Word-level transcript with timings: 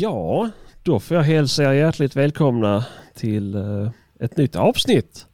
Ja, 0.00 0.50
då 0.82 1.00
får 1.00 1.16
jag 1.16 1.24
hälsa 1.24 1.64
er 1.64 1.72
hjärtligt 1.72 2.16
välkomna 2.16 2.84
till 3.14 3.54
eh, 3.54 3.90
ett 4.20 4.36
nytt 4.36 4.56
avsnitt 4.56 5.26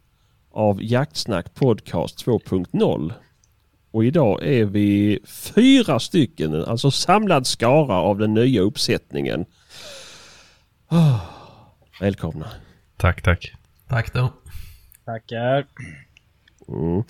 av 0.51 0.83
Jaktsnack 0.83 1.55
Podcast 1.55 2.27
2.0. 2.27 3.12
Och 3.91 4.05
idag 4.05 4.47
är 4.47 4.65
vi 4.65 5.19
fyra 5.27 6.01
stycken, 6.01 6.65
alltså 6.65 6.91
samlad 6.91 7.47
skara 7.47 7.95
av 7.95 8.19
den 8.19 8.34
nya 8.34 8.60
uppsättningen. 8.60 9.45
Ah, 10.88 11.19
välkomna. 12.01 12.46
Tack, 12.96 13.23
tack. 13.23 13.52
Tack 13.88 14.13
då. 14.13 14.32
Tackar. 15.04 15.66
Mm. 16.69 17.02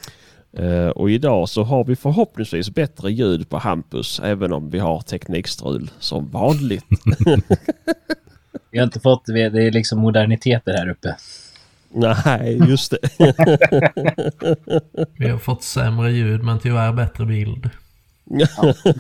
Eh, 0.59 0.89
och 0.89 1.11
idag 1.11 1.49
så 1.49 1.63
har 1.63 1.85
vi 1.85 1.97
förhoppningsvis 1.97 2.71
bättre 2.71 3.13
ljud 3.13 3.49
på 3.49 3.59
Hampus 3.59 4.21
även 4.25 4.53
om 4.53 4.71
vi 4.71 4.79
har 4.79 5.01
teknikstrul 5.01 5.91
som 5.99 6.31
vanligt. 6.31 6.85
Vi 8.71 8.79
har 8.79 8.85
inte 8.85 9.01
fått, 9.01 9.27
det 9.27 9.41
är 9.43 9.71
liksom 9.71 9.99
moderniteter 9.99 10.73
här 10.73 10.89
uppe. 10.89 11.17
Nej, 11.93 12.63
just 12.69 12.91
det. 12.91 12.99
Vi 15.19 15.29
har 15.29 15.39
fått 15.39 15.63
sämre 15.63 16.13
ljud 16.13 16.43
men 16.45 16.59
tyvärr 16.59 16.93
bättre 16.93 17.27
bild. 17.27 17.71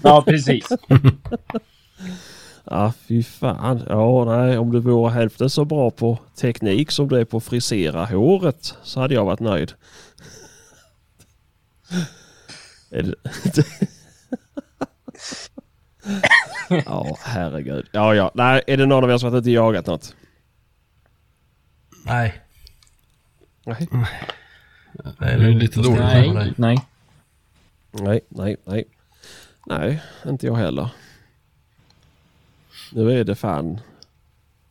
Ja, 0.03 0.23
precis. 0.27 0.69
Ja, 2.65 2.93
fy 3.09 3.23
fan. 3.23 3.83
Ja, 3.89 4.25
nej, 4.25 4.59
om 4.59 4.73
du 4.73 4.81
vore 4.81 5.12
hälften 5.12 5.51
så 5.51 5.65
bra 5.65 5.91
på 5.91 6.19
teknik 6.41 6.91
som 6.91 7.09
du 7.09 7.21
är 7.21 7.25
på 7.25 7.37
att 7.37 7.45
frisera 7.45 8.05
håret 8.05 8.75
så 8.83 9.01
hade 9.01 9.15
jag 9.15 9.25
varit 9.25 9.41
nöjd. 9.41 9.73
Ja, 16.69 17.17
herregud. 17.25 17.89
Ja, 17.93 18.15
ja. 18.15 18.31
Nej, 18.34 18.62
är 18.67 18.77
det 18.77 18.87
någon 18.87 19.05
av 19.05 19.11
er 19.11 19.19
som 19.19 19.31
har 19.31 19.39
inte 19.39 19.51
jagat 19.51 19.87
något? 19.87 20.15
Nej, 22.05 22.41
Nej. 23.67 23.89
det 24.93 25.01
är 25.09 25.15
Det 25.19 25.27
är 25.27 25.39
lugnt 25.39 25.62
lite 25.62 25.81
dåligt. 25.81 26.01
Nej, 26.01 26.53
nej. 26.56 26.78
Nej, 27.91 28.21
nej, 28.28 28.56
nej. 28.65 28.84
Nej, 29.67 30.03
inte 30.27 30.47
jag 30.47 30.55
heller. 30.55 30.89
Nu 32.93 33.21
är 33.21 33.25
det 33.25 33.34
fan... 33.34 33.81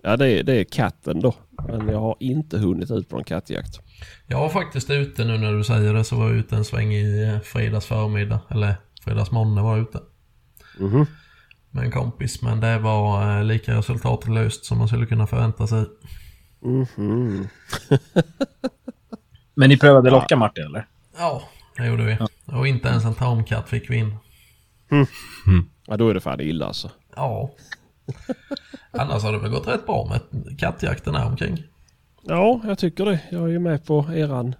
Ja, 0.02 0.18
det 0.18 0.30
är, 0.30 0.44
det 0.44 0.54
är 0.54 0.64
katten 0.64 1.20
då. 1.20 1.36
Men 1.68 1.88
jag 1.90 2.00
har 2.00 2.16
inte 2.20 2.58
hunnit 2.58 2.92
ut 2.92 3.10
på 3.10 3.18
en 3.18 3.24
kattjakt. 3.24 3.80
Jag 4.28 4.40
var 4.40 4.50
faktiskt 4.50 4.90
ute 4.90 5.26
nu 5.26 5.38
när 5.38 5.54
du 5.54 5.64
säger 5.64 5.94
det 5.94 6.04
så 6.04 6.16
var 6.16 6.28
jag 6.28 6.38
ute 6.38 6.56
en 6.56 6.66
sväng 6.66 6.94
i 6.94 7.24
eh, 7.24 7.40
fredags 7.40 7.86
förmiddag. 7.86 8.40
Eller 8.50 8.76
fredags 9.04 9.32
morgon 9.32 9.64
var 9.64 9.78
jag 9.78 9.84
ute. 9.84 10.00
Mhm. 10.80 11.06
Med 11.72 11.84
en 11.84 11.92
kompis. 11.92 12.42
Men 12.42 12.60
det 12.60 12.80
var 12.80 13.38
eh, 13.38 13.44
lika 13.44 13.78
resultatlöst 13.78 14.66
som 14.66 14.78
man 14.78 14.88
skulle 14.88 15.06
kunna 15.06 15.28
förvänta 15.28 15.68
sig. 15.68 15.86
Mhm. 16.62 17.48
Men 19.54 19.70
ni 19.70 19.78
prövade 19.78 20.10
locka 20.10 20.36
Martin 20.36 20.66
eller? 20.66 20.88
Ja, 21.18 21.44
det 21.78 21.88
gjorde 21.88 22.04
vi. 22.04 22.18
Och 22.58 22.68
inte 22.68 22.88
ens 22.88 23.06
en 23.06 23.14
tamkatt 23.14 23.70
fick 23.70 23.90
vi 23.90 23.98
in. 23.98 24.16
Ja, 25.88 25.98
då 25.98 26.10
är 26.10 26.14
det 26.14 26.20
fan 26.22 26.42
illa 26.42 26.66
alltså. 26.66 26.92
Ja. 27.16 27.52
Annars 28.92 29.24
har 29.24 29.32
det 29.32 29.38
väl 29.40 29.52
gått 29.52 29.68
rätt 29.68 29.86
bra 29.86 30.08
med 30.10 30.60
kattjakten 30.60 31.16
här 31.16 31.26
omkring. 31.28 31.64
Ja, 32.28 32.62
jag 32.64 32.78
tycker 32.78 33.06
det. 33.06 33.20
Jag 33.30 33.44
är 33.44 33.48
ju 33.48 33.60
med 33.60 33.86
på 33.86 34.06
eran, 34.14 34.56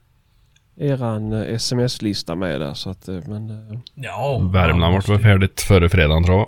eran 0.76 1.34
eh, 1.34 1.56
sms-lista 1.56 2.36
med 2.36 2.62
där 2.62 2.74
så 2.74 2.90
att... 2.90 3.08
eh, 3.08 3.20
Men... 3.28 3.50
eh, 3.72 3.80
Ja. 3.96 4.40
Värmland 4.54 4.94
vart 4.94 5.10
väl 5.10 5.20
färdigt 5.20 5.62
före 5.62 5.90
fredagen 5.90 6.24
tror 6.24 6.38
jag. 6.38 6.48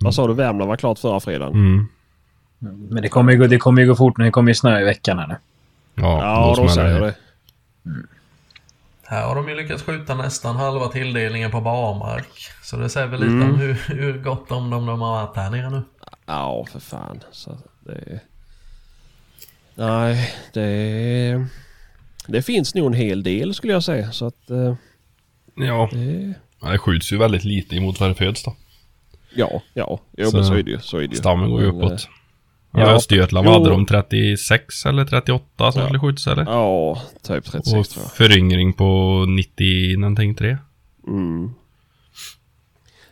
Vad 0.00 0.14
sa 0.14 0.26
du? 0.26 0.34
Värmland 0.34 0.68
var 0.68 0.76
klart 0.76 0.98
förra 0.98 1.20
fredagen? 1.20 1.54
Mm. 1.54 1.88
Men 2.90 3.02
det 3.02 3.08
kommer 3.08 3.32
ju 3.32 3.38
gå, 3.38 3.46
det 3.46 3.58
kommer 3.58 3.82
ju 3.82 3.88
gå 3.88 3.94
fort 3.94 4.18
nu. 4.18 4.24
Det 4.24 4.30
kommer 4.30 4.50
ju 4.50 4.54
snö 4.54 4.80
i 4.80 4.84
veckan 4.84 5.18
här 5.18 5.26
nu. 5.26 5.36
Ja, 5.94 6.22
Ja, 6.22 6.54
då 6.62 6.68
säger 6.68 7.00
det. 7.00 7.06
det. 7.06 7.14
Här 9.06 9.26
har 9.26 9.34
de 9.34 9.48
ju 9.48 9.54
lyckats 9.56 9.82
skjuta 9.82 10.14
nästan 10.14 10.56
halva 10.56 10.88
tilldelningen 10.88 11.50
på 11.50 11.60
barmark. 11.60 12.28
Så 12.62 12.76
det 12.76 12.88
säger 12.88 13.06
väl 13.06 13.20
lite 13.20 13.32
Mm. 13.32 13.50
om 13.50 13.58
hur, 13.58 13.74
hur 13.74 14.18
gott 14.22 14.50
om 14.52 14.70
dem 14.70 14.86
de 14.86 15.00
har 15.00 15.12
varit 15.22 15.36
här 15.36 15.50
nere 15.50 15.70
nu. 15.70 15.82
Ja, 16.26 16.66
för 16.72 16.80
fan. 16.80 17.20
Så 17.30 17.56
det... 17.80 18.20
Nej, 19.74 20.30
det... 20.52 21.46
Det 22.26 22.42
finns 22.42 22.74
nog 22.74 22.86
en 22.86 22.92
hel 22.92 23.22
del 23.22 23.54
skulle 23.54 23.72
jag 23.72 23.82
säga. 23.84 24.12
Så 24.12 24.26
att... 24.26 24.50
eh, 24.50 24.74
Ja, 25.54 25.88
Det... 25.92 26.34
Ja, 26.60 26.68
det 26.70 26.78
skjuts 26.78 27.12
ju 27.12 27.16
väldigt 27.18 27.44
lite 27.44 27.76
emot 27.76 28.00
vad 28.00 28.10
det 28.10 28.14
föds 28.14 28.44
då. 28.44 28.56
Ja, 29.34 29.62
ja. 29.74 30.00
Jo, 30.16 30.30
Så 30.30 30.36
men 30.36 30.46
så 30.46 30.54
är 30.54 30.62
det 30.62 30.70
ju. 30.70 30.78
Så 30.80 30.96
är 30.96 31.00
det 31.00 31.06
ju. 31.14 31.14
Stammen 31.16 31.50
går 31.50 31.60
ju 31.62 31.72
Men, 31.72 31.76
uppåt. 31.82 32.08
ja, 32.72 32.80
Ja, 32.80 32.86
Östergötland 32.90 33.48
hade 33.48 33.68
de 33.70 33.86
36 33.86 34.86
eller 34.86 35.04
38 35.04 35.72
som 35.72 35.80
Ja. 35.80 35.86
skulle 35.86 36.00
skjutas 36.00 36.26
eller? 36.26 36.42
eh, 36.42 36.48
Ja, 36.48 37.02
typ 37.22 37.44
36 37.44 37.56
Och 37.78 37.88
tror 37.94 38.04
jag. 38.04 38.12
föryngring 38.12 38.72
på 38.72 39.24
90 39.28 39.96
någonting 39.98 40.34
3. 40.34 40.56
Mm. 41.06 41.50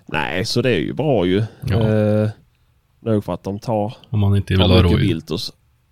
Nej, 0.07 0.45
så 0.45 0.63
det 0.63 0.71
är 0.71 0.79
ju 0.81 0.93
bra 0.93 1.27
ju. 1.27 1.43
Ja. 1.69 1.89
Eh, 1.89 2.29
nog 3.01 3.25
för 3.25 3.35
att 3.35 3.43
de 3.45 3.59
tar, 3.59 3.95
Om 4.11 4.21
man 4.21 4.37
inte 4.37 4.55
vill 4.55 4.61
ha 4.63 4.83
rådjur. 4.83 5.21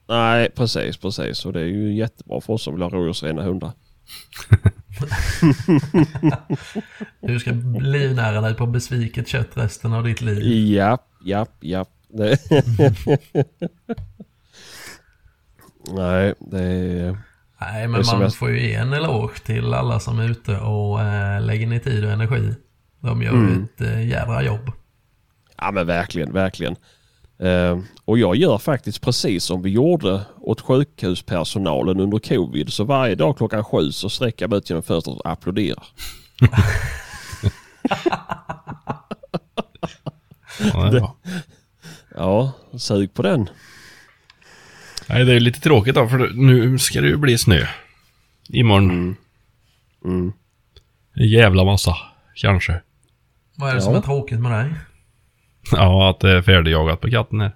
Nej, 0.09 0.51
precis, 0.51 0.97
precis. 0.97 1.47
Och 1.47 1.53
det 1.53 1.61
är 1.61 1.65
ju 1.65 1.95
jättebra 1.95 2.41
för 2.41 2.53
oss 2.53 2.63
som 2.63 2.75
vill 2.75 2.83
ha 2.83 2.91
rådjursrena 2.91 3.43
hundar. 3.43 3.73
Du 7.21 7.41
ska 7.41 7.51
livnära 7.81 8.41
dig 8.41 8.55
på 8.55 8.67
besviket 8.67 9.29
kött 9.29 9.49
resten 9.55 9.93
av 9.93 10.05
ditt 10.05 10.21
liv. 10.21 10.43
Japp, 11.23 11.57
japp. 11.61 11.89
Det- 12.09 12.39
Nej, 15.95 16.35
det 16.41 16.63
är... 16.63 17.19
Nej, 17.61 17.89
men 17.89 18.03
man 18.07 18.21
jag- 18.21 18.35
får 18.35 18.51
ju 18.51 18.61
ge 18.69 18.75
en 18.75 18.93
eloge 18.93 19.39
till 19.45 19.75
alla 19.75 20.01
som 20.01 20.19
är 20.19 20.31
ute 20.31 20.57
och 20.59 21.01
äh, 21.03 21.43
lägger 21.43 21.67
ner 21.67 21.79
tid 21.79 22.05
och 22.05 22.11
energi. 22.11 22.55
De 23.01 23.23
gör 23.23 23.33
Mm. 23.33 23.65
ett 23.65 23.81
äh, 23.81 24.07
jädra 24.09 24.43
jobb. 24.43 24.73
Ja 25.59 25.71
men 25.71 25.87
verkligen, 25.87 26.33
verkligen. 26.33 26.77
Eh, 27.41 27.79
och 28.05 28.19
jag 28.19 28.37
gör 28.37 28.59
faktiskt 28.59 29.01
precis 29.03 29.45
som 29.45 29.63
vi 29.63 29.71
gjorde 29.71 30.21
åt 30.41 30.61
sjukhuspersonalen 30.61 32.01
under 32.01 32.19
covid. 32.19 32.73
Så 32.73 32.85
varje 32.85 33.15
dag 33.15 33.37
klockan 33.37 33.65
sju 33.65 33.93
så 33.93 34.09
sträcker 34.11 34.43
jag 34.43 34.51
mig 34.51 34.59
ut 34.59 34.71
genom 34.71 34.83
fönstret 34.83 35.17
och 35.17 35.31
applåderar. 35.33 35.85
Ja, 40.73 40.91
det. 40.91 41.09
Ja, 42.15 42.53
sug 42.79 43.15
på 43.15 43.23
den. 43.23 43.49
Nej, 45.09 45.25
det 45.25 45.35
är 45.35 45.41
lite 45.41 45.61
tråkigt 45.61 45.95
då 45.95 46.09
för 46.09 46.19
nu 46.35 46.79
ska 46.79 47.01
det 47.01 47.07
ju 47.09 47.17
bli 47.17 47.39
snö. 47.39 47.67
Imorgon. 48.49 49.17
Mm. 50.05 50.33
En 51.15 51.29
jävla 51.29 51.65
massa, 51.65 51.97
kanske. 52.35 52.81
Vad 53.57 53.71
är 53.71 53.75
det 53.75 53.81
som 53.83 53.93
Ja. 53.93 53.99
är 53.99 54.03
tråkigt 54.03 54.41
med 54.41 54.53
dig? 54.53 54.75
Ja, 55.73 56.11
att 56.11 56.21
det 56.21 56.31
är 56.37 56.43
färdigjagat 56.43 57.01
på 57.01 57.11
katten 57.11 57.41
här. 57.41 57.53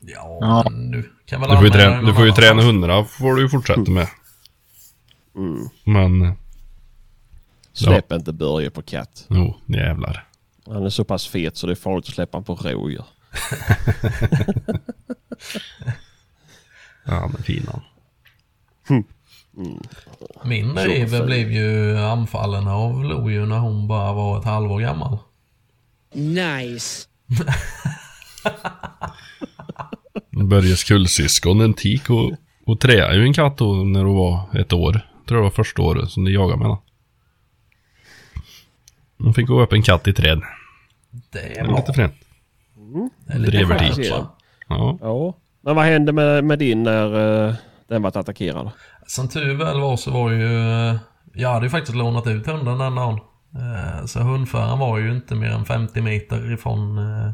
Ja, 0.00 0.38
Ja. 0.40 0.66
men 0.70 0.90
du 0.90 1.10
kan 1.26 1.40
väl 1.40 1.50
Du 1.50 1.56
får 1.56 1.64
ju, 1.64 1.70
träna, 1.70 2.02
du 2.02 2.14
får 2.14 2.24
ju 2.26 2.32
träna 2.32 2.62
hundra 2.62 3.04
får 3.04 3.34
du 3.34 3.42
ju 3.42 3.48
fortsätta 3.48 3.90
med. 3.90 4.08
Mm. 5.36 5.68
Men, 5.84 6.32
Släpp 7.72 8.12
inte 8.12 8.32
Börje 8.32 8.70
på 8.70 8.82
katt. 8.82 9.26
jo, 9.28 9.54
jävlar. 9.66 10.24
Han 10.66 10.84
är 10.84 10.90
så 10.90 11.04
pass 11.04 11.26
fet 11.28 11.56
så 11.56 11.66
det 11.66 11.72
är 11.72 11.74
farligt 11.74 12.08
att 12.08 12.14
släppa 12.14 12.36
honom 12.38 12.44
på 12.44 12.54
rådjur. 12.68 13.04
Ja, 17.08 17.30
men 17.32 17.42
fin 17.42 17.66
han. 17.72 17.80
Min 20.44 20.74
Så 20.76 20.80
Eve 20.88 21.16
fin. 21.18 21.26
blev 21.26 21.52
ju 21.52 21.98
anfallen 21.98 22.68
av 22.68 23.04
lodjur 23.04 23.46
när 23.46 23.58
hon 23.58 23.88
bara 23.88 24.12
var 24.12 24.38
ett 24.38 24.44
halvår 24.44 24.80
gammal. 24.80 25.18
Nice. 26.14 27.08
Börjes 30.44 30.84
kullsyskon, 30.84 31.60
en 31.60 31.74
tik 31.74 32.10
och, 32.10 32.32
och 32.66 32.80
träade 32.80 33.16
ju 33.16 33.22
en 33.22 33.32
katt 33.34 33.58
då 33.58 33.72
när 33.74 34.04
hon 34.04 34.16
var 34.16 34.60
ett 34.60 34.72
år. 34.72 35.00
Tror 35.28 35.38
det 35.38 35.42
var 35.44 35.50
första 35.50 35.82
året 35.82 36.10
som 36.10 36.24
de 36.24 36.30
jagade 36.32 36.56
med 36.58 36.66
henne. 36.66 36.78
Hon 39.18 39.34
fick 39.34 39.46
gå 39.46 39.62
upp 39.62 39.72
en 39.72 39.82
katt 39.82 40.08
i 40.08 40.12
träd. 40.12 40.40
Det 41.32 41.38
är 41.38 41.48
Det 41.54 41.60
är 41.60 41.64
bra. 41.64 41.76
lite 41.76 41.92
fränt. 41.92 42.14
Drevertik. 43.46 43.94
skönt, 43.96 44.10
va? 44.10 44.28
Ja. 44.68 44.98
Ja. 45.00 45.34
Men 45.60 45.76
vad 45.76 45.84
hände 45.84 46.12
med, 46.12 46.44
med 46.44 46.58
din 46.58 46.82
när 46.82 47.46
eh, 47.48 47.54
den 47.88 48.02
var 48.02 48.18
attackerad? 48.18 48.70
Som 49.06 49.28
tur 49.28 49.54
väl 49.54 49.80
var 49.80 49.96
så 49.96 50.10
var 50.10 50.30
ju... 50.30 50.70
eh, 50.90 50.96
Jag 51.34 51.48
hade 51.52 51.66
ju 51.66 51.70
faktiskt 51.70 51.96
lånat 51.96 52.26
ut 52.26 52.46
hunden 52.46 52.78
den 52.78 52.94
dagen. 52.94 53.20
Eh, 53.60 54.04
Så 54.06 54.20
hundföraren 54.20 54.78
var 54.78 54.98
ju 54.98 55.12
inte 55.12 55.34
mer 55.34 55.50
än 55.50 55.64
50 55.64 56.00
meter 56.00 56.52
ifrån 56.52 56.98
eh, 56.98 57.30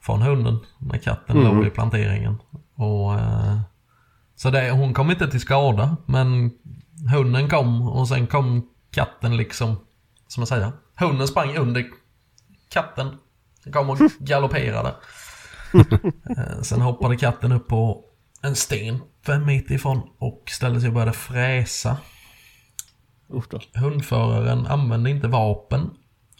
från 0.00 0.22
hunden 0.22 0.58
när 0.78 0.98
katten 0.98 1.36
Mm. 1.36 1.56
låg 1.56 1.66
i 1.66 1.70
planteringen. 1.70 2.36
Och, 2.74 3.14
eh, 3.14 3.60
så 4.36 4.50
det, 4.50 4.70
hon 4.70 4.94
kom 4.94 5.10
inte 5.10 5.28
till 5.30 5.40
skada 5.40 5.96
men 6.06 6.50
hunden 7.12 7.48
kom 7.48 7.88
och 7.88 8.08
sen 8.08 8.26
kom 8.26 8.68
katten 8.90 9.36
liksom, 9.36 9.76
som 10.28 10.40
man 10.40 10.46
säger, 10.46 10.72
hunden 10.96 11.28
sprang 11.28 11.56
under 11.56 11.84
katten 12.70 13.16
Den 13.64 13.72
kom 13.72 13.90
och 13.90 13.98
galopperade. 14.18 14.94
Sen 16.62 16.80
hoppade 16.80 17.16
katten 17.16 17.52
upp 17.52 17.68
på 17.68 18.04
en 18.42 18.56
sten 18.56 18.98
fem 19.26 19.44
meter 19.46 19.74
ifrån 19.74 20.02
och 20.18 20.42
ställde 20.46 20.80
sig 20.80 20.88
och 20.88 20.94
började 20.94 21.12
fräsa. 21.12 21.96
Usch 23.34 23.48
då. 23.50 23.60
Hundföraren 23.74 24.66
använde 24.66 25.10
inte 25.10 25.28
vapen 25.28 25.90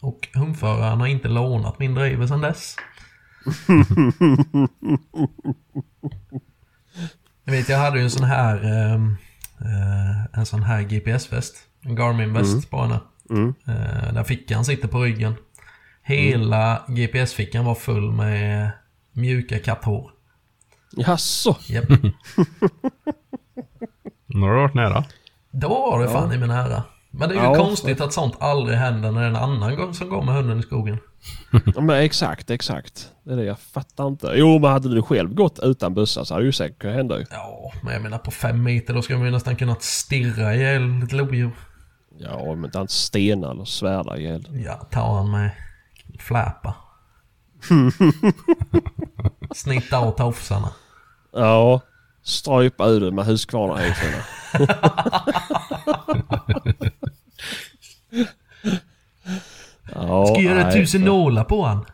och 0.01 0.27
hundföraren 0.33 0.99
har 0.99 1.07
inte 1.07 1.27
lånat 1.27 1.79
min 1.79 1.95
driver 1.95 2.27
sedan 2.27 2.41
dess. 2.41 2.75
Jag 7.43 7.53
vet, 7.53 7.69
jag 7.69 7.77
hade 7.77 7.97
ju 7.97 8.03
en 8.03 8.11
sån 8.11 8.23
här 8.23 8.63
ehm, 8.63 9.15
eh, 9.61 10.39
en 10.39 10.45
sån 10.45 10.63
här 10.63 10.81
GPS-väst. 10.81 11.55
En 11.81 11.95
Garmin-väst 11.95 12.69
på 12.69 12.81
henne. 12.81 12.99
Eh, 13.67 14.13
där 14.13 14.23
fickan 14.23 14.65
sitter 14.65 14.87
på 14.87 15.03
ryggen. 15.03 15.33
Hela 16.03 16.83
GPS-fickan 16.87 17.65
var 17.65 17.75
full 17.75 18.11
med 18.11 18.71
mjuka 19.11 19.59
katthår. 19.59 20.11
Jaså? 20.91 21.57
Japp. 21.67 21.89
Nu 24.25 24.39
har 24.41 24.49
du 24.49 24.61
varit 24.61 24.73
nära. 24.73 25.05
Då 25.61 25.67
var 25.69 26.03
det 26.03 26.09
fan 26.09 26.33
i 26.33 26.37
min 26.37 26.49
nära. 26.49 26.83
Men 27.11 27.29
det 27.29 27.35
är 27.35 27.39
ju 27.39 27.43
Ja, 27.43 27.55
konstigt 27.55 28.01
att 28.01 28.13
sånt 28.13 28.35
aldrig 28.39 28.77
händer 28.77 29.11
när 29.11 29.19
det 29.21 29.25
är 29.25 29.29
en 29.29 29.35
annan 29.35 29.75
gång 29.75 29.93
som 29.93 30.09
går 30.09 30.21
med 30.23 30.35
hunden 30.35 30.59
i 30.59 30.61
skogen. 30.61 30.97
Ja, 31.75 31.81
men 31.81 31.95
exakt, 31.95 32.49
exakt. 32.49 33.11
Det 33.23 33.33
är 33.33 33.37
det 33.37 33.43
jag 33.43 33.59
fattar 33.59 34.07
inte. 34.07 34.31
Jo, 34.35 34.59
men 34.59 34.71
hade 34.71 34.95
du 34.95 35.01
själv 35.01 35.33
gått 35.33 35.59
utan 35.63 35.93
bössa 35.93 36.25
så 36.25 36.33
hade 36.33 36.43
det 36.43 36.45
ju 36.45 36.51
säkert 36.51 36.79
kunnat 36.79 36.95
hända 36.95 37.19
ju. 37.19 37.25
Ja, 37.31 37.71
men 37.83 37.93
jag 37.93 38.01
menar 38.01 38.17
på 38.17 38.31
fem 38.31 38.63
meter 38.63 38.93
då 38.93 39.01
ska 39.01 39.17
man 39.17 39.25
ju 39.25 39.31
nästan 39.31 39.55
kunna 39.55 39.75
stirra 39.79 40.55
ihjäl 40.55 41.03
ett 41.03 41.11
lodjur. 41.11 41.51
Ja, 42.17 42.55
men 42.55 42.65
inte 42.65 42.87
stenar 42.87 43.51
eller 43.51 43.65
svärda 43.65 44.17
ihjäl. 44.17 44.47
Ja, 44.65 44.87
ta 44.91 45.15
han 45.17 45.31
med 45.31 45.51
fläpa. 46.19 46.75
Snitta 49.55 49.97
av 49.97 50.11
tofsarna. 50.11 50.69
Ja, 51.33 51.81
strypa 52.23 52.87
ur 52.87 52.99
det 52.99 53.11
med 53.11 53.25
Husqvarna-hängslarna. 53.25 54.23
Ja, 59.93 60.25
Ska 60.25 60.41
göra 60.41 60.63
nej. 60.63 60.73
tusen 60.73 61.01
nålar 61.01 61.43
på 61.43 61.63
han. 61.65 61.85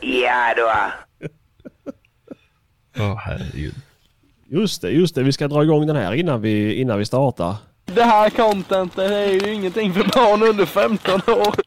Ja 0.00 0.54
då. 0.56 0.72
Åh 2.98 3.16
herregud. 3.16 3.74
Just 4.48 4.82
det, 4.82 4.90
just 4.90 5.14
det. 5.14 5.22
Vi 5.22 5.32
ska 5.32 5.48
dra 5.48 5.62
igång 5.62 5.86
den 5.86 5.96
här 5.96 6.14
innan 6.14 6.40
vi, 6.40 6.74
innan 6.74 6.98
vi 6.98 7.04
startar. 7.04 7.56
Det 7.84 8.02
här 8.02 8.30
contentet 8.30 9.10
är 9.10 9.26
ju 9.26 9.52
ingenting 9.54 9.94
för 9.94 10.04
barn 10.04 10.42
under 10.42 10.66
15 10.66 11.20
år. 11.26 11.54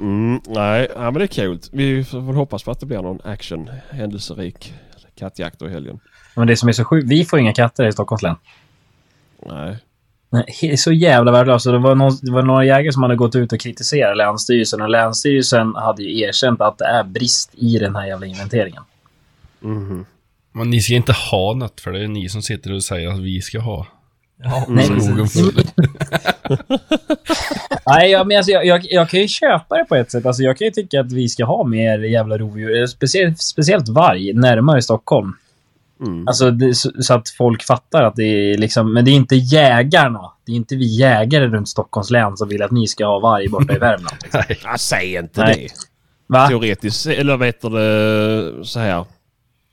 Mm, 0.00 0.40
nej, 0.46 0.88
ja, 0.94 1.00
men 1.02 1.14
det 1.14 1.24
är 1.24 1.26
kul. 1.26 1.60
Vi 1.72 2.04
får 2.04 2.20
väl 2.20 2.34
hoppas 2.34 2.62
på 2.62 2.70
att 2.70 2.80
det 2.80 2.86
blir 2.86 3.02
någon 3.02 3.20
action, 3.24 3.70
händelserik 3.90 4.74
kattjakt 5.18 5.62
i 5.62 5.68
helgen. 5.68 6.00
Men 6.36 6.46
det 6.46 6.56
som 6.56 6.68
är 6.68 6.72
så 6.72 6.84
sjukt, 6.84 7.08
vi 7.08 7.24
får 7.24 7.38
inga 7.38 7.52
katter 7.52 7.86
i 7.86 7.92
Stockholms 7.92 8.22
län. 8.22 8.36
Nej. 9.46 9.78
Nej, 10.32 10.44
det 10.60 10.72
är 10.72 10.76
så 10.76 10.92
jävla 10.92 11.32
värdelöst. 11.32 11.66
Och 11.66 11.72
Det 11.72 11.78
var, 11.78 11.94
någon, 11.94 12.12
det 12.22 12.32
var 12.32 12.42
några 12.42 12.64
jägare 12.64 12.92
som 12.92 13.02
hade 13.02 13.16
gått 13.16 13.34
ut 13.34 13.52
och 13.52 13.60
kritiserat 13.60 14.16
Länsstyrelsen 14.16 14.80
och 14.80 14.88
Länsstyrelsen 14.90 15.74
hade 15.74 16.02
ju 16.02 16.20
erkänt 16.20 16.60
att 16.60 16.78
det 16.78 16.84
är 16.84 17.04
brist 17.04 17.50
i 17.54 17.78
den 17.78 17.96
här 17.96 18.06
jävla 18.06 18.26
inventeringen. 18.26 18.82
Mhm. 19.60 20.04
Men 20.52 20.70
ni 20.70 20.80
ska 20.80 20.94
inte 20.94 21.12
ha 21.12 21.54
något 21.54 21.80
för 21.80 21.92
det 21.92 22.04
är 22.04 22.08
ni 22.08 22.28
som 22.28 22.42
sitter 22.42 22.72
och 22.72 22.84
säger 22.84 23.08
att 23.10 23.20
vi 23.20 23.40
ska 23.40 23.60
ha. 23.60 23.86
Ja, 24.42 24.64
Nej, 24.68 24.84
Skogen 24.84 25.16
precis. 25.16 25.54
full. 25.54 25.64
Nej, 27.86 28.10
ja, 28.10 28.24
men 28.24 28.36
alltså, 28.36 28.52
jag, 28.52 28.66
jag, 28.66 28.86
jag 28.90 29.08
kan 29.08 29.20
ju 29.20 29.28
köpa 29.28 29.76
det 29.76 29.84
på 29.84 29.94
ett 29.94 30.10
sätt. 30.10 30.26
Alltså, 30.26 30.42
jag 30.42 30.58
kan 30.58 30.64
ju 30.64 30.70
tycka 30.70 31.00
att 31.00 31.12
vi 31.12 31.28
ska 31.28 31.44
ha 31.44 31.64
mer 31.64 31.98
jävla 31.98 32.38
rovdjur. 32.38 32.86
Speciellt, 32.86 33.42
speciellt 33.42 33.88
varg 33.88 34.32
närmare 34.32 34.82
Stockholm. 34.82 35.32
Mm. 36.06 36.28
Alltså, 36.28 36.50
det, 36.50 36.74
så, 36.74 36.90
så 37.02 37.14
att 37.14 37.28
folk 37.28 37.62
fattar 37.62 38.02
att 38.02 38.16
det 38.16 38.22
är 38.22 38.58
liksom... 38.58 38.92
Men 38.92 39.04
det 39.04 39.10
är 39.10 39.14
inte 39.14 39.36
jägarna. 39.36 40.32
Det 40.46 40.52
är 40.52 40.56
inte 40.56 40.76
vi 40.76 40.96
jägare 40.96 41.46
runt 41.46 41.68
Stockholms 41.68 42.10
län 42.10 42.36
som 42.36 42.48
vill 42.48 42.62
att 42.62 42.70
ni 42.70 42.86
ska 42.86 43.06
ha 43.06 43.20
varg 43.20 43.48
borta 43.48 43.74
i 43.74 43.78
Värmland. 43.78 44.16
Liksom. 44.22 44.40
Nej. 44.64 44.78
Säg 44.78 45.14
inte 45.14 45.44
Nej. 45.44 45.54
det. 45.54 45.68
Va? 46.26 46.48
Teoretiskt, 46.48 47.06
eller 47.06 47.36
vet 47.36 47.62
du 47.62 47.68
det 47.68 48.64
så 48.64 48.80
här. 48.80 49.04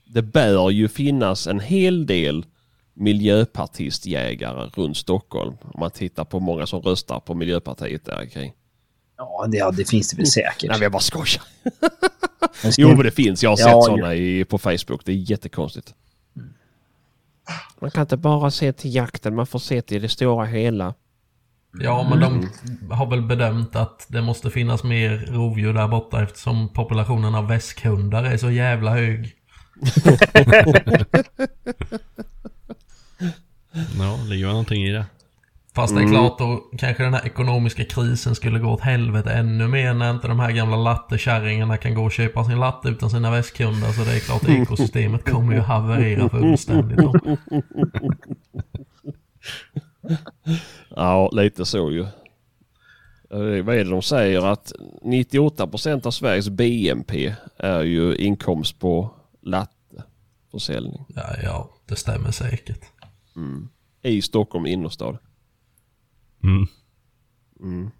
Det 0.06 0.22
bör 0.22 0.70
ju 0.70 0.88
finnas 0.88 1.46
en 1.46 1.60
hel 1.60 2.06
del 2.06 2.44
miljöpartistjägare 2.98 4.70
runt 4.74 4.96
Stockholm. 4.96 5.56
Om 5.62 5.80
man 5.80 5.90
tittar 5.90 6.24
på 6.24 6.40
många 6.40 6.66
som 6.66 6.80
röstar 6.82 7.20
på 7.20 7.34
Miljöpartiet 7.34 8.04
där 8.04 8.26
kring. 8.26 8.52
Ja, 9.16 9.46
det, 9.48 9.56
ja, 9.56 9.70
det 9.70 9.88
finns 9.88 10.10
det 10.10 10.16
väl 10.16 10.26
säkert. 10.26 10.62
Nej 10.62 10.70
men 10.78 10.82
jag 10.82 10.92
bara 10.92 11.00
skojar. 11.00 11.26
Ska- 11.26 11.42
Jo 12.78 12.88
men 12.88 12.98
det 12.98 13.10
finns. 13.10 13.42
Jag 13.42 13.50
har 13.50 13.56
sett 13.56 13.66
Ja, 13.66 13.82
sådana 13.82 14.14
i, 14.14 14.44
på 14.44 14.58
Facebook. 14.58 15.04
Det 15.04 15.12
är 15.12 15.30
jättekonstigt. 15.30 15.94
Man 17.80 17.90
kan 17.90 18.00
inte 18.00 18.16
bara 18.16 18.50
se 18.50 18.72
till 18.72 18.94
jakten. 18.94 19.34
Man 19.34 19.46
får 19.46 19.58
se 19.58 19.82
till 19.82 20.02
det 20.02 20.08
stora 20.08 20.44
hela. 20.44 20.94
Ja, 21.80 22.06
men 22.10 22.20
de 22.20 22.48
har 22.94 23.06
väl 23.06 23.22
bedömt 23.22 23.76
att 23.76 24.06
det 24.08 24.22
måste 24.22 24.50
finnas 24.50 24.84
mer 24.84 25.26
rovdjur 25.30 25.72
där 25.74 25.88
borta 25.88 26.22
eftersom 26.22 26.68
populationen 26.68 27.34
av 27.34 27.48
väskhundar 27.48 28.24
är 28.24 28.36
så 28.36 28.50
jävla 28.50 28.90
hög. 28.90 29.34
Ja, 34.00 34.18
det 34.22 34.28
ligger 34.30 34.44
väl 34.44 34.52
någonting 34.52 34.84
i 34.84 34.92
det. 34.92 35.06
Fast 35.74 35.94
det 35.96 36.02
är 36.02 36.08
klart 36.08 36.38
då 36.38 36.64
kanske 36.78 37.02
den 37.02 37.14
här 37.14 37.26
ekonomiska 37.26 37.84
krisen 37.84 38.34
skulle 38.34 38.58
gå 38.58 38.68
åt 38.70 38.80
helvete 38.80 39.30
ännu 39.32 39.68
mer 39.68 39.94
när 39.94 40.10
inte 40.10 40.28
de 40.28 40.40
här 40.40 40.50
gamla 40.52 40.76
lattekärringarna 40.76 41.76
kan 41.76 41.94
gå 41.94 42.04
och 42.04 42.12
köpa 42.12 42.44
sin 42.44 42.60
latte 42.60 42.88
utan 42.88 43.10
sina 43.10 43.30
väskhundar. 43.30 43.92
Så 43.92 44.04
det 44.04 44.16
är 44.16 44.20
klart 44.20 44.48
ekosystemet 44.48 45.30
kommer 45.30 45.54
ju 45.54 45.60
haverera 45.60 46.28
fullständigt. 46.28 46.98
Då. 46.98 47.12
Ja, 50.96 51.30
lite 51.32 51.64
så 51.64 51.90
ju. 51.90 52.00
Eh, 53.30 53.64
Vad 53.64 53.74
är 53.76 53.84
det 53.84 53.90
de 53.90 54.02
säger? 54.02 54.46
Att 54.52 54.72
98% 55.02 56.06
av 56.06 56.10
Sveriges 56.10 56.48
BNP 56.48 57.34
är 57.56 57.82
ju 57.82 58.16
inkomst 58.16 58.78
på 58.78 59.10
latteförsäljning. 59.42 61.04
Ja, 61.08 61.22
ja, 61.42 61.70
det 61.86 61.96
stämmer 61.96 62.30
säkert. 62.30 62.80
I 64.02 64.22
Stockholm 64.22 64.66
innerstad. 64.66 65.18
Mm. 67.62 67.90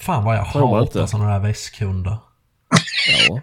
Fan 0.00 0.24
vad 0.24 0.36
jag 0.36 0.42
hatar 0.44 0.82
inte. 0.82 1.06
sådana 1.06 1.32
där 1.32 1.38
väskhundar. 1.40 2.16
Ja, 3.28 3.40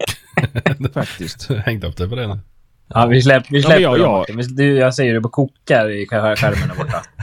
faktiskt. 0.93 1.49
Hängt 1.49 1.83
upp 1.83 1.97
det 1.97 2.07
på 2.09 2.15
det 2.15 2.27
nu. 2.27 2.39
Ja, 2.87 3.05
vi 3.05 3.21
släpper, 3.21 3.51
vi 3.51 3.57
Ja, 3.59 3.63
släpper 3.67 3.81
men 3.91 4.01
jag- 4.01 4.27
dem, 4.27 4.39
jag- 4.39 4.55
Du, 4.55 4.75
jag 4.77 4.95
säger 4.95 5.13
det 5.13 5.21
på 5.21 5.29
kokar 5.29 5.89
i 5.89 6.05
skär- 6.07 6.35
skärmen 6.35 6.67
där 6.67 6.75
borta. 6.75 7.01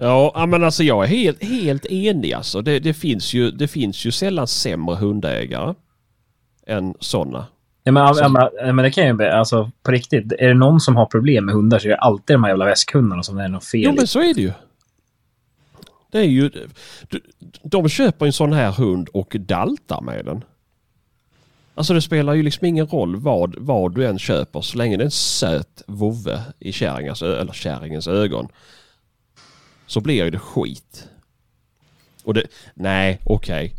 Ja, 0.00 0.32
ja, 0.34 0.46
men 0.46 0.64
alltså 0.64 0.82
jag 0.84 1.04
är 1.04 1.08
helt, 1.08 1.44
helt 1.44 1.86
enig 1.86 2.32
alltså. 2.32 2.62
Det, 2.62 2.78
det, 2.78 2.94
finns 2.94 3.34
ju, 3.34 3.50
det 3.50 3.68
finns 3.68 4.04
ju 4.04 4.10
sällan 4.10 4.46
sämre 4.46 4.96
hundägare 4.96 5.74
än 6.66 6.94
sådana. 7.00 7.46
Ja, 7.88 7.92
men, 7.92 8.16
ja, 8.16 8.28
men, 8.28 8.48
ja, 8.66 8.72
men 8.72 8.82
det 8.82 8.90
kan 8.90 9.06
ju 9.06 9.12
bli, 9.12 9.26
alltså 9.28 9.70
på 9.82 9.90
riktigt. 9.90 10.32
Är 10.32 10.48
det 10.48 10.54
någon 10.54 10.80
som 10.80 10.96
har 10.96 11.06
problem 11.06 11.44
med 11.44 11.54
hundar 11.54 11.78
så 11.78 11.86
är 11.86 11.90
det 11.90 11.96
alltid 11.98 12.36
de 12.36 12.44
här 12.44 12.50
jävla 12.50 12.64
väskhundarna 12.64 13.22
som 13.22 13.36
det 13.36 13.44
är 13.44 13.48
något 13.48 13.64
fel 13.64 13.80
Jo 13.84 13.92
i. 13.92 13.96
men 13.96 14.06
så 14.06 14.20
är 14.20 14.34
det 14.34 14.40
ju. 14.40 14.52
Det 16.10 16.18
är 16.18 16.24
ju... 16.24 16.50
de- 17.62 17.88
köper 17.88 18.26
en 18.26 18.32
sån 18.32 18.52
här 18.52 18.72
hund 18.72 19.08
och 19.08 19.36
daltar 19.38 20.00
med 20.00 20.24
den. 20.24 20.44
Alltså 21.74 21.94
det 21.94 22.02
spelar 22.02 22.34
ju 22.34 22.42
liksom 22.42 22.66
ingen 22.66 22.86
roll 22.86 23.16
vad, 23.16 23.54
vad 23.58 23.94
du 23.94 24.06
än 24.06 24.18
köper 24.18 24.60
så 24.60 24.78
länge 24.78 24.96
det 24.96 25.02
är 25.02 25.04
en 25.04 25.10
söt 25.10 25.82
vovve 25.86 26.40
i 26.58 26.72
kärringens, 26.72 27.22
eller 27.22 27.52
kärringens 27.52 28.08
ögon. 28.08 28.48
Så 29.86 30.00
blir 30.00 30.24
ju 30.24 30.30
det 30.30 30.38
skit. 30.38 31.08
Och 32.24 32.34
det... 32.34 32.42
Nej, 32.74 33.20
okej. 33.24 33.74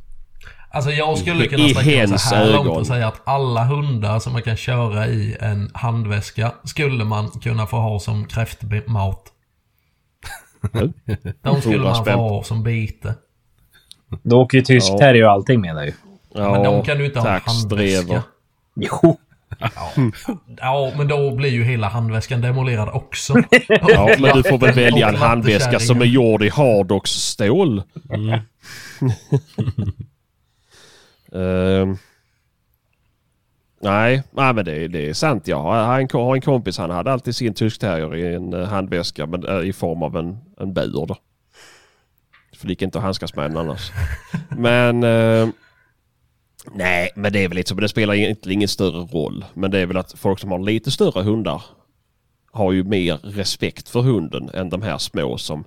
Alltså 0.71 0.91
jag 0.91 1.17
skulle 1.17 1.47
kunna 1.47 1.69
sträcka 1.69 2.07
mig 2.07 2.19
så 2.19 2.35
här 2.35 2.53
långt 2.53 2.69
och 2.69 2.87
säga 2.87 3.07
att 3.07 3.21
alla 3.23 3.63
hundar 3.63 4.19
som 4.19 4.33
man 4.33 4.41
kan 4.41 4.55
köra 4.55 5.07
i 5.07 5.37
en 5.39 5.71
handväska 5.73 6.51
skulle 6.63 7.03
man 7.03 7.29
kunna 7.29 7.67
få 7.67 7.77
ha 7.77 7.99
som 7.99 8.25
kräftmat. 8.25 9.23
De 11.41 11.61
skulle 11.61 11.77
man 11.83 12.05
få 12.05 12.11
ha 12.11 12.43
som 12.43 12.63
bite. 12.63 13.15
Då 14.23 14.41
åker 14.41 14.57
ju 14.57 14.63
tysk 14.63 14.91
Ja. 14.91 14.97
terrier 14.97 15.25
och 15.25 15.31
allting 15.31 15.61
med 15.61 15.85
ju. 15.85 15.93
Ja, 16.33 16.51
Men 16.51 16.63
de 16.63 16.83
kan 16.83 16.97
du 16.97 17.05
inte 17.05 17.19
ha 17.19 17.29
en 17.35 17.41
handväska. 17.45 18.23
Jo. 18.75 19.17
Ja, 20.57 20.91
men 20.97 21.07
då 21.07 21.35
blir 21.35 21.49
ju 21.49 21.63
hela 21.63 21.87
handväskan 21.87 22.41
demolerad 22.41 22.89
också. 22.89 23.33
Ja, 23.67 24.15
men 24.19 24.35
du 24.35 24.43
får 24.43 24.57
väl 24.57 24.75
välja 24.75 25.09
en 25.09 25.15
handväska 25.15 25.79
som 25.79 26.01
är 26.01 26.05
gjord 26.05 26.43
i 26.43 26.49
Hardox 26.49 27.11
stål. 27.11 27.83
Mm. 28.13 28.39
Ehm. 31.33 31.97
nej, 33.81 34.23
nej, 34.31 34.53
men 34.53 34.65
det, 34.65 34.87
det 34.87 35.09
är 35.09 35.13
sant. 35.13 35.47
Jag 35.47 35.61
har, 35.61 35.83
har, 35.83 35.99
en, 35.99 36.07
har 36.13 36.35
en 36.35 36.41
kompis, 36.41 36.77
han 36.77 36.89
hade 36.89 37.11
alltid 37.11 37.35
sin 37.35 37.53
tysk 37.53 37.81
terrier 37.81 38.15
i 38.15 38.35
en 38.35 38.53
eh, 38.53 38.67
handväska 38.67 39.25
men, 39.25 39.45
eh, 39.45 39.69
i 39.69 39.73
form 39.73 40.03
av 40.03 40.17
en, 40.17 40.37
en 40.59 40.73
bur. 40.73 41.05
Då. 41.05 41.17
För 42.57 42.67
det 42.67 42.71
gick 42.71 42.81
inte 42.81 42.97
att 42.97 43.03
handskas 43.03 43.35
med 43.35 43.49
den 43.51 43.57
annars. 43.57 43.91
Men... 44.57 45.03
Eh, 45.03 45.49
nej, 46.73 47.11
men 47.15 47.33
det 47.33 47.43
är 47.43 47.47
väl 47.47 47.55
lite 47.55 47.69
så. 47.69 47.75
Det 47.75 47.89
spelar 47.89 48.13
egentligen 48.13 48.57
ingen 48.57 48.67
större 48.67 49.05
roll. 49.05 49.45
Men 49.53 49.71
det 49.71 49.79
är 49.79 49.85
väl 49.85 49.97
att 49.97 50.13
folk 50.19 50.39
som 50.39 50.51
har 50.51 50.59
lite 50.59 50.91
större 50.91 51.23
hundar 51.23 51.63
har 52.51 52.71
ju 52.71 52.83
mer 52.83 53.17
respekt 53.23 53.89
för 53.89 54.01
hunden 54.01 54.49
än 54.53 54.69
de 54.69 54.81
här 54.81 54.97
små 54.97 55.37
som... 55.37 55.63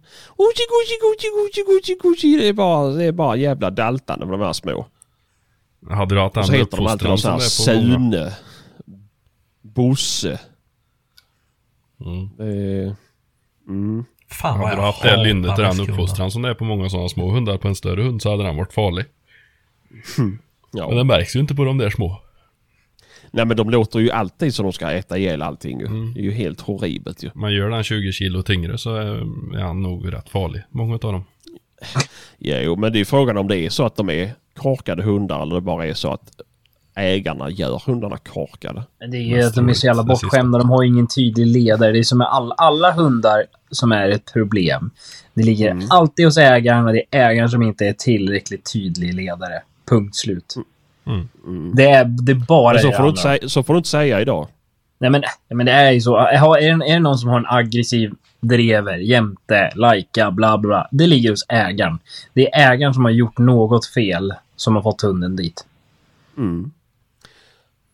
Det 2.39 2.49
är 2.49 2.53
bara, 2.53 2.87
det 2.87 3.05
är 3.05 3.13
bara 3.13 3.37
jävla 3.37 3.71
daltande 3.71 4.27
med 4.27 4.39
de 4.39 4.45
här 4.45 4.53
små. 4.53 4.87
Hade 5.91 6.15
du 6.15 6.21
haft 6.21 6.37
andra 6.37 6.57
heter 6.57 6.77
de 6.77 6.87
alltid 6.87 7.09
någon 7.09 7.15
uppfostran 7.15 7.41
sån 7.41 7.51
som 7.51 7.75
här 7.75 7.75
det 7.75 7.81
är 7.81 7.95
på 7.95 8.01
många? 8.01 8.31
Sune. 8.31 8.33
Bosse. 9.63 10.41
Mm. 12.01 12.29
Det 12.37 12.45
är... 12.45 12.97
Mm. 13.69 14.05
Fan 14.29 14.59
vad 14.59 14.69
Hade 14.69 14.81
du 14.81 14.87
haft 14.87 15.03
det 15.03 15.23
lynnet 15.23 15.59
i 15.59 15.63
den 15.63 15.81
uppfostran 15.81 16.31
som 16.31 16.43
det 16.43 16.49
är 16.49 16.55
på 16.55 16.65
många 16.65 16.89
sådana 16.89 17.09
små 17.09 17.31
hundar 17.31 17.59
på 17.59 17.69
en 17.69 17.75
större 17.75 18.03
hund 18.03 18.23
så 18.23 18.31
hade 18.31 18.43
den 18.43 18.57
varit 18.57 18.73
farlig. 18.73 19.05
Men 20.19 20.39
Ja. 20.75 20.95
den 20.95 21.07
märks 21.07 21.37
ju 21.37 21.41
inte 21.41 21.55
på 21.55 21.65
de 21.65 21.79
där 21.79 21.91
små. 21.91 22.23
Nej 23.31 23.45
men 23.45 23.57
de 23.57 23.71
låter 23.71 23.99
ju 23.99 24.11
alltid 24.11 24.55
som 24.55 24.65
de 24.67 24.73
ska 24.73 24.91
äta 24.91 25.19
ihjäl 25.19 25.43
allting 25.43 25.81
ju. 25.81 25.87
Mm. 25.87 26.15
Det 26.15 26.21
är 26.21 26.25
ju 26.25 26.33
helt 26.33 26.61
horribelt 26.61 27.25
ju. 27.25 27.31
Man 27.35 27.53
gör 27.53 27.71
den 27.71 27.83
20 27.83 28.13
kilo 28.13 28.43
tyngre 28.43 28.79
så 28.79 28.95
är 28.95 29.07
är 29.57 29.63
han 29.63 29.83
nog 29.83 30.13
rätt 30.13 30.29
farlig. 30.29 30.63
Många 30.71 30.95
av 30.95 30.99
dem. 31.01 31.25
Jo 32.39 32.77
men 32.77 32.93
det 32.93 32.97
är 32.97 33.01
ju 33.01 33.05
frågan 33.05 33.37
om 33.37 33.49
det 33.49 33.59
är 33.59 33.71
så 33.71 33.87
att 33.87 33.97
de 33.97 34.11
är 34.11 34.35
korkade 34.63 35.03
hundar 35.03 35.43
eller 35.43 35.55
det 35.55 35.61
bara 35.61 35.87
är 35.87 35.95
så 35.95 36.13
att 36.13 36.31
ägarna 36.95 37.51
gör 37.51 37.83
hundarna 37.87 38.17
korkade. 38.17 38.83
Det 39.11 39.17
är 39.17 39.21
ju 39.21 39.43
att 39.43 39.55
de 39.55 39.69
är 39.69 39.73
så 39.75 39.87
jävla 39.87 40.03
det 40.03 40.09
bortskämda. 40.09 40.59
De 40.59 40.71
har 40.71 40.83
ju 40.83 40.89
ingen 40.89 41.07
tydlig 41.07 41.47
ledare. 41.47 41.93
Det 41.93 41.99
är 41.99 42.03
som 42.03 42.19
med 42.19 42.27
all, 42.27 42.53
alla 42.57 42.93
hundar 42.93 43.45
som 43.71 43.93
är 43.93 44.09
ett 44.09 44.33
problem. 44.33 44.91
Det 45.35 45.43
ligger 45.43 45.71
Mm. 45.71 45.87
alltid 45.91 46.25
hos 46.25 46.37
ägaren 46.39 46.87
och 46.87 46.93
det 46.93 47.03
är 47.11 47.31
ägaren 47.31 47.49
som 47.49 47.63
inte 47.63 47.87
är 47.87 47.93
tillräckligt 47.93 48.73
tydlig 48.73 49.15
ledare. 49.15 49.63
Punkt 49.89 50.17
slut. 50.17 50.55
Mm. 51.07 51.73
Det, 51.75 51.91
är, 51.91 52.05
det 52.05 52.33
är 52.33 52.47
bara 52.49 52.73
Men 52.73 52.83
så 52.83 52.89
det 52.89 52.97
får, 52.97 53.03
du 53.03 53.09
inte 53.09 53.23
säga, 53.23 53.49
så 53.49 53.63
får 53.63 53.75
du 53.75 53.79
inte 53.79 53.89
säga 53.89 54.21
idag. 54.21 54.49
Nej 54.99 55.11
men, 55.11 55.23
men 55.49 55.67
det 55.67 55.73
är 55.73 55.91
ju 55.91 56.01
så. 56.01 56.17
Är 56.17 56.61
det, 56.61 56.89
är 56.89 56.95
det 56.95 57.01
någon 57.01 57.19
som 57.19 57.29
har 57.29 57.39
en 57.39 57.47
aggressiv 57.49 58.13
drever, 58.41 58.97
jämte, 58.97 59.73
lajka, 59.75 60.31
bla 60.31 60.59
bla, 60.59 60.69
bla. 60.69 60.89
Det 60.91 61.07
ligger 61.07 61.31
hos 61.31 61.45
ägaren. 61.49 61.99
Det 62.35 62.55
är 62.55 62.73
ägaren 62.73 62.95
som 62.95 63.05
har 63.05 63.13
gjort 63.13 63.39
något 63.39 63.87
fel 63.87 64.35
som 64.57 64.75
har 64.75 64.83
fått 64.83 65.03
hunden 65.03 65.37
dit. 65.37 65.67
Mm. 66.37 66.73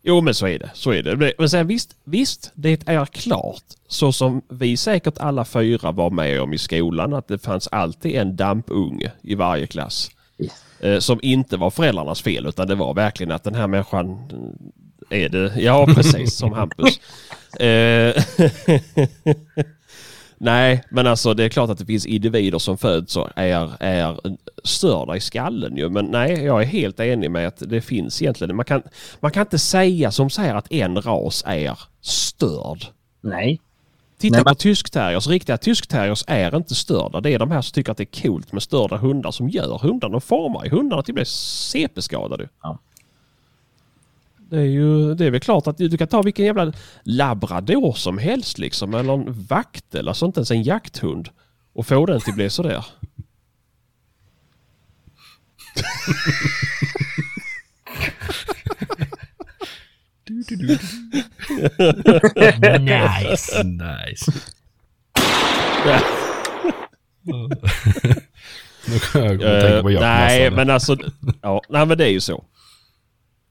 Jo 0.03 0.21
men 0.21 0.35
så 0.35 0.47
är 0.47 0.59
det. 0.59 0.71
Så 0.75 0.91
är 0.91 1.03
det. 1.03 1.35
Men 1.39 1.51
sen 1.51 1.67
visst, 1.67 1.97
visst, 2.05 2.53
det 2.55 2.89
är 2.89 3.07
klart. 3.07 3.63
Så 3.89 4.13
som 4.13 4.43
vi 4.49 4.77
säkert 4.77 5.19
alla 5.19 5.45
fyra 5.45 5.93
var 5.93 6.11
med 6.11 6.43
om 6.43 6.53
i 6.53 6.59
skolan 6.59 7.15
att 7.15 7.29
det 7.29 7.39
fanns 7.39 7.69
alltid 7.69 8.15
en 8.15 8.37
dampunge 8.37 9.13
i 9.23 9.35
varje 9.35 9.67
klass. 9.67 10.11
Eh, 10.81 10.99
som 10.99 11.19
inte 11.23 11.57
var 11.57 11.71
föräldrarnas 11.71 12.23
fel 12.23 12.47
utan 12.47 12.69
det 12.69 12.75
var 12.75 12.95
verkligen 12.95 13.33
att 13.33 13.45
den 13.45 13.55
här 13.55 13.67
människan 13.67 14.09
eh, 15.11 15.25
är 15.25 15.29
det. 15.29 15.53
Ja 15.57 15.87
precis 15.87 16.35
som 16.35 16.53
Hampus. 16.53 17.01
Nej, 20.41 20.85
men 20.91 21.07
alltså 21.07 21.35
det 21.35 21.45
är 21.45 21.49
klart 21.49 21.71
att 21.71 21.79
det 21.79 21.87
finns 21.87 22.07
individer 22.07 22.59
som 22.59 22.79
föds 22.79 23.17
och 23.17 23.29
är, 23.37 23.71
är 23.83 24.17
störda 24.65 25.17
i 25.17 25.21
skallen 25.21 25.77
ju. 25.77 25.89
Men 25.89 26.05
nej, 26.05 26.45
jag 26.45 26.63
är 26.63 26.67
helt 26.67 27.01
enig 27.01 27.31
med 27.31 27.49
att 27.49 27.63
det 27.67 27.81
finns 27.81 28.23
egentligen. 28.23 28.57
Man 28.57 28.65
kan, 28.65 28.83
man 29.21 29.31
kan 29.31 29.41
inte 29.41 29.59
säga 29.59 30.11
som 30.11 30.31
säger 30.31 30.55
att 30.55 30.73
en 30.73 31.03
ras 31.03 31.45
är 31.47 31.79
störd. 32.01 32.85
Nej. 33.21 33.61
Titta 34.19 34.37
Nej, 34.37 34.45
på 34.45 34.49
men- 34.51 34.57
tyskterriers. 34.57 35.27
Riktiga 35.27 35.57
tyskterriers 35.59 36.25
är 36.27 36.57
inte 36.57 36.75
störda. 36.75 37.21
Det 37.21 37.31
är 37.31 37.39
de 37.39 37.51
här 37.51 37.63
som 37.63 37.73
tycker 37.75 37.93
att 37.93 37.99
det 37.99 38.17
är 38.17 38.23
coolt 38.23 38.53
med 38.53 38.63
störda 38.63 38.97
hundar 38.97 39.31
som 39.31 39.49
gör 39.49 39.79
hundarna 39.79 40.17
och 40.17 40.25
formar 40.25 40.65
ju 40.65 40.71
hundarna 40.71 41.03
till 41.03 41.13
att 41.13 41.15
bli 41.15 41.25
CP-skadade. 41.25 42.49
Ja. 42.63 42.79
Det 44.51 44.57
är 44.59 44.65
ju 44.65 45.15
det 45.15 45.27
är 45.27 45.31
väl 45.31 45.41
klart 45.41 45.67
att 45.67 45.79
du, 45.79 45.89
du 45.89 45.97
kan 45.99 46.09
ta 46.09 46.23
vilken 46.23 46.45
jävla 46.47 46.73
labrador 47.03 47.93
som 47.93 48.19
helst 48.19 48.59
liksom. 48.59 48.95
Eller 48.95 49.13
en 49.13 49.47
vaktel, 49.49 50.09
alltså 50.09 50.27
inte 50.27 50.39
ens 50.41 50.51
en 50.51 50.63
jakthund. 50.63 51.29
Och 51.73 51.87
få 51.87 52.07
den 52.07 52.21
till 52.21 52.31
att 52.31 52.37
bli 52.37 52.51
sådär. 52.51 52.85
Nice. 62.79 63.63
Nice. 63.65 64.33
Nu 68.89 68.99
kan 68.99 69.25
jag 69.25 69.41
tänka 69.41 69.83
på 69.83 69.89
Eh, 69.89 69.95
jaktmässan. 69.95 70.01
nej, 70.01 70.51
men 70.51 70.71
alltså... 70.71 70.97
Ja, 71.43 71.63
nej, 71.69 71.87
men 71.87 71.99
det 71.99 72.05
är 72.05 72.11
ju 72.11 72.21
så. 72.21 72.45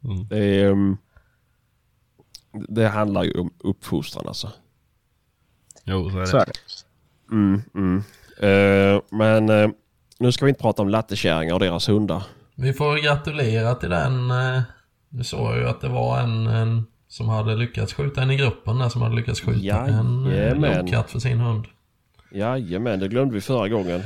Mm. 0.03 0.27
Det, 0.27 0.37
är, 0.61 0.65
um, 0.69 0.97
det 2.69 2.87
handlar 2.87 3.23
ju 3.23 3.39
om 3.39 3.53
uppfostran 3.59 4.27
alltså. 4.27 4.51
Jo, 5.83 6.09
så 6.09 6.15
är 6.17 6.21
det. 6.21 6.27
Så 6.27 6.37
är 6.37 6.45
det. 6.45 6.53
Mm, 7.31 7.61
mm. 7.75 8.03
Eh, 8.39 9.01
men 9.11 9.49
eh, 9.49 9.69
nu 10.19 10.31
ska 10.31 10.45
vi 10.45 10.49
inte 10.49 10.61
prata 10.61 10.81
om 10.81 10.89
lattekärringar 10.89 11.53
och 11.53 11.59
deras 11.59 11.89
hundar. 11.89 12.23
Vi 12.55 12.73
får 12.73 13.03
gratulera 13.03 13.75
till 13.75 13.89
den. 13.89 14.31
eh, 14.31 14.61
Du 15.09 15.23
såg 15.23 15.55
ju 15.57 15.67
att 15.67 15.81
det 15.81 15.89
var 15.89 16.19
en, 16.19 16.47
en 16.47 16.85
som 17.07 17.29
hade 17.29 17.55
lyckats 17.55 17.93
skjuta 17.93 18.21
en 18.21 18.31
i 18.31 18.35
gruppen 18.37 18.77
där 18.79 18.89
som 18.89 19.01
hade 19.01 19.15
lyckats 19.15 19.41
skjuta 19.41 19.77
en 19.87 20.25
eh, 20.25 20.33
Jajamän. 20.37 20.79
lodkatt 20.85 21.11
för 21.11 21.19
sin 21.19 21.39
hund. 21.39 21.65
Jajamän, 22.31 22.99
det 22.99 23.07
glömde 23.07 23.33
vi 23.35 23.41
förra 23.41 23.69
gången. 23.69 24.01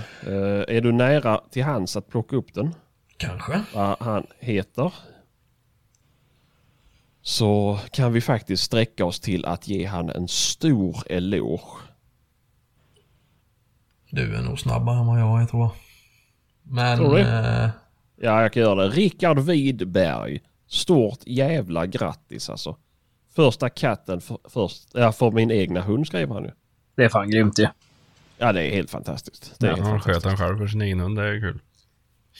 Är 0.67 0.81
du 0.81 0.91
nära 0.91 1.41
till 1.51 1.63
hands 1.63 1.95
att 1.95 2.07
plocka 2.09 2.35
upp 2.35 2.53
den? 2.53 2.75
Kanske. 3.17 3.61
Vad 3.73 3.95
han 3.99 4.27
heter? 4.39 4.93
Så 7.21 7.79
kan 7.91 8.13
vi 8.13 8.21
faktiskt 8.21 8.63
sträcka 8.63 9.05
oss 9.05 9.19
till 9.19 9.45
att 9.45 9.67
ge 9.67 9.85
han 9.85 10.09
en 10.09 10.27
stor 10.27 10.97
eloge. 11.05 11.77
Du 14.09 14.35
är 14.35 14.41
nog 14.41 14.59
snabbare 14.59 14.99
än 14.99 15.05
vad 15.07 15.19
jag 15.19 15.41
är 15.41 15.45
tror 15.45 15.61
jag. 15.61 15.71
Men... 16.63 16.97
Tror 16.97 17.15
du? 17.15 17.21
Eh, 17.21 17.69
Ja, 18.23 18.41
jag 18.41 18.53
kan 18.53 18.63
göra 18.63 18.75
det. 18.75 18.89
Rickard 18.89 19.39
Widberg. 19.39 20.41
Stort 20.67 21.19
jävla 21.25 21.85
grattis 21.85 22.49
alltså. 22.49 22.77
Första 23.35 23.69
katten 23.69 24.21
för, 24.21 24.37
först, 24.49 24.87
ja, 24.93 25.11
för 25.11 25.31
min 25.31 25.51
egna 25.51 25.81
hund 25.81 26.07
skrev 26.07 26.31
han 26.31 26.43
ju. 26.43 26.51
Det 26.95 27.03
är 27.03 27.09
fan 27.09 27.29
grymt 27.29 27.59
ju. 27.59 27.67
Ja, 28.37 28.51
det 28.53 28.63
är 28.63 28.71
helt 28.71 28.89
fantastiskt. 28.89 29.55
Det 29.59 29.65
är 29.67 29.69
Ja, 29.69 29.75
helt 29.75 29.87
han 29.87 29.99
sköt 29.99 30.23
han 30.23 30.37
själv 30.37 30.57
för 30.57 30.67
sin 30.67 30.81
egen 30.81 30.99
hund, 30.99 31.17
det 31.17 31.23
är 31.27 31.39
kul. 31.39 31.59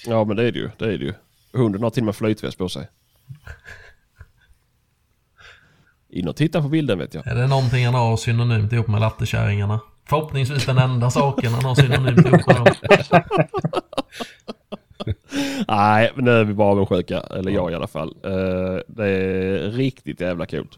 Ja, 0.06 0.24
men 0.24 0.38
det 0.38 0.44
är 0.44 0.52
det 0.52 0.60
ju. 0.60 0.70
Det 0.78 0.86
är 0.86 0.98
det 0.98 1.06
ju. 1.06 1.14
Hunden 1.54 1.84
har 1.84 1.90
till 1.90 2.02
och 2.02 2.06
med 2.06 2.16
flytväst 2.16 2.58
på 2.58 2.70
sig. 2.70 2.88
In 6.12 6.28
och 6.28 6.36
titta 6.36 6.62
på 6.62 6.68
bilden 6.68 7.00
vet 7.00 7.14
jag. 7.14 7.28
är 7.28 7.36
det 7.36 7.48
någonting 7.48 7.86
han 7.86 7.94
har 7.94 8.18
synonymt 8.18 8.74
ihop 8.74 8.88
med 8.88 9.02
lattekärringarna? 9.02 9.80
Förhoppningsvis 10.10 10.66
den 10.66 10.78
enda 10.78 11.12
saken 11.12 11.54
han 11.54 11.66
har 11.66 11.76
synonymt 11.76 12.26
ihop 12.26 12.48
med 12.48 12.56
dem. 12.56 12.66
Nej, 15.68 16.12
men 16.16 16.26
nu 16.26 16.32
är 16.32 16.44
vi 16.44 16.54
bara 16.54 16.72
avundsjuka. 16.72 17.20
Eller 17.20 17.52
jag 17.52 17.72
i 17.72 17.76
alla 17.76 17.88
fall. 17.88 18.16
Eh, 18.24 18.80
det 18.88 19.08
är 19.08 19.72
riktigt 19.72 20.22
jävla 20.22 20.46
coolt. 20.46 20.78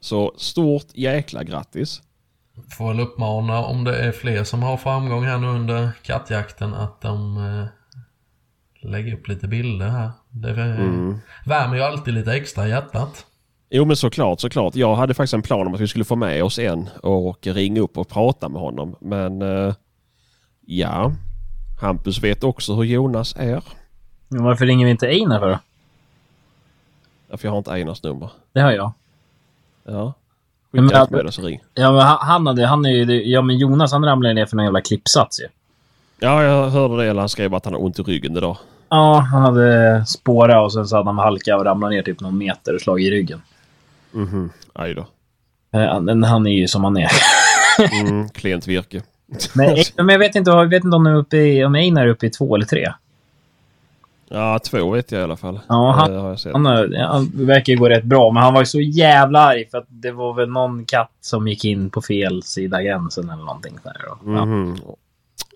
Så 0.00 0.34
stort 0.36 0.86
jäkla 0.94 1.44
grattis. 1.44 2.02
Får 2.78 2.88
väl 2.88 3.00
uppmana 3.00 3.58
om 3.58 3.84
det 3.84 3.96
är 3.96 4.12
fler 4.12 4.44
som 4.44 4.62
har 4.62 4.76
framgång 4.76 5.24
här 5.24 5.38
nu 5.38 5.46
under 5.46 5.90
kattjakten 6.02 6.74
att 6.74 7.00
de 7.00 7.36
eh, 7.36 7.66
lägger 8.90 9.14
upp 9.14 9.28
lite 9.28 9.48
bilder 9.48 9.88
här. 9.88 10.10
Det 10.28 10.50
eh, 10.50 11.16
värmer 11.46 11.76
ju 11.76 11.82
alltid 11.82 12.14
lite 12.14 12.32
extra 12.32 12.66
i 12.66 12.70
hjärtat. 12.70 13.26
Jo 13.76 13.84
men 13.84 13.96
såklart, 13.96 14.40
såklart. 14.40 14.76
Jag 14.76 14.94
hade 14.96 15.14
faktiskt 15.14 15.34
en 15.34 15.42
plan 15.42 15.66
om 15.66 15.74
att 15.74 15.80
vi 15.80 15.88
skulle 15.88 16.04
få 16.04 16.16
med 16.16 16.44
oss 16.44 16.58
en 16.58 16.88
och 17.02 17.46
ringa 17.46 17.80
upp 17.80 17.98
och 17.98 18.08
prata 18.08 18.48
med 18.48 18.60
honom. 18.60 18.96
Men 19.00 19.42
eh, 19.42 19.74
ja, 20.66 21.12
Hampus 21.80 22.22
vet 22.22 22.44
också 22.44 22.74
hur 22.74 22.84
Jonas 22.84 23.36
är. 23.38 23.62
Men 24.28 24.44
varför 24.44 24.66
ringer 24.66 24.84
vi 24.84 24.90
inte 24.90 25.06
Einar 25.06 25.38
för 25.38 25.48
då? 25.48 25.58
Därför 27.28 27.48
jag 27.48 27.52
har 27.52 27.58
inte 27.58 27.72
Einars 27.72 28.02
nummer. 28.02 28.30
Det 28.52 28.60
har 28.60 28.72
jag. 28.72 28.92
Ja. 29.84 30.12
Skicka 30.72 31.02
ett 31.02 31.10
med 31.10 31.26
oss 31.26 31.38
och 31.38 31.44
ring. 31.44 31.60
Ja, 31.74 31.92
men 31.92 32.00
han, 32.00 32.46
hade... 32.46 32.66
Han 32.66 32.86
är 32.86 32.90
ju... 32.90 33.30
Ja, 33.30 33.42
men 33.42 33.58
Jonas 33.58 33.92
han 33.92 34.04
ramlade 34.04 34.34
ner 34.34 34.46
för 34.46 34.56
någon 34.56 34.64
jävla 34.64 34.80
klippsats 34.80 35.40
ju. 35.40 35.46
Ja, 36.18 36.42
jag 36.42 36.70
hörde 36.70 36.96
det. 36.96 37.10
Eller 37.10 37.20
han 37.20 37.28
skrev 37.28 37.54
att 37.54 37.64
han 37.64 37.74
har 37.74 37.84
ont 37.84 37.98
i 37.98 38.02
ryggen 38.02 38.36
idag. 38.36 38.56
Ja, 38.88 39.18
han 39.18 39.42
hade 39.42 40.04
spårat 40.06 40.64
och 40.64 40.72
sen 40.72 40.86
så 40.86 40.96
hade 40.96 41.08
han 41.08 41.18
halkat 41.18 41.58
och 41.58 41.64
ramlat 41.64 41.90
ner 41.90 42.02
typ 42.02 42.20
någon 42.20 42.38
meter 42.38 42.74
och 42.74 42.80
slagit 42.80 43.06
i 43.06 43.10
ryggen. 43.10 43.42
Mhm, 44.14 44.50
aj 44.72 44.94
då. 44.94 45.06
Eh, 45.78 46.00
Men 46.00 46.22
han 46.22 46.46
är 46.46 46.50
ju 46.50 46.68
som 46.68 46.84
han 46.84 46.96
är. 46.96 47.10
Mm, 48.00 48.28
klent 48.34 48.66
virke. 48.66 49.02
Men, 49.54 49.76
men 49.96 50.08
jag 50.08 50.18
vet 50.18 50.34
inte, 50.34 50.50
jag 50.50 50.66
vet 50.68 50.84
inte 50.84 50.96
om, 50.96 51.06
är 51.06 51.14
uppe 51.14 51.36
i, 51.36 51.64
om 51.64 51.74
Einar 51.74 52.02
är 52.02 52.08
uppe 52.08 52.26
i 52.26 52.30
två 52.30 52.54
eller 52.54 52.66
tre. 52.66 52.92
Ja, 54.28 54.58
två 54.58 54.90
vet 54.90 55.12
jag 55.12 55.20
i 55.20 55.24
alla 55.24 55.36
fall. 55.36 55.60
Ja, 55.68 55.92
han- 55.92 56.16
har 56.18 56.28
jag 56.28 56.40
sett. 56.40 56.52
Han, 56.52 56.66
han 56.94 57.30
verkar 57.34 57.72
ju 57.72 57.78
gå 57.78 57.88
rätt 57.88 58.04
bra, 58.04 58.30
men 58.32 58.42
han 58.42 58.54
var 58.54 58.60
ju 58.60 58.66
så 58.66 58.80
jävla 58.80 59.38
arg 59.40 59.68
för 59.70 59.78
att 59.78 59.86
det 59.88 60.10
var 60.12 60.34
väl 60.34 60.48
någon 60.48 60.84
katt 60.84 61.12
som 61.20 61.48
gick 61.48 61.64
in 61.64 61.90
på 61.90 62.02
fel 62.02 62.42
sida 62.42 62.82
gränsen 62.82 63.30
eller 63.30 63.44
någonting. 63.44 63.78
Där, 63.82 63.96
och, 64.10 64.18
ja. 64.24 64.44
Mhm. 64.44 64.78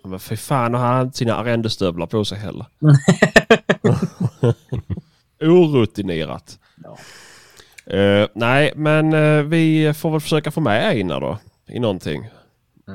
Men 0.04 0.18
för 0.20 0.36
fan 0.36 0.74
har 0.74 0.86
han 0.86 1.06
inte 1.06 1.18
sina 1.18 1.34
arrendestövlar 1.34 2.06
på 2.06 2.24
sig 2.24 2.38
heller. 2.38 2.66
Orutinerat. 5.40 6.58
Ja. 6.84 6.96
Eh, 7.90 8.28
nej, 8.34 8.72
men 8.76 9.12
eh, 9.12 9.42
vi 9.42 9.92
får 9.94 10.10
väl 10.10 10.20
försöka 10.20 10.50
få 10.50 10.60
med 10.60 10.88
Einar 10.88 11.20
då 11.20 11.38
i 11.68 11.78
någonting. 11.78 12.24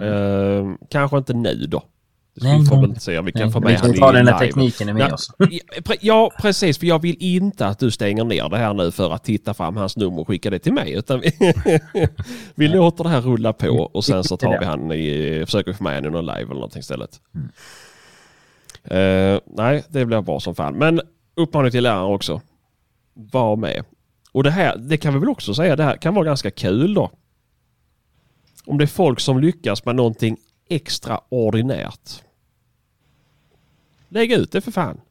Eh, 0.01 0.73
kanske 0.89 1.17
inte 1.17 1.33
nu 1.33 1.55
då. 1.55 1.83
Nej, 2.35 2.59
vi 2.59 2.65
får 2.65 2.81
väl 2.81 2.99
se 2.99 3.17
om 3.17 3.25
vi 3.25 3.31
kan 3.31 3.41
Nej, 3.41 3.51
få 3.51 3.59
vi 3.59 3.65
med 3.65 3.79
kan 3.79 3.89
han 3.89 3.99
ta 3.99 4.09
i 4.09 4.15
den 4.15 4.25
när 4.25 4.39
tekniken 4.39 4.89
är 4.89 4.93
med 4.93 5.01
Ja, 5.09 5.13
oss. 5.13 5.31
Ja, 5.37 5.47
pre- 5.83 5.97
Ja, 6.01 6.31
precis. 6.41 6.77
För 6.77 6.85
jag 6.85 7.01
vill 7.01 7.15
inte 7.19 7.67
att 7.67 7.79
du 7.79 7.91
stänger 7.91 8.23
ner 8.23 8.49
det 8.49 8.57
här 8.57 8.73
nu 8.73 8.91
för 8.91 9.11
att 9.11 9.23
titta 9.23 9.53
fram 9.53 9.77
hans 9.77 9.97
nummer 9.97 10.19
och 10.19 10.27
skicka 10.27 10.49
det 10.49 10.59
till 10.59 10.73
mig. 10.73 10.93
Utan 10.93 11.19
vi, 11.19 11.31
vi 12.55 12.67
låter 12.67 13.03
det 13.03 13.09
här 13.09 13.21
rulla 13.21 13.53
på 13.53 13.89
och 13.93 14.05
sen 14.05 14.23
så 14.23 14.37
tar 14.37 14.59
vi 14.59 14.65
han 14.65 14.91
i, 14.91 15.41
försöker 15.45 15.71
vi 15.71 15.77
få 15.77 15.83
med 15.83 15.95
honom 15.95 16.11
i 16.11 16.13
någon 16.13 16.25
live 16.25 16.41
eller 16.43 16.53
någonting 16.53 16.79
istället. 16.79 17.21
Eh, 18.83 19.39
nej, 19.45 19.83
det 19.89 20.05
blir 20.05 20.21
bra 20.21 20.39
som 20.39 20.55
fan. 20.55 20.77
Men 20.77 21.01
uppmaning 21.35 21.71
till 21.71 21.83
lärare 21.83 22.13
också. 22.13 22.41
Var 23.13 23.55
med. 23.55 23.83
Och 24.33 24.43
det 24.43 24.51
här, 24.51 24.77
det 24.77 24.97
kan 24.97 25.13
vi 25.13 25.19
väl 25.19 25.29
också 25.29 25.53
säga, 25.53 25.75
det 25.75 25.83
här 25.83 25.97
kan 25.97 26.13
vara 26.13 26.25
ganska 26.25 26.51
kul 26.51 26.93
då. 26.93 27.11
Om 28.65 28.77
det 28.77 28.83
är 28.83 28.87
folk 28.87 29.19
som 29.19 29.39
lyckas 29.39 29.85
med 29.85 29.95
någonting 29.95 30.37
extraordinärt. 30.69 32.23
Lägg 34.09 34.31
ut 34.31 34.51
det 34.51 34.61
för 34.61 34.71
fan. 34.71 35.01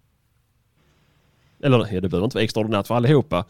Eller 1.63 1.79
det 1.79 2.09
behöver 2.09 2.25
inte 2.25 2.37
vara 2.37 2.45
extraordinärt 2.45 2.87
för 2.87 2.95
allihopa. 2.95 3.45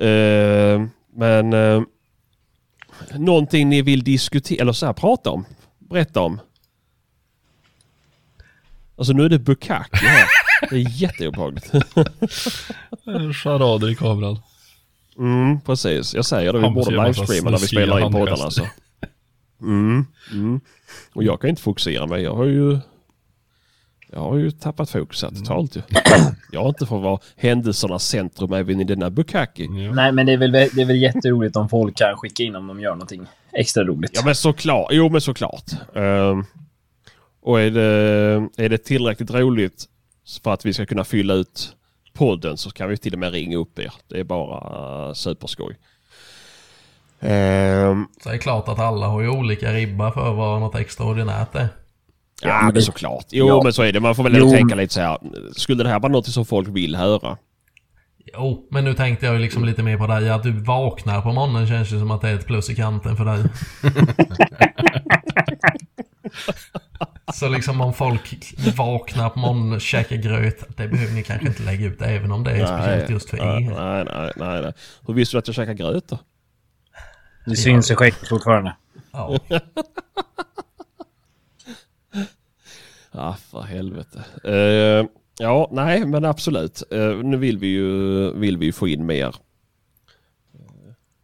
Uh, 0.00 0.86
men 1.14 1.52
uh, 1.52 1.82
någonting 3.14 3.68
ni 3.68 3.82
vill 3.82 4.04
diskutera, 4.04 4.60
eller 4.60 4.72
så 4.72 4.86
här, 4.86 4.92
prata 4.92 5.30
om. 5.30 5.44
Berätta 5.78 6.20
om. 6.20 6.40
Alltså 8.96 9.12
nu 9.12 9.24
är 9.24 9.28
det 9.28 9.38
Bukaki 9.38 10.06
här. 10.06 10.26
Det 10.70 10.76
är 10.76 11.02
jätteobehagligt. 11.02 11.66
Charader 13.42 13.90
i 13.90 13.94
kameran. 13.94 14.38
Mm, 15.18 15.60
precis. 15.60 16.14
Jag 16.14 16.24
säger 16.24 16.52
det. 16.52 16.58
Vi 16.58 16.64
Hampus 16.64 16.84
borde 16.84 17.02
livestreama 17.06 17.50
när 17.50 17.58
vi 17.58 17.66
spelar 17.66 17.96
in 18.06 18.12
podden 18.12 18.28
handgester. 18.38 18.44
alltså. 18.44 18.66
Mm, 19.62 20.06
mm. 20.32 20.60
Och 21.14 21.24
jag 21.24 21.40
kan 21.40 21.50
inte 21.50 21.62
fokusera 21.62 22.06
mig. 22.06 22.22
Jag 22.22 22.34
har 22.34 22.44
ju... 22.44 22.78
Jag 24.12 24.20
har 24.20 24.36
ju 24.36 24.50
tappat 24.50 24.90
fokuset 24.90 25.30
Mm. 25.30 25.42
totalt 25.44 25.76
ju. 25.76 25.82
Jag 26.52 26.60
har 26.60 26.68
inte 26.68 26.86
fått 26.86 27.02
vara 27.02 27.18
händelsernas 27.36 28.08
centrum 28.08 28.52
även 28.52 28.80
i 28.80 28.84
denna 28.84 29.10
Bukaki. 29.10 29.64
Ja. 29.64 29.92
Nej, 29.92 30.12
men 30.12 30.26
det 30.26 30.32
är, 30.32 30.36
väl, 30.36 30.52
det 30.52 30.80
är 30.80 30.84
väl 30.84 31.02
jätteroligt 31.02 31.56
om 31.56 31.68
folk 31.68 31.96
kan 31.96 32.16
skicka 32.16 32.42
in 32.42 32.56
om 32.56 32.66
de 32.66 32.80
gör 32.80 32.90
någonting 32.90 33.26
extra 33.52 33.84
roligt. 33.84 34.10
Ja 34.14 34.22
men 34.24 34.34
såklart. 34.34 34.88
Jo 34.90 35.08
men 35.08 35.20
såklart. 35.20 35.64
Ehm, 35.94 36.44
och 37.42 37.60
är 37.60 37.70
det, 37.70 38.48
är 38.56 38.68
det 38.68 38.78
tillräckligt 38.78 39.30
roligt 39.30 39.84
för 40.42 40.52
att 40.52 40.66
vi 40.66 40.72
ska 40.72 40.86
kunna 40.86 41.04
fylla 41.04 41.34
ut 41.34 41.76
podden 42.16 42.56
så 42.56 42.70
kan 42.70 42.88
vi 42.88 42.96
till 42.96 43.12
och 43.12 43.18
med 43.18 43.32
ringa 43.32 43.56
upp 43.56 43.78
er. 43.78 43.92
Det 44.08 44.20
är 44.20 44.24
bara 44.24 45.08
uh, 45.08 45.12
superskoj. 45.14 45.76
Ehm, 47.20 48.06
Så 48.22 48.28
det 48.28 48.34
är 48.34 48.38
klart 48.38 48.68
att 48.68 48.78
alla 48.78 49.06
har 49.06 49.20
ju 49.20 49.28
olika 49.28 49.72
ribba 49.72 50.12
för 50.12 50.32
vad 50.32 50.60
något 50.60 50.74
extraordinärt 50.74 51.54
är. 51.54 51.68
Ja, 52.42 52.48
men 52.56 52.64
men 52.64 52.74
det- 52.74 52.82
såklart. 52.82 53.24
Jo, 53.30 53.48
Ja. 53.48 53.60
men 53.64 53.72
så 53.72 53.82
är 53.82 53.92
det. 53.92 54.00
Man 54.00 54.14
får 54.14 54.22
väl 54.22 54.36
Jo. 54.36 54.50
tänka 54.50 54.74
lite 54.74 54.94
så 54.94 55.00
här. 55.00 55.18
Skulle 55.56 55.82
det 55.84 55.90
här 55.90 56.00
vara 56.00 56.12
något 56.12 56.26
som 56.26 56.46
folk 56.46 56.68
vill 56.68 56.96
höra? 56.96 57.36
Jo, 58.34 58.66
men 58.70 58.84
nu 58.84 58.94
tänkte 58.94 59.26
jag 59.26 59.34
ju 59.34 59.40
liksom 59.40 59.64
lite 59.64 59.82
mer 59.82 59.98
på 59.98 60.06
dig. 60.06 60.30
Att 60.30 60.42
du 60.42 60.52
vaknar 60.52 61.22
på 61.22 61.32
morgonen 61.32 61.66
känns 61.66 61.92
ju 61.92 61.98
som 61.98 62.10
att 62.10 62.20
det 62.20 62.28
är 62.28 62.34
ett 62.34 62.46
plus 62.46 62.70
i 62.70 62.74
kanten 62.76 63.16
för 63.16 63.24
dig. 63.24 63.44
Så 67.34 67.48
liksom 67.48 67.80
om 67.80 67.94
folk 67.94 68.54
vaknar 68.76 69.30
på 69.30 69.38
morgonen 69.38 69.72
och 69.72 69.80
käkar 69.80 70.16
gröt, 70.16 70.76
det 70.76 70.88
behöver 70.88 71.12
ni 71.14 71.22
kanske 71.22 71.46
inte 71.46 71.62
lägga 71.62 71.86
ut 71.86 72.02
även 72.02 72.32
om 72.32 72.44
det 72.44 72.50
är 72.50 72.66
speciellt 72.66 73.10
just 73.10 73.30
för 73.30 73.36
nej, 73.36 73.64
er. 73.64 73.70
nej, 73.70 74.04
nej, 74.04 74.32
nej, 74.36 74.62
nej. 74.62 74.72
Hur 75.06 75.14
visste 75.14 75.36
du 75.36 75.38
att 75.38 75.46
jag 75.46 75.54
käkar 75.54 75.74
gröt 75.74 76.08
då? 76.08 76.18
Det 77.46 77.56
syns 77.56 77.90
i 77.90 77.94
skägget 77.94 78.28
fortfarande. 78.28 78.76
Ja. 79.12 79.38
Ja, 83.12 83.36
för 83.50 83.60
helvete. 83.62 84.24
Eh, 84.44 85.06
ja, 85.38 85.68
nej, 85.72 86.06
men 86.06 86.24
absolut. 86.24 86.82
Eh, 86.90 87.16
nu 87.16 87.36
vill 87.36 87.58
vi 87.58 87.66
ju, 87.66 88.30
vill 88.32 88.58
vi 88.58 88.66
ju 88.66 88.72
få 88.72 88.88
in 88.88 89.06
mer. 89.06 89.34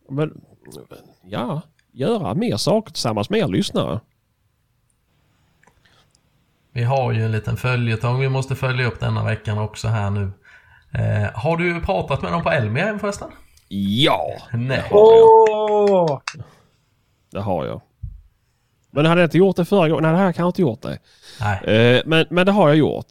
Men, 0.09 0.41
ja, 1.25 1.63
göra 1.93 2.35
mer 2.35 2.57
saker 2.57 2.93
tillsammans 2.93 3.31
med 3.31 3.41
er 3.41 3.49
lyssnare. 3.49 4.01
Vi 6.73 6.83
har 6.83 7.13
ju 7.13 7.25
en 7.25 7.33
liten 7.33 7.57
följetong 7.57 8.21
vi 8.21 8.29
måste 8.29 8.55
följa 8.55 8.87
upp 8.87 9.01
denna 9.01 9.25
veckan 9.25 9.59
också 9.59 9.89
här 9.89 10.11
nu. 10.11 10.31
Eh, 10.95 11.31
har 11.35 11.57
du 11.57 11.81
pratat 11.81 12.23
med 12.23 12.33
dem 12.33 12.43
på 12.43 12.51
Elmia 12.51 12.89
än 12.89 12.99
förresten? 12.99 13.29
Ja, 13.69 14.27
Nej. 14.53 14.89
Åh! 14.91 16.21
det 17.31 17.41
har 17.41 17.67
jag. 17.67 17.81
Men 18.91 19.07
hade 19.07 19.21
jag 19.21 19.27
inte 19.27 19.39
gjort 19.39 19.57
det 19.57 19.65
förra 19.65 19.89
gången? 19.89 20.03
Nej, 20.03 20.13
det 20.13 20.19
här 20.19 20.25
har 20.25 20.35
jag 20.37 20.49
inte 20.49 20.63
gjort 20.63 20.83
det. 20.83 20.99
Nej. 21.41 21.65
Eh, 21.65 22.03
men, 22.07 22.27
men 22.31 22.47
det 22.47 22.53
har 22.53 22.69
jag 22.69 22.77
gjort. 22.77 23.07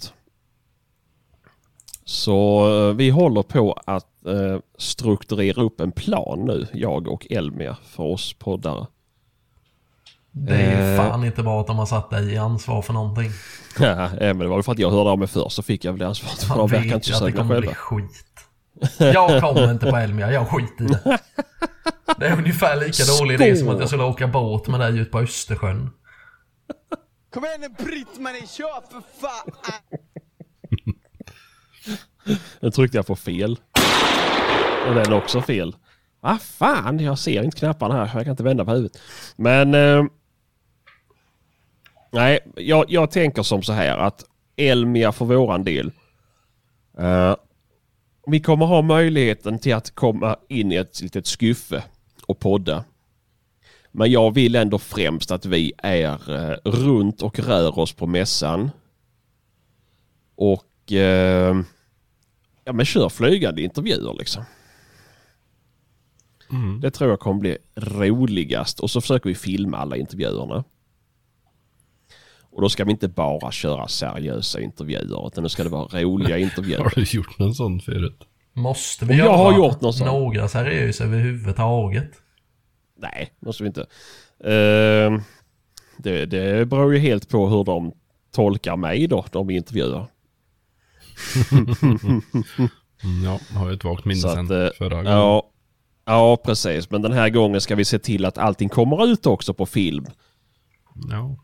Så 2.06 2.67
eh, 2.89 2.95
vi 2.95 3.10
håller 3.10 3.43
på 3.43 3.80
att 3.86 4.26
eh, 4.26 4.60
strukturera 4.78 5.62
upp 5.62 5.82
en 5.82 5.91
plan 5.91 6.45
nu, 6.45 6.67
jag 6.74 7.08
och 7.08 7.28
Elmia, 7.30 7.78
för 7.84 8.04
oss 8.04 8.34
poddare. 8.34 8.88
Det 10.32 10.54
är 10.56 10.88
ju 10.88 10.94
Eh. 10.94 10.98
fan 10.98 11.24
inte 11.24 11.44
bra 11.44 11.62
att 11.62 11.67
de 11.67 11.78
har 11.80 11.86
satt 11.86 12.10
dig 12.10 12.34
i 12.34 12.38
ansvar 12.38 12.82
för 12.82 12.94
någonting. 12.94 13.32
Ja, 13.80 14.04
eh, 14.06 14.10
men 14.20 14.39
det 14.39 14.48
var 14.48 14.56
väl 14.56 14.63
för 14.63 14.72
att 14.72 14.80
jag 14.80 14.91
hörde 14.91 15.10
av 15.10 15.20
mig 15.20 15.28
först 15.28 15.56
så 15.56 15.63
fick 15.63 15.86
jag 15.86 15.91
väl 15.91 16.00
det 16.00 16.08
ansvaret 16.08 16.39
för 16.44 16.48
Man 16.50 16.58
de 16.58 16.67
verkar 16.70 16.84
vet 16.86 16.94
inte 16.96 17.10
ju 17.10 17.13
så 17.13 17.26
att 17.26 17.32
det 17.32 17.32
säkra 17.32 17.41
kommer 17.48 17.60
bli 17.60 17.67
själva. 17.67 18.08
skit. 18.08 18.26
Jag 19.13 19.41
kommer 19.41 19.72
inte 19.72 19.86
på 19.91 19.98
Elmia, 19.98 20.32
jag 20.32 20.48
skiter 20.48 20.84
i 20.84 20.88
det. 20.88 21.20
Det 22.17 22.28
är 22.28 22.38
ungefär 22.38 22.76
lika 22.76 23.04
dålig 23.20 23.34
idé 23.41 23.56
som 23.56 23.70
att 23.70 23.80
jag 23.80 23.88
skulle 23.88 24.04
åka 24.04 24.28
båt 24.28 24.67
med 24.67 24.80
dig 24.80 24.98
ut 25.00 25.12
på 25.12 25.20
Östersjön. 25.20 25.89
Kom 27.34 27.46
igen 27.46 27.62
nu 27.62 27.86
Britt-Marie, 27.86 28.48
kör 28.48 28.91
för 28.91 29.02
fan! 29.22 29.78
Nu 32.60 32.72
tryckte 32.72 32.98
jag 32.98 33.08
på 33.08 33.15
fel. 33.15 33.60
Och 34.88 34.96
den 34.96 35.06
är 35.06 35.13
också 35.13 35.41
fel. 35.41 35.76
Vad 36.20 36.41
fan, 36.41 37.00
jag 37.00 37.20
ser 37.20 37.44
inte 37.44 37.58
knapparna 37.58 37.94
här. 38.06 38.12
Jag 38.13 38.24
kan 38.24 38.32
inte 38.32 38.44
vända 38.44 38.65
på 38.65 38.72
huvudet. 38.72 38.98
Men... 39.36 39.76
Eh, 39.76 40.04
nej, 42.12 42.39
jag, 42.56 42.86
jag 42.88 43.12
tänker 43.12 43.43
som 43.43 43.63
så 43.63 43.74
här 43.74 43.97
att 43.97 44.26
Elmia 44.56 45.12
för 45.12 45.26
våran 45.26 45.63
del. 45.63 45.91
Eh, 46.97 47.36
vi 48.28 48.39
kommer 48.39 48.65
ha 48.65 48.82
möjligheten 48.82 49.60
till 49.60 49.74
att 49.74 49.95
komma 49.95 50.36
in 50.50 50.71
i 50.71 50.76
ett 50.76 51.02
litet 51.02 51.28
skuffe 51.28 51.84
och 52.26 52.39
podda. 52.39 52.84
Men 53.91 54.12
jag 54.12 54.34
vill 54.34 54.56
ändå 54.56 54.80
främst 54.80 55.32
att 55.32 55.45
vi 55.45 55.74
är 55.78 56.32
eh, 56.52 56.58
runt 56.63 57.21
och 57.21 57.39
rör 57.39 57.80
oss 57.80 57.93
på 57.93 58.08
mässan. 58.08 58.71
Och 60.36 60.91
eh, 60.91 61.62
ja, 62.63 62.74
men 62.74 62.86
kör 62.86 63.10
flygande 63.10 63.62
intervjuer 63.62 64.15
liksom. 64.19 64.43
Det 66.82 66.91
tror 66.91 67.10
jag 67.10 67.19
kommer 67.19 67.39
bli 67.39 67.58
roligast. 67.76 68.80
Och 68.80 68.91
så 68.91 69.02
försöker 69.02 69.30
vi 69.30 69.36
filma 69.36 69.78
alla 69.78 69.97
intervjuerna. 69.97 70.63
Och 72.52 72.62
då 72.62 72.70
ska 72.70 72.84
vi 72.86 72.92
inte 72.92 73.08
bara 73.08 73.52
köra 73.52 73.88
seriösa 73.88 74.62
intervjuer 74.62 75.28
utan 75.28 75.44
nu 75.44 75.50
ska 75.50 75.64
det 75.64 75.70
vara 75.70 76.02
roliga 76.02 76.30
Har 76.36 76.38
intervjuer. 76.38 76.92
du 76.96 77.04
gjort 77.04 77.40
någon 77.40 77.56
sån 77.56 77.80
förut? 77.80 78.20
Måste 78.54 79.06
vi 79.06 79.14
Om 79.14 79.18
jag 79.20 79.26
göra 79.28 79.38
har 79.38 79.58
gjort 79.58 79.82
något 79.82 79.96
sånt. 79.96 80.12
några 80.12 80.48
seriösa 80.48 81.04
överhuvudtaget? 81.04 82.12
Nej, 82.98 83.34
måste 83.40 83.64
vi 83.64 83.68
inte. 83.68 83.82
Eh, 84.44 85.22
det, 85.98 86.26
det 86.26 86.66
beror 86.70 86.94
ju 86.94 87.00
helt 87.00 87.30
på 87.30 87.48
hur 87.50 87.64
de 87.64 87.92
tolkar 88.32 88.76
mig 88.78 89.08
då, 89.08 89.26
de 89.32 89.48
vi 89.48 89.56
intervjuar. 89.56 90.08
Mm, 93.04 93.24
ja, 93.24 93.40
har 93.60 93.68
ju 93.70 93.76
ett 93.76 93.84
vagt 93.84 94.06
minne 94.06 94.20
sen 94.22 94.52
eh, 94.66 94.70
förra 94.78 94.96
gången. 94.96 95.12
Ja, 95.12 95.50
ja, 96.06 96.38
precis. 96.46 96.90
Men 96.92 97.02
den 97.02 97.12
här 97.14 97.30
gången 97.30 97.62
ska 97.62 97.76
vi 97.76 97.86
se 97.86 98.00
till 98.00 98.26
att 98.26 98.38
allting 98.38 98.70
kommer 98.70 99.08
ut 99.08 99.26
också 99.26 99.54
på 99.54 99.66
film. 99.66 100.06
Ja. 101.10 101.36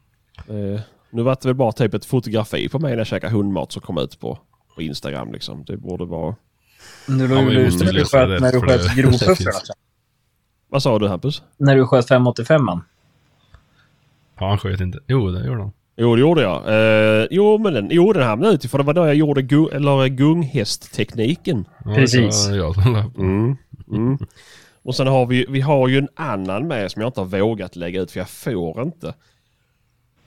Eh, 0.53 0.81
nu 1.09 1.21
var 1.21 1.37
det 1.41 1.47
väl 1.47 1.55
bara 1.55 1.71
typ 1.71 1.93
ett 1.93 2.05
fotografi 2.05 2.69
på 2.69 2.79
mig 2.79 2.91
när 2.91 2.97
jag 2.97 3.07
käkade 3.07 3.33
hundmat 3.33 3.71
som 3.71 3.81
kom 3.81 3.97
ut 3.97 4.19
på, 4.19 4.39
på 4.75 4.81
Instagram 4.81 5.31
liksom. 5.31 5.63
Det 5.65 5.77
borde 5.77 6.05
vara... 6.05 6.35
Nu 7.07 7.23
Ja, 7.23 7.41
låg 7.41 7.51
du 7.51 7.65
måste 7.65 7.85
när 7.85 7.91
du 7.91 7.99
lösa 7.99 8.17
sköt, 8.17 8.29
det, 8.29 8.39
när 8.39 8.51
du 8.51 8.59
för 8.59 8.67
sköt 8.67 8.95
grovpuffrarna. 8.95 9.35
finns. 9.35 9.71
Vad 10.69 10.83
sa 10.83 10.99
du 10.99 11.07
Hampus? 11.07 11.43
När 11.57 11.75
du 11.75 11.87
sköt 11.87 12.09
585an. 12.09 12.81
ja, 14.39 14.47
han 14.49 14.57
sköt 14.57 14.81
inte. 14.81 14.99
Jo, 15.07 15.31
det 15.31 15.47
gjorde 15.47 15.61
han. 15.61 15.71
Jo, 15.97 16.15
det 16.15 16.21
gjorde 16.21 16.41
jag. 16.41 16.67
Eh, 17.21 17.27
jo, 17.31 17.57
men 17.57 17.73
den, 17.73 17.87
jo, 17.91 18.13
den 18.13 18.23
hamnade 18.23 18.53
ute 18.53 18.67
för 18.67 18.77
det 18.77 18.83
var 18.83 18.93
då 18.93 19.05
jag 19.05 19.15
gjorde 19.15 19.41
gu, 19.41 19.67
eller 19.69 20.07
gunghästtekniken. 20.07 21.65
Ja, 21.85 21.95
Precis. 21.95 22.47
på. 22.47 23.11
Mm. 23.17 23.57
Mm. 23.91 24.17
Och 24.83 24.95
sen 24.95 25.07
har 25.07 25.25
vi, 25.25 25.45
vi 25.49 25.61
har 25.61 25.87
ju 25.87 25.97
en 25.97 26.07
annan 26.15 26.67
med 26.67 26.91
som 26.91 27.01
jag 27.01 27.09
inte 27.09 27.19
har 27.19 27.25
vågat 27.25 27.75
lägga 27.75 28.01
ut 28.01 28.11
för 28.11 28.19
jag 28.19 28.29
får 28.29 28.81
inte. 28.81 29.13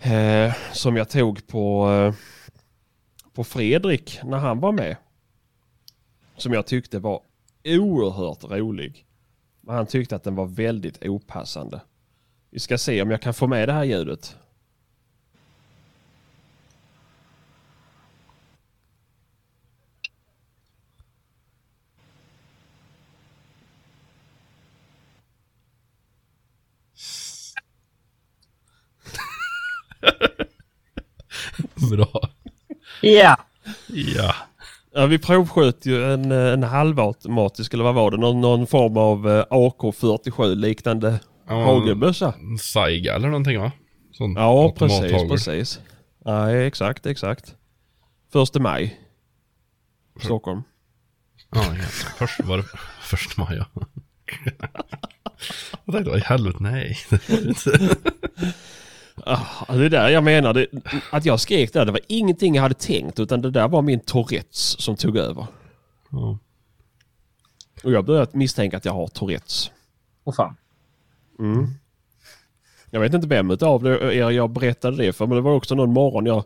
Eh, 0.03 0.55
som 0.73 0.97
jag 0.97 1.09
tog 1.09 1.47
på, 1.47 1.91
eh, 1.91 2.15
på 3.33 3.45
Fredrik 3.45 4.21
när 4.25 4.39
han 4.39 4.61
var 4.61 4.73
med. 4.73 4.97
Som 6.37 6.53
jag 6.53 6.67
tyckte 6.67 6.99
var 6.99 7.21
oerhört 7.65 8.45
rolig. 8.45 9.07
Men 9.61 9.75
han 9.75 9.87
tyckte 9.87 10.17
att 10.17 10.25
den 10.25 10.35
var 10.35 10.47
väldigt 10.47 11.05
opassande. 11.05 11.81
Vi 12.51 12.61
ska 12.61 12.79
se 12.79 13.03
om 13.03 13.11
jag 13.11 13.23
kan 13.23 13.35
få 13.35 13.47
med 13.47 13.69
det 13.69 13.73
här 13.73 13.85
ljudet. 13.85 14.37
Bra. 31.91 32.31
Ja. 33.01 33.37
Ja. 33.89 34.35
Ja, 34.93 35.07
vi 35.07 35.19
provsköt 35.19 35.87
ju 35.87 36.13
en, 36.13 36.33
eh, 36.33 36.53
en 36.53 36.63
halvautomatisk, 36.63 37.75
eller 37.75 37.85
vad 37.85 37.95
var 37.95 38.11
det? 38.11 38.17
Någon, 38.17 38.41
någon 38.41 38.67
form 38.67 38.97
av 38.97 39.29
eh, 39.29 39.45
AK47 39.51 40.55
liknande 40.55 41.21
Ja, 41.49 41.65
hagelbössa. 41.65 42.35
Saiga 42.61 43.15
eller 43.15 43.29
någonting 43.29 43.61
va? 43.61 43.73
Sån 44.13 44.35
Ja, 44.35 44.75
precis, 44.79 45.29
precis. 45.31 45.81
Nej, 46.25 46.67
exakt, 46.67 47.07
exakt. 47.07 47.55
Första 48.33 48.61
maj. 48.61 49.01
Stockholm. 50.21 50.63
Ja, 51.51 51.63
ja. 51.79 51.85
Först 52.19 52.41
var 52.41 52.57
det 52.57 52.65
första 53.01 53.43
maj 53.43 53.57
ja. 53.57 53.67
Jag 55.85 55.95
tänkte, 55.95 56.11
vad 56.11 56.19
i 56.19 56.23
helvete, 56.23 56.59
nej. 56.61 56.99
Ah, 59.27 59.75
det 59.75 59.85
är 59.85 59.91
där 59.91 60.09
jag 60.09 60.25
menar. 60.25 60.55
Det, 60.55 60.67
att 61.11 61.25
jag 61.25 61.41
skrek 61.41 61.73
där, 61.73 61.85
det 61.85 61.93
var 61.93 62.01
ingenting 62.07 62.55
jag 62.55 62.63
hade 62.63 62.75
tänkt 62.75 63.21
utan 63.21 63.43
det 63.43 63.51
där 63.51 63.69
var 63.69 63.83
min 63.83 64.01
Tourettes 64.01 64.81
som 64.81 64.97
tog 64.97 65.17
över. 65.17 65.47
Ja. 66.11 66.39
Och 67.85 67.93
jag 67.93 68.05
började 68.05 68.39
misstänka 68.39 68.77
att 68.77 68.85
jag 68.85 68.93
har 68.93 69.07
Tourettes. 69.07 69.71
Åh 70.25 70.35
fan. 70.35 70.57
Jag 72.91 73.01
vet 73.01 73.15
inte 73.15 73.27
vem 73.27 73.51
utav 73.51 73.87
er 73.87 74.31
jag 74.31 74.51
berättade 74.51 74.97
det 74.97 75.13
för 75.13 75.27
men 75.27 75.37
det 75.37 75.43
var 75.43 75.55
också 75.55 75.75
någon 75.75 75.93
morgon 75.93 76.27
jag... 76.27 76.45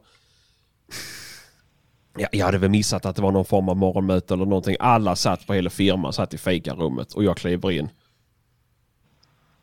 Ja, 2.18 2.28
jag 2.32 2.46
hade 2.46 2.58
väl 2.58 2.70
missat 2.70 3.06
att 3.06 3.16
det 3.16 3.22
var 3.22 3.32
någon 3.32 3.44
form 3.44 3.68
av 3.68 3.76
morgonmöte 3.76 4.34
eller 4.34 4.44
någonting. 4.44 4.76
Alla 4.80 5.16
satt 5.16 5.46
på 5.46 5.54
hela 5.54 5.70
firman, 5.70 6.12
satt 6.12 6.34
i 6.34 6.38
fikarummet 6.38 7.12
och 7.12 7.24
jag 7.24 7.36
kliver 7.36 7.70
in. 7.70 7.88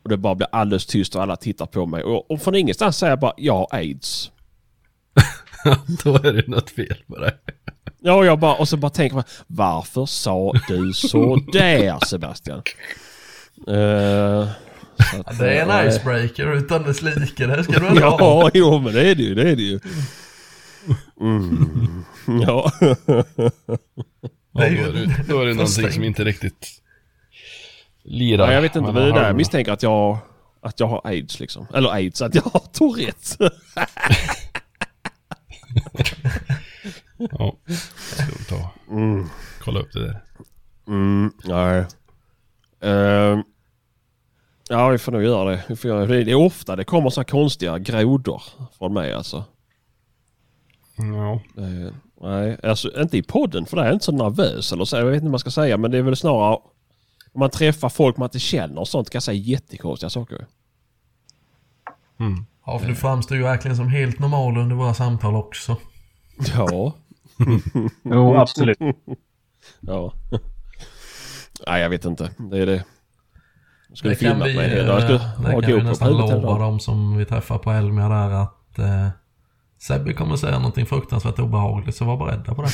Och 0.02 0.08
det 0.08 0.16
bara 0.16 0.34
blir 0.34 0.48
alldeles 0.52 0.86
tyst 0.86 1.16
och 1.16 1.22
alla 1.22 1.36
tittar 1.36 1.66
på 1.66 1.86
mig. 1.86 2.02
Och, 2.02 2.30
och 2.30 2.42
från 2.42 2.54
ingenstans 2.54 2.96
säger 2.96 3.10
jag 3.10 3.20
bara 3.20 3.34
jag 3.36 3.54
har 3.54 3.68
aids. 3.70 4.30
Då 6.04 6.14
är 6.14 6.32
det 6.32 6.48
något 6.48 6.70
fel 6.70 6.96
på 7.06 7.18
det. 7.18 7.34
Ja, 8.00 8.14
och, 8.14 8.26
jag 8.26 8.38
bara, 8.38 8.54
och 8.54 8.68
så 8.68 8.76
bara 8.76 8.90
tänker 8.90 9.14
man 9.14 9.24
varför 9.46 10.06
sa 10.06 10.52
du 10.68 10.92
så 10.92 11.36
där 11.52 12.04
Sebastian? 12.06 12.62
Så 15.10 15.20
att, 15.26 15.38
Det 15.38 15.54
är 15.54 15.62
en 15.62 15.70
eh, 15.70 15.88
icebreaker 15.88 16.56
utan 16.56 16.82
dess 16.82 17.02
like. 17.02 17.46
Det 17.46 17.64
ska 17.64 17.78
du. 17.78 17.86
Ja, 18.00 18.50
jo 18.54 18.78
men 18.78 18.94
det 18.94 19.10
är 19.10 19.14
det 19.14 19.22
ju. 19.22 19.34
Det 19.34 19.50
är 19.50 19.56
det 19.56 19.62
ju. 19.62 19.80
Mm. 21.20 22.04
Ja. 22.26 22.72
Ja, 22.86 23.24
då 24.52 24.60
Det 24.60 24.66
är 24.66 24.92
det, 24.92 25.24
då 25.28 25.40
är 25.40 25.46
det 25.46 25.54
någonting 25.54 25.92
som 25.92 26.04
inte 26.04 26.24
riktigt 26.24 26.81
lirar. 28.04 28.46
ja 28.46 28.52
jag 28.52 28.62
vet 28.62 28.76
inte, 28.76 28.92
det 28.92 29.02
är 29.02 29.12
där 29.12 29.26
jag 29.26 29.36
misstänker 29.36 29.72
att 29.72 29.82
jag, 29.82 30.18
att 30.60 30.80
jag 30.80 30.86
har 30.86 31.00
aids 31.04 31.40
liksom. 31.40 31.66
Eller 31.74 31.90
aids, 31.90 32.22
att 32.22 32.34
jag 32.34 32.42
har 32.42 32.60
Tourettes. 32.60 33.38
Ja, 37.30 37.56
ska 37.96 38.24
vi 38.38 38.44
ta 38.44 38.70
kolla 39.64 39.80
upp 39.80 39.92
det 39.92 40.06
där. 40.06 40.20
Mm, 40.88 41.32
nej. 41.44 41.86
Ehm, 42.80 43.42
ja, 44.68 44.88
vi 44.88 44.98
får 44.98 45.12
nog 45.12 45.22
göra 45.22 45.50
det. 45.50 45.64
Vi 45.68 45.76
får 45.76 45.90
göra 45.90 46.06
det. 46.06 46.24
Det 46.24 46.30
är 46.30 46.34
ofta 46.34 46.76
det 46.76 46.84
kommer 46.84 47.10
så 47.10 47.20
här 47.20 47.24
konstiga 47.24 47.78
grodor 47.78 48.42
från 48.78 48.92
mig 48.94 49.12
alltså. 49.12 49.44
Ja, 50.96 51.40
Eh, 51.62 51.92
nej, 52.20 52.58
alltså 52.62 53.00
inte 53.00 53.18
i 53.18 53.22
podden 53.22 53.66
för 53.66 53.76
där 53.76 53.82
är 53.82 53.86
jag 53.86 53.94
inte 53.94 54.04
så 54.04 54.12
nervös 54.12 54.72
eller 54.72 54.84
så. 54.84 54.96
Jag 54.96 55.04
vet 55.04 55.14
inte 55.14 55.24
vad 55.24 55.30
man 55.30 55.38
ska 55.38 55.50
säga 55.50 55.76
men 55.76 55.90
det 55.90 55.98
är 55.98 56.02
väl 56.02 56.16
snarare 56.16 56.58
om 57.34 57.38
man 57.40 57.50
träffar 57.50 57.88
folk 57.88 58.16
man 58.16 58.26
inte 58.26 58.38
känner 58.38 58.80
och 58.80 58.88
sånt 58.88 59.10
kan 59.10 59.16
jag 59.16 59.22
säga 59.22 59.38
jättekonstiga 59.38 60.10
saker. 60.10 60.46
Ja, 62.66 62.78
för 62.78 62.86
du 62.88 62.94
framstår 62.94 63.36
ju 63.36 63.42
verkligen 63.42 63.76
som 63.76 63.88
helt 63.88 64.18
normal 64.18 64.56
under 64.56 64.76
våra 64.76 64.94
samtal 64.94 65.36
också. 65.36 65.76
Ja. 66.56 66.92
Jo, 68.02 68.36
absolut. 68.36 68.78
Ja. 69.80 70.12
Nej, 71.66 71.82
jag 71.82 71.90
vet 71.90 72.04
inte. 72.04 72.30
Det 72.38 72.58
är 72.58 72.66
det. 72.66 72.84
Jag 73.88 73.98
skulle 73.98 74.14
Det 74.14 74.20
kan 74.20 74.30
filmat 74.30 74.48
vi, 74.48 74.56
mig. 74.56 74.70
eh, 74.78 74.86
Jag 74.86 75.02
skulle 75.02 75.18
det 75.18 75.52
ha 75.54 75.60
kan 75.62 75.72
vi 75.72 75.82
nästan 75.82 76.12
lova 76.12 76.58
dem 76.58 76.80
som 76.80 77.16
vi 77.16 77.24
träffar 77.24 77.58
på 77.58 77.70
Elmia 77.70 78.08
där 78.08 78.30
att 78.30 78.78
eh, 78.78 79.08
Sebbe 79.82 80.12
kommer 80.12 80.36
säga 80.36 80.58
någonting 80.58 80.86
fruktansvärt 80.86 81.38
obehagligt 81.38 81.96
så 81.96 82.04
var 82.04 82.16
beredda 82.16 82.54
på 82.54 82.62
det. 82.62 82.70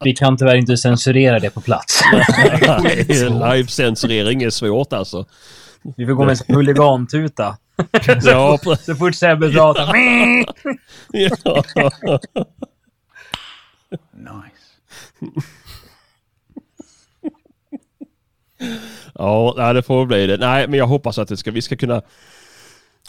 Vi 0.04 0.16
kan 0.16 0.36
tyvärr 0.36 0.56
inte 0.56 0.76
censurera 0.76 1.38
det 1.38 1.50
på 1.50 1.60
plats. 1.60 2.02
Live-censurering 3.30 4.42
är 4.42 4.50
svårt 4.50 4.92
alltså. 4.92 5.26
Vi 5.96 6.06
får 6.06 6.12
gå 6.12 6.24
med 6.24 6.38
en 6.48 6.54
huligantuta. 6.54 7.56
Ja, 8.22 8.58
Så 8.80 8.94
fort 8.94 9.14
Sebbe 9.14 9.52
pratar. 9.52 9.92
ja. 11.12 11.62
Ja, 19.14 19.54
nej, 19.56 19.74
det 19.74 19.82
får 19.82 20.06
bli 20.06 20.26
det. 20.26 20.36
Nej, 20.36 20.68
men 20.68 20.78
jag 20.78 20.86
hoppas 20.86 21.18
att 21.18 21.28
det 21.28 21.36
ska, 21.36 21.50
vi 21.50 21.62
ska 21.62 21.76
kunna... 21.76 22.02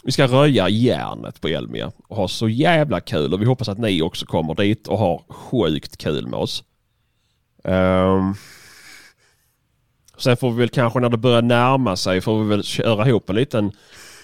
Vi 0.08 0.12
ska 0.12 0.26
röja 0.26 0.68
järnet 0.68 1.40
på 1.40 1.48
Elmia 1.48 1.92
och 2.08 2.16
ha 2.16 2.28
så 2.28 2.48
jävla 2.48 3.00
kul 3.00 3.34
och 3.34 3.40
vi 3.40 3.44
hoppas 3.44 3.68
att 3.68 3.78
ni 3.78 4.02
också 4.02 4.26
kommer 4.26 4.54
dit 4.54 4.88
och 4.88 4.98
har 4.98 5.22
sjukt 5.28 5.96
kul 5.96 6.26
med 6.26 6.38
oss. 6.38 6.64
Ehm, 7.64 8.34
sen 10.18 10.36
får 10.36 10.50
vi 10.50 10.58
väl 10.58 10.68
kanske 10.68 11.00
när 11.00 11.08
det 11.08 11.16
börjar 11.16 11.42
närma 11.42 11.96
sig 11.96 12.20
får 12.20 12.42
vi 12.42 12.48
väl 12.48 12.62
köra 12.62 13.08
ihop 13.08 13.30
en 13.30 13.36
liten 13.36 13.64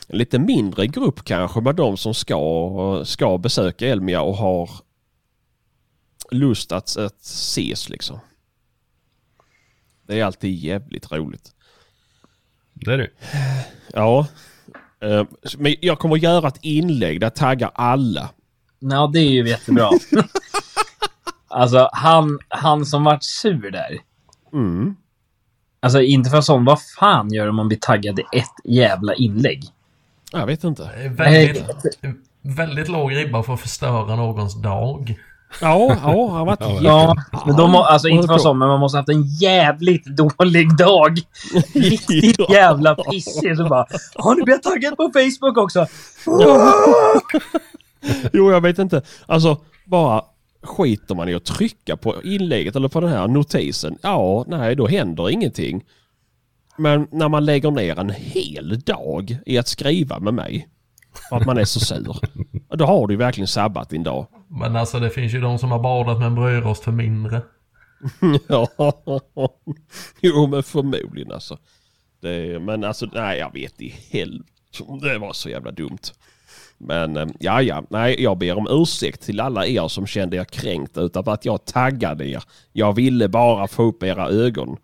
en 0.08 0.18
lite 0.18 0.38
mindre 0.38 0.86
grupp 0.86 1.24
kanske 1.24 1.60
med 1.60 1.74
de 1.74 1.96
som 1.96 2.14
ska, 2.14 3.02
ska 3.04 3.38
besöka 3.38 3.86
Elmia 3.86 4.22
och 4.22 4.36
har 4.36 4.70
lust 6.30 6.72
att, 6.72 6.96
att 6.96 7.20
ses 7.20 7.88
liksom. 7.88 8.18
Det 10.06 10.20
är 10.20 10.24
alltid 10.24 10.54
jävligt 10.54 11.12
roligt. 11.12 11.54
det 12.72 12.92
är 12.92 12.98
det 12.98 13.10
Ja. 13.92 14.26
Eh, 15.04 15.26
Men 15.58 15.74
jag 15.80 15.98
kommer 15.98 16.16
att 16.16 16.22
göra 16.22 16.48
ett 16.48 16.58
inlägg 16.62 17.20
där 17.20 17.26
jag 17.26 17.34
taggar 17.34 17.70
alla. 17.74 18.30
Ja, 18.78 19.10
det 19.12 19.18
är 19.18 19.30
ju 19.30 19.48
jättebra. 19.48 19.90
alltså, 21.48 21.88
han, 21.92 22.38
han 22.48 22.86
som 22.86 23.04
vart 23.04 23.22
sur 23.22 23.70
där. 23.70 23.98
Mm. 24.52 24.96
Alltså, 25.80 26.02
inte 26.02 26.30
för 26.30 26.40
sån. 26.40 26.64
Vad 26.64 26.82
fan 26.82 27.32
gör 27.32 27.48
om 27.48 27.56
man 27.56 27.68
blir 27.68 27.78
taggad 27.78 28.18
i 28.18 28.22
ett 28.32 28.54
jävla 28.64 29.14
inlägg? 29.14 29.64
Jag 30.32 30.46
vet 30.46 30.64
inte. 30.64 31.08
Väldigt, 31.10 31.64
väldigt 32.42 32.88
låg 32.88 33.16
ribba 33.16 33.42
för 33.42 33.54
att 33.54 33.60
förstöra 33.60 34.16
någons 34.16 34.62
dag. 34.62 35.18
Ja, 35.60 35.96
ja, 36.02 36.28
har 36.30 36.44
varit 36.46 36.60
Ja, 36.60 36.78
Ja, 36.82 37.16
men 37.46 37.56
de, 37.56 37.70
må- 37.70 37.82
alltså 37.82 38.08
inte 38.08 38.26
för 38.28 38.38
sån, 38.38 38.58
men 38.58 38.68
man 38.68 38.80
måste 38.80 38.96
ha 38.96 39.00
haft 39.00 39.08
en 39.08 39.24
jävligt 39.26 40.04
dålig 40.06 40.76
dag. 40.76 41.18
Riktigt 41.74 42.50
jävla 42.50 42.94
pissig. 42.94 43.56
Så 43.56 43.68
bara, 43.68 43.86
har 44.14 44.34
du 44.34 44.42
blivit 44.42 44.62
taggad 44.62 44.96
på 44.96 45.10
Facebook 45.14 45.58
också? 45.58 45.86
Jo, 48.32 48.52
jag 48.52 48.60
vet 48.60 48.78
inte. 48.78 49.02
Alltså, 49.26 49.56
bara 49.84 50.22
skiter 50.62 51.14
man 51.14 51.28
i 51.28 51.34
att 51.34 51.44
trycka 51.44 51.96
på 51.96 52.22
inlägget 52.22 52.76
eller 52.76 52.88
på 52.88 53.00
den 53.00 53.10
här 53.10 53.28
notisen. 53.28 53.98
Ja, 54.02 54.44
nej, 54.48 54.76
då 54.76 54.86
händer 54.86 55.30
ingenting. 55.30 55.84
Men 56.76 57.06
när 57.10 57.28
man 57.28 57.44
lägger 57.44 57.70
ner 57.70 57.98
en 57.98 58.10
hel 58.10 58.80
dag 58.80 59.36
i 59.46 59.58
att 59.58 59.68
skriva 59.68 60.18
med 60.18 60.34
mig 60.34 60.68
för 61.28 61.36
att 61.36 61.46
man 61.46 61.58
är 61.58 61.64
så 61.64 61.80
sur. 61.80 62.16
Då 62.76 62.84
har 62.84 63.06
du 63.06 63.14
ju 63.14 63.18
verkligen 63.18 63.48
sabbat 63.48 63.90
din 63.90 64.02
dag. 64.02 64.26
Men 64.48 64.76
alltså 64.76 64.98
det 65.00 65.10
finns 65.10 65.34
ju 65.34 65.40
de 65.40 65.58
som 65.58 65.70
har 65.70 65.78
badat 65.78 66.18
med 66.18 66.26
en 66.26 66.34
brödrost 66.34 66.84
för 66.84 66.92
mindre. 66.92 67.42
Ja, 68.48 68.68
jo 70.20 70.46
men 70.46 70.62
förmodligen 70.62 71.32
alltså. 71.32 71.58
Det, 72.20 72.62
men 72.62 72.84
alltså 72.84 73.06
nej 73.12 73.38
jag 73.38 73.52
vet 73.52 73.80
i 73.80 73.94
helvete. 74.10 74.50
Det 75.02 75.18
var 75.18 75.32
så 75.32 75.48
jävla 75.48 75.70
dumt. 75.70 75.98
Men 76.78 77.16
eh, 77.16 77.26
ja, 77.40 77.62
ja, 77.62 77.84
nej 77.90 78.22
jag 78.22 78.38
ber 78.38 78.58
om 78.58 78.66
ursäkt 78.70 79.22
till 79.22 79.40
alla 79.40 79.66
er 79.66 79.88
som 79.88 80.06
kände 80.06 80.36
er 80.36 80.44
kränkt 80.44 80.98
utav 80.98 81.28
att 81.28 81.44
jag 81.44 81.64
taggade 81.64 82.28
er. 82.28 82.42
Jag 82.72 82.92
ville 82.92 83.28
bara 83.28 83.66
få 83.66 83.82
upp 83.82 84.02
era 84.02 84.28
ögon. 84.28 84.76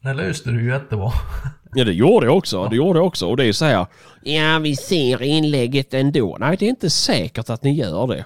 Det 0.00 0.14
löste 0.14 0.50
du 0.50 0.62
ju 0.62 0.70
jättebra. 0.70 1.12
Ja 1.74 1.84
det 1.84 1.92
gjorde 1.92 2.26
jag 2.26 2.36
också. 2.36 2.68
Det 2.68 2.76
gjorde 2.76 2.98
jag 2.98 3.06
också. 3.06 3.28
Och 3.28 3.36
det 3.36 3.44
är 3.44 3.52
så 3.52 3.64
här. 3.64 3.86
Ja 4.22 4.58
vi 4.58 4.76
ser 4.76 5.22
inlägget 5.22 5.94
ändå. 5.94 6.36
Nej 6.40 6.56
det 6.56 6.66
är 6.66 6.70
inte 6.70 6.90
säkert 6.90 7.50
att 7.50 7.62
ni 7.62 7.72
gör 7.74 8.06
det. 8.06 8.24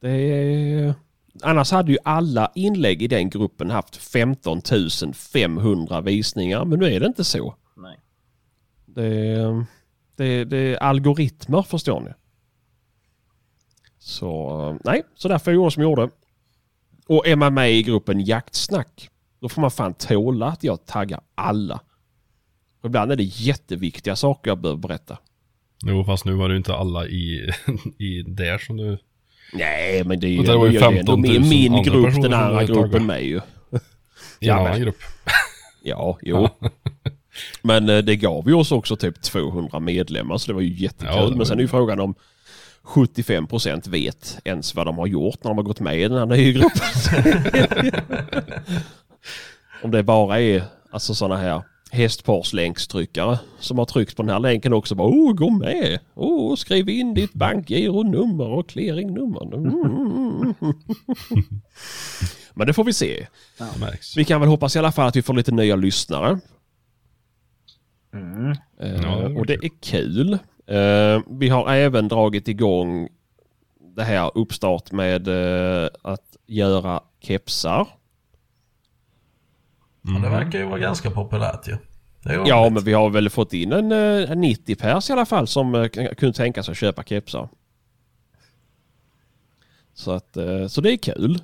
Det 0.00 0.10
är... 0.10 0.94
Annars 1.42 1.70
hade 1.70 1.92
ju 1.92 1.98
alla 2.04 2.52
inlägg 2.54 3.02
i 3.02 3.08
den 3.08 3.30
gruppen 3.30 3.70
haft 3.70 3.96
15 3.96 4.60
500 5.14 6.00
visningar. 6.00 6.64
Men 6.64 6.78
nu 6.78 6.94
är 6.94 7.00
det 7.00 7.06
inte 7.06 7.24
så. 7.24 7.54
Nej. 7.76 7.98
Det 8.86 9.04
är, 9.06 9.64
det, 10.16 10.44
det 10.44 10.58
är 10.58 10.76
algoritmer 10.76 11.62
förstår 11.62 12.00
ni. 12.00 12.10
Så 13.98 14.78
nej, 14.84 15.02
så 15.14 15.28
därför 15.28 15.52
gjorde 15.52 15.64
jag 15.64 15.72
som 15.72 15.82
jag 15.82 15.90
gjorde. 15.90 16.10
Och 17.06 17.26
är 17.26 17.36
man 17.36 17.54
med 17.54 17.72
i 17.72 17.82
gruppen 17.82 18.20
jaktsnack, 18.20 19.10
då 19.40 19.48
får 19.48 19.60
man 19.60 19.70
fan 19.70 19.94
tåla 19.94 20.46
att 20.46 20.64
jag 20.64 20.86
taggar 20.86 21.20
alla. 21.34 21.80
Och 22.80 22.86
ibland 22.86 23.12
är 23.12 23.16
det 23.16 23.22
jätteviktiga 23.22 24.16
saker 24.16 24.50
jag 24.50 24.58
behöver 24.60 24.78
berätta. 24.80 25.18
Jo, 25.86 26.04
fast 26.04 26.24
nu 26.24 26.32
var 26.32 26.48
det 26.48 26.52
ju 26.52 26.58
inte 26.58 26.74
alla 26.74 27.06
i, 27.06 27.50
i 27.98 28.22
där 28.22 28.58
som 28.58 28.76
du... 28.76 28.98
Nej, 29.52 30.04
men 30.04 30.20
det 30.20 30.26
är 30.26 30.30
ju, 30.30 30.42
det 30.42 30.56
var 30.56 30.66
ju 30.66 30.78
det 30.78 30.84
är 30.86 30.90
ju 30.92 30.98
ändå 30.98 31.12
15 31.12 31.20
000 31.22 31.40
min, 31.40 31.48
min 31.48 31.72
andra 31.74 31.82
grupp, 31.92 32.04
personer 32.06 32.28
den 32.28 32.40
andra 32.40 32.64
gruppen 32.64 33.06
med 33.06 33.22
ju. 33.24 33.36
I 33.36 33.40
en 33.70 33.80
Ja, 34.38 34.54
annan 34.54 34.70
men- 34.70 34.80
grupp. 34.82 34.96
Ja, 35.82 36.18
jo. 36.22 36.48
Men 37.62 37.88
eh, 37.88 37.98
det 37.98 38.16
gav 38.16 38.48
ju 38.48 38.54
oss 38.54 38.72
också 38.72 38.96
typ 38.96 39.22
200 39.22 39.80
medlemmar 39.80 40.38
så 40.38 40.46
det 40.46 40.52
var 40.54 40.60
ju 40.60 40.74
jättekul. 40.82 41.14
Ja, 41.16 41.22
var 41.22 41.30
Men 41.36 41.46
sen 41.46 41.54
är 41.56 41.60
ju- 41.60 41.64
ju 41.64 41.68
frågan 41.68 42.00
om 42.00 42.14
75% 42.84 43.90
vet 43.90 44.38
ens 44.44 44.74
vad 44.74 44.86
de 44.86 44.98
har 44.98 45.06
gjort 45.06 45.44
när 45.44 45.50
de 45.50 45.56
har 45.58 45.64
gått 45.64 45.80
med 45.80 46.00
i 46.00 46.02
den 46.08 46.18
här 46.18 46.26
nya 46.26 46.52
gruppen. 46.52 47.92
om 49.82 49.90
det 49.90 50.02
bara 50.02 50.40
är 50.40 50.62
alltså 50.90 51.14
sådana 51.14 51.36
här 51.40 51.62
hästparslänkstryckare 51.90 53.38
som 53.58 53.78
har 53.78 53.84
tryckt 53.84 54.16
på 54.16 54.22
den 54.22 54.30
här 54.30 54.40
länken 54.40 54.72
också. 54.72 54.94
Bara, 54.94 55.08
oh, 55.08 55.32
gå 55.34 55.50
med! 55.50 55.98
Oh, 56.14 56.56
skriv 56.56 56.88
in 56.88 57.14
ditt 57.14 57.32
bankgironummer 57.32 58.48
och 58.48 58.68
clearingnummer. 58.68 59.54
Mm. 59.54 60.54
Men 62.54 62.66
det 62.66 62.72
får 62.72 62.84
vi 62.84 62.92
se. 62.92 63.26
Märks. 63.80 64.16
Vi 64.16 64.24
kan 64.24 64.40
väl 64.40 64.50
hoppas 64.50 64.76
i 64.76 64.78
alla 64.78 64.92
fall 64.92 65.08
att 65.08 65.16
vi 65.16 65.22
får 65.22 65.34
lite 65.34 65.52
nya 65.52 65.76
lyssnare. 65.76 66.40
Mm. 68.14 68.50
Eh, 68.80 69.02
Ja, 69.02 69.28
det 69.28 69.38
och 69.38 69.46
det 69.46 69.54
är 69.54 69.70
kul. 69.80 70.32
Eh, 70.66 71.20
vi 71.30 71.48
har 71.48 71.72
även 71.74 72.08
dragit 72.08 72.48
igång 72.48 73.08
det 73.96 74.02
här 74.02 74.30
uppstart 74.34 74.92
med 74.92 75.28
eh, 75.28 75.88
att 76.02 76.36
göra 76.46 77.00
kepsar. 77.20 77.88
Ja, 80.02 80.12
det 80.12 80.28
verkar 80.28 80.58
ju 80.58 80.64
vara 80.64 80.78
ganska 80.78 81.10
populärt 81.10 81.68
ju. 81.68 81.76
Ja, 82.22 82.32
roligt. 82.32 82.72
men 82.72 82.84
vi 82.84 82.92
har 82.92 83.10
väl 83.10 83.30
fått 83.30 83.52
in 83.52 83.72
en, 83.72 83.92
eh, 83.92 84.30
en 84.30 84.40
90 84.40 84.76
pers 84.76 85.10
i 85.10 85.12
alla 85.12 85.26
fall 85.26 85.46
som 85.46 85.74
eh, 85.74 85.86
kunde 85.88 86.32
tänka 86.32 86.62
sig 86.62 86.72
att 86.72 86.78
köpa 86.78 87.02
kepsar. 87.02 87.48
Så, 89.94 90.10
att, 90.10 90.36
eh, 90.36 90.66
så 90.66 90.80
det 90.80 90.92
är 90.92 90.96
kul. 90.96 91.38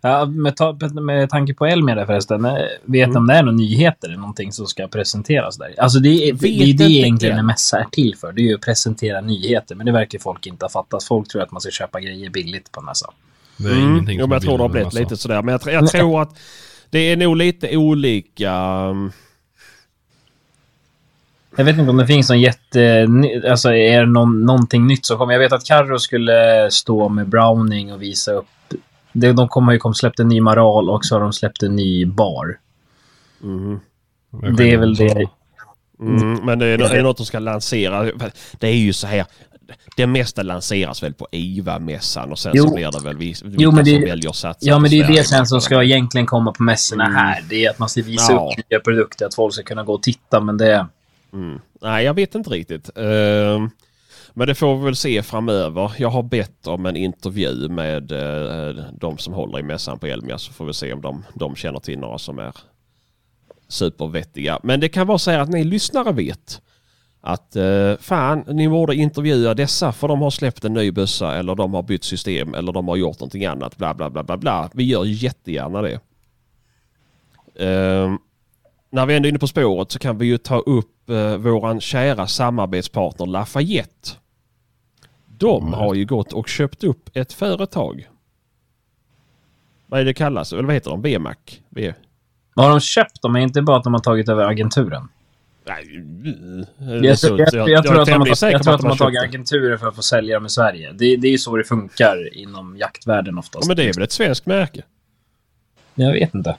Ja, 0.00 0.26
med, 0.26 0.56
ta, 0.56 0.78
med 0.92 1.30
tanke 1.30 1.54
på 1.54 1.66
Elmia 1.66 2.06
förresten. 2.06 2.42
Vet 2.82 3.08
ni 3.08 3.16
om 3.16 3.26
det 3.26 3.34
är 3.34 3.42
några 3.42 3.56
nyheter 3.56 4.08
eller 4.08 4.18
någonting 4.18 4.52
som 4.52 4.66
ska 4.66 4.88
presenteras 4.88 5.56
där? 5.56 5.74
Alltså 5.78 5.98
det 5.98 6.08
är 6.08 6.32
det, 6.32 6.48
är 6.48 6.74
det 6.74 6.84
egentligen 6.84 7.38
en 7.38 7.46
mässa 7.46 7.78
är 7.78 7.84
till 7.84 8.16
för. 8.16 8.32
Det 8.32 8.40
är 8.40 8.44
ju 8.44 8.54
att 8.54 8.60
presentera 8.60 9.20
nyheter. 9.20 9.74
Men 9.74 9.86
det 9.86 9.92
verkar 9.92 10.18
folk 10.18 10.46
inte 10.46 10.64
ha 10.64 10.70
fattat. 10.70 11.04
Folk 11.04 11.28
tror 11.28 11.42
att 11.42 11.50
man 11.50 11.60
ska 11.60 11.70
köpa 11.70 12.00
grejer 12.00 12.30
billigt 12.30 12.72
på 12.72 12.80
en 12.80 12.86
mässa. 12.86 13.10
Det 13.56 13.68
är 13.68 13.76
ingenting 13.76 14.18
jo, 14.18 14.26
men 14.26 14.32
jag 14.32 14.42
tror 14.42 14.58
det 14.58 14.64
har 14.64 14.68
blivit 14.68 14.94
lite 14.94 15.16
sådär. 15.16 15.42
Men 15.42 15.52
jag, 15.52 15.74
jag 15.74 15.88
tror 15.88 16.22
att 16.22 16.38
det 16.96 17.12
är 17.12 17.16
nog 17.16 17.36
lite 17.36 17.76
olika. 17.76 18.52
Jag 21.56 21.64
vet 21.64 21.78
inte 21.78 21.90
om 21.90 21.96
det 21.96 22.06
finns 22.06 22.28
någon 22.28 22.40
jätte... 22.40 23.06
Alltså 23.50 23.72
är 23.72 24.00
det 24.00 24.06
någon, 24.06 24.44
någonting 24.44 24.86
nytt 24.86 25.06
som 25.06 25.18
kommer? 25.18 25.32
Jag 25.32 25.40
vet 25.40 25.52
att 25.52 25.64
Carro 25.64 25.98
skulle 25.98 26.70
stå 26.70 27.08
med 27.08 27.28
Browning 27.28 27.92
och 27.92 28.02
visa 28.02 28.32
upp... 28.32 28.46
De 29.12 29.48
kommer 29.48 29.72
ju 29.72 29.78
kom, 29.78 29.94
släppt 29.94 30.20
en 30.20 30.28
ny 30.28 30.40
Maral 30.40 30.90
och 30.90 31.04
så 31.04 31.14
har 31.14 31.20
de 31.20 31.32
släppt 31.32 31.62
en 31.62 31.76
ny 31.76 32.06
bar. 32.06 32.58
mhm. 33.40 33.80
Det 34.56 34.72
är 34.72 34.76
väl 34.78 34.94
det. 34.94 35.28
Mm, 36.00 36.44
men 36.44 36.58
det 36.58 36.66
är, 36.66 36.78
är 36.78 36.96
det 36.96 37.02
något 37.02 37.16
de 37.16 37.26
ska 37.26 37.38
lansera. 37.38 38.12
Det 38.58 38.68
är 38.68 38.76
ju 38.76 38.92
så 38.92 39.06
här. 39.06 39.26
Det 39.96 40.06
mesta 40.06 40.42
lanseras 40.42 41.02
väl 41.02 41.14
på 41.14 41.26
IVA-mässan 41.30 42.32
och 42.32 42.38
sen 42.38 42.52
Jo. 42.54 42.68
så 42.68 42.74
blir 42.74 42.90
det 42.92 43.00
väl 43.04 43.16
vis- 43.16 43.42
vilka 43.42 43.62
Jo, 43.62 43.70
men 43.72 43.84
det- 43.84 43.90
som 43.90 44.00
väljer 44.04 44.30
att 44.30 44.36
satsa 44.36 44.66
Ja, 44.70 44.78
men 44.78 44.90
det 44.90 44.98
är 45.00 45.08
det 45.08 45.24
sen 45.24 45.46
som 45.46 45.60
ska 45.60 45.82
egentligen 45.82 46.26
komma 46.26 46.52
på 46.52 46.62
mässorna 46.62 47.04
här. 47.04 47.42
Det 47.50 47.64
är 47.64 47.70
att 47.70 47.78
man 47.78 47.88
ska 47.88 48.02
visa 48.02 48.32
Ja. 48.32 48.50
upp 48.58 48.70
nya 48.70 48.80
produkter, 48.80 49.26
att 49.26 49.34
folk 49.34 49.54
ska 49.54 49.62
kunna 49.62 49.84
gå 49.84 49.94
och 49.94 50.02
titta, 50.02 50.40
men 50.40 50.56
det... 50.56 50.86
Mm. 51.32 51.58
Nej, 51.82 52.04
jag 52.04 52.14
vet 52.14 52.34
inte 52.34 52.50
riktigt. 52.50 52.90
Ehm, 52.96 53.70
men 54.34 54.46
det 54.48 54.54
får 54.54 54.76
vi 54.78 54.84
väl 54.84 54.96
se 54.96 55.22
framöver. 55.22 55.92
Jag 55.98 56.08
har 56.08 56.22
bett 56.22 56.66
om 56.66 56.86
en 56.86 56.96
intervju 56.96 57.68
med 57.68 58.12
uh, 58.12 58.84
de 59.00 59.18
som 59.18 59.34
håller 59.34 59.58
i 59.58 59.62
mässan 59.62 59.98
på 59.98 60.06
Elmia 60.06 60.38
så 60.38 60.52
får 60.52 60.66
vi 60.66 60.74
se 60.74 60.92
om 60.92 61.00
de, 61.00 61.24
de 61.34 61.56
känner 61.56 61.78
till 61.80 61.98
några 61.98 62.18
som 62.18 62.38
är 62.38 62.52
supervettiga. 63.68 64.58
Men 64.62 64.80
det 64.80 64.88
kan 64.88 65.06
vara 65.06 65.18
så 65.18 65.30
här 65.30 65.38
att 65.38 65.48
ni 65.48 65.64
lyssnare 65.64 66.12
vet 66.12 66.60
att 67.26 67.56
uh, 67.56 67.96
fan, 67.96 68.44
ni 68.46 68.68
borde 68.68 68.94
intervjua 68.94 69.54
dessa 69.54 69.92
för 69.92 70.08
de 70.08 70.20
har 70.20 70.30
släppt 70.30 70.64
en 70.64 70.72
ny 70.72 70.90
bössa 70.90 71.34
eller 71.34 71.54
de 71.54 71.74
har 71.74 71.82
bytt 71.82 72.04
system 72.04 72.54
eller 72.54 72.72
de 72.72 72.88
har 72.88 72.96
gjort 72.96 73.20
någonting 73.20 73.44
annat. 73.44 73.76
Bla 73.76 73.94
bla 73.94 74.10
bla 74.10 74.22
bla 74.22 74.36
bla. 74.36 74.70
Vi 74.74 74.84
gör 74.84 75.04
jättegärna 75.04 75.82
det. 75.82 76.00
Ehm, 77.58 78.18
när 78.90 79.06
vi 79.06 79.16
ändå 79.16 79.26
är 79.26 79.30
inne 79.30 79.38
på 79.38 79.46
spåret 79.46 79.92
så 79.92 79.98
kan 79.98 80.18
vi 80.18 80.26
ju 80.26 80.38
ta 80.38 80.58
upp 80.58 81.10
eh, 81.10 81.36
våran 81.36 81.80
kära 81.80 82.26
samarbetspartner 82.26 83.26
Lafayette. 83.26 84.10
De 85.26 85.72
har 85.72 85.94
ju 85.94 86.04
gått 86.04 86.32
och 86.32 86.48
köpt 86.48 86.84
upp 86.84 87.10
ett 87.16 87.32
företag. 87.32 88.08
Vad 89.86 90.00
är 90.00 90.04
det 90.04 90.14
kallas? 90.14 90.52
Eller 90.52 90.62
vad 90.62 90.74
heter 90.74 90.90
de? 90.90 91.02
VMAC? 91.02 91.36
V... 91.68 91.94
Vad 92.54 92.66
har 92.66 92.70
de 92.70 92.80
köpt? 92.80 93.22
De 93.22 93.36
är 93.36 93.40
inte 93.40 93.62
bara 93.62 93.76
att 93.76 93.84
de 93.84 93.92
har 93.92 94.00
tagit 94.00 94.28
över 94.28 94.44
agenturen. 94.44 95.08
Nej, 95.66 97.04
Jag, 97.06 97.18
tror- 97.18 97.40
jag, 97.40 97.50
så 97.50 97.56
jag, 97.56 97.68
jag 97.68 97.84
tror 97.84 97.96
är 97.96 98.00
att 98.00 98.06
de 98.06 98.12
har, 98.12 98.18
tämligen 98.18 98.26
jag 98.28 98.38
säker 98.38 98.58
på 98.58 98.64
tror 98.64 98.74
att 98.74 98.80
de 98.80 98.86
har 98.86 98.96
tagit 98.96 99.20
det. 99.20 99.28
agenturen 99.28 99.78
för 99.78 99.88
att 99.88 99.96
få 99.96 100.02
sälja 100.02 100.34
dem 100.34 100.46
i 100.46 100.50
Sverige. 100.50 100.92
Det, 100.92 101.16
det 101.16 101.28
är 101.28 101.32
ju 101.32 101.38
så 101.38 101.56
det 101.56 101.64
funkar 101.64 102.34
inom 102.38 102.76
jaktvärlden 102.76 103.38
oftast. 103.38 103.64
Ja, 103.64 103.68
men 103.68 103.76
det 103.76 103.84
är 103.88 103.92
väl 103.92 104.02
ett 104.02 104.12
svenskt 104.12 104.46
märke? 104.46 104.82
Jag 105.94 106.12
vet 106.12 106.34
inte. 106.34 106.56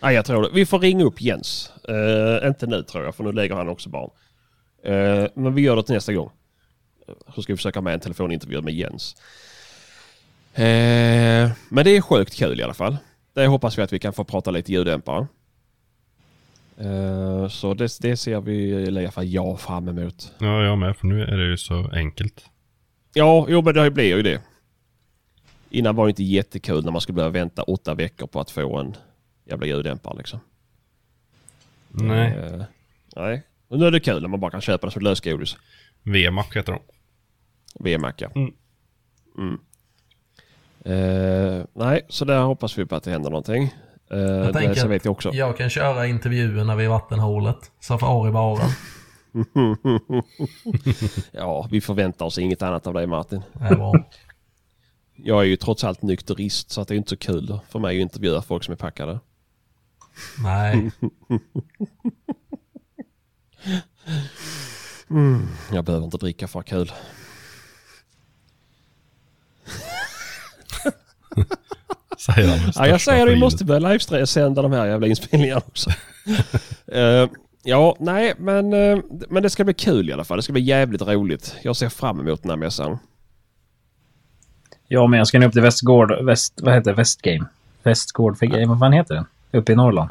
Nej, 0.00 0.14
jag 0.14 0.24
tror 0.24 0.42
det. 0.42 0.48
Vi 0.52 0.66
får 0.66 0.78
ringa 0.78 1.04
upp 1.04 1.20
Jens. 1.20 1.72
Eh, 1.88 2.48
inte 2.48 2.66
nu 2.66 2.82
tror 2.82 3.04
jag, 3.04 3.14
för 3.14 3.24
nu 3.24 3.32
lägger 3.32 3.54
han 3.54 3.68
också 3.68 3.88
barn. 3.88 4.10
Eh, 4.84 5.26
men 5.34 5.54
vi 5.54 5.62
gör 5.62 5.76
det 5.76 5.82
till 5.82 5.94
nästa 5.94 6.12
gång. 6.12 6.30
Så 7.34 7.42
ska 7.42 7.52
vi 7.52 7.56
försöka 7.56 7.80
med 7.80 7.94
en 7.94 8.00
telefonintervju 8.00 8.60
med 8.60 8.74
Jens. 8.74 9.16
Eh, 10.54 11.50
men 11.68 11.84
det 11.84 11.90
är 11.96 12.00
sjukt 12.00 12.34
kul 12.34 12.60
i 12.60 12.62
alla 12.62 12.74
fall. 12.74 12.96
Det 13.34 13.46
hoppas 13.46 13.78
vi 13.78 13.82
att 13.82 13.92
vi 13.92 13.98
kan 13.98 14.12
få 14.12 14.24
prata 14.24 14.50
lite 14.50 14.72
ljuddämpare. 14.72 15.26
Eh, 16.80 17.48
så 17.48 17.74
det, 17.74 17.98
det 18.00 18.16
ser 18.16 18.40
vi 18.40 18.54
i 18.54 18.86
alla 18.86 19.10
fall 19.10 19.26
jag 19.26 19.60
fram 19.60 19.88
emot. 19.88 20.32
Ja, 20.38 20.62
jag 20.64 20.78
med. 20.78 20.96
För 20.96 21.06
nu 21.06 21.22
är 21.22 21.36
det 21.36 21.46
ju 21.46 21.56
så 21.56 21.90
enkelt. 21.92 22.46
Ja, 23.14 23.46
jo 23.48 23.62
men 23.62 23.74
det 23.74 23.90
blir 23.90 24.16
ju 24.16 24.22
det. 24.22 24.40
Innan 25.70 25.96
var 25.96 26.06
det 26.06 26.10
inte 26.10 26.24
jättekul 26.24 26.84
när 26.84 26.92
man 26.92 27.00
skulle 27.00 27.16
behöva 27.16 27.32
vänta 27.32 27.62
åtta 27.62 27.94
veckor 27.94 28.26
på 28.26 28.40
att 28.40 28.50
få 28.50 28.76
en 28.78 28.96
jävla 29.44 29.66
ljuddämpare 29.66 30.18
liksom. 30.18 30.40
Nej. 31.88 32.36
Eh, 32.36 32.62
nej. 33.16 33.42
Och 33.68 33.78
nu 33.78 33.86
är 33.86 33.90
det 33.90 34.00
kul 34.00 34.22
när 34.22 34.28
man 34.28 34.40
bara 34.40 34.50
kan 34.50 34.60
köpa 34.60 34.86
det 34.86 34.92
som 34.92 35.02
lösgodis. 35.02 35.56
VMAC 36.02 36.56
heter 36.56 36.72
de. 36.72 36.80
V-macka. 37.80 38.30
Mm. 38.34 38.52
Mm. 39.38 39.58
Eh, 40.84 41.64
nej, 41.72 42.06
så 42.08 42.24
där 42.24 42.40
hoppas 42.40 42.78
vi 42.78 42.86
på 42.86 42.96
att 42.96 43.02
det 43.02 43.10
händer 43.10 43.30
någonting. 43.30 43.74
Eh, 44.10 44.16
det 44.18 44.52
tänker 44.52 44.88
vet 44.88 45.04
jag 45.04 45.12
också. 45.12 45.30
Jag 45.34 45.56
kan 45.56 45.70
köra 45.70 46.06
intervjuerna 46.06 46.76
vid 46.76 46.88
vattenhålet. 46.88 47.72
Safaribaren. 47.80 48.70
Ja, 51.32 51.68
vi 51.70 51.80
förväntar 51.80 52.26
oss 52.26 52.38
inget 52.38 52.62
annat 52.62 52.86
av 52.86 52.94
dig 52.94 53.06
Martin. 53.06 53.42
Det 53.52 53.74
bra. 53.76 53.94
Jag 55.16 55.40
är 55.40 55.44
ju 55.44 55.56
trots 55.56 55.84
allt 55.84 56.02
nykterist 56.02 56.70
så 56.70 56.80
att 56.80 56.88
det 56.88 56.94
är 56.94 56.96
inte 56.96 57.10
så 57.10 57.16
kul 57.16 57.58
för 57.68 57.78
mig 57.78 57.96
att 57.96 58.02
intervjua 58.02 58.42
folk 58.42 58.64
som 58.64 58.72
är 58.72 58.76
packade. 58.76 59.20
Nej. 60.42 60.90
Jag 65.72 65.84
behöver 65.84 66.04
inte 66.04 66.16
dricka 66.16 66.48
för 66.48 66.60
att 66.60 66.70
ha 66.70 66.78
kul. 66.78 66.92
Säger 72.18 72.48
han 72.48 72.72
Ja, 72.74 72.86
jag 72.86 73.00
säger 73.00 73.26
det, 73.26 73.32
vi 73.32 73.40
måste 73.40 73.64
börja 73.64 73.88
livesända 73.88 74.62
de 74.62 74.72
här 74.72 74.86
jävla 74.86 75.06
inspelningarna 75.06 75.62
också. 75.66 75.90
Eh, 76.92 77.28
ja, 77.62 77.96
nej, 77.98 78.34
men, 78.38 78.72
eh, 78.72 78.98
men 79.28 79.42
det 79.42 79.50
ska 79.50 79.64
bli 79.64 79.74
kul 79.74 80.10
i 80.10 80.12
alla 80.12 80.24
fall. 80.24 80.36
Det 80.38 80.42
ska 80.42 80.52
bli 80.52 80.62
jävligt 80.62 81.02
roligt. 81.02 81.56
Jag 81.62 81.76
ser 81.76 81.88
fram 81.88 82.20
emot 82.20 82.42
den 82.42 82.50
här 82.50 82.56
mässan. 82.56 82.98
Ja, 84.88 85.06
men 85.06 85.18
jag 85.18 85.26
ska 85.26 85.38
nu 85.38 85.46
upp 85.46 85.52
till 85.52 85.62
Västgård... 85.62 86.24
Väst, 86.24 86.60
vad 86.62 86.74
heter 86.74 86.90
det? 86.90 86.96
Västgame? 86.96 87.44
Västgård 87.82 88.38
för 88.38 88.46
Game? 88.46 88.66
Vad 88.66 88.78
fan 88.78 88.92
heter 88.92 89.14
den? 89.14 89.24
Uppe 89.52 89.72
i 89.72 89.76
Norrland. 89.76 90.10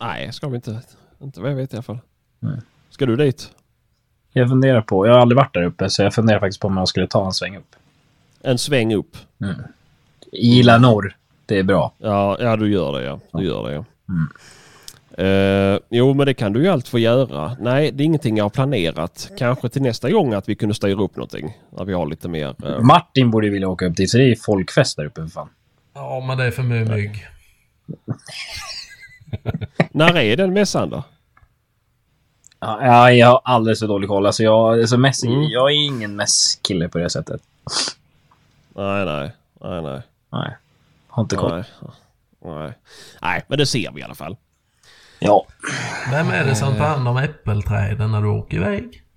Nej, 0.00 0.32
ska 0.32 0.48
vi 0.48 0.56
inte. 0.56 0.80
Inte 1.22 1.40
vad 1.40 1.50
jag 1.50 1.56
vet 1.56 1.72
i 1.72 1.76
alla 1.76 1.82
fall. 1.82 1.98
Nej. 2.38 2.60
Ska 2.90 3.06
du 3.06 3.16
dit? 3.16 3.50
Jag 4.32 4.48
funderar 4.48 4.80
på, 4.80 5.06
jag 5.06 5.12
har 5.12 5.20
aldrig 5.20 5.36
varit 5.36 5.54
där 5.54 5.62
uppe, 5.62 5.90
så 5.90 6.02
jag 6.02 6.14
funderar 6.14 6.40
faktiskt 6.40 6.60
på 6.60 6.68
om 6.68 6.76
jag 6.76 6.88
skulle 6.88 7.06
ta 7.06 7.26
en 7.26 7.32
sväng 7.32 7.56
upp. 7.56 7.76
En 8.42 8.58
sväng 8.58 8.94
upp? 8.94 9.16
Gilla 10.32 10.78
norr, 10.78 11.16
det 11.46 11.58
är 11.58 11.62
bra. 11.62 11.92
Ja, 11.98 12.36
ja 12.40 12.56
du 12.56 12.72
gör 12.72 12.92
det 12.92 13.02
ja. 13.04 13.20
Du 13.32 13.44
gör 13.44 13.68
det 13.68 13.74
ja. 13.74 13.84
Mm. 14.08 14.28
Eh, 15.18 15.78
jo 15.90 16.14
men 16.14 16.26
det 16.26 16.34
kan 16.34 16.52
du 16.52 16.62
ju 16.62 16.68
allt 16.68 16.88
få 16.88 16.98
göra. 16.98 17.56
Nej 17.60 17.90
det 17.92 18.02
är 18.02 18.04
ingenting 18.04 18.36
jag 18.36 18.44
har 18.44 18.50
planerat. 18.50 19.30
Kanske 19.38 19.68
till 19.68 19.82
nästa 19.82 20.10
gång 20.10 20.34
att 20.34 20.48
vi 20.48 20.54
kunde 20.54 20.74
styra 20.74 21.02
upp 21.02 21.16
någonting. 21.16 21.56
När 21.70 21.84
vi 21.84 21.92
har 21.92 22.06
lite 22.06 22.28
mer... 22.28 22.54
eh, 22.66 22.80
Martin 22.80 23.30
borde 23.30 23.48
vilja 23.48 23.68
åka 23.68 23.86
upp 23.86 23.96
dit, 23.96 24.10
så 24.10 24.18
det 24.18 24.24
är 24.24 24.36
folkfest 24.36 24.96
där 24.96 25.04
uppe 25.04 25.20
för 25.22 25.28
fan. 25.28 25.48
Ja, 25.94 26.24
men 26.26 26.38
det 26.38 26.44
är 26.44 26.50
för 26.50 26.62
mycket 26.62 26.94
mygg. 26.94 27.26
när 29.90 30.16
är 30.16 30.36
den 30.36 30.52
mässan 30.52 30.90
då? 30.90 31.02
Ja, 32.60 32.78
ja, 32.86 33.12
jag 33.12 33.26
har 33.26 33.40
alldeles 33.44 33.80
för 33.80 33.86
dålig 33.86 34.08
koll. 34.08 34.26
Alltså 34.26 34.42
jag, 34.42 34.80
alltså 34.80 34.96
mäss, 34.96 35.24
Mm. 35.24 35.42
jag 35.42 35.70
är 35.70 35.86
ingen 35.86 36.16
mässkille 36.16 36.88
på 36.88 36.98
det 36.98 37.10
sättet. 37.10 37.40
Nej 38.76 39.04
nej. 39.04 39.32
Nej 39.60 39.82
nej. 39.82 40.00
Nej, 40.32 40.56
har 41.08 41.22
inte 41.22 41.36
koll. 41.36 41.52
Nej. 41.80 41.92
Nej. 42.44 42.72
Nej 43.22 43.44
men 43.48 43.58
det 43.58 43.66
ser 43.66 43.92
vi 43.92 44.00
i 44.00 44.04
alla 44.04 44.14
fall. 44.14 44.36
Ja. 45.18 45.46
Vem 46.10 46.30
är 46.30 46.44
det 46.44 46.54
som 46.54 46.74
tar 46.74 46.88
hand 46.88 47.08
om 47.08 47.16
äppelträden 47.16 48.12
när 48.12 48.22
du 48.22 48.28
åker 48.28 48.56
iväg? 48.56 49.02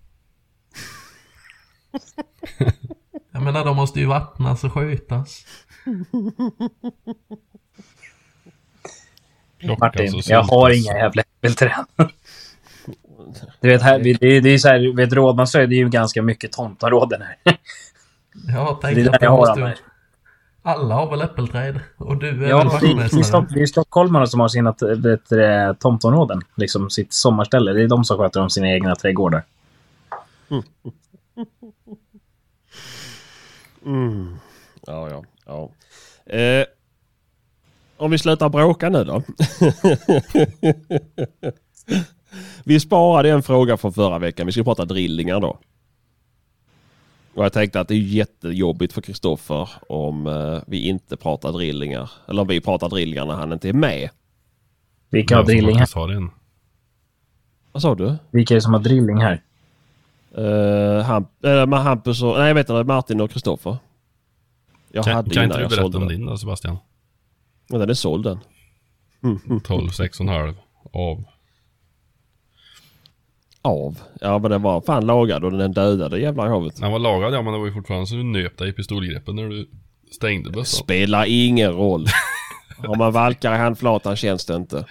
Jag 3.31 3.43
menar, 3.43 3.65
de 3.65 3.75
måste 3.75 3.99
ju 3.99 4.05
vattnas 4.05 4.63
och 4.63 4.73
skötas. 4.73 5.45
Plockas 9.59 9.79
Martin, 9.79 10.15
och 10.15 10.21
jag 10.27 10.43
har 10.43 10.69
inga 10.69 10.97
jävla 10.97 11.21
äppelträd. 11.21 11.85
Du 13.59 13.69
vet, 13.69 13.81
här, 13.81 13.99
vi- 13.99 14.13
det, 14.13 14.39
det 14.39 14.49
är 14.49 14.57
så 14.57 14.67
här, 14.67 14.79
du 14.79 14.95
vet, 14.95 15.13
Rådmansö, 15.13 15.65
det 15.65 15.75
är 15.75 15.77
ju 15.77 15.89
ganska 15.89 16.21
mycket 16.21 16.51
tomtområden 16.51 17.21
här. 17.21 17.37
Jag 18.47 18.77
Det 18.81 18.87
är 18.87 18.95
där 18.95 19.17
jag 19.21 19.31
har 19.31 19.37
måste... 19.37 19.75
alla. 20.61 20.95
Har 20.95 21.09
väl 21.09 21.21
äppelträd? 21.21 21.79
Och 21.97 22.17
du 22.17 22.27
är 22.29 22.33
väl 22.33 22.49
Ja, 22.49 22.57
det 22.57 22.61
är, 22.61 22.95
vaktmästare? 22.95 23.23
Stock, 23.23 23.45
det 23.49 23.61
är 23.61 23.65
stockholmarna 23.65 24.27
som 24.27 24.39
har 24.39 24.47
sina 24.47 24.71
det, 25.29 25.75
tomtområden. 25.79 26.41
Liksom 26.55 26.89
sitt 26.89 27.13
sommarställe. 27.13 27.73
Det 27.73 27.83
är 27.83 27.87
de 27.87 28.03
som 28.03 28.17
sköter 28.17 28.41
om 28.41 28.49
sina 28.49 28.69
egna 28.69 28.95
trädgårdar. 28.95 29.43
Mm. 33.85 34.35
Ja 34.87 35.09
ja. 35.09 35.23
ja. 35.45 35.69
Eh, 36.35 36.65
om 37.97 38.11
vi 38.11 38.17
slutar 38.17 38.49
bråka 38.49 38.89
nu 38.89 39.03
då. 39.03 39.23
vi 42.63 42.79
sparade 42.79 43.29
en 43.29 43.43
fråga 43.43 43.77
från 43.77 43.93
förra 43.93 44.19
veckan. 44.19 44.45
Vi 44.45 44.51
skulle 44.51 44.63
prata 44.63 44.85
drillingar 44.85 45.39
då. 45.39 45.59
Och 47.33 47.45
jag 47.45 47.53
tänkte 47.53 47.79
att 47.79 47.87
det 47.87 47.93
är 47.93 47.97
jättejobbigt 47.99 48.93
för 48.93 49.01
Kristoffer 49.01 49.69
om 49.89 50.27
eh, 50.27 50.59
vi 50.67 50.87
inte 50.87 51.17
pratar 51.17 51.51
drillingar. 51.51 52.11
Eller 52.27 52.41
om 52.41 52.47
vi 52.47 52.61
pratar 52.61 52.89
drillingar 52.89 53.25
när 53.25 53.33
han 53.33 53.53
inte 53.53 53.69
är 53.69 53.73
med. 53.73 54.09
Vilka 55.09 55.35
har 55.37 55.43
drilling 55.43 55.75
här? 55.77 56.29
Vad 57.71 57.81
sa 57.81 57.95
du? 57.95 58.15
Vilka 58.31 58.53
är 58.53 58.55
det 58.55 58.61
som 58.61 58.73
har 58.73 58.79
drilling 58.79 59.17
här? 59.21 59.41
Uh, 60.37 61.01
Hamp 61.01 61.45
äh, 61.45 61.65
med 61.65 61.79
Hampus 61.83 62.23
och... 62.23 62.37
Nej 62.37 62.47
jag 62.47 62.55
vet 62.55 62.69
inte. 62.69 62.83
Martin 62.83 63.21
och 63.21 63.31
Kristoffer. 63.31 63.77
Jag 64.91 65.03
Kan, 65.05 65.13
hade 65.15 65.29
kan 65.29 65.43
innan 65.43 65.61
inte 65.61 65.63
du 65.63 65.67
berätta 65.69 65.81
sålde 65.81 65.97
om 65.97 66.07
den. 66.07 66.17
din 66.17 66.25
då 66.25 66.37
Sebastian? 66.37 66.77
Men 67.69 67.79
den 67.79 67.89
är 67.89 67.93
såld 67.93 68.23
den. 68.23 68.39
12, 69.63 69.87
6,5 69.89 70.53
av. 70.93 71.23
Av? 73.61 73.99
Ja 74.21 74.39
men 74.39 74.51
den 74.51 74.61
var 74.61 74.81
fan 74.81 75.05
lagad 75.05 75.43
och 75.43 75.51
den 75.51 75.71
dödade 75.71 76.19
jävla 76.19 76.45
i 76.45 76.49
havet. 76.49 76.75
Den 76.75 76.91
var 76.91 76.99
lagad 76.99 77.33
ja 77.33 77.41
men 77.41 77.53
det 77.53 77.59
var 77.59 77.65
ju 77.65 77.73
fortfarande 77.73 78.07
så 78.07 78.15
du 78.15 78.23
nöp 78.23 78.57
dig 78.57 78.69
i 78.69 78.73
pistolgreppet 78.73 79.35
när 79.35 79.49
du 79.49 79.69
stängde 80.11 80.49
bössan. 80.49 80.83
Spelar 80.83 81.25
ingen 81.27 81.71
roll. 81.71 82.05
Om 82.87 82.97
man 82.97 83.11
valkar 83.11 83.53
i 83.53 83.57
handflatan 83.57 84.15
känns 84.15 84.45
det 84.45 84.55
inte. 84.55 84.85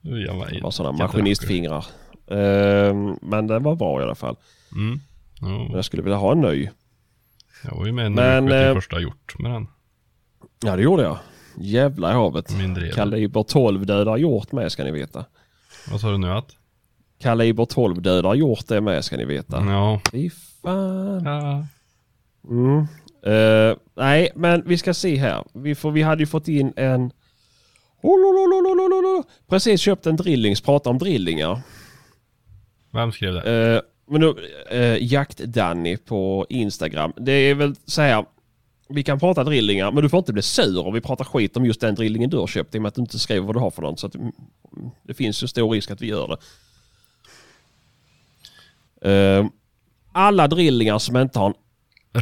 Det 0.00 0.60
var 0.62 0.70
sådana 0.70 0.98
maskinistfingrar. 0.98 1.86
Ehm, 2.30 3.18
men 3.22 3.46
den 3.46 3.62
var 3.62 3.76
bra 3.76 4.00
i 4.00 4.04
alla 4.04 4.14
fall. 4.14 4.36
Mm. 4.72 5.00
Ja, 5.40 5.76
jag 5.76 5.84
skulle 5.84 6.02
vilja 6.02 6.16
ha 6.16 6.32
en 6.32 6.40
ny. 6.40 6.68
jag 7.64 7.76
var 7.76 7.86
ju 7.86 7.92
med 7.92 8.12
när 8.12 8.40
Men, 8.40 8.50
sköt 8.50 8.68
eh, 8.68 8.74
första 8.74 9.00
hjort 9.00 9.38
med 9.38 9.50
den. 9.50 9.66
Ja 10.64 10.76
det 10.76 10.82
gjorde 10.82 11.02
jag. 11.02 11.18
Jävla 11.58 12.10
i 12.10 12.14
havet. 12.14 12.54
Kaliber 12.94 13.42
12 13.42 13.86
dödar 13.86 14.16
hjort 14.16 14.52
med 14.52 14.72
ska 14.72 14.84
ni 14.84 14.90
veta. 14.90 15.24
Vad 15.90 16.00
sa 16.00 16.10
du 16.10 16.18
nu 16.18 16.30
att? 16.30 16.55
Kaliber 17.18 17.64
12 17.64 18.02
dödar 18.02 18.34
hjort 18.34 18.68
det 18.68 18.80
med 18.80 19.04
ska 19.04 19.16
ni 19.16 19.24
veta. 19.24 19.64
Ja. 19.64 20.00
Fy 20.12 20.30
fan. 20.62 21.24
ja. 21.24 21.66
Mm. 22.48 22.86
Eh, 23.26 23.76
nej, 23.96 24.30
men 24.34 24.62
vi 24.66 24.78
ska 24.78 24.94
se 24.94 25.16
här. 25.16 25.44
Vi, 25.52 25.74
får, 25.74 25.90
vi 25.90 26.02
hade 26.02 26.22
ju 26.22 26.26
fått 26.26 26.48
in 26.48 26.72
en... 26.76 27.10
Precis 29.48 29.80
köpt 29.80 30.06
en 30.06 30.16
drillings, 30.16 30.60
prata 30.60 30.90
om 30.90 30.98
drillingar. 30.98 31.60
Vem 32.92 33.12
skrev 33.12 33.34
det? 33.34 33.74
Eh, 33.74 33.80
men 34.10 34.20
då, 34.20 34.36
uh, 34.74 35.02
Jakt-Danny 35.02 35.96
på 35.96 36.46
Instagram. 36.48 37.12
Det 37.16 37.32
är 37.32 37.54
väl 37.54 37.74
så 37.84 38.02
här. 38.02 38.24
Vi 38.88 39.02
kan 39.02 39.18
prata 39.18 39.44
drillingar 39.44 39.90
men 39.92 40.02
du 40.02 40.08
får 40.08 40.18
inte 40.18 40.32
bli 40.32 40.42
sur 40.42 40.86
om 40.86 40.94
vi 40.94 41.00
pratar 41.00 41.24
skit 41.24 41.56
om 41.56 41.66
just 41.66 41.80
den 41.80 41.94
drillingen 41.94 42.30
du 42.30 42.36
har 42.36 42.46
köpt 42.46 42.74
i 42.74 42.78
och 42.78 42.82
med 42.82 42.88
att 42.88 42.94
du 42.94 43.00
inte 43.00 43.18
skriver 43.18 43.46
vad 43.46 43.56
du 43.56 43.60
har 43.60 43.70
för 43.70 43.82
någon. 43.82 43.96
Så 43.96 44.06
att, 44.06 44.14
mm, 44.14 44.32
det 45.02 45.14
finns 45.14 45.42
ju 45.42 45.46
stor 45.46 45.70
risk 45.70 45.90
att 45.90 46.02
vi 46.02 46.06
gör 46.06 46.28
det. 46.28 46.36
Eh, 49.10 49.46
alla 50.12 50.48
drillingar 50.48 50.98
som 50.98 51.16
inte 51.16 51.38
har 51.38 51.46
en 51.46 51.54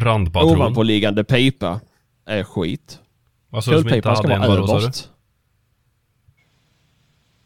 Randpatron. 0.01 0.55
ovanpåliggande 0.55 1.23
pipa 1.23 1.79
är 2.25 2.43
skit. 2.43 2.99
Du 3.51 3.57
inte 3.57 3.71
Kulpipan 3.71 4.15
ska 4.17 4.27
vara 4.27 4.47
du? 4.47 4.73
överst. 4.73 5.09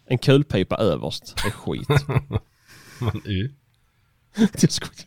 En 0.08 0.18
kulpipa 0.18 0.76
överst 0.78 1.34
är 1.46 1.50
skit. 1.52 1.88
Men, 3.00 3.28
y. 3.28 3.50
Jag 4.62 4.72
skojar. 4.72 5.06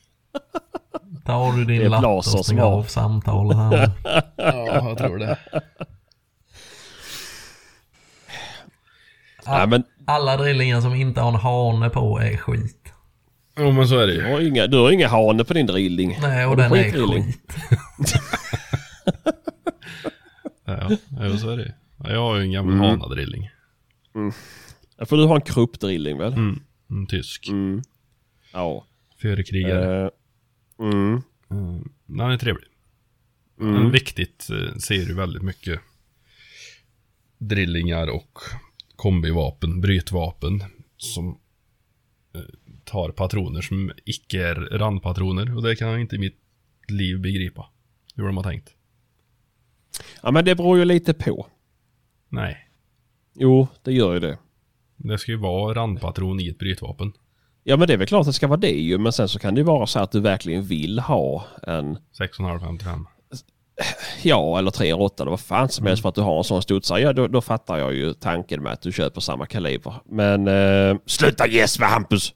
Tar 1.25 1.53
du 1.53 1.65
Det 1.65 1.73
din 1.73 1.83
är 1.83 1.89
lapp 1.89 2.05
och 2.05 2.25
som 2.25 2.45
stänger 2.45 2.63
har- 2.63 2.73
av 2.73 2.83
samtalet 2.85 3.57
här. 3.57 3.91
Ja, 4.37 4.89
jag 4.89 4.99
tror 4.99 5.19
det. 5.19 5.39
Nej 9.47 9.67
men 9.67 9.85
Alla 10.05 10.37
drillingar 10.37 10.81
som 10.81 10.95
inte 10.95 11.21
har 11.21 11.29
en 11.29 11.35
hane 11.35 11.91
på 11.91 12.19
är 12.21 12.37
skit. 12.37 12.82
Jo 13.59 13.73
men 13.73 13.89
så 13.89 13.99
är 13.99 14.07
det 14.07 14.13
du 14.13 14.19
ju. 14.19 14.33
har 14.33 14.41
inga, 14.41 14.67
du 14.67 14.77
har 14.77 14.91
inga 14.91 15.09
hane 15.09 15.45
på 15.45 15.55
din 15.55 15.67
drilling. 15.67 16.19
Nej, 16.23 16.45
Har 16.45 16.51
och 16.51 16.57
du 16.57 16.63
den 16.63 16.73
är 16.73 17.23
skit. 17.23 17.39
Ja, 20.65 20.91
ja 21.21 21.37
så 21.39 21.51
är 21.51 21.57
det 21.57 21.63
ju. 21.63 21.73
Ja, 21.99 22.11
Jag 22.11 22.21
har 22.21 22.37
ju 22.37 22.43
en 22.43 22.53
gammal 22.53 22.75
Mm. 22.75 22.87
hanadrilling. 22.87 23.51
Ja, 24.97 25.07
För 25.07 25.17
du 25.17 25.25
har 25.25 25.35
en 25.37 25.41
kruppdrilling 25.43 26.19
väl? 26.19 26.33
Mm. 26.33 26.61
En 26.91 27.07
tysk. 27.07 27.49
Mm. 27.49 27.83
Ja. 28.53 28.87
Före 29.23 29.43
krigare. 29.43 30.03
Eh, 30.05 30.11
mm. 30.87 31.23
Mm. 31.51 31.89
Den 32.07 32.31
är 32.31 32.39
trevlig. 32.39 32.67
Mm. 33.61 33.73
Men 33.75 33.91
viktigt 33.91 34.49
eh, 34.51 34.75
ser 34.79 35.07
du 35.07 35.15
väldigt 35.15 35.43
mycket 35.43 35.81
drillingar 37.39 38.07
och 38.11 38.39
kombivapen, 38.97 39.81
brytvapen 39.81 40.65
som 40.97 41.39
tar 42.93 43.11
patroner 43.11 43.61
som 43.61 43.93
icke 44.05 44.49
är 44.49 44.55
randpatroner 44.55 45.57
och 45.57 45.63
det 45.63 45.77
kan 45.77 45.89
jag 45.89 46.01
inte 46.01 46.17
i 46.17 46.19
mitt 46.19 46.39
liv 46.89 47.21
begripa 47.21 47.67
hur 48.15 48.25
de 48.27 48.37
har 48.37 48.45
tänkt. 48.45 48.71
Ja 50.23 50.31
men 50.31 50.45
det 50.45 50.55
beror 50.55 50.79
ju 50.79 50.85
lite 50.85 51.15
på. 51.15 51.47
Nej, 52.29 52.57
Jo, 53.35 53.69
det 53.83 53.93
gör 53.93 54.15
ju 54.15 54.21
det. 54.21 54.39
det 54.97 55.19
ska 55.19 55.33
ju 55.33 55.39
vara 55.39 55.75
randpatron 55.75 56.41
i 56.41 56.49
ett 56.49 56.59
brytvapen. 56.59 57.13
Ja 57.65 57.77
men 57.77 57.89
det 57.89 57.95
är 57.95 57.99
väl 57.99 58.07
klart 58.07 58.21
att 58.21 58.27
det 58.27 58.33
ska 58.33 58.47
vara 58.47 58.61
det 58.61 58.71
ju. 58.71 58.99
Men 58.99 59.13
sen 59.13 59.29
så 59.29 59.39
kan 59.39 59.55
det 59.55 59.59
ju 59.59 59.65
vara 59.65 59.87
så 59.87 59.99
att 59.99 60.13
du 60.13 60.21
verkligen 60.21 60.63
vill 60.63 60.99
ha 60.99 61.45
en 61.63 61.97
6,5-55. 62.21 63.05
Ja, 64.23 64.59
eller 64.59 64.71
308 64.71 65.23
eller 65.23 65.31
vad 65.31 65.41
fan 65.41 65.69
som 65.69 65.87
helst 65.87 66.03
för 66.03 66.09
att 66.09 66.15
du 66.15 66.21
har 66.21 66.39
en 66.39 66.45
sån 66.45 66.63
studsare. 66.63 67.01
Ja, 67.01 67.13
då, 67.13 67.27
då 67.29 67.41
fattar 67.41 67.79
jag 67.79 67.95
ju 67.95 68.13
tanken 68.15 68.63
med 68.63 68.73
att 68.73 68.83
du 68.83 68.93
köper 68.93 69.21
samma 69.21 69.47
kaliber. 69.47 69.95
Men 70.05 70.49
eh, 70.49 70.97
sluta 71.07 71.47
gäspa 71.49 71.85
Hampus! 71.85 72.35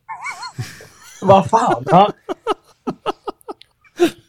Vad 1.23 1.51
fan? 1.51 1.85
Ja. 1.87 2.13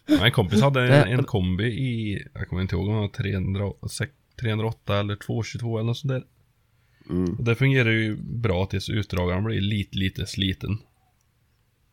Ja, 0.06 0.26
En 0.26 0.32
kompis 0.32 0.62
hade 0.62 0.96
en, 0.96 1.20
en 1.20 1.24
kombi 1.24 1.66
i, 1.66 2.24
jag 2.34 2.50
kommer 2.50 2.62
inte 2.62 2.76
ihåg 2.76 2.88
om 2.88 2.94
det 2.94 3.02
var 3.02 3.08
300, 3.08 3.72
308 4.40 5.00
eller 5.00 5.16
222 5.16 5.78
eller 5.78 5.88
något 5.88 5.98
sånt 5.98 6.14
där. 6.14 6.24
Mm. 7.10 7.34
Och 7.34 7.44
det 7.44 7.56
fungerar 7.56 7.90
ju 7.90 8.16
bra 8.16 8.66
tills 8.66 8.90
utdragaren 8.90 9.44
blir 9.44 9.62
lite, 9.62 9.98
lite 9.98 10.26
sliten. 10.26 10.78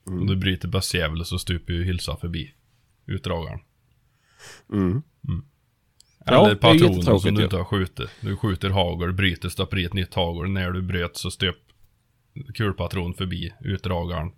Mm. 0.06 0.20
Och 0.20 0.26
du 0.26 0.36
bryter 0.36 0.68
bössjävel 0.68 1.24
så 1.24 1.38
stupar 1.38 1.72
ju 1.72 1.84
hylsa 1.84 2.16
förbi 2.16 2.54
utdragaren. 3.06 3.60
Mm. 4.72 5.02
Ja, 6.26 6.32
Eller 6.32 6.44
det 6.44 6.50
är 6.50 6.54
patronen 6.54 6.92
jättetråkigt 6.92 7.22
som 7.22 7.34
du 7.34 7.44
inte 7.44 7.56
har 7.56 7.64
skjutit. 7.64 8.10
Du 8.20 8.36
skjuter 8.36 8.70
hagel, 8.70 9.12
bryter, 9.12 9.48
stoppar 9.48 9.78
i 9.78 9.84
ett 9.84 9.92
nytt 9.92 10.14
hagel. 10.14 10.50
När 10.50 10.70
du 10.70 10.82
bröt 10.82 11.16
så 11.16 11.30
stöp 11.30 11.56
kulpatron 12.54 13.14
förbi 13.14 13.52
utdragaren. 13.60 14.32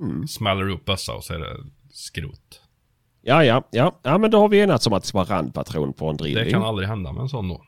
Mm. 0.00 0.28
Smäller 0.28 0.68
upp 0.68 0.84
bössa 0.84 1.12
och 1.14 1.24
så 1.24 1.34
är 1.34 1.38
det 1.38 1.56
skrot. 1.92 2.60
Ja, 3.22 3.44
ja, 3.44 3.62
ja. 3.70 4.00
Ja, 4.02 4.18
men 4.18 4.30
då 4.30 4.40
har 4.40 4.48
vi 4.48 4.60
enats 4.60 4.86
om 4.86 4.92
att 4.92 5.02
det 5.02 5.08
ska 5.08 5.18
vara 5.18 5.38
randpatron 5.38 5.92
på 5.92 6.08
en 6.10 6.16
drilling. 6.16 6.44
Det 6.44 6.50
kan 6.50 6.62
aldrig 6.62 6.88
hända 6.88 7.12
med 7.12 7.22
en 7.22 7.28
sån 7.28 7.48
då. 7.48 7.64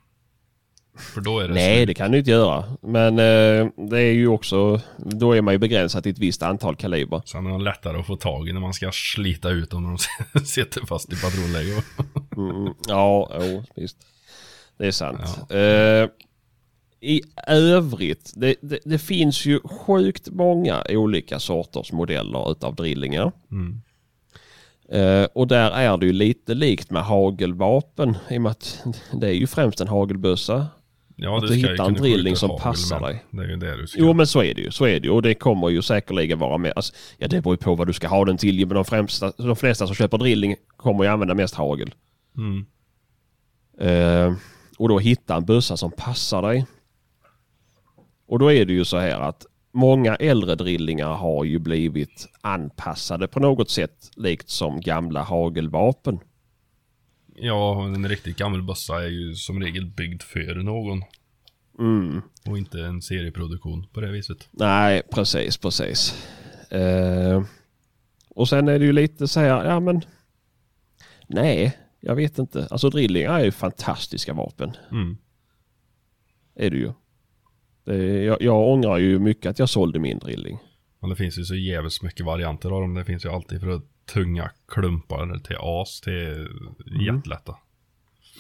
För 0.99 1.21
då 1.21 1.41
är 1.41 1.49
det 1.49 1.55
Nej, 1.55 1.77
slut. 1.77 1.87
det 1.87 1.95
kan 1.95 2.11
du 2.11 2.19
inte 2.19 2.31
göra. 2.31 2.65
Men 2.83 3.19
eh, 3.19 3.69
det 3.91 4.01
är 4.01 4.13
ju 4.13 4.29
också... 4.29 4.81
Då 4.97 5.33
är 5.33 5.43
man 5.43 5.55
ju 5.55 5.59
begränsad 5.59 6.03
till 6.03 6.13
ett 6.13 6.19
visst 6.19 6.43
antal 6.43 6.77
kaliber. 6.77 7.23
Sen 7.25 7.47
är 7.47 7.51
de 7.51 7.61
lättare 7.61 7.99
att 8.01 8.07
få 8.07 8.17
tag 8.17 8.49
i 8.49 8.53
när 8.53 8.61
man 8.61 8.75
ska 8.75 8.91
slita 8.93 9.51
ut 9.51 9.71
dem 9.71 9.83
när 9.83 9.99
de 10.35 10.41
sitter 10.47 10.87
fast 10.87 11.13
i 11.13 11.17
patronläge. 11.17 11.83
Mm, 12.37 12.75
ja, 12.89 13.31
jo, 13.41 13.65
visst. 13.77 13.97
Det 14.79 14.87
är 14.87 14.91
sant. 14.91 15.21
Eh, 15.51 16.27
I 17.01 17.23
övrigt, 17.47 18.33
det, 18.37 18.55
det, 18.61 18.79
det 18.85 18.99
finns 18.99 19.47
ju 19.47 19.61
sjukt 19.61 20.29
många 20.31 20.85
olika 20.89 21.39
sorters 21.39 21.93
modeller 21.93 22.51
utav 22.51 22.75
drillingar. 22.75 23.33
Mm. 23.51 23.81
Eh, 24.89 25.29
och 25.35 25.47
där 25.47 25.71
är 25.71 25.97
det 25.97 26.07
ju 26.07 26.13
lite 26.13 26.55
likt 26.55 26.91
med 26.91 27.03
hagelvapen 27.03 28.17
i 28.31 28.39
och 28.39 28.43
med 28.43 28.51
att 28.51 28.85
det 29.13 29.29
är 29.29 29.33
ju 29.33 29.47
främst 29.47 29.81
en 29.81 29.89
hagelbössa. 29.89 30.67
Ja, 31.17 31.39
Att 31.39 31.47
du 31.47 31.55
hittar 31.55 31.89
en 31.89 31.95
drilling 31.95 32.37
som 32.37 32.51
hagel 32.51 32.63
passar 32.63 33.01
dig. 33.01 33.25
Det 33.31 33.43
är 33.43 33.49
ju 33.49 33.57
det 33.57 33.77
du 33.77 33.87
ska. 33.87 34.01
Jo 34.01 34.13
men 34.13 34.27
så 34.27 34.43
är 34.43 34.55
det 34.55 34.61
ju, 34.61 34.71
så 34.71 34.85
är 34.85 35.01
det 35.01 35.07
ju. 35.07 35.11
Och 35.11 35.23
det 35.23 35.35
kommer 35.35 35.69
ju 35.69 35.83
säkerligen 35.83 36.39
vara 36.39 36.59
med. 36.59 36.73
Alltså, 36.77 36.95
ja 37.19 37.29
det 37.29 37.41
beror 37.41 37.55
ju 37.55 37.59
på 37.59 37.75
vad 37.75 37.87
du 37.87 37.93
ska 37.93 38.09
ha 38.09 38.25
den 38.25 38.37
till. 38.37 38.67
Men 38.67 38.75
de, 38.75 38.85
främsta, 38.85 39.33
de 39.37 39.57
flesta 39.57 39.87
som 39.87 39.95
köper 39.97 40.19
drilling 40.19 40.57
kommer 40.77 41.05
ju 41.05 41.11
använda 41.11 41.35
mest 41.35 41.55
hagel. 41.55 41.95
Mm. 42.37 42.67
Eh, 43.81 44.35
och 44.79 44.89
då 44.89 44.99
hitta 44.99 45.37
en 45.37 45.45
bössa 45.45 45.77
som 45.77 45.91
passar 45.91 46.43
dig. 46.43 46.67
Och 48.31 48.39
då 48.39 48.53
är 48.53 48.65
det 48.65 48.73
ju 48.73 48.85
så 48.85 48.99
här 48.99 49.21
att 49.21 49.47
många 49.73 50.17
äldre 50.17 50.55
drillingar 50.55 51.09
har 51.09 51.45
ju 51.45 51.59
blivit 51.59 52.29
anpassade 52.41 53.29
på 53.29 53.41
något 53.41 53.71
sätt 53.71 54.11
likt 54.17 54.49
som 54.49 54.81
gamla 54.81 55.23
hagelvapen. 55.23 56.19
Ja, 57.35 57.85
en 57.85 58.09
riktigt 58.09 58.37
gammal 58.37 58.63
bössa 58.63 59.05
är 59.05 59.09
ju 59.09 59.35
som 59.35 59.63
regel 59.63 59.87
byggd 59.87 60.23
för 60.23 60.55
någon. 60.55 61.03
Mm. 61.79 62.23
Och 62.47 62.59
inte 62.59 62.81
en 62.81 63.03
serieproduktion 63.03 63.87
på 63.93 64.01
det 64.01 64.11
viset. 64.11 64.49
Nej, 64.51 65.03
precis, 65.11 65.57
precis. 65.57 66.29
Eh, 66.71 67.43
och 68.29 68.49
sen 68.49 68.69
är 68.69 68.79
det 68.79 68.85
ju 68.85 68.93
lite 68.93 69.29
så 69.29 69.41
här, 69.41 69.65
ja 69.65 69.81
men... 69.81 70.01
Nej, 71.27 71.79
jag 72.01 72.15
vet 72.15 72.39
inte. 72.39 72.69
Alltså 72.71 72.91
drillingar 72.91 73.41
är 73.41 73.45
ju 73.45 73.51
fantastiska 73.51 74.33
vapen. 74.33 74.77
Mm. 74.91 75.19
Är 76.55 76.71
det 76.71 76.77
ju. 76.77 76.93
Det, 77.93 78.23
jag, 78.25 78.43
jag 78.43 78.69
ångrar 78.69 78.99
ju 78.99 79.19
mycket 79.19 79.51
att 79.51 79.59
jag 79.59 79.69
sålde 79.69 79.99
min 79.99 80.19
drilling. 80.19 80.59
Men 81.01 81.11
det 81.11 81.17
finns 81.17 81.39
ju 81.39 81.45
så 81.45 81.55
jävligt 81.55 82.03
mycket 82.03 82.27
varianter 82.27 82.71
av 82.71 82.81
dem. 82.81 82.95
Det 82.95 83.05
finns 83.05 83.25
ju 83.25 83.29
alltid 83.29 83.61
från 83.61 83.83
tunga 84.13 84.51
klumpar 84.69 85.39
till 85.39 85.57
as 85.61 86.01
till 86.01 86.49
jättelätta. 87.07 87.57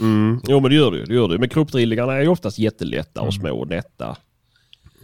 Mm. 0.00 0.40
Jo 0.48 0.60
men 0.60 0.70
det 0.70 0.76
gör 0.76 0.92
ju. 0.92 1.04
Det 1.04 1.14
gör 1.14 1.28
det. 1.28 1.38
Men 1.38 1.48
kroppdrillingarna 1.48 2.12
är 2.12 2.20
ju 2.20 2.28
oftast 2.28 2.58
jättelätta 2.58 3.20
och 3.20 3.26
Mm. 3.26 3.40
små 3.40 3.60
och 3.60 3.68
nätta. 3.68 4.16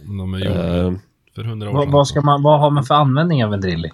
De 0.05 0.33
är 0.33 0.39
gjorda 0.39 0.77
Eh, 0.87 0.93
för 1.35 1.43
hundra 1.43 1.69
år 1.69 1.73
Vad, 1.73 1.83
sedan. 1.83 1.91
vad, 1.91 2.07
ska 2.07 2.21
man, 2.21 2.43
vad 2.43 2.59
har 2.59 2.69
man 2.71 2.83
för 2.83 2.95
användning 2.95 3.45
av 3.45 3.53
en 3.53 3.61
drilling? 3.61 3.91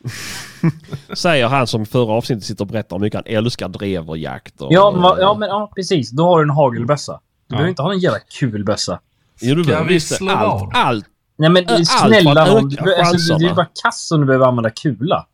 säger 1.14 1.48
han 1.48 1.66
som 1.66 1.86
förra 1.86 2.12
avsnittet 2.12 2.44
sitter 2.44 2.64
och 2.64 2.68
berättar 2.68 2.96
hur 2.96 3.00
mycket 3.00 3.16
han 3.26 3.34
älskar 3.36 3.68
dreverjakt. 3.68 4.60
Och, 4.60 4.72
Ja, 4.72 5.16
ja, 5.20 5.36
men 5.38 5.48
ja, 5.48 5.72
precis. 5.76 6.10
Då 6.10 6.24
har 6.24 6.38
du 6.38 6.42
en 6.42 6.50
hagelbössa. 6.50 7.12
Du 7.12 7.18
Ja. 7.46 7.56
behöver 7.56 7.68
inte 7.70 7.82
ha 7.82 7.92
en 7.92 7.98
jävla 7.98 8.18
kul 8.40 8.64
bössa. 8.64 9.00
Jo, 9.42 9.54
du 9.54 9.64
behöver 9.64 9.98
slå 9.98 10.30
allt, 10.30 10.60
vad? 10.60 10.76
allt. 10.76 11.04
Nej 11.38 11.50
men 11.50 11.64
Allt 11.68 11.88
snälla 11.88 12.46
öka 12.48 12.60
Du, 12.60 12.94
alltså, 12.96 13.38
det 13.38 13.44
är 13.44 13.48
ju 13.48 13.54
bara 13.54 13.68
kass 13.82 14.10
om 14.12 14.20
du 14.20 14.26
behöver 14.26 14.46
använda 14.46 14.70
kula. 14.70 15.26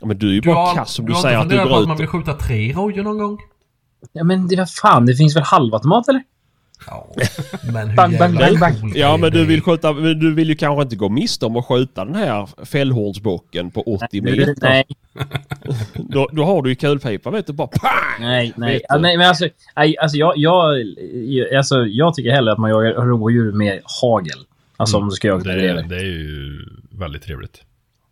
Ja, 0.00 0.06
men 0.06 0.18
du 0.18 0.28
är 0.28 0.32
ju 0.32 0.40
Du 0.40 0.48
bara 0.48 0.66
har, 0.66 0.74
kass 0.74 0.98
om 0.98 1.04
du 1.04 1.12
du 1.12 1.14
har 1.16 1.22
säger 1.22 1.40
inte 1.42 1.46
att 1.46 1.50
du 1.50 1.56
funderat 1.56 1.76
på 1.76 1.82
att 1.82 1.88
man 1.88 1.96
vill 1.96 2.06
skjuta 2.06 2.34
tre 2.34 2.72
rojor 2.72 3.02
någon 3.02 3.18
gång? 3.18 3.38
Ja 4.12 4.24
men 4.24 4.48
det 4.48 4.56
var 4.56 4.66
fan, 4.66 5.06
det 5.06 5.14
finns 5.14 5.36
väl 5.36 5.42
halvautomat 5.42 6.08
eller? 6.08 6.22
Ja, 6.86 7.08
men 7.72 7.88
hur 7.88 7.96
Bang, 7.96 8.18
bang, 8.18 8.34
bang, 8.34 8.60
bang. 8.60 8.92
Ja 8.96 9.16
men 9.16 9.30
du 9.30 9.38
det? 9.38 9.44
vill 9.44 9.62
skjuta, 9.62 9.92
du 9.92 10.34
vill 10.34 10.48
ju 10.48 10.54
kanske 10.54 10.82
inte 10.82 10.96
gå 10.96 11.08
miste 11.08 11.46
om 11.46 11.56
att 11.56 11.66
skjuta 11.66 12.04
den 12.04 12.14
här 12.14 12.64
fällhornsbocken 12.64 13.70
på 13.70 13.82
80 13.82 14.22
meter. 14.22 14.54
Nej, 14.62 14.84
Då, 15.94 16.28
då 16.32 16.44
har 16.44 16.62
du 16.62 16.70
ju 16.70 16.76
kulpipa 16.76 17.30
vet 17.30 17.46
du 17.46 17.52
bara 17.52 17.68
pang! 17.68 18.20
nej, 18.20 18.52
nej. 18.56 18.80
Ja, 18.88 18.98
nej 18.98 19.16
men 19.16 19.28
alltså, 19.28 19.48
nej, 19.76 19.98
alltså, 19.98 20.16
jag, 20.16 20.32
jag, 20.36 20.74
alltså 21.56 21.86
jag 21.86 22.14
tycker 22.14 22.30
hellre 22.30 22.52
att 22.52 22.58
man 22.58 22.70
jagar 22.70 22.92
rådjur 22.92 23.52
med 23.52 23.80
hagel. 24.02 24.38
Alltså 24.76 24.96
om 24.96 25.08
du 25.08 25.14
ska 25.14 25.28
jaga 25.28 25.54
Det 25.54 25.68
är, 25.68 25.82
det 25.82 25.96
är 25.96 26.04
ju 26.04 26.64
väldigt 26.90 27.22
trevligt. 27.22 27.62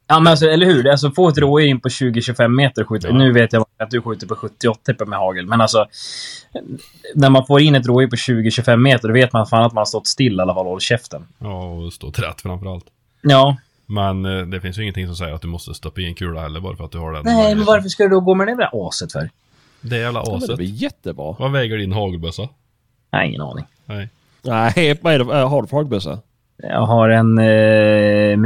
Ja 0.08 0.20
men 0.20 0.30
alltså, 0.30 0.46
eller 0.46 0.66
hur? 0.66 0.88
Alltså 0.88 1.10
få 1.10 1.28
ett 1.28 1.38
rådjur 1.38 1.68
in 1.68 1.80
på 1.80 1.88
20-25 1.88 2.48
meter 2.48 2.82
och 2.82 2.88
skjuta. 2.88 3.08
Ja. 3.08 3.14
Nu 3.14 3.32
vet 3.32 3.52
jag 3.52 3.66
att 3.78 3.90
du 3.90 4.02
skjuter 4.02 4.26
på 4.26 4.34
70-80 4.34 5.04
med 5.06 5.18
hagel. 5.18 5.46
Men 5.46 5.60
alltså... 5.60 5.86
När 7.14 7.30
man 7.30 7.46
får 7.46 7.60
in 7.60 7.74
ett 7.74 7.86
rådjur 7.86 8.08
på 8.08 8.16
20-25 8.16 8.76
meter, 8.76 9.08
då 9.08 9.14
vet 9.14 9.32
man 9.32 9.46
fan 9.46 9.62
att 9.64 9.72
man 9.72 9.80
har 9.80 9.84
stått 9.86 10.06
still 10.06 10.38
i 10.38 10.40
alla 10.40 10.54
fall 10.54 10.64
och 10.66 10.70
hållit 10.70 10.82
käften. 10.82 11.26
Ja, 11.38 11.64
och 11.64 11.92
stå 11.92 12.10
rätt 12.10 12.40
framför 12.40 12.74
allt. 12.74 12.84
Ja. 13.22 13.56
Men 13.86 14.24
eh, 14.24 14.46
det 14.46 14.60
finns 14.60 14.78
ju 14.78 14.82
ingenting 14.82 15.06
som 15.06 15.16
säger 15.16 15.34
att 15.34 15.42
du 15.42 15.48
måste 15.48 15.74
stoppa 15.74 16.00
i 16.00 16.06
en 16.06 16.14
kula 16.14 16.40
heller 16.40 16.60
bara 16.60 16.76
för 16.76 16.84
att 16.84 16.92
du 16.92 16.98
har 16.98 17.12
den. 17.12 17.22
Nej, 17.24 17.54
men 17.54 17.64
varför 17.64 17.88
ska 17.88 18.02
du 18.02 18.08
då 18.10 18.20
gå 18.20 18.34
med 18.34 18.46
det 18.46 18.56
där 18.56 18.88
aset 18.88 19.12
för? 19.12 19.30
Det 19.80 19.98
jävla 19.98 20.20
Ja, 20.20 20.30
men 20.30 20.40
det 20.40 20.44
aset. 20.44 20.56
blir 20.56 20.66
jättebra. 20.68 21.36
Vad 21.38 21.52
väger 21.52 21.76
din 21.76 21.92
hagelbössa? 21.92 22.48
Nej, 23.12 23.28
ingen 23.28 23.40
aning. 23.40 23.64
Nej. 23.86 24.08
Nej, 24.42 24.98
vad 25.02 25.14
är 25.14 25.18
det, 25.18 25.38
äh, 25.38 25.48
har 25.48 25.62
du 25.62 25.68
för 25.68 25.76
hagelbössa? 25.76 26.18
Jag 26.56 26.86
har 26.86 27.08
en 27.08 27.38
eh, 27.38 28.38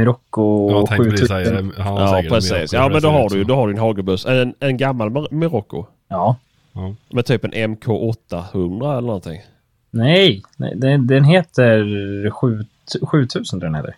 tänkte 0.87 1.09
precis 1.11 1.27
7000. 1.27 1.27
säga 1.27 1.61
det. 1.61 1.83
Han 1.83 1.97
har 1.97 2.23
Ja 2.23 2.29
precis. 2.29 2.73
Ja 2.73 2.89
men 2.89 3.01
då 3.01 3.09
har 3.09 3.29
du 3.29 3.37
ju 3.37 3.43
då 3.43 3.55
har 3.55 3.67
du 3.67 3.73
en 3.73 3.79
hagelbössa. 3.79 4.41
En, 4.41 4.53
en 4.59 4.77
gammal 4.77 5.27
Mirocco. 5.31 5.85
Ja. 6.07 6.35
Ja. 6.73 6.95
Med 7.09 7.25
typ 7.25 7.43
en 7.45 7.53
MK800 7.53 8.97
eller 8.97 9.07
någonting. 9.07 9.41
Nej, 9.91 10.43
nej 10.57 10.73
den, 10.75 11.07
den 11.07 11.23
heter 11.23 12.29
7, 12.29 12.65
7000 13.11 13.59
tror 13.59 13.63
jag 13.63 13.73
den 13.73 13.75
heter. 13.75 13.95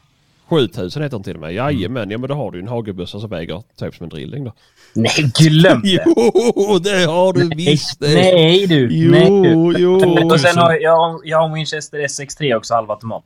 7000 0.50 1.04
heter 1.04 1.18
den 1.18 1.24
till 1.24 1.36
och 1.36 1.42
med. 1.42 1.54
Jajamän, 1.54 2.12
ja 2.12 2.18
men 2.18 2.30
då 2.30 2.36
har 2.36 2.52
du 2.52 2.58
ju 2.58 2.62
en 2.62 2.68
hagelbössa 2.68 3.20
som 3.20 3.30
väger 3.30 3.64
typ 3.80 3.96
som 3.96 4.04
en 4.04 4.10
drilling 4.10 4.44
då. 4.44 4.54
Nej, 4.94 5.32
glöm 5.40 5.82
det! 5.84 6.04
Jo, 6.06 6.80
det 6.80 7.06
har 7.06 7.34
du 7.34 7.50
visst 7.56 8.00
det. 8.00 8.14
Nej 8.14 8.68
du! 8.68 8.88
Jo, 8.92 9.12
nej, 9.12 9.30
du. 9.30 9.80
jo. 9.80 9.96
Och 10.32 10.40
sen 10.40 10.58
har 10.58 10.74
jag, 10.74 11.22
jag 11.24 11.38
har 11.38 11.56
Winchester 11.56 11.98
S63 11.98 12.56
också, 12.56 12.74
halvautomat. 12.74 13.24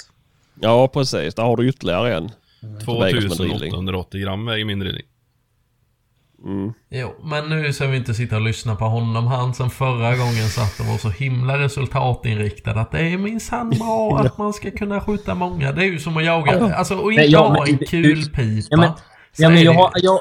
Ja 0.61 0.87
precis, 0.87 1.35
där 1.35 1.43
har 1.43 1.57
du 1.57 1.69
ytterligare 1.69 2.15
en. 2.15 2.29
väger 2.99 3.21
som 3.21 3.31
en 3.31 3.37
drilling. 3.37 3.71
2880 3.71 4.21
gram 4.21 4.45
väger 4.45 4.65
min 4.65 4.79
drilling. 4.79 5.05
Mm. 6.45 6.73
Jo, 6.89 7.13
men 7.23 7.49
nu 7.49 7.73
ska 7.73 7.87
vi 7.87 7.97
inte 7.97 8.13
sitta 8.13 8.35
och 8.35 8.41
lyssna 8.41 8.75
på 8.75 8.85
honom. 8.85 9.27
Han 9.27 9.53
som 9.53 9.69
förra 9.69 10.15
gången 10.15 10.47
satt 10.49 10.79
och 10.79 10.85
var 10.85 10.97
så 10.97 11.09
himla 11.09 11.59
resultatinriktad. 11.59 12.71
Att 12.71 12.91
det 12.91 12.99
är 12.99 13.17
minsann 13.17 13.69
bra 13.69 14.17
att 14.25 14.37
man 14.37 14.53
ska 14.53 14.71
kunna 14.71 15.01
skjuta 15.01 15.35
många. 15.35 15.71
Det 15.71 15.81
är 15.81 15.85
ju 15.85 15.99
som 15.99 16.17
att 16.17 16.25
jaga, 16.25 16.75
alltså 16.75 16.95
och 16.97 17.11
inte 17.11 17.23
ja, 17.25 17.47
ha 17.47 17.67
en 17.67 17.77
kulpipa. 17.77 18.41
Ja, 18.69 18.77
men- 18.77 18.91
Ja, 19.39 19.49
men 19.49 19.63
jag 19.63 19.73
har... 19.73 19.91
Jag, 19.95 20.19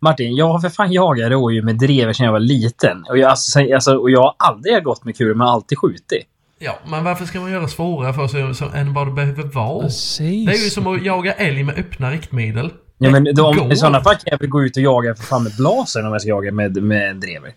Martin, 0.00 0.34
jag 0.36 0.48
har 0.48 0.58
för 0.60 0.68
fan 0.68 0.92
jagat 0.92 1.30
rådjur 1.30 1.62
med 1.62 1.78
drever 1.78 2.12
sedan 2.12 2.24
jag 2.26 2.32
var 2.32 2.40
liten. 2.40 3.04
Och 3.08 3.18
jag, 3.18 3.30
alltså, 3.30 3.74
alltså, 3.74 3.96
och 3.96 4.10
jag 4.10 4.20
har 4.22 4.34
aldrig 4.38 4.84
gått 4.84 5.04
med 5.04 5.16
kulor, 5.16 5.34
men 5.34 5.46
alltid 5.46 5.78
skjutit. 5.78 6.24
Ja, 6.62 6.78
men 6.86 7.04
varför 7.04 7.24
ska 7.24 7.40
man 7.40 7.52
göra 7.52 7.68
svårare 7.68 8.12
för 8.14 8.28
sig 8.28 8.54
så, 8.54 8.64
än 8.74 8.92
vad 8.94 9.06
det 9.06 9.12
behöver 9.12 9.42
vara? 9.42 9.82
Precis. 9.82 10.46
Det 10.46 10.52
är 10.52 10.64
ju 10.64 10.70
som 10.70 10.86
att 10.86 11.02
jaga 11.04 11.32
älg 11.32 11.62
med 11.64 11.78
öppna 11.78 12.10
riktmedel. 12.10 12.72
Ja, 12.98 13.10
men 13.10 13.24
då, 13.34 13.52
går. 13.52 13.72
I 13.72 13.76
sådana 13.76 14.02
fall 14.02 14.14
kan 14.14 14.22
jag 14.24 14.38
väl 14.38 14.48
gå 14.48 14.62
ut 14.62 14.76
och 14.76 14.82
jaga 14.82 15.14
för 15.14 15.22
fan 15.24 15.42
med 15.44 15.52
blasen 15.56 16.06
om 16.06 16.12
jag 16.12 16.20
ska 16.20 16.28
jaga 16.28 16.52
med, 16.52 16.82
med 16.82 17.16
drever. 17.16 17.52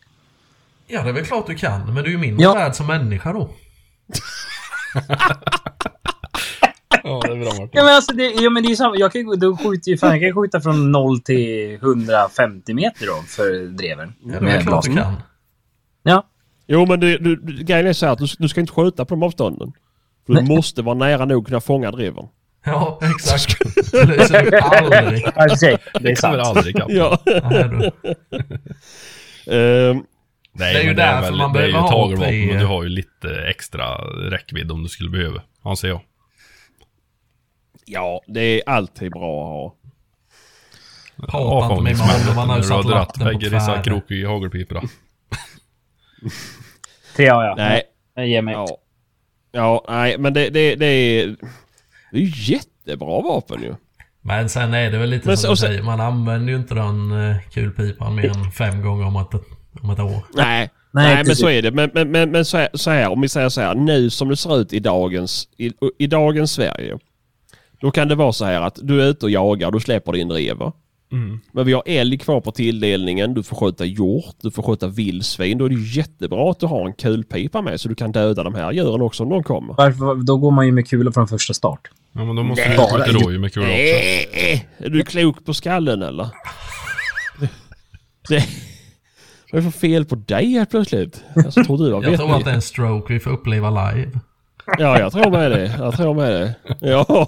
Ja, 0.88 1.04
det 1.04 1.10
är 1.10 1.14
väl 1.14 1.26
klart 1.26 1.48
du 1.48 1.56
kan, 1.56 1.94
men 1.94 2.04
du 2.04 2.10
är 2.10 2.14
ju 2.14 2.18
mindre 2.18 2.44
Ja. 2.44 2.54
värd 2.54 2.76
som 2.76 2.88
människa 2.88 3.34
då. 3.34 3.50
Ja, 7.06 7.22
det 7.26 7.32
är 7.32 7.36
bra 7.36 7.46
Martin. 7.50 7.70
Ja 7.72 7.84
men 7.84 7.96
alltså 7.96 8.14
det, 8.14 8.24
ja, 8.32 8.50
men 8.50 8.64
det 8.64 8.72
är 8.72 8.76
samma. 8.76 8.96
Jag 8.98 9.12
kan 9.14 9.40
då 9.40 9.58
skjuter 9.58 9.92
ju 9.92 9.98
fan, 9.98 10.20
jag 10.20 10.22
kan 10.34 10.42
skjuta 10.44 10.62
från 10.62 10.92
0 10.92 11.20
till 11.20 11.74
150 11.76 12.74
meter 12.74 13.06
då 13.08 13.14
för 13.28 13.68
dreven. 13.68 14.14
Ja, 14.26 14.40
det 14.40 14.52
är 14.52 14.62
klart 14.62 14.86
du 14.86 14.96
kan. 14.96 15.14
Ja. 16.04 16.26
Jo 16.68 16.86
men 16.86 17.00
du, 17.00 17.18
du, 17.18 17.36
du- 17.36 17.64
grejen 17.64 17.88
är 17.88 17.94
så 17.94 18.06
här 18.06 18.14
att 18.14 18.20
du, 18.20 18.26
du 18.40 18.48
ska 18.50 18.60
inte 18.62 18.74
skjuta 18.74 19.06
på 19.06 19.16
de 19.16 19.24
avstånden. 19.24 19.74
För 20.26 20.34
du 20.34 20.42
måste 20.42 20.82
vara 20.82 20.96
nära 20.96 21.26
nog 21.26 21.48
kunna 21.48 21.62
fånga 21.62 21.92
drevern. 21.92 22.28
Ja, 22.66 23.00
exakt. 23.16 23.58
Det 23.92 24.06
löser 24.06 24.52
du 24.52 24.58
aldrig. 24.60 25.24
Det 25.36 25.40
är 25.42 26.00
Det 26.00 26.16
kommer 26.22 26.44
sant. 26.44 26.58
aldrig 26.58 26.76
ikapp. 26.76 26.92
Ja. 26.92 27.18
Nej, 27.26 27.70
du. 27.70 27.92
Ehm, 29.92 30.04
Nej, 30.56 30.74
Det 30.74 30.80
är 30.80 30.84
ju 30.84 30.94
därför 30.94 31.22
väl- 31.30 31.38
man 31.38 31.54
det 31.54 31.60
är 31.60 31.66
ju 31.66 31.72
behöver 31.72 31.88
ha 31.90 32.02
tagelvapen 32.02 32.30
tre- 32.30 32.54
och 32.54 32.60
du 32.60 32.66
har 32.66 32.84
ju 32.84 32.90
lite 32.90 33.46
extra 33.50 33.96
räckvidd 34.30 34.72
om 34.72 34.84
du 34.84 34.90
skulle 34.90 35.10
behöva. 35.10 35.42
Anser 35.64 35.88
jag. 35.88 36.02
ja, 37.86 38.22
det 38.28 38.42
är 38.42 38.70
alltid 38.70 39.12
bra 39.12 39.42
att 39.44 39.50
ha. 39.50 39.76
Prata 41.28 41.72
inte 41.72 41.84
med 41.84 41.98
mig 41.98 42.30
om 42.30 42.36
man 42.36 42.50
har 42.50 42.58
ju 42.58 42.62
När 42.62 42.68
du 42.70 42.74
har 42.74 42.82
satt 42.84 42.92
latten 42.92 43.20
på 43.20 43.26
bägge 43.26 43.50
dessa 43.50 43.66
tvären. 43.66 43.84
krokiga 43.84 44.28
hagelpiporna. 44.30 44.82
Tre 47.16 47.28
har 47.28 47.44
jag. 47.46 47.58
Nej. 47.58 47.84
Jag 48.16 48.28
ger 48.28 48.42
mig. 48.42 48.54
Ja. 48.54 48.68
Ja, 49.52 49.86
nej 49.90 50.18
men 50.18 50.34
det, 50.34 50.50
det, 50.50 50.76
det 50.76 50.86
är... 50.86 51.28
Det 52.12 52.18
är 52.18 52.22
ju 52.22 52.54
jättebra 52.54 53.22
vapen 53.22 53.62
ju. 53.64 53.76
Men 54.22 54.50
sen 54.50 54.74
är 54.74 54.92
det 54.92 54.98
väl 54.98 55.10
lite 55.10 55.28
Men 55.28 55.38
som 55.38 55.48
så- 55.48 55.52
du 55.52 55.58
sen- 55.58 55.68
säger, 55.70 55.84
man 55.84 56.00
använder 56.02 56.54
ju 56.54 56.60
inte 56.60 56.74
den 56.76 57.12
uh, 57.12 57.36
kulpipan 57.54 58.16
mer 58.16 58.30
än 58.38 58.52
fem 58.52 58.82
gånger 58.82 59.06
om 59.06 59.16
ett, 59.16 59.42
om 59.82 59.90
ett 59.90 60.00
år. 60.00 60.26
Nej, 60.36 60.70
Nej, 60.92 61.16
Nej, 61.16 61.24
men 61.28 61.36
så 61.36 61.50
är 61.50 61.62
det. 61.62 61.72
Men, 61.72 61.90
men, 61.94 62.12
men, 62.12 62.32
men 62.32 62.46
så, 62.46 62.58
här, 62.58 62.70
så 62.74 62.90
här, 62.92 63.10
om 63.10 63.22
vi 63.22 63.30
säger 63.30 63.50
så 63.50 63.62
här, 63.62 63.76
nu 63.76 64.10
som 64.10 64.30
det 64.30 64.36
ser 64.38 64.58
ut 64.62 64.74
i 64.74 64.80
dagens, 64.80 65.48
i, 65.58 65.72
i 66.00 66.08
dagens 66.08 66.52
Sverige. 66.52 66.98
Då 67.80 67.92
kan 67.92 68.08
det 68.08 68.16
vara 68.16 68.34
så 68.34 68.46
här 68.46 68.62
att 68.62 68.80
du 68.82 69.02
är 69.02 69.06
ute 69.08 69.26
och 69.26 69.32
jagar, 69.32 69.72
du 69.72 69.80
släpper 69.80 70.12
din 70.12 70.32
rever. 70.32 70.72
Mm. 71.14 71.40
Men 71.52 71.66
vi 71.66 71.74
har 71.74 71.84
älg 71.86 72.18
kvar 72.18 72.42
på 72.42 72.52
tilldelningen, 72.52 73.34
du 73.34 73.44
får 73.44 73.56
skjuta 73.56 73.86
hjort, 73.86 74.36
du 74.42 74.52
får 74.52 74.64
skjuta 74.64 74.88
vildsvin. 74.88 75.58
Då 75.58 75.66
är 75.66 75.70
det 75.70 75.76
ju 75.76 75.98
jättebra 75.98 76.52
att 76.52 76.60
du 76.60 76.66
har 76.66 76.86
en 76.88 76.94
kulpipa 76.94 77.62
med 77.62 77.82
så 77.82 77.90
du 77.90 77.96
kan 77.96 78.12
döda 78.12 78.44
de 78.44 78.56
här 78.56 78.72
djuren 78.72 79.02
också 79.02 79.24
om 79.24 79.30
de 79.30 79.44
kommer. 79.44 79.76
Varför, 79.78 80.24
då 80.26 80.38
går 80.38 80.52
man 80.52 80.66
ju 80.66 80.72
med 80.72 80.88
kulor 80.88 81.12
från 81.12 81.28
första 81.28 81.54
start. 81.54 81.90
Ja, 82.12 82.26
men 82.26 82.36
då 82.36 82.44
måste 82.44 82.70
du 82.70 82.78
skjuta 82.78 83.12
rådjur 83.12 83.40
med 83.40 83.54
kul 83.54 83.64
också. 83.64 83.74
Är 84.86 84.90
du 84.90 85.04
klok 85.04 85.46
på 85.46 85.54
skallen 85.54 86.02
eller? 86.02 86.28
Det, 88.30 88.46
vad 89.52 89.62
är 89.62 89.66
det 89.66 89.72
för 89.72 89.80
fel 89.80 90.06
på 90.06 90.16
dig 90.16 90.52
helt 90.52 90.70
plötsligt? 90.70 91.24
Alltså, 91.36 91.64
tror 91.64 91.78
du 91.78 91.94
har 91.94 92.04
Jag 92.04 92.18
tror 92.18 92.36
att 92.36 92.46
det 92.46 92.52
är 92.52 92.56
en 92.56 92.62
stroke 92.62 93.14
vi 93.14 93.20
får 93.20 93.32
uppleva 93.32 93.70
live. 93.70 94.12
Ja, 94.78 95.00
jag 95.00 95.12
tror 95.12 95.32
med 95.32 95.52
det. 95.52 95.76
Jag 95.80 95.96
tror 95.96 96.14
med 96.14 96.32
det. 96.32 96.56
Ja. 96.90 97.28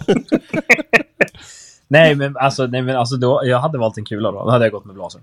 Nej, 1.88 2.16
men 2.16 2.38
alltså, 2.38 2.68
nej, 2.68 2.82
men 2.82 2.96
alltså 2.96 3.18
då, 3.18 3.42
jag 3.44 3.60
hade 3.60 3.78
valt 3.78 3.98
en 3.98 4.06
kula 4.06 4.32
då. 4.32 4.46
Då 4.46 4.50
hade 4.52 4.66
jag 4.66 4.72
gått 4.72 4.86
med 4.86 4.96
blaser. 4.96 5.22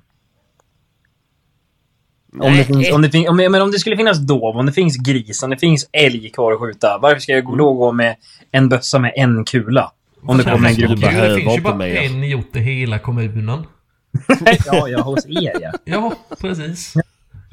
Om 2.41 2.57
det, 2.57 2.65
finns, 2.65 2.93
om, 2.93 3.03
det 3.03 3.29
om, 3.29 3.37
men 3.37 3.63
om 3.63 3.71
det 3.71 3.79
skulle 3.79 3.97
finnas 3.97 4.19
dov, 4.19 4.57
om 4.57 4.67
det 4.67 4.73
finns 4.73 4.97
gris, 4.97 5.43
om 5.43 5.51
det 5.51 5.57
finns 5.57 5.89
älg 5.93 6.31
kvar 6.31 6.53
att 6.53 6.61
skjuta. 6.61 6.99
Varför 6.99 7.21
ska 7.21 7.33
jag 7.33 7.45
gå- 7.45 7.57
då 7.57 7.75
gå 7.75 7.93
med 7.93 8.17
en 8.51 8.69
bössa 8.69 8.99
med 8.99 9.13
en 9.17 9.45
kula? 9.45 9.93
Om 10.23 10.39
det 10.39 10.45
kommer 10.45 10.69
en 10.69 10.75
du 10.75 10.87
grupp. 10.87 11.01
det 11.01 11.37
finns 11.41 11.57
ju 11.57 11.61
bara 11.61 11.87
en 11.89 12.23
hjort 12.23 12.57
i 12.57 12.61
hela 12.61 12.99
kommunen. 12.99 13.67
ja, 14.67 14.89
ja, 14.89 15.01
hos 15.03 15.27
er 15.27 15.53
ja. 15.61 15.73
Ja, 15.85 16.13
precis. 16.41 16.95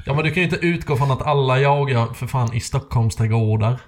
Ja, 0.06 0.14
men 0.14 0.24
du 0.24 0.30
kan 0.30 0.42
ju 0.42 0.48
inte 0.48 0.66
utgå 0.66 0.96
från 0.96 1.10
att 1.10 1.22
alla 1.22 1.60
jagar 1.60 2.14
för 2.14 2.26
fan 2.26 2.54
i 2.54 2.60
Stockholmsträdgårdar. 2.60 3.80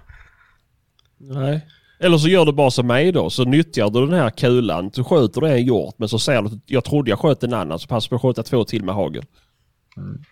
Nej. 1.18 1.66
Eller 2.02 2.18
så 2.18 2.28
gör 2.28 2.44
du 2.44 2.52
bara 2.52 2.70
som 2.70 2.86
mig 2.86 3.12
då. 3.12 3.30
Så 3.30 3.44
nyttjar 3.44 3.90
du 3.90 4.06
den 4.06 4.18
här 4.18 4.30
kulan. 4.30 4.90
Du 4.94 5.04
skjuter 5.04 5.40
du 5.40 5.48
en 5.48 5.64
hjort 5.66 5.94
men 5.98 6.08
så 6.08 6.18
säger 6.18 6.42
du 6.42 6.48
att 6.48 6.52
jag 6.66 6.84
trodde 6.84 7.10
jag 7.10 7.18
sköt 7.18 7.42
en 7.42 7.54
annan 7.54 7.78
så 7.78 7.86
passa 7.88 8.08
på 8.08 8.14
att 8.16 8.22
skjuta 8.22 8.42
två 8.42 8.64
till 8.64 8.84
med 8.84 8.94
hagel. 8.94 9.24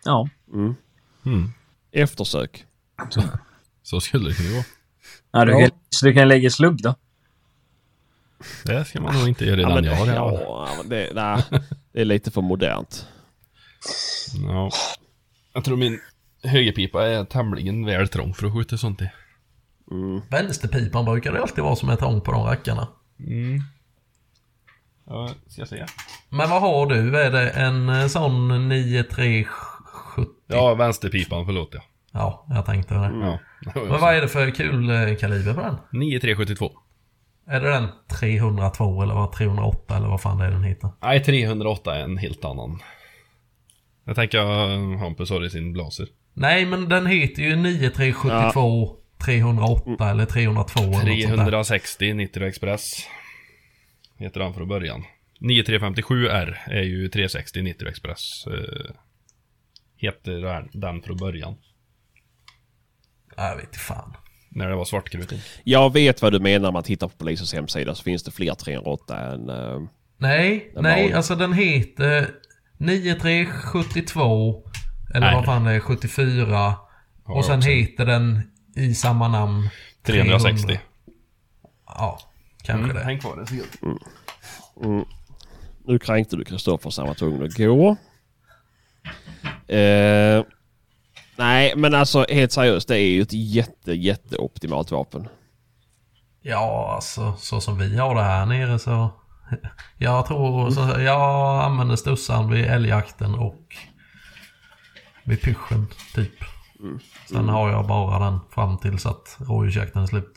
Ja. 0.04 0.28
Mm. 1.24 1.52
Eftersök. 1.92 2.64
Så 3.82 4.00
skulle 4.00 4.28
det 4.28 4.34
kunna 4.34 4.50
vara. 4.50 4.64
ja, 5.32 5.44
du, 5.44 5.52
Ja. 5.52 5.60
Kan, 5.68 5.78
så 5.90 6.06
du 6.06 6.12
kan 6.12 6.28
lägga 6.28 6.50
slugg 6.50 6.82
då? 6.82 6.94
Det 8.64 8.84
ska 8.84 9.00
man 9.00 9.18
nog 9.18 9.28
inte 9.28 9.44
göra 9.44 9.60
Ja, 9.60 9.66
redan 9.68 9.74
men, 9.74 9.84
jag 9.84 9.94
har 9.96 10.06
det. 10.06 10.14
ja, 10.14 10.32
Ja. 10.40 10.68
ja, 10.68 10.74
men 10.78 10.88
det, 10.88 11.10
nej, 11.14 11.42
det 11.92 12.00
är 12.00 12.04
lite 12.04 12.30
för 12.30 12.40
modernt. 12.40 13.06
Ja. 14.48 14.70
Jag 15.52 15.64
tror 15.64 15.76
min 15.76 16.00
högerpipa 16.42 17.06
är 17.06 17.24
tämligen 17.24 17.84
väl 17.86 18.08
trång 18.08 18.34
för 18.34 18.46
att 18.46 18.52
skjuta 18.52 18.76
sånt 18.78 19.00
i. 19.02 19.10
Vänsterpipan 20.30 21.04
brukar 21.04 21.32
det 21.32 21.42
alltid 21.42 21.64
vara 21.64 21.76
som 21.76 21.88
är 21.88 21.96
trång 21.96 22.20
på 22.20 22.32
de 22.32 22.44
rackarna. 22.44 22.88
Mm. 23.18 23.60
Ja, 25.06 25.30
ska 25.46 25.60
jag 25.60 25.68
säga. 25.68 25.86
Men 26.28 26.50
vad 26.50 26.60
har 26.60 26.86
du? 26.86 27.18
Är 27.18 27.30
det 27.30 27.50
en 27.50 27.88
eh, 27.88 28.06
sån 28.06 28.68
9370? 28.68 30.34
Ja, 30.46 30.74
vänsterpipan, 30.74 31.46
förlåt 31.46 31.70
ja. 31.72 31.80
Ja, 32.12 32.46
jag 32.48 32.66
tänkte 32.66 32.94
det. 32.94 33.00
ja. 33.00 33.38
Men 33.74 34.00
vad 34.00 34.14
är 34.14 34.20
det 34.20 34.28
för 34.28 34.50
kulkaliber 34.50 35.54
på 35.54 35.60
den? 35.60 35.76
9372. 35.92 36.70
Är 37.46 37.60
det 37.60 37.70
den 37.70 37.88
302 38.08 39.02
eller 39.02 39.14
vad 39.14 39.32
308 39.32 39.96
eller 39.96 40.08
vad 40.08 40.20
fan 40.20 40.38
det 40.38 40.44
är 40.44 40.50
den 40.50 40.64
heter? 40.64 40.90
Nej, 41.02 41.24
308 41.24 41.96
är 41.96 42.00
en 42.00 42.16
helt 42.16 42.44
annan. 42.44 42.80
Jag 44.04 44.16
tänker 44.16 44.38
uh, 44.38 44.98
Hampus 44.98 45.30
har 45.30 45.40
det 45.40 45.46
i 45.46 45.50
sin 45.50 45.72
blaser. 45.72 46.08
Nej, 46.34 46.66
men 46.66 46.88
den 46.88 47.06
heter 47.06 47.42
ju 47.42 47.56
9372 47.56 48.96
308 49.24 50.10
eller 50.10 50.26
302 50.26 50.80
eller 50.80 50.90
något 50.90 51.22
sånt 51.22 51.36
där. 51.36 51.44
360 51.44 52.12
Nitro 52.14 52.44
Express. 52.44 52.92
Heter 54.18 54.40
han 54.40 54.54
från 54.54 54.68
början. 54.68 55.04
9357R 55.40 56.56
är 56.66 56.82
ju 56.82 57.08
360 57.08 57.62
Nitro 57.62 57.88
Express. 57.88 58.46
eh, 58.46 58.94
heter 59.96 60.68
den 60.72 61.02
från 61.02 61.16
början. 61.16 61.54
Ja, 63.36 63.48
Jag 63.48 63.56
vet 63.56 63.76
fan. 63.76 64.16
När 64.48 64.68
det 64.68 64.74
var 64.76 64.84
svartkruten. 64.84 65.38
Jag 65.64 65.92
vet 65.92 66.22
vad 66.22 66.32
du 66.32 66.40
menar 66.40 66.58
när 66.60 66.72
man 66.72 66.82
tittar 66.82 67.08
på 67.08 67.16
polisens 67.16 67.54
hemsida 67.54 67.94
så 67.94 68.02
finns 68.02 68.24
det 68.24 68.30
fler 68.30 68.54
308 68.54 69.18
än... 69.32 69.48
eh, 69.50 69.80
Nej, 70.18 70.70
Den 70.74 70.82
nej, 70.82 71.08
var- 71.10 71.16
alltså 71.16 71.34
den 71.36 71.52
heter 71.52 72.28
9372 72.78 74.62
eller 75.14 75.26
Nej. 75.26 75.34
vad 75.34 75.44
fan 75.44 75.64
det 75.64 75.72
är, 75.72 75.80
74. 75.80 76.74
Har 77.24 77.36
och 77.36 77.44
sen 77.44 77.58
också. 77.58 77.68
heter 77.70 78.06
den 78.06 78.49
i 78.84 78.94
samma 78.94 79.28
namn 79.28 79.68
360. 80.02 80.66
300. 80.66 80.80
Ja, 81.86 82.18
kanske 82.62 82.84
Mm, 82.84 82.96
det. 82.96 83.04
häng 83.04 83.18
kvar 83.20 83.38
en 83.38 83.46
sekund. 83.46 83.98
Nu 85.84 85.98
kränkte 85.98 86.36
du 86.36 86.44
Kristoffer 86.44 86.90
så 86.90 87.06
var 87.06 87.14
tvungen 87.14 87.42
att 87.44 87.54
gå. 87.54 87.96
Eh, 89.74 90.44
nej, 91.36 91.72
men 91.76 91.94
alltså 91.94 92.26
helt 92.28 92.52
seriöst. 92.52 92.88
Det 92.88 92.98
är 92.98 93.10
ju 93.10 93.22
ett 93.22 93.32
jätte, 93.32 93.92
jätte 93.92 94.36
optimalt 94.36 94.90
vapen. 94.90 95.28
Ja, 96.42 96.92
alltså 96.94 97.36
så 97.38 97.60
som 97.60 97.78
vi 97.78 97.96
har 97.96 98.14
det 98.14 98.22
här 98.22 98.46
nere 98.46 98.78
så... 98.78 99.10
Jag 99.98 100.26
tror... 100.26 100.70
Så, 100.70 101.00
jag 101.00 101.64
använder 101.64 101.96
stussan 101.96 102.50
vid 102.50 102.64
älgjakten 102.64 103.34
och 103.34 103.76
vid 105.24 105.42
pyschen, 105.42 105.86
typ. 106.14 106.32
Sen 107.28 107.48
har 107.48 107.70
jag 107.70 107.86
bara 107.86 108.18
den 108.30 108.38
fram 108.50 108.78
tills 108.78 109.06
att 109.06 109.36
rådjursjakten 109.40 110.02
är 110.02 110.06
slut. 110.06 110.32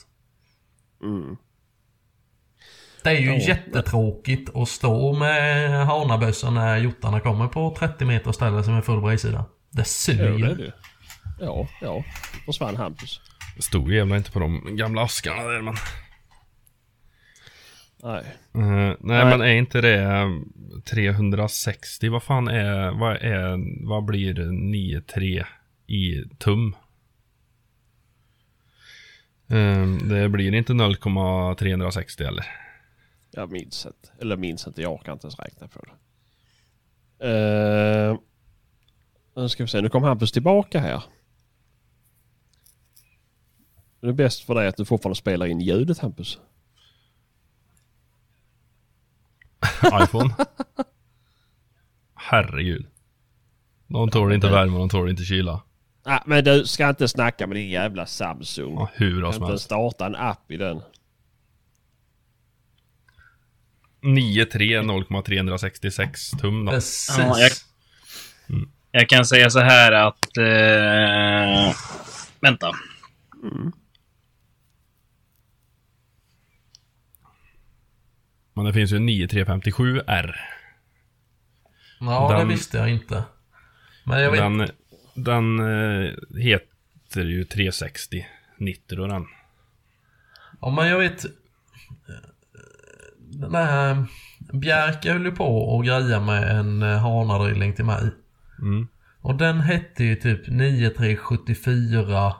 Det 3.03 3.09
är 3.09 3.19
ju 3.19 3.27
Ja. 3.31 3.35
jättetråkigt 3.37 4.55
att 4.55 4.69
stå 4.69 5.13
med 5.13 5.85
hanabössan 5.87 6.53
när 6.53 6.77
hjortarna 6.77 7.19
kommer 7.19 7.47
på 7.47 7.75
30 7.79 8.05
meter 8.05 8.31
ställe 8.31 8.63
som 8.63 8.73
är 8.73 8.81
full 8.81 9.01
bredsida. 9.01 9.45
Det 9.69 9.79
Ja, 9.79 9.85
suger. 9.85 10.49
är 10.49 10.55
det. 10.55 10.73
Ja, 11.39 11.67
ja. 11.81 12.03
Försvann 12.45 12.75
Hampus. 12.75 13.21
Det 13.55 13.61
stod 13.61 13.89
ju 13.91 13.97
jävla 13.97 14.17
inte 14.17 14.31
på 14.31 14.39
de 14.39 14.75
gamla 14.75 15.01
askarna 15.01 15.43
där 15.43 15.61
men. 15.61 15.75
Nej. 18.03 18.23
Eh, 18.55 18.95
nej, 18.99 19.25
men 19.25 19.41
är 19.41 19.53
inte 19.53 19.81
det 19.81 20.03
eh, 20.03 20.27
360? 20.91 22.09
Vad 22.09 22.23
fan 22.23 22.47
är, 22.47 22.91
vad 22.99 23.15
är, 23.15 23.57
vad 23.87 24.05
blir 24.05 24.33
9,3 24.35 25.45
i 25.93 26.23
tum? 26.37 26.75
Eh, 29.47 29.87
det 29.87 30.29
blir 30.29 30.53
inte 30.53 30.73
0,360 30.73 32.23
eller? 32.23 32.45
Jag 33.31 33.51
minns 33.51 33.85
inte. 33.85 34.09
Eller 34.19 34.37
minns 34.37 34.67
inte. 34.67 34.81
Jag 34.81 34.93
orkar 34.93 35.13
inte 35.13 35.25
ens 35.25 35.39
räkna 35.39 35.67
på 35.67 35.79
det. 35.79 35.93
Uh, 37.27 38.19
nu 39.35 39.49
ska 39.49 39.63
vi 39.63 39.67
se. 39.67 39.81
Nu 39.81 39.89
kom 39.89 40.03
Hampus 40.03 40.31
tillbaka 40.31 40.79
här. 40.79 41.03
Det 43.99 44.07
är 44.07 44.13
bäst 44.13 44.43
för 44.43 44.55
dig 44.55 44.67
att 44.67 44.77
du 44.77 44.85
fortfarande 44.85 45.15
spelar 45.15 45.45
in 45.45 45.61
ljudet 45.61 45.99
Hampus. 45.99 46.39
iPhone? 50.03 50.35
Herregud. 52.15 52.85
De 53.87 54.09
tål 54.09 54.33
inte 54.33 54.49
värme, 54.49 54.77
de 54.77 54.89
tål 54.89 55.09
inte 55.09 55.23
kyla. 55.23 55.63
Ah, 56.05 56.19
men 56.25 56.43
du 56.43 56.65
ska 56.65 56.89
inte 56.89 57.07
snacka 57.07 57.47
med 57.47 57.57
din 57.57 57.69
jävla 57.69 58.05
Samsung. 58.05 58.73
Ja, 58.73 58.89
hur 58.93 59.21
kan 59.21 59.33
som 59.33 59.43
inte 59.43 59.51
helst. 59.51 59.65
starta 59.65 60.05
en 60.05 60.15
app 60.15 60.51
i 60.51 60.57
den. 60.57 60.81
9,3 64.01 64.81
0,366 64.83 66.31
tum 66.31 66.65
då. 66.65 66.71
Precis. 66.71 67.15
Ja, 67.17 67.39
jag- 67.39 67.51
Jag 68.91 69.09
kan 69.09 69.25
säga 69.25 69.49
så 69.49 69.59
här 69.59 69.91
att... 69.91 70.37
Eh, 70.37 71.75
vänta. 72.39 72.71
Men 78.53 78.65
det 78.65 78.73
finns 78.73 78.91
ju 78.91 78.97
9357R. 78.99 80.35
Ja, 81.99 82.27
det 82.31 82.37
Den- 82.37 82.47
visste 82.47 82.77
jag 82.77 82.89
inte. 82.89 83.23
Men 84.05 84.21
jag 84.21 84.31
vet 84.31 84.39
Den, 84.39 84.69
den 85.13 85.59
eh, 85.59 86.11
heter 86.39 87.23
ju 87.25 87.43
360 87.43 88.25
Nitro 88.57 89.07
den. 89.07 89.25
Ja, 90.61 90.69
men 90.69 90.87
jag 90.87 90.99
vet... 90.99 91.25
eh, 91.25 91.31
Den 93.17 93.55
här... 93.55 94.05
Bjerke 94.53 95.11
höll 95.11 95.25
ju 95.25 95.31
på 95.31 95.57
och 95.57 95.85
greja 95.85 96.19
med 96.19 96.59
en 96.59 96.83
eh, 96.83 96.97
hanadrilling 96.97 97.73
till 97.73 97.85
mig. 97.85 98.11
Mm. 98.59 98.87
Och 99.21 99.35
den 99.35 99.59
hette 99.59 100.03
ju 100.03 100.15
typ 100.15 100.47
9374 100.47 102.33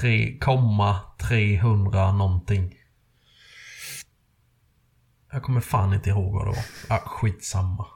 3,300 0.00 2.12
någonting. 2.12 2.74
Jag 5.32 5.42
kommer 5.42 5.60
fan 5.60 5.94
inte 5.94 6.10
ihåg 6.10 6.32
vad 6.32 6.46
det 6.46 6.50
var. 6.50 6.64
Ah, 6.96 6.98
skitsamma. 6.98 7.86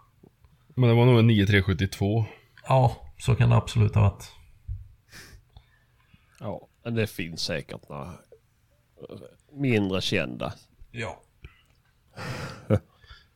Men 0.74 0.88
det 0.88 0.94
var 0.94 1.06
nog 1.06 1.18
en 1.18 1.26
9372. 1.26 2.24
Ja, 2.68 2.96
så 3.18 3.34
kan 3.34 3.50
det 3.50 3.56
absolut 3.56 3.94
ha 3.94 4.02
varit. 4.02 4.32
Ja, 6.40 6.68
det 6.90 7.06
finns 7.06 7.40
säkert 7.40 7.88
några 7.88 8.04
eh, 8.04 9.18
mindre 9.52 10.00
kända. 10.00 10.52
Ja. 10.90 11.20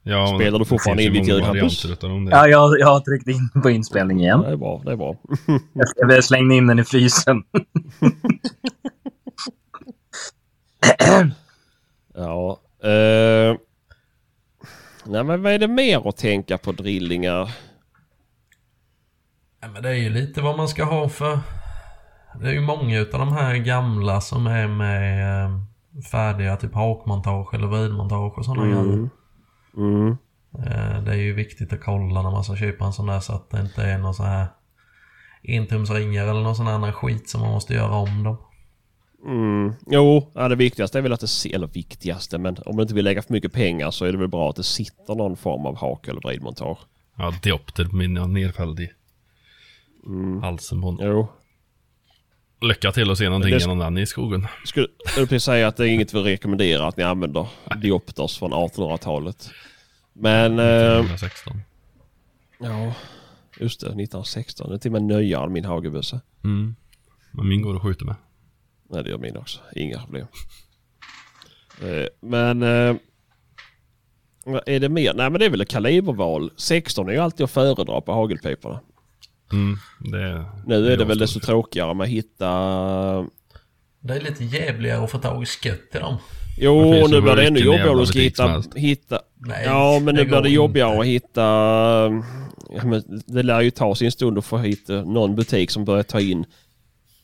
Ja, 0.02 0.38
Spelar 0.38 0.58
du 0.58 0.64
fortfarande 0.64 1.02
in 1.02 1.12
ditt 1.12 1.28
ljud, 1.28 1.42
Hampus? 1.42 1.84
Ja, 2.30 2.48
jag, 2.48 2.78
jag 2.80 2.86
har 2.86 3.00
tryckt 3.00 3.28
in 3.28 3.62
på 3.62 3.70
inspelning 3.70 4.20
igen. 4.20 4.40
Det 4.40 4.52
är 4.52 4.56
bra, 4.56 4.82
det 4.84 4.92
är 4.92 4.96
bra. 4.96 5.16
Jag, 5.72 6.10
jag 6.10 6.24
slängde 6.24 6.54
in 6.54 6.66
den 6.66 6.78
i 6.78 6.84
frysen. 6.84 7.44
Ja. 12.14 12.60
Eh, 12.82 13.56
nej 15.04 15.24
men 15.24 15.42
vad 15.42 15.52
är 15.52 15.58
det 15.58 15.68
mer 15.68 16.08
att 16.08 16.16
tänka 16.16 16.58
på 16.58 16.72
drillingar? 16.72 17.50
Ja, 19.60 19.68
men 19.68 19.82
det 19.82 19.88
är 19.88 19.94
ju 19.94 20.10
lite 20.10 20.42
vad 20.42 20.56
man 20.56 20.68
ska 20.68 20.84
ha 20.84 21.08
för... 21.08 21.38
Det 22.40 22.48
är 22.48 22.52
ju 22.52 22.60
många 22.60 22.98
utav 22.98 23.20
de 23.20 23.32
här 23.32 23.56
gamla 23.56 24.20
som 24.20 24.46
är 24.46 24.68
med 24.68 25.44
eh, 25.44 25.50
färdiga 26.10 26.56
typ 26.56 26.74
hakmontage 26.74 27.54
eller 27.54 27.66
vridmontage 27.66 28.38
och 28.38 28.44
sådana 28.44 28.66
grejer. 28.66 29.08
Mm. 29.76 30.16
Eh, 30.58 31.02
det 31.02 31.10
är 31.10 31.16
ju 31.16 31.32
viktigt 31.32 31.72
att 31.72 31.80
kolla 31.80 32.22
när 32.22 32.30
man 32.30 32.44
ska 32.44 32.56
köpa 32.56 32.84
en 32.84 32.92
sån 32.92 33.06
där 33.06 33.20
så 33.20 33.32
att 33.32 33.50
det 33.50 33.60
inte 33.60 33.82
är 33.82 33.98
någon 33.98 34.14
så 34.14 34.22
här 34.22 34.46
entumsringar 35.42 36.26
eller 36.26 36.40
någon 36.40 36.56
sån 36.56 36.68
annan 36.68 36.92
skit 36.92 37.28
som 37.28 37.40
man 37.40 37.50
måste 37.50 37.74
göra 37.74 37.94
om 37.94 38.22
dem. 38.22 38.36
Mm. 39.26 39.72
Jo, 39.86 40.30
ja, 40.34 40.48
det 40.48 40.56
viktigaste 40.56 40.98
är 40.98 41.02
väl 41.02 41.12
att 41.12 41.20
det 41.20 41.28
ser, 41.28 41.54
eller 41.54 41.66
viktigaste, 41.66 42.38
men 42.38 42.56
om 42.66 42.76
du 42.76 42.82
inte 42.82 42.94
vill 42.94 43.04
lägga 43.04 43.22
för 43.22 43.32
mycket 43.32 43.52
pengar 43.52 43.90
så 43.90 44.04
är 44.04 44.12
det 44.12 44.18
väl 44.18 44.28
bra 44.28 44.50
att 44.50 44.56
det 44.56 44.62
sitter 44.62 45.14
någon 45.14 45.36
form 45.36 45.66
av 45.66 45.76
hak 45.76 46.08
eller 46.08 46.20
vridmontage. 46.20 46.78
Ja, 47.16 47.32
diopter 47.42 47.84
på 47.84 47.96
min 47.96 48.16
jag 48.16 48.30
nerfälld 48.30 48.80
i 48.80 48.90
Mm. 50.08 50.42
halsen 50.42 50.80
på 50.80 50.86
honom. 50.86 51.06
Jo. 51.06 51.28
Lycka 52.60 52.92
till 52.92 53.10
att 53.10 53.18
se 53.18 53.24
någonting 53.24 53.50
Det- 53.52 53.58
genom 53.58 53.78
den 53.78 53.98
i 53.98 54.06
skogen. 54.06 54.46
Skulle 54.64 54.86
skulle 55.06 55.26
precis 55.26 55.44
säga 55.44 55.68
att 55.68 55.76
det 55.76 55.84
är 55.84 55.88
inget 55.88 56.14
vi 56.14 56.22
rekommenderar 56.22 56.88
att 56.88 56.96
ni 56.96 57.02
använder 57.02 57.48
diopters 57.82 58.38
från 58.38 58.52
1800-talet. 58.52 59.50
Men... 60.12 60.58
Eh, 60.58 60.96
2016. 60.96 61.60
ja, 62.58 62.94
just 63.60 63.80
det. 63.80 63.86
1916. 63.86 64.68
Det 64.68 64.74
är 64.74 64.78
till 64.78 64.94
och 64.94 65.02
med 65.02 65.18
nyare 65.18 65.44
än 65.44 65.52
min 65.52 65.64
hagelbössa. 65.64 66.20
Mm. 66.44 66.76
Men 67.32 67.48
min 67.48 67.62
går 67.62 67.76
att 67.76 67.82
skjuta 67.82 68.04
med. 68.04 68.14
Nej, 68.90 69.04
det 69.04 69.10
gör 69.10 69.18
min 69.18 69.36
också. 69.36 69.60
Inga 69.76 69.98
problem. 70.02 70.26
Eh, 71.82 72.06
men... 72.20 72.62
Eh, 72.62 72.96
är 74.66 74.80
det 74.80 74.88
mer? 74.88 75.14
Nej, 75.14 75.30
men 75.30 75.38
det 75.38 75.46
är 75.46 75.50
väl 75.50 75.60
ett 75.60 75.68
kaliberval. 75.70 76.50
16 76.56 77.08
är 77.08 77.12
ju 77.12 77.18
alltid 77.18 77.44
att 77.44 77.50
föredra 77.50 78.00
på 78.00 78.12
hagelpiporna. 78.12 78.80
Mm. 79.52 79.76
Det, 79.98 80.44
Nu 80.66 80.92
är 80.92 80.96
det 80.96 81.04
väl 81.04 81.18
desto 81.18 81.40
tråkigare 81.40 81.94
med 81.94 82.04
att 82.04 82.10
hitta... 82.10 82.48
Det 84.00 84.14
är 84.14 84.20
lite 84.20 84.44
jävligare 84.44 85.04
att 85.04 85.10
få 85.10 85.18
tag 85.18 85.42
i 85.42 85.46
skött 85.46 85.94
i 85.94 85.98
dem. 85.98 86.16
Jo, 86.58 86.92
Det 86.92 87.08
nu 87.08 87.20
blir 87.20 87.36
det 87.36 87.46
ännu 87.46 87.60
jobbigare 87.60 88.02
att 88.02 88.16
hitta... 88.16 88.62
hitta 88.74 89.20
Nej, 89.36 89.64
ja, 89.64 90.00
men 90.02 90.14
nu 90.14 90.24
blir 90.24 90.42
det 90.42 90.50
jobbigare 90.50 90.90
inte. 90.90 91.00
att 91.00 91.06
hitta... 91.06 91.42
Ja, 92.70 92.84
men 92.84 93.22
det 93.26 93.42
lär 93.42 93.60
ju 93.60 93.70
ta 93.70 93.94
sin 93.94 94.12
stund 94.12 94.38
att 94.38 94.44
få 94.44 94.58
hit 94.58 94.90
eh, 94.90 95.04
någon 95.04 95.36
butik 95.36 95.70
som 95.70 95.84
börjar 95.84 96.02
ta 96.02 96.20
in 96.20 96.44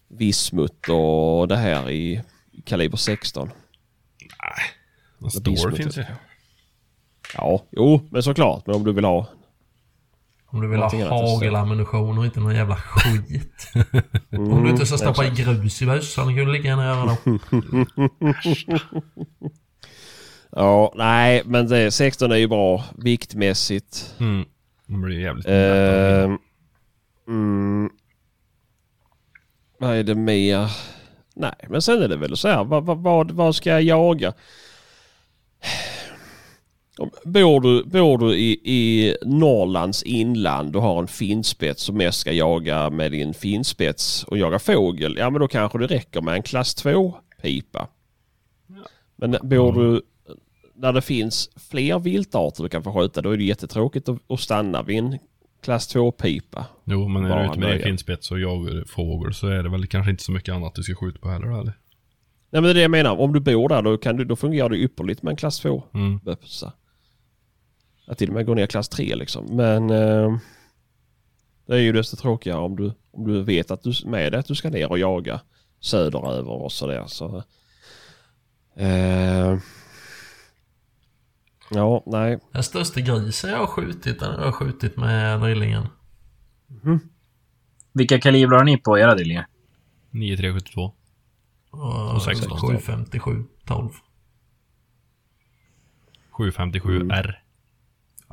vismut 0.08 0.88
och 0.88 1.48
det 1.48 1.56
här 1.56 1.90
i 1.90 2.22
kaliber 2.64 2.96
16. 2.96 3.50
En 5.20 5.42
bismut, 5.42 5.58
store 5.58 5.76
finns 5.76 5.98
ju. 5.98 6.04
Ja, 7.36 7.62
jo, 7.70 8.08
men 8.10 8.22
såklart. 8.22 8.66
Men 8.66 8.76
om 8.76 8.84
du 8.84 8.92
vill 8.92 9.04
ha... 9.04 9.26
Om 10.54 10.60
du 10.60 10.68
vill 10.68 10.80
ha 10.80 11.08
hagelammunition 11.08 12.18
och 12.18 12.24
inte 12.24 12.40
någon 12.40 12.54
jävla 12.54 12.76
skit. 12.76 13.72
Mm, 14.30 14.52
Om 14.52 14.64
du 14.64 14.70
inte 14.70 14.86
ska 14.86 14.96
stoppa 14.98 15.26
i 15.26 15.30
grus 15.30 15.82
i 15.82 15.86
bössan 15.86 16.36
kan 16.36 16.46
du 16.46 16.52
lika 16.52 16.68
gärna 16.68 16.84
göra 16.84 17.16
det. 17.24 17.38
Ja, 20.56 20.92
nej, 20.96 21.42
men 21.44 21.68
det, 21.68 21.90
16 21.90 22.32
är 22.32 22.36
ju 22.36 22.48
bra 22.48 22.84
viktmässigt. 22.98 24.14
Mm. 24.20 24.44
Det 24.86 24.96
blir 24.96 25.20
jävligt. 25.20 25.46
Ehm, 25.48 26.38
mm, 27.28 27.90
vad 29.78 29.96
är 29.96 30.02
det 30.02 30.14
mer? 30.14 30.70
Nej, 31.34 31.54
men 31.68 31.82
sen 31.82 32.02
är 32.02 32.08
det 32.08 32.16
väl 32.16 32.36
så 32.36 32.48
här. 32.48 32.64
Vad, 32.64 32.84
vad, 32.84 32.98
vad, 32.98 33.30
vad 33.30 33.56
ska 33.56 33.70
jag 33.70 33.82
jaga? 33.82 34.32
Bor 37.24 37.60
du, 37.60 37.84
bor 37.84 38.18
du 38.18 38.34
i, 38.36 38.60
i 38.64 39.16
Norrlands 39.22 40.02
inland 40.02 40.76
och 40.76 40.82
har 40.82 40.98
en 40.98 41.06
finspets 41.08 41.88
och 41.88 41.94
mest 41.94 42.18
ska 42.18 42.32
jaga 42.32 42.90
med 42.90 43.12
din 43.12 43.34
finspets 43.34 44.24
och 44.24 44.38
jaga 44.38 44.58
fågel. 44.58 45.16
Ja 45.18 45.30
men 45.30 45.40
då 45.40 45.48
kanske 45.48 45.78
det 45.78 45.86
räcker 45.86 46.20
med 46.20 46.34
en 46.34 46.42
klass 46.42 46.74
2 46.74 47.14
pipa. 47.42 47.88
Men 49.16 49.36
bor 49.42 49.72
du 49.72 50.02
där 50.74 50.92
det 50.92 51.02
finns 51.02 51.50
fler 51.70 51.98
viltarter 51.98 52.62
du 52.62 52.68
kan 52.68 52.82
få 52.82 52.92
skjuta 52.92 53.22
då 53.22 53.30
är 53.30 53.36
det 53.36 53.44
jättetråkigt 53.44 54.08
att, 54.08 54.18
att 54.28 54.40
stanna 54.40 54.82
vid 54.82 54.98
en 54.98 55.18
klass 55.62 55.96
2-pipa. 55.96 56.66
Jo, 56.84 57.08
men 57.08 57.24
är 57.24 57.38
du 57.38 57.44
ute 57.50 57.58
med 57.58 57.68
nöja. 57.68 57.84
finspets 57.84 58.30
och 58.30 58.40
jagar 58.40 58.84
fågel 58.86 59.34
så 59.34 59.46
är 59.46 59.62
det 59.62 59.68
väl 59.68 59.86
kanske 59.86 60.10
inte 60.10 60.22
så 60.22 60.32
mycket 60.32 60.54
annat 60.54 60.74
du 60.74 60.82
ska 60.82 60.94
skjuta 60.94 61.18
på 61.18 61.28
heller 61.28 61.46
eller? 61.46 61.72
Nej 62.50 62.62
men 62.62 62.62
det 62.62 62.70
är 62.70 62.74
det 62.74 62.82
jag 62.82 62.90
menar. 62.90 63.20
Om 63.20 63.32
du 63.32 63.40
bor 63.40 63.68
där 63.68 63.82
då, 63.82 63.96
kan 63.96 64.16
du, 64.16 64.24
då 64.24 64.36
fungerar 64.36 64.68
det 64.68 64.76
ypperligt 64.76 65.22
med 65.22 65.30
en 65.30 65.36
klass 65.36 65.60
2 65.60 65.82
Mm. 65.94 66.18
bössa. 66.18 66.72
Att 68.06 68.18
till 68.18 68.28
och 68.28 68.34
med 68.34 68.46
gå 68.46 68.54
ner 68.54 68.66
klass 68.66 68.88
3 68.88 69.14
liksom. 69.14 69.46
Men 69.56 69.90
eh, 69.90 70.36
det 71.66 71.74
är 71.74 71.80
ju 71.80 71.92
desto 71.92 72.16
tråkigare 72.16 72.58
om 72.58 72.76
du, 72.76 72.92
om 73.10 73.26
du 73.26 73.42
vet 73.42 73.70
att 73.70 73.82
du 73.82 73.92
med 74.06 74.32
det 74.32 74.38
att 74.38 74.46
du 74.46 74.54
ska 74.54 74.70
ner 74.70 74.90
och 74.90 74.98
jaga 74.98 75.40
söderöver 75.80 76.50
och 76.50 76.72
sådär. 76.72 77.04
Så, 77.06 77.44
eh, 78.76 79.58
ja, 81.70 82.02
nej. 82.06 82.38
Den 82.52 82.62
största 82.62 83.00
grisen 83.00 83.50
jag 83.50 83.58
har 83.58 83.66
skjutit, 83.66 84.20
den 84.20 84.34
har 84.34 84.44
jag 84.44 84.54
skjutit 84.54 84.96
med 84.96 85.40
drillingen. 85.40 85.86
Vilka 87.92 88.20
kalibrar 88.20 88.58
har 88.58 88.64
ni 88.64 88.76
på 88.76 88.98
era 88.98 89.14
drillingar? 89.14 89.46
9372. 90.10 90.92
Och 91.70 92.14
Och 92.14 92.22
16. 92.22 92.58
757, 92.58 93.44
12. 93.64 93.90
757R. 96.32 97.43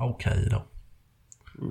Okej 0.02 0.48
då. 0.52 0.64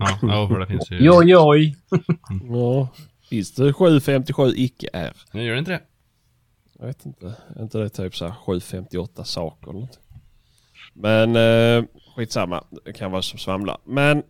Ja, 0.00 0.18
ja, 0.22 0.48
för 0.48 0.58
det 0.58 0.66
finns 0.66 0.90
ju... 0.90 0.98
Joj, 1.04 1.30
joj. 1.30 1.76
Ja, 2.50 2.88
finns 3.30 3.54
det 3.54 3.72
757 3.72 4.52
icke-R? 4.56 5.16
Nej, 5.32 5.46
gör 5.46 5.52
det 5.52 5.58
inte 5.58 5.70
det? 5.70 5.80
Jag 6.78 6.86
vet 6.86 7.06
inte. 7.06 7.34
Är 7.56 7.62
inte 7.62 7.78
det 7.78 7.88
typ 7.88 8.16
så 8.16 8.24
här 8.26 8.34
758 8.34 9.24
saker 9.24 9.70
eller 9.70 9.80
något? 9.80 9.98
Men 10.94 11.36
eh, 11.36 11.84
skitsamma. 12.16 12.64
Det 12.84 12.92
kan 12.92 13.10
vara 13.10 13.22
som 13.22 13.38
svamlar. 13.38 13.78
Men 13.84 14.22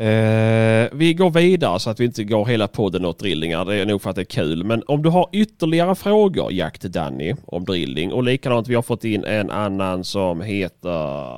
eh, 0.00 0.88
vi 0.92 1.14
går 1.14 1.30
vidare 1.30 1.80
så 1.80 1.90
att 1.90 2.00
vi 2.00 2.04
inte 2.04 2.24
går 2.24 2.46
hela 2.46 2.68
podden 2.68 3.04
åt 3.04 3.18
drillningar. 3.18 3.64
Det 3.64 3.74
är 3.74 3.86
nog 3.86 4.02
för 4.02 4.10
att 4.10 4.16
det 4.16 4.22
är 4.22 4.24
kul. 4.24 4.64
Men 4.64 4.82
om 4.86 5.02
du 5.02 5.08
har 5.08 5.28
ytterligare 5.32 5.94
frågor, 5.94 6.52
Jakt 6.52 6.82
Danny, 6.82 7.34
om 7.46 7.64
drilling. 7.64 8.12
Och 8.12 8.22
likadant, 8.24 8.68
vi 8.68 8.74
har 8.74 8.82
fått 8.82 9.04
in 9.04 9.24
en 9.24 9.50
annan 9.50 10.04
som 10.04 10.40
heter 10.40 11.36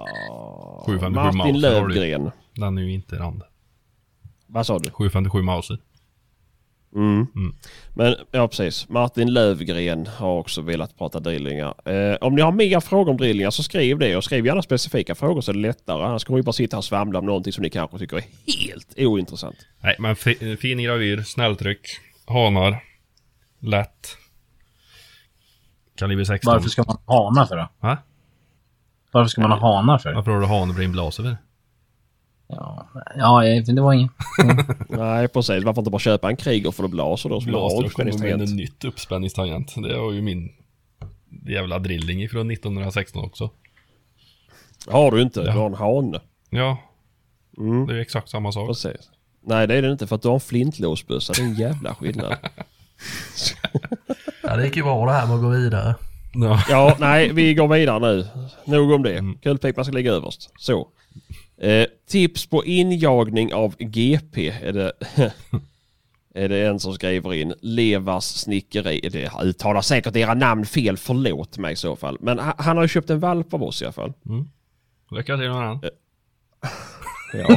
757 0.87 1.39
Martin. 1.39 1.61
Lövgren. 1.61 2.31
Den 2.55 2.79
är 2.79 2.83
ju 2.83 2.93
inte 2.93 3.17
rand. 3.17 3.43
Vad 4.47 4.67
sa 4.67 4.79
du? 4.79 4.91
757 4.91 5.43
Mauser. 5.43 5.79
Mm. 6.95 7.27
Mm. 7.37 7.55
Men 7.95 8.15
ja, 8.31 8.49
precis. 8.49 8.89
Martin 8.89 9.33
Lövgren 9.33 10.07
har 10.07 10.39
också 10.39 10.63
velat 10.63 10.99
prata 10.99 11.21
drillingar. 11.21 11.75
Eh, 11.91 12.17
om 12.21 12.35
ni 12.35 12.43
har 12.43 12.53
mer 12.53 12.81
frågor 12.81 13.11
om 13.11 13.17
drillingar 13.17 13.51
så 13.51 13.63
skriv 13.63 13.99
det 13.99 14.17
och 14.17 14.25
skriv 14.25 14.47
gärna 14.47 14.63
specifika 14.63 15.15
frågor 15.15 15.41
så 15.41 15.51
är 15.51 15.55
det 15.55 15.61
lättare. 15.61 16.05
Annars 16.05 16.25
kommer 16.25 16.39
vi 16.39 16.43
bara 16.43 16.53
sitta 16.53 16.77
här 16.77 16.79
och 16.79 16.85
svamla 16.85 17.19
om 17.19 17.27
någonting 17.27 17.53
som 17.53 17.63
ni 17.63 17.71
kanske 17.71 17.99
tycker 17.99 18.17
är 18.17 18.25
helt 18.47 18.95
ointressant. 18.97 19.57
Nej, 19.81 19.97
men 19.99 20.17
fi, 20.17 20.57
fin 20.57 20.83
gravyr, 20.83 21.23
snälltryck, 21.23 21.81
hanar, 22.27 22.83
lätt. 23.61 24.17
Kaliber 25.97 26.25
16. 26.25 26.55
Varför 26.55 26.69
ska 26.69 26.85
man 26.87 26.97
ha 27.07 27.25
hanar 27.25 27.47
för 27.47 27.57
då? 27.57 27.69
Va? 27.81 27.99
Varför 29.13 29.29
ska 29.29 29.41
man 29.41 29.51
ha 29.51 29.77
hanar 29.77 29.99
för? 29.99 30.13
Varför 30.13 30.31
har 30.31 30.41
du 30.41 30.47
hanebrin 30.47 30.93
blaser 30.93 31.37
Ja, 32.53 32.87
ja 33.17 33.63
det 33.67 33.81
var 33.81 33.93
inget. 33.93 34.11
Nej, 34.89 35.29
precis. 35.29 35.65
Varför 35.65 35.81
inte 35.81 35.91
bara 35.91 35.99
köpa 35.99 36.31
en 36.31 36.37
Kriger 36.37 36.71
för 36.71 36.85
att 36.85 36.91
blåsa 36.91 37.29
då? 37.29 37.41
Som 37.41 37.55
har 37.55 37.61
Blaser 37.61 37.89
kommer 37.89 38.19
med 38.19 38.49
en 38.49 38.57
nytt 38.57 38.85
uppspänningstangent. 38.85 39.75
Det 39.89 39.99
har 39.99 40.13
ju 40.13 40.23
min 40.23 40.49
jävla 41.47 41.79
drilling 41.79 42.23
ifrån 42.23 42.51
1916 42.51 43.25
också. 43.25 43.51
Har 44.89 45.11
du 45.11 45.23
inte. 45.23 45.41
Ja. 45.41 45.53
Du 45.53 45.59
har 45.59 45.67
en 45.67 45.75
hane. 45.75 46.21
Ja, 46.51 46.79
Mm, 47.59 47.87
det 47.87 47.95
är 47.95 47.99
exakt 47.99 48.29
samma 48.29 48.53
sak. 48.53 48.69
precis. 48.69 49.11
Nej, 49.47 49.67
det 49.67 49.75
är 49.75 49.83
det 49.83 49.93
inte 49.93 50.07
för 50.07 50.17
att 50.17 50.23
du 50.23 50.29
har 50.29 50.35
en 50.35 50.41
flintlåsbössa. 50.41 51.33
Det 51.33 51.43
är 51.43 51.47
en 51.47 51.55
jävla 51.55 51.95
skillnad. 51.95 52.37
Ja, 54.43 54.57
det 54.57 54.65
gick 54.65 54.77
ju 54.77 54.83
bra 54.83 55.07
det 55.07 55.13
här 55.13 55.27
med 55.27 55.37
att 55.37 55.43
gå 55.43 55.49
vidare. 55.49 55.95
Ja. 56.35 56.63
Ja, 56.69 56.97
nej, 57.01 57.33
vi 57.33 57.55
går 57.55 57.69
vidare 57.69 57.99
nu. 57.99 58.27
Nog 58.65 58.91
om 58.91 59.03
det. 59.03 59.35
Kulpipan 59.43 59.85
ska 59.85 59.95
ligga 59.95 60.13
överst. 60.13 60.51
Så. 60.59 60.89
Eh, 61.61 61.87
tips 62.09 62.47
på 62.47 62.65
injagning 62.65 63.55
av 63.55 63.77
GP 63.79 64.49
är 64.63 64.73
det, 64.73 64.93
är 66.35 66.49
det 66.49 66.67
en 66.67 66.81
som 66.81 66.95
skriver 66.95 67.35
in. 67.35 67.55
Levars 67.61 68.25
snickeri. 68.25 69.09
Det 69.13 69.31
uttalar 69.43 69.81
säkert 69.81 70.17
era 70.17 70.35
namn 70.35 70.67
fel. 70.67 70.97
Förlåt 70.97 71.59
mig 71.59 71.73
i 71.73 71.77
så 71.77 71.97
fall. 71.97 72.17
Men 72.21 72.39
ha- 72.39 72.55
han 72.59 72.77
har 72.77 72.85
ju 72.85 72.89
köpt 72.89 73.11
en 73.11 73.21
valp 73.21 73.55
av 73.55 73.63
oss 73.63 73.83
i 73.83 73.85
alla 73.85 73.93
fall. 73.93 74.13
Lycka 75.11 75.37
till 75.37 75.51
med 75.51 75.63
den. 75.63 75.79
Ja. 77.35 77.47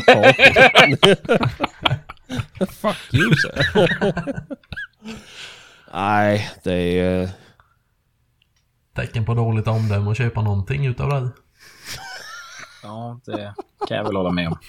Fuck 2.69 3.13
you. 3.13 3.31
Nej, 5.93 6.49
det 6.63 6.73
är... 6.99 7.23
eh, 7.23 7.29
Tecken 8.95 9.25
på 9.25 9.33
dåligt 9.33 9.67
omdöme 9.67 10.11
att 10.11 10.17
köpa 10.17 10.41
någonting 10.41 10.85
utav 10.85 11.09
dig. 11.09 11.29
Ja, 12.86 13.19
det 13.25 13.53
kan 13.88 13.97
jag 13.97 14.03
väl 14.03 14.15
hålla 14.15 14.31
med 14.31 14.47
om. 14.47 14.57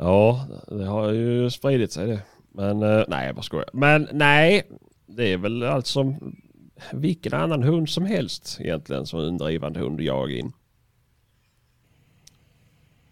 Ja, 0.00 0.46
det 0.68 0.84
har 0.84 1.12
ju 1.12 1.50
spridit 1.50 1.92
sig 1.92 2.06
det. 2.06 2.22
Men 2.52 2.82
eh, 2.82 3.04
nej, 3.08 3.26
jag 3.26 3.34
bara 3.34 3.42
skojar. 3.42 3.68
Men 3.72 4.08
nej, 4.12 4.62
det 5.06 5.32
är 5.32 5.38
väl 5.38 5.62
allt 5.62 5.86
som 5.86 6.36
vilken 6.92 7.34
annan 7.34 7.62
hund 7.62 7.88
som 7.88 8.06
helst 8.06 8.56
egentligen 8.60 9.06
som 9.06 9.20
en 9.20 9.38
drivande 9.38 9.80
hund 9.80 10.00
att 10.00 10.04
jaga 10.06 10.36
in. 10.36 10.52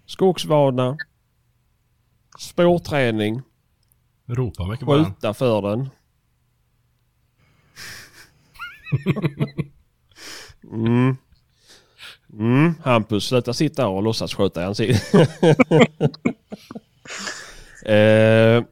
Skogsvana. 0.06 0.96
Spårträning. 2.38 3.42
Ropa 4.26 4.66
mycket 4.66 4.86
på. 4.86 5.04
Skjuta 5.04 5.34
för 5.34 5.62
den. 5.62 5.88
Mm. 10.72 11.16
Mm, 12.32 12.74
Hampus, 12.84 13.24
sluta 13.24 13.52
sitta 13.52 13.82
här 13.82 13.88
och 13.88 14.02
låtsas 14.02 14.34
skjuta 14.34 14.62
i 14.62 14.64
ansiktet. 14.64 15.14
eh, 17.84 18.64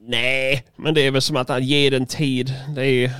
nej, 0.00 0.66
men 0.76 0.94
det 0.94 1.06
är 1.06 1.10
väl 1.10 1.22
som 1.22 1.36
att 1.36 1.48
han 1.48 1.62
ger 1.62 1.90
den 1.90 2.06
tid. 2.06 2.54
Det 2.74 2.86
är... 2.86 3.10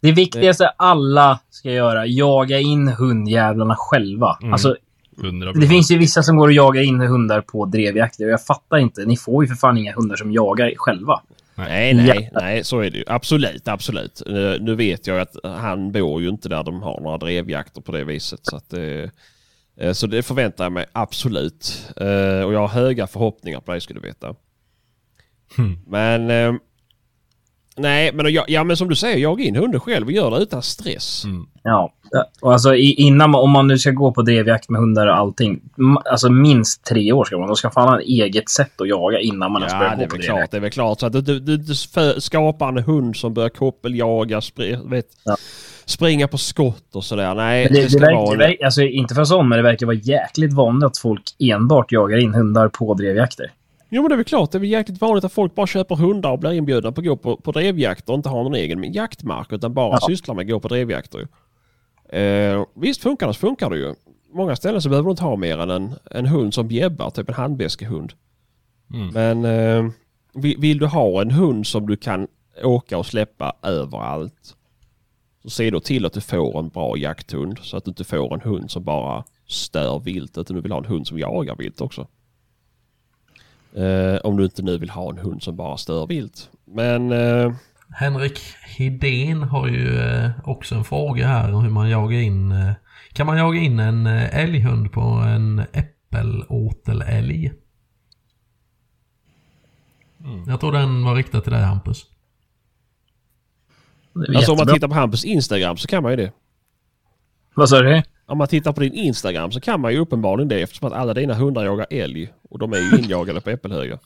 Det 0.00 0.12
viktigaste 0.12 0.68
alla 0.68 1.40
ska 1.50 1.70
göra, 1.70 2.06
jaga 2.06 2.58
in 2.58 2.88
hundjävlarna 2.88 3.76
själva. 3.76 4.38
Alltså, 4.52 4.76
100 5.22 5.52
det 5.52 5.66
finns 5.66 5.90
ju 5.90 5.98
vissa 5.98 6.22
som 6.22 6.36
går 6.36 6.46
och 6.46 6.52
jagar 6.52 6.82
in 6.82 7.00
hundar 7.00 7.40
på 7.40 7.64
drevjakter 7.64 8.24
och 8.24 8.30
jag 8.30 8.44
fattar 8.44 8.76
inte. 8.76 9.04
Ni 9.04 9.16
får 9.16 9.44
ju 9.44 9.48
för 9.48 9.54
fan 9.54 9.78
inga 9.78 9.94
hundar 9.94 10.16
som 10.16 10.32
jagar 10.32 10.72
själva. 10.76 11.20
Nej, 11.56 11.94
nej, 11.94 12.30
nej, 12.32 12.64
så 12.64 12.80
är 12.80 12.90
det 12.90 12.98
ju. 12.98 13.04
Absolut, 13.06 13.68
absolut. 13.68 14.22
Eh, 14.26 14.60
Nu 14.60 14.74
vet 14.74 15.06
jag 15.06 15.20
att 15.20 15.36
han 15.44 15.92
bor 15.92 16.22
ju 16.22 16.28
inte 16.28 16.48
där 16.48 16.64
de 16.64 16.82
har 16.82 17.00
några 17.00 17.18
drevjakter 17.18 17.80
på 17.80 17.92
det 17.92 18.04
viset. 18.04 18.40
Så, 18.42 18.56
att, 18.56 18.72
eh, 18.72 19.10
eh, 19.80 19.92
så 19.92 20.06
det 20.06 20.22
förväntar 20.22 20.64
jag 20.64 20.72
mig 20.72 20.86
absolut. 20.92 21.92
Och 22.46 22.52
jag 22.52 22.60
har 22.60 22.68
höga 22.68 23.06
förhoppningar 23.06 23.60
på 23.60 23.72
det 23.74 23.80
ska 23.80 23.94
du 23.94 24.00
veta. 24.00 24.34
Men... 25.86 26.60
Nej, 27.78 28.10
men, 28.14 28.32
jag, 28.32 28.44
ja, 28.50 28.64
men 28.64 28.76
som 28.76 28.88
du 28.88 28.94
säger, 28.96 29.18
jaga 29.18 29.44
in 29.44 29.56
hunden 29.56 29.80
själv 29.80 30.06
och 30.06 30.12
gör 30.12 30.30
det 30.30 30.36
utan 30.42 30.62
stress. 30.62 31.24
Ja, 31.62 31.92
och 32.40 32.52
alltså 32.52 32.74
innan 32.74 33.30
man, 33.30 33.40
om 33.40 33.50
man 33.50 33.66
nu 33.66 33.78
ska 33.78 33.90
gå 33.90 34.12
på 34.12 34.22
drevjakt 34.22 34.68
med 34.68 34.80
hundar 34.80 35.06
och 35.06 35.16
allting. 35.16 35.60
Alltså 36.10 36.30
minst 36.30 36.84
tre 36.84 37.12
år 37.12 37.24
ska 37.24 37.38
man. 37.38 37.46
De 37.46 37.56
ska 37.56 37.70
fan 37.70 37.88
ha 37.88 38.00
ett 38.00 38.06
eget 38.06 38.48
sätt 38.48 38.80
att 38.80 38.88
jaga 38.88 39.20
innan 39.20 39.52
man 39.52 39.62
ens 39.62 39.72
Ja, 39.72 39.78
börjar 39.78 39.96
det 39.96 40.02
är 40.02 40.06
gå 40.06 40.10
på 40.10 40.16
drevjakt. 40.16 40.38
klart. 40.38 40.50
Det 40.50 40.56
är 40.56 40.60
väl 40.60 40.70
klart. 40.70 41.00
Så 41.00 41.06
att 41.06 41.12
du, 41.12 41.20
du, 41.20 41.40
du, 41.40 41.56
du 41.56 41.74
skapar 42.20 42.68
en 42.68 42.78
hund 42.78 43.16
som 43.16 43.34
börjar 43.34 43.48
koppeljaga, 43.48 44.40
spri, 44.40 44.78
vet, 44.84 45.06
Ja. 45.24 45.36
springa 45.84 46.28
på 46.28 46.38
skott 46.38 46.94
och 46.94 47.04
sådär. 47.04 47.34
Nej, 47.34 47.64
Men 47.64 47.72
det, 47.72 47.80
Det, 47.82 47.88
det, 47.88 47.98
verkar, 48.06 48.36
verkar, 48.36 48.64
alltså 48.64 48.82
inte 48.82 49.14
för 49.14 49.24
sån, 49.24 49.48
men 49.48 49.56
det 49.56 49.62
verkar 49.62 49.86
vara 49.86 49.96
jäkligt 49.96 50.52
vanligt 50.52 50.86
att 50.86 50.98
folk 50.98 51.22
enbart 51.38 51.92
jagar 51.92 52.18
in 52.18 52.34
hundar 52.34 52.68
på 52.68 52.94
drevjakter. 52.94 53.52
Jo 53.88 54.02
men 54.02 54.08
det 54.08 54.14
är 54.14 54.16
väl 54.16 54.24
klart, 54.24 54.52
det 54.52 54.58
är 54.58 54.60
väl 54.60 54.68
jäkligt 54.68 55.00
vanligt 55.00 55.24
att 55.24 55.32
folk 55.32 55.54
bara 55.54 55.66
köper 55.66 55.94
hundar 55.94 56.30
och 56.30 56.38
blir 56.38 56.52
inbjudna 56.52 56.92
på 56.92 57.00
att 57.00 57.06
gå 57.06 57.16
på, 57.16 57.36
på 57.36 57.52
drevjakter 57.52 58.12
och 58.12 58.16
inte 58.16 58.28
har 58.28 58.42
någon 58.42 58.54
egen 58.54 58.92
jaktmark 58.92 59.52
utan 59.52 59.74
bara 59.74 59.98
Ja. 60.00 60.06
sysslar 60.06 60.34
med 60.34 60.42
att 60.42 60.48
gå 60.48 60.60
på 60.60 60.68
drevjakter. 60.68 61.28
Eh, 62.08 62.64
visst 62.74 63.02
funkar 63.02 63.26
det 63.26 63.34
så 63.34 63.40
funkar 63.40 63.70
det 63.70 63.76
ju. 63.76 63.94
Många 64.32 64.56
ställen 64.56 64.82
så 64.82 64.88
behöver 64.88 65.06
du 65.06 65.10
inte 65.10 65.22
ha 65.22 65.36
mer 65.36 65.58
än 65.58 65.70
en, 65.70 65.94
en 66.10 66.26
hund 66.26 66.54
som 66.54 66.68
bjäbbar, 66.68 67.10
typ 67.10 67.28
en 67.28 67.34
handbeskehund. 67.34 68.12
Mm. 68.94 69.08
Men 69.08 69.44
eh, 69.44 69.92
vill, 70.34 70.58
vill 70.58 70.78
du 70.78 70.86
ha 70.86 71.22
en 71.22 71.30
hund 71.30 71.66
som 71.66 71.86
du 71.86 71.96
kan 71.96 72.28
åka 72.62 72.98
och 72.98 73.06
släppa 73.06 73.56
överallt 73.62 74.56
så 75.42 75.50
se 75.50 75.70
då 75.70 75.80
till 75.80 76.06
att 76.06 76.12
du 76.12 76.20
får 76.20 76.58
en 76.58 76.68
bra 76.68 76.96
jakthund 76.96 77.58
så 77.62 77.76
att 77.76 77.84
du 77.84 77.88
inte 77.90 78.04
får 78.04 78.34
en 78.34 78.40
hund 78.40 78.70
som 78.70 78.84
bara 78.84 79.24
stör 79.46 79.98
vilt 79.98 80.38
utan 80.38 80.56
du 80.56 80.62
vill 80.62 80.72
ha 80.72 80.78
en 80.78 80.84
hund 80.84 81.06
som 81.06 81.18
jagar 81.18 81.56
vilt 81.56 81.80
också. 81.80 82.06
Eh, 83.76 84.16
om 84.24 84.36
du 84.36 84.44
inte 84.44 84.62
nu 84.62 84.78
vill 84.78 84.90
ha 84.90 85.10
en 85.10 85.18
hund 85.18 85.42
som 85.42 85.56
bara 85.56 85.76
stör 85.76 86.06
vilt. 86.06 86.50
Men 86.64 87.12
eh, 87.12 87.54
Henrik 87.94 88.40
Hedén 88.62 89.42
har 89.42 89.68
ju 89.68 89.98
eh, 89.98 90.30
också 90.44 90.74
en 90.74 90.84
fråga 90.84 91.26
här 91.26 91.52
om 91.52 91.62
hur 91.62 91.70
man 91.70 91.90
jagar 91.90 92.18
in... 92.18 92.52
eh, 92.52 92.72
Kan 93.12 93.26
man 93.26 93.38
jaga 93.38 93.60
in 93.60 93.78
en 93.80 94.06
eh, 94.06 94.38
älghund 94.38 94.92
på 94.92 95.00
en 95.00 95.62
äppelåtelälg? 95.72 97.52
Jag 100.46 100.60
tror 100.60 100.72
den 100.72 101.04
var 101.04 101.14
riktad 101.14 101.40
till 101.40 101.52
dig 101.52 101.62
Hampus. 101.62 102.06
Alltså 104.14 104.32
om 104.32 104.34
man 104.34 104.44
jättebra. 104.58 104.74
tittar 104.74 104.88
på 104.88 104.94
Hampus 104.94 105.24
Instagram 105.24 105.76
så 105.76 105.88
kan 105.88 106.02
man 106.02 106.12
ju 106.12 106.16
det. 106.16 106.32
Vad 107.54 107.68
sa 107.68 107.80
du? 107.80 108.02
Om 108.28 108.38
man 108.38 108.48
tittar 108.48 108.72
på 108.72 108.80
din 108.80 108.94
Instagram 108.94 109.52
så 109.52 109.60
kan 109.60 109.80
man 109.80 109.92
ju 109.92 109.98
uppenbarligen 109.98 110.48
det 110.48 110.62
eftersom 110.62 110.88
att 110.88 110.94
alla 110.94 111.14
dina 111.14 111.34
hundar 111.34 111.64
jagar 111.64 111.86
älg. 111.90 112.32
Och 112.50 112.58
de 112.58 112.72
är 112.72 112.76
ju 112.76 112.98
injagade 112.98 113.40
på 113.40 113.50
äppelhögar. 113.50 113.98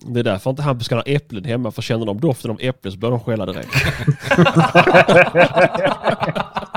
Det 0.00 0.20
är 0.20 0.24
därför 0.24 0.50
inte 0.50 0.62
Hampus 0.62 0.88
kan 0.88 0.98
ha 0.98 1.02
äpplen 1.02 1.44
hemma 1.44 1.70
för 1.70 1.82
känner 1.82 2.06
de 2.06 2.20
doften 2.20 2.50
av 2.50 2.58
äpple 2.60 2.90
så 2.90 2.98
börjar 2.98 3.10
de 3.10 3.20
skälla 3.20 3.46
direkt. 3.46 3.74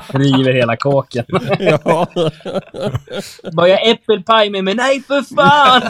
River 0.08 0.54
hela 0.54 0.78
kåken. 0.78 1.26
ja. 1.60 2.08
Bara 3.54 3.78
äppelpaj 3.78 4.50
med 4.50 4.64
mig. 4.64 4.76
Nej 4.76 5.02
för 5.02 5.36
fan! 5.36 5.82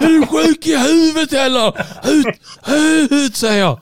Är 0.00 0.06
du 0.06 0.26
sjuk 0.26 0.66
i 0.66 0.76
huvudet 0.76 1.32
eller? 1.32 1.68
Ut, 2.12 2.26
ut 3.10 3.36
säger 3.36 3.60
jag. 3.60 3.80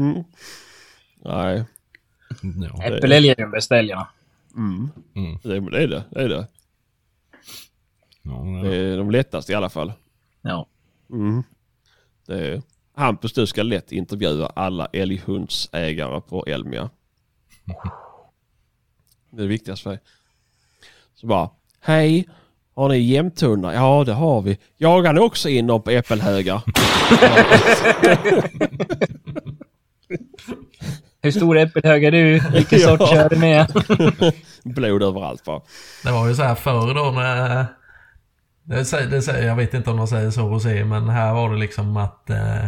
Mm. 0.00 0.24
Nej, 1.24 1.64
Ja. 2.42 2.84
Äppelälg 2.84 3.28
är 3.28 3.36
de 3.36 3.50
bästa 3.50 3.78
älgarna. 3.78 4.08
det, 5.42 5.60
det 5.60 5.82
är 5.82 5.88
det. 5.88 6.04
Det 6.10 6.20
är 6.22 6.28
det. 6.28 6.46
Det 8.62 8.76
är 8.76 8.96
de 8.96 9.10
lättaste 9.10 9.52
i 9.52 9.54
alla 9.54 9.68
fall. 9.68 9.92
Ja. 10.42 10.66
Mm. 11.10 11.42
Det 12.26 12.34
är, 12.34 12.62
Hampus, 12.94 13.32
du 13.32 13.46
ska 13.46 13.62
lätt 13.62 13.92
intervjua 13.92 14.46
alla 14.46 14.86
älghundsägare 14.92 16.20
på 16.20 16.46
Elmia. 16.46 16.90
Det 19.30 19.36
är 19.38 19.42
det 19.42 19.46
viktigaste 19.46 19.82
för 19.82 19.90
dig. 19.90 20.00
Så 21.14 21.26
bara, 21.26 21.50
hej, 21.80 22.28
har 22.74 22.88
ni 22.88 22.98
jämthundar? 22.98 23.72
Ja, 23.72 24.04
det 24.04 24.12
har 24.12 24.42
vi. 24.42 24.58
Jagar 24.76 25.12
ni 25.12 25.20
också 25.20 25.48
in 25.48 25.66
dem 25.66 25.82
på 25.82 25.90
äppelhögar? 25.90 26.62
Hur 31.22 31.30
stor 31.30 31.58
äppelhög 31.58 32.04
är 32.04 32.10
du? 32.12 32.40
Vilken 32.52 32.78
Ja. 32.82 32.98
sort 32.98 33.08
kör 33.08 33.28
du 33.28 33.36
med? 33.36 33.66
Blod 34.64 35.02
överallt 35.02 35.44
bara. 35.44 35.60
Det 36.04 36.10
var 36.12 36.28
ju 36.28 36.34
så 36.34 36.42
här 36.42 36.54
förr 36.54 36.94
då 36.94 37.12
med... 37.12 37.66
Det 38.62 38.84
säger, 38.84 39.10
det 39.10 39.22
säger, 39.22 39.46
jag 39.46 39.56
vet 39.56 39.74
inte 39.74 39.90
om 39.90 39.96
de 39.96 40.08
säger 40.08 40.30
så 40.30 40.68
er, 40.68 40.84
men 40.84 41.08
här 41.08 41.34
var 41.34 41.50
det 41.50 41.58
liksom 41.58 41.96
att... 41.96 42.30
Eh, 42.30 42.66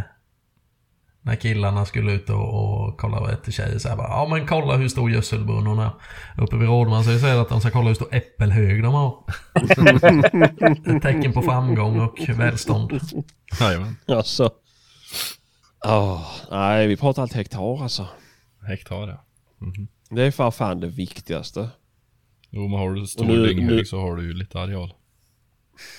när 1.26 1.36
killarna 1.36 1.86
skulle 1.86 2.12
ut 2.12 2.30
och, 2.30 2.54
och 2.54 2.96
kolla 2.98 3.32
efter 3.32 3.52
tjejer 3.52 3.78
så 3.78 3.88
här 3.88 3.96
bara, 3.96 4.08
Ja 4.08 4.26
men 4.30 4.46
kolla 4.46 4.76
hur 4.76 4.88
stor 4.88 5.10
gödselbrunn 5.10 5.66
hon 5.66 5.78
är. 5.78 5.90
Uppe 6.38 6.56
vid 6.56 6.68
Rådman 6.68 7.04
så 7.04 7.18
säger 7.18 7.40
att 7.40 7.48
de 7.48 7.60
ska 7.60 7.70
kolla 7.70 7.88
hur 7.88 7.94
stor 7.94 8.14
äppelhög 8.14 8.82
de 8.82 8.94
har. 8.94 9.24
Ett 10.96 11.02
tecken 11.02 11.32
på 11.32 11.42
framgång 11.42 12.00
och 12.00 12.18
välstånd. 12.28 13.00
Jajamän. 13.60 13.96
Alltså. 14.08 14.50
Åh, 15.88 16.26
nej, 16.50 16.86
vi 16.86 16.96
pratar 16.96 17.22
alltid 17.22 17.36
hektar 17.36 17.82
alltså. 17.82 18.08
Hektar 18.68 19.08
ja. 19.08 19.24
Det 20.10 20.22
är 20.22 20.30
för 20.30 20.50
fan 20.50 20.80
det 20.80 20.86
viktigaste. 20.86 21.68
Jo 22.50 22.68
men 22.68 22.78
har 22.78 22.92
du 22.92 23.06
stor 23.06 23.24
nu- 23.24 23.46
dynghög 23.46 23.76
nu- 23.76 23.84
så 23.84 24.00
har 24.00 24.16
du 24.16 24.22
ju 24.26 24.32
lite 24.32 24.60
areal. 24.60 24.94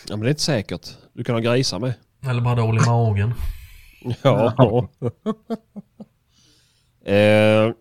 Ja, 0.10 0.16
men 0.16 0.20
det 0.20 0.28
är 0.28 0.30
inte 0.30 0.42
säkert. 0.42 0.90
Du 1.14 1.24
kan 1.24 1.36
ha 1.36 1.40
grisar 1.40 1.80
med. 1.80 1.94
Eller 2.30 2.42
bara 2.42 2.56
dålig 2.56 2.82
magen. 2.88 3.34
Ja. 4.24 4.54
eh, 7.12 7.72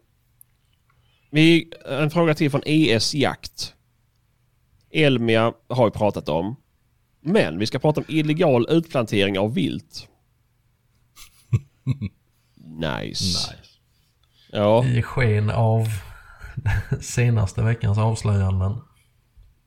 vi, 1.30 1.72
en 1.88 2.10
fråga 2.10 2.34
till 2.34 2.50
från 2.50 2.62
ES 2.66 3.14
Jakt. 3.14 3.74
Elmia 4.90 5.52
har 5.68 5.84
vi 5.84 5.90
pratat 5.90 6.28
om. 6.28 6.56
Men 7.20 7.58
vi 7.58 7.66
ska 7.66 7.78
prata 7.78 8.00
om 8.00 8.06
illegal 8.08 8.66
utplantering 8.70 9.38
av 9.38 9.54
vilt. 9.54 10.08
Nice. 11.86 13.24
Nice. 13.24 13.54
Ja. 14.52 14.84
I 14.84 15.02
sken 15.02 15.50
av 15.50 15.86
senaste 17.00 17.62
veckans 17.62 17.98
avslöjanden. 17.98 18.80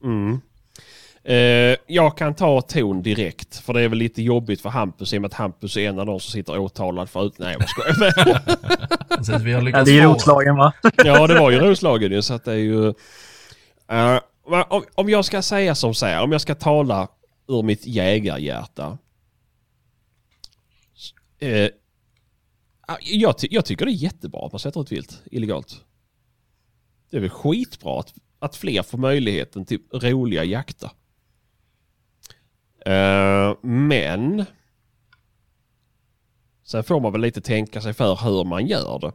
Mm. 0.03 0.41
Eh, 1.23 1.77
jag 1.87 2.17
kan 2.17 2.35
ta 2.35 2.61
ton 2.61 3.01
direkt. 3.01 3.57
För 3.57 3.73
det 3.73 3.81
är 3.81 3.87
väl 3.87 3.97
lite 3.97 4.21
jobbigt 4.21 4.61
för 4.61 4.69
Hampus 4.69 5.13
i 5.13 5.17
och 5.17 5.21
med 5.21 5.27
att 5.27 5.33
Hampus 5.33 5.77
är 5.77 5.89
en 5.89 5.99
av 5.99 6.05
de 6.05 6.19
som 6.19 6.31
sitter 6.31 6.59
åtalad 6.59 7.09
för 7.09 7.25
ut... 7.25 7.39
Nej 7.39 7.55
jag 7.59 7.69
skojar. 7.69 7.97
Precis, 9.17 9.41
vi 9.41 9.53
har 9.53 9.69
Ja, 9.69 9.83
det 9.83 9.91
är 9.91 9.95
ju 9.95 10.03
Roslagen 10.03 10.57
va? 10.57 10.73
ja 10.95 11.27
det 11.27 11.39
var 11.39 11.51
ju 11.51 11.59
Roslagen 11.59 12.11
ju 12.11 12.21
så 12.21 12.33
att 12.33 12.45
det 12.45 12.51
är 12.51 12.55
ju... 12.55 12.87
Eh, 13.87 14.19
om, 14.69 14.83
om 14.95 15.09
jag 15.09 15.25
ska 15.25 15.41
säga 15.41 15.75
som 15.75 15.93
så 15.93 16.05
här, 16.05 16.23
om 16.23 16.31
jag 16.31 16.41
ska 16.41 16.55
tala 16.55 17.07
ur 17.47 17.63
mitt 17.63 17.85
jägarhjärta. 17.85 18.97
Eh, 21.39 21.69
jag, 23.01 23.37
ty- 23.37 23.47
jag 23.51 23.65
tycker 23.65 23.85
det 23.85 23.91
är 23.91 23.93
jättebra 23.93 24.45
att 24.45 24.51
man 24.51 24.59
sätter 24.59 24.81
ut 24.81 24.91
vilt 24.91 25.21
illegalt. 25.31 25.85
Det 27.09 27.17
är 27.17 27.21
väl 27.21 27.29
skitbra 27.29 27.99
att, 27.99 28.13
att 28.39 28.55
fler 28.55 28.83
får 28.83 28.97
möjligheten 28.97 29.65
till 29.65 29.79
roliga 29.91 30.43
jakter. 30.43 30.91
Uh, 32.87 33.55
men 33.61 34.45
sen 36.63 36.83
får 36.83 36.99
man 36.99 37.11
väl 37.11 37.21
lite 37.21 37.41
tänka 37.41 37.81
sig 37.81 37.93
för 37.93 38.15
hur 38.23 38.43
man 38.43 38.67
gör 38.67 38.99
det. 38.99 39.11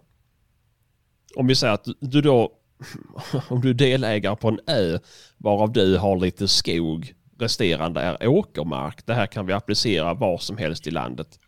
Om 1.37 1.47
vi 1.47 1.55
säger 1.55 1.75
att 1.75 1.89
du 2.01 2.21
då, 2.21 2.53
om 3.49 3.61
du 3.61 3.71
är 3.71 3.75
delägare 3.75 4.37
på 4.37 4.49
en 4.49 4.61
ö 4.67 4.99
varav 5.39 5.73
du 5.73 5.99
har 5.99 6.17
lite 6.17 6.49
skog, 6.49 7.15
resterande 7.39 8.01
är 8.01 8.27
åkermark. 8.27 9.07
Det 9.07 9.15
här 9.15 9.27
kan 9.27 9.47
vi 9.47 9.53
applicera 9.53 10.15
var 10.15 10.39
som 10.39 10.57
helst 10.57 10.87
i 10.87 10.91
landet. 10.91 11.39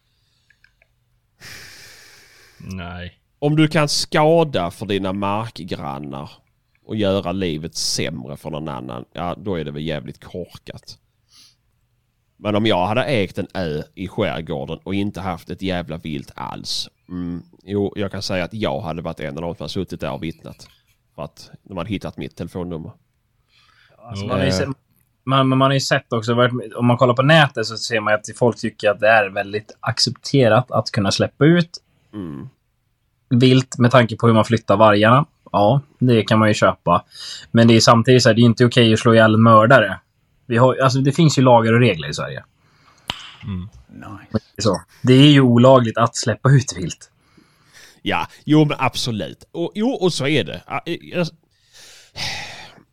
Nej. 2.58 3.20
Om 3.38 3.56
du 3.56 3.68
kan 3.68 3.88
skada 3.88 4.70
för 4.70 4.86
dina 4.86 5.12
markgrannar 5.12 6.30
och 6.84 6.96
göra 6.96 7.32
livet 7.32 7.74
sämre 7.74 8.36
för 8.36 8.50
någon 8.50 8.68
annan, 8.68 9.04
ja 9.12 9.34
då 9.38 9.54
är 9.54 9.64
det 9.64 9.70
väl 9.70 9.82
jävligt 9.82 10.24
korkat. 10.24 10.98
Men 12.36 12.56
om 12.56 12.66
jag 12.66 12.86
hade 12.86 13.04
ägt 13.04 13.38
en 13.38 13.46
ö 13.54 13.82
i 13.94 14.08
skärgården 14.08 14.78
och 14.84 14.94
inte 14.94 15.20
haft 15.20 15.50
ett 15.50 15.62
jävla 15.62 15.96
vilt 15.96 16.32
alls. 16.34 16.88
Mm, 17.08 17.42
jo, 17.62 17.92
jag 17.96 18.12
kan 18.12 18.22
säga 18.22 18.44
att 18.44 18.54
jag 18.54 18.80
hade 18.80 19.02
varit 19.02 19.20
en 19.20 19.36
av 19.36 19.42
de 19.42 19.54
som 19.54 19.64
har 19.64 19.68
suttit 19.68 20.00
där 20.00 20.12
och 20.12 20.22
vittnat. 20.22 20.68
För 21.14 21.22
att 21.22 21.50
de 21.62 21.76
hade 21.76 21.90
hittat 21.90 22.16
mitt 22.16 22.36
telefonnummer. 22.36 22.92
Alltså, 23.98 24.26
man, 24.26 24.38
har 24.38 24.46
ju 24.46 24.52
sett, 24.52 24.68
man, 25.24 25.48
men 25.48 25.58
man 25.58 25.70
har 25.70 25.74
ju 25.74 25.80
sett 25.80 26.12
också, 26.12 26.32
om 26.76 26.86
man 26.86 26.96
kollar 26.96 27.14
på 27.14 27.22
nätet 27.22 27.66
så 27.66 27.76
ser 27.76 28.00
man 28.00 28.14
att 28.14 28.24
folk 28.36 28.58
tycker 28.58 28.90
att 28.90 29.00
det 29.00 29.08
är 29.08 29.30
väldigt 29.30 29.76
accepterat 29.80 30.70
att 30.70 30.90
kunna 30.90 31.10
släppa 31.10 31.44
ut 31.44 31.70
Mm. 32.16 32.48
vilt 33.28 33.78
med 33.78 33.90
tanke 33.90 34.16
på 34.16 34.26
hur 34.26 34.34
man 34.34 34.44
flyttar 34.44 34.76
vargarna. 34.76 35.26
Ja, 35.52 35.80
det 35.98 36.22
kan 36.22 36.38
man 36.38 36.48
ju 36.48 36.54
köpa. 36.54 37.04
Men 37.50 37.68
det 37.68 37.76
är 37.76 37.80
samtidigt 37.80 38.22
så 38.22 38.28
här, 38.28 38.34
det 38.34 38.40
är 38.40 38.44
inte 38.44 38.64
okej 38.64 38.92
att 38.92 38.98
slå 38.98 39.14
ihjäl 39.14 39.34
en 39.34 39.42
mördare. 39.42 40.00
Vi 40.46 40.56
har, 40.56 40.76
alltså, 40.76 40.98
det 40.98 41.12
finns 41.12 41.38
ju 41.38 41.42
lagar 41.42 41.72
och 41.72 41.80
regler 41.80 42.08
i 42.08 42.14
Sverige. 42.14 42.44
Mm. 43.44 43.68
Så. 44.58 44.80
Det 45.02 45.12
är 45.12 45.28
ju 45.28 45.40
olagligt 45.40 45.98
att 45.98 46.16
släppa 46.16 46.50
ut 46.50 46.76
vilt. 46.76 47.10
Ja, 48.02 48.26
jo 48.44 48.64
men 48.64 48.76
absolut. 48.80 49.48
Och, 49.52 49.72
jo, 49.74 49.88
och 49.88 50.12
så 50.12 50.26
är 50.26 50.44
det. 50.44 50.62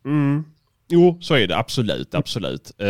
Mm. 0.04 0.44
Jo, 0.88 1.18
så 1.20 1.34
är 1.34 1.46
det 1.46 1.56
absolut, 1.56 2.14
absolut. 2.14 2.72
Eh, 2.78 2.86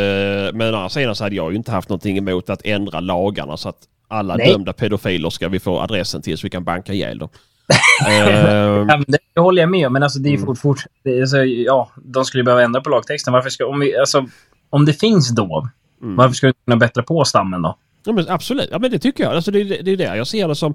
men 0.55 0.75
å 0.75 0.77
andra 0.77 0.89
sidan 0.89 1.17
så 1.17 1.25
hade 1.25 1.37
jag 1.37 1.51
ju 1.51 1.57
inte 1.57 1.73
haft 1.73 1.89
någonting 1.89 2.19
emot 2.19 2.51
att 2.51 2.61
ändra 2.65 3.01
lagarna 3.01 3.57
så 3.57 3.69
att 3.69 3.89
alla 4.09 4.37
Nej. 4.37 4.53
dömda 4.53 4.73
pedofiler 4.73 5.31
ska 5.31 5.49
vi 5.49 5.61
få 5.61 5.81
adressen 5.81 6.23
till 6.23 6.39
så 6.39 6.47
vi 6.47 6.51
kan 6.51 6.65
banka 6.65 6.93
ihjäl 6.93 7.19
dem. 7.19 7.29
Ja, 8.07 8.85
men 8.85 9.05
det, 9.09 9.19
det 9.35 9.41
håller 9.41 9.63
jag 9.63 9.71
med 9.71 9.87
om, 9.87 9.93
men 9.93 10.03
alltså, 10.03 10.19
det 10.19 10.35
är 10.35 10.39
fort, 10.39 10.59
fort, 10.59 10.79
det 11.03 11.19
är 11.19 11.27
så, 11.27 11.45
ja, 11.45 11.91
de 11.97 12.25
skulle 12.25 12.45
behöva 12.45 12.63
ändra 12.63 12.81
på 12.81 12.91
lagtexten. 12.91 13.33
Varför 13.33 13.51
ska, 13.51 13.67
om, 13.67 13.81
vi, 13.81 13.97
alltså, 13.97 14.27
om 14.71 14.85
det 14.85 14.93
finns 14.93 15.35
dov, 15.35 15.69
varför 15.99 16.35
ska 16.35 16.47
du 16.47 16.53
kunna 16.65 16.77
bättra 16.77 17.03
på 17.03 17.25
stammen 17.25 17.63
då? 17.63 17.79
Ja 18.07 18.13
men 18.13 18.29
absolut, 18.29 18.69
ja 18.71 18.79
men 18.79 18.91
det 18.91 18.99
tycker 18.99 19.25
jag. 19.25 19.35
Alltså 19.35 19.51
det, 19.51 19.65
det, 19.65 19.83
det 19.83 19.91
är 19.91 19.97
där 19.97 20.15
jag 20.15 20.27
ser 20.27 20.49
det 20.49 20.55
som. 20.55 20.75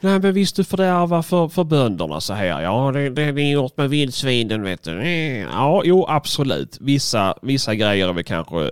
Nej 0.00 0.18
men 0.18 0.32
visst 0.32 0.56
du 0.56 0.64
fördärvar 0.64 1.22
för, 1.22 1.48
för 1.48 1.64
bönderna 1.64 2.20
så 2.20 2.34
här. 2.34 2.62
Ja 2.62 2.90
det, 2.92 3.10
det, 3.10 3.32
det 3.32 3.42
är 3.42 3.52
gjort 3.52 3.76
med 3.76 3.90
vildsvinen 3.90 4.62
vet 4.62 4.82
du. 4.82 5.02
Ja 5.52 5.82
jo 5.84 6.06
absolut. 6.08 6.78
Vissa, 6.80 7.34
vissa 7.42 7.74
grejer 7.74 8.08
är 8.08 8.12
väl 8.12 8.24
kanske 8.24 8.70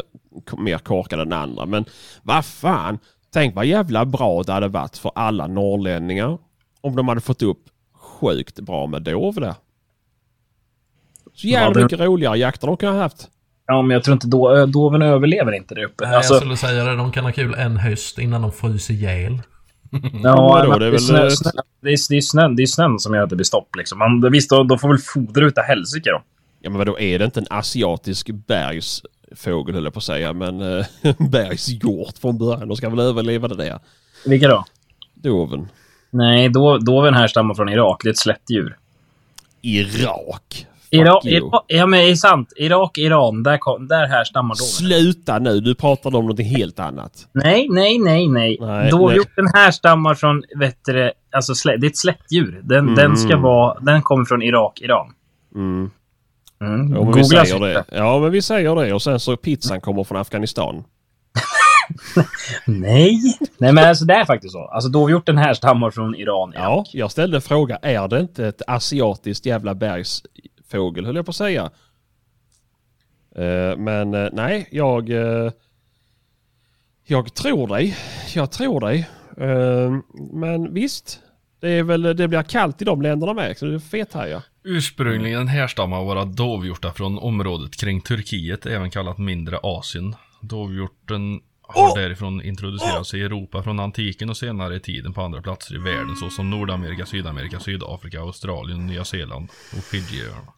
mer 0.58 0.78
korkade 0.78 1.22
än 1.22 1.32
andra. 1.32 1.66
Men 1.66 1.84
vad 2.22 2.44
fan. 2.44 2.98
Tänk 3.36 3.54
vad 3.54 3.66
jävla 3.66 4.04
bra 4.04 4.42
det 4.42 4.52
hade 4.52 4.68
varit 4.68 4.96
för 4.98 5.12
alla 5.14 5.46
norrlänningar. 5.46 6.38
Om 6.80 6.96
de 6.96 7.08
hade 7.08 7.20
fått 7.20 7.42
upp 7.42 7.58
sjukt 7.94 8.60
bra 8.60 8.86
med 8.86 9.02
dov 9.02 9.34
där. 9.34 9.54
Så 11.34 11.46
jävla 11.46 11.66
Ja, 11.68 11.74
det- 11.74 11.82
mycket 11.82 12.00
roligare 12.00 12.38
jakter 12.38 12.66
de 12.66 12.76
kunde 12.76 12.94
ha 12.94 13.02
haft. 13.02 13.28
Ja, 13.66 13.82
men 13.82 13.90
jag 13.94 14.04
tror 14.04 14.12
inte 14.12 14.26
do, 14.26 14.66
doven 14.66 15.02
överlever 15.02 15.52
inte 15.52 15.74
där 15.74 15.84
uppe. 15.84 16.06
Nej, 16.06 16.16
Alltså, 16.16 16.34
Jag 16.34 16.40
skulle 16.40 16.56
säga 16.56 16.84
det, 16.84 16.96
de 16.96 17.12
kan 17.12 17.24
ha 17.24 17.32
kul 17.32 17.54
en 17.54 17.76
höst 17.76 18.18
innan 18.18 18.42
de 18.42 18.52
fryser 18.52 18.94
ihjäl. 18.94 19.42
ja, 20.22 20.66
men 20.68 20.78
det 20.78 20.86
är 20.86 20.90
väl 20.90 21.00
snö, 21.00 21.18
det, 21.80 21.92
är, 21.92 22.08
det, 22.10 22.16
är 22.16 22.20
snön, 22.20 22.56
det 22.56 22.62
är 22.62 22.66
snön 22.66 22.98
som 22.98 23.14
gör 23.14 23.22
att 23.22 23.30
det 23.30 23.36
blir 23.36 23.44
stopp. 23.44 23.76
Liksom. 23.76 23.98
Man, 23.98 24.32
visst, 24.32 24.50
de, 24.50 24.68
de 24.68 24.78
får 24.78 24.88
väl 24.88 24.98
fodra 24.98 25.46
utav 25.46 25.64
helsike 25.64 26.10
då. 26.10 26.22
Ja 26.60 26.70
men 26.70 26.78
vadå, 26.78 26.98
är 26.98 27.18
det 27.18 27.24
inte 27.24 27.40
en 27.40 27.46
asiatisk 27.50 28.30
bergsfågel 29.30 29.74
höll 29.74 29.84
jag 29.84 29.92
på 29.92 29.98
att 29.98 30.04
säga. 30.04 30.32
Men 30.32 30.60
eh, 30.60 30.86
bergshjort 31.30 32.18
från 32.20 32.38
början. 32.38 32.68
De 32.68 32.76
ska 32.76 32.90
väl 32.90 33.00
överleva 33.00 33.48
det 33.48 33.56
där. 33.56 33.78
Vilka 34.26 34.48
då? 34.48 34.64
Doven. 35.14 35.68
Nej, 36.10 36.48
do, 36.48 36.78
doven 36.78 37.14
härstammar 37.14 37.54
från 37.54 37.68
Irak. 37.68 38.00
Det 38.02 38.08
är 38.08 38.12
ett 38.12 38.18
slättdjur. 38.18 38.76
Irak. 39.62 40.66
Irak. 40.90 41.24
Irak, 41.24 41.64
ja, 41.66 41.86
men 41.86 42.00
det 42.00 42.10
är 42.10 42.14
sant. 42.14 42.52
Irak, 42.56 42.98
Iran. 42.98 43.42
Där, 43.42 43.58
kom, 43.58 43.88
där 43.88 44.06
härstammar 44.06 44.54
doven. 44.54 44.66
Sluta 44.66 45.38
nu, 45.38 45.60
du 45.60 45.74
pratar 45.74 46.16
om 46.16 46.26
något 46.26 46.40
helt 46.40 46.78
annat. 46.78 47.28
Nej, 47.32 47.68
nej, 47.70 47.98
nej, 47.98 48.28
nej. 48.28 48.58
Nej, 48.60 48.90
Dovhjorten 48.90 49.46
härstammar 49.54 50.14
från, 50.14 50.42
vet 50.56 50.78
du, 50.84 51.12
alltså 51.32 51.54
slä, 51.54 51.76
det 51.76 51.86
är 51.86 51.90
ett 51.90 51.96
slättdjur. 51.96 52.60
Den, 52.64 52.94
den 52.94 53.16
ska 53.16 53.36
vara, 53.36 53.80
den 53.80 54.02
kommer 54.02 54.24
från 54.24 54.42
Irak, 54.42 54.80
Iran. 54.80 55.12
Mm. 55.54 55.90
Mm. 56.60 56.94
Ja, 56.94 57.04
men 57.04 57.14
vi 57.14 57.24
säger 57.24 57.60
det. 57.60 57.84
Ja 57.92 58.18
men 58.18 58.30
vi 58.30 58.42
säger 58.42 58.74
det 58.76 58.92
och 58.92 59.02
sen 59.02 59.20
så 59.20 59.36
pizzan 59.36 59.80
kommer 59.80 60.04
från 60.04 60.18
Afghanistan. 60.18 60.84
Nej. 62.66 63.20
Nej, 63.58 63.72
men 63.72 63.88
alltså 63.88 64.04
det 64.04 64.14
är 64.14 64.24
faktiskt 64.24 64.52
så. 64.52 64.64
Alltså 64.64 64.90
dovhjorten 64.90 65.38
härstammar 65.38 65.90
från 65.90 66.14
Iran. 66.14 66.52
Ja, 66.54 66.84
jag 66.92 67.10
ställde 67.10 67.36
en 67.36 67.42
fråga. 67.42 67.76
Är 67.76 68.08
det 68.08 68.20
inte 68.20 68.46
ett 68.46 68.62
asiatiskt 68.66 69.46
jävla 69.46 69.74
bergsfågel 69.74 71.06
höll 71.06 71.16
jag 71.16 71.26
på 71.26 71.30
att 71.30 71.36
säga. 71.36 71.70
Eh, 73.36 73.76
men 73.76 74.14
eh, 74.14 74.28
nej, 74.32 74.68
jag... 74.70 75.10
eh, 75.10 75.50
jag 77.08 77.34
tror 77.34 77.66
dig. 77.66 77.96
Jag 78.34 78.50
tror 78.50 78.80
dig. 78.80 79.08
Men 80.32 80.74
visst. 80.74 81.20
Det, 81.60 81.68
är 81.68 81.82
väl, 81.82 82.02
det 82.02 82.28
blir 82.28 82.42
kallt 82.42 82.82
i 82.82 82.84
de 82.84 83.02
länderna 83.02 83.32
med. 83.32 83.58
Så 83.58 83.66
det 83.66 83.74
är 83.74 83.78
fet 83.78 84.14
här 84.14 84.26
ja. 84.26 84.42
Ursprungligen 84.68 85.48
härstammar 85.48 86.04
våra 86.04 86.24
dovhjortar 86.24 86.90
från 86.90 87.18
området 87.18 87.76
kring 87.76 88.00
Turkiet, 88.00 88.66
även 88.66 88.90
kallat 88.90 89.18
Mindre 89.18 89.58
Asien. 89.62 90.14
Dovhjorten 90.40 91.40
har 91.62 91.98
därifrån 91.98 92.42
introducerats 92.42 93.14
i 93.14 93.22
Europa 93.22 93.62
från 93.62 93.80
antiken 93.80 94.30
och 94.30 94.36
senare 94.36 94.76
i 94.76 94.80
tiden 94.80 95.12
på 95.12 95.22
andra 95.22 95.42
platser 95.42 95.74
i 95.74 95.78
världen 95.78 96.16
såsom 96.16 96.50
Nordamerika, 96.50 97.06
Sydamerika, 97.06 97.60
Sydafrika, 97.60 98.20
Australien, 98.20 98.86
Nya 98.86 99.04
Zeeland 99.04 99.48
och 99.76 99.84
Fidjiöarna. 99.84 100.52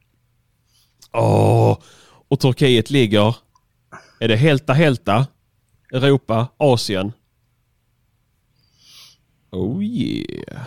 Åh! 1.13 1.79
Och 2.29 2.41
Turkiet 2.41 2.91
ligger... 2.91 3.37
Är 4.21 4.29
det 4.29 4.37
Helta 4.37 4.73
Helta? 4.73 5.27
Europa? 5.93 6.49
Asien? 6.57 7.13
Oh 9.51 9.85
yeah. 9.85 10.63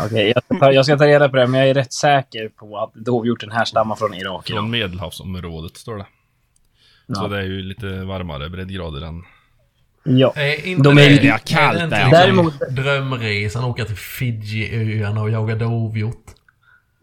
Okej, 0.00 0.32
jag, 0.34 0.44
ska 0.44 0.58
ta- 0.58 0.72
jag 0.72 0.84
ska 0.84 0.96
ta 0.98 1.06
reda 1.06 1.28
på 1.28 1.36
det, 1.36 1.46
men 1.46 1.60
jag 1.60 1.68
är 1.68 1.74
rätt 1.74 1.92
säker 1.92 2.48
på 2.48 2.78
att 2.78 2.94
dovhjorten 2.94 3.50
härstammar 3.50 3.94
från 3.96 4.14
Irak. 4.14 4.48
Från 4.48 4.70
medelhavsområdet 4.70 5.76
står 5.76 5.96
det. 5.96 6.06
Så 7.06 7.22
Ja. 7.22 7.28
det 7.28 7.38
är 7.38 7.42
ju 7.42 7.62
lite 7.62 7.86
varmare 7.86 8.48
breddgrader 8.50 9.00
än... 9.06 9.22
Ja. 10.04 10.32
Är 10.36 10.66
inte 10.66 10.82
De 10.82 10.98
är 10.98 11.08
det, 11.10 11.28
är 11.28 11.38
kallt 11.38 11.78
det 11.78 11.84
inte 11.84 11.96
där. 11.96 12.04
liksom 12.04 12.10
Däremot- 12.10 12.60
drömresan 12.76 13.64
åka 13.64 13.84
till 13.84 13.96
Fidjiöarna 13.96 15.22
och 15.22 15.30
jaga 15.30 15.54
dovhjort? 15.54 16.24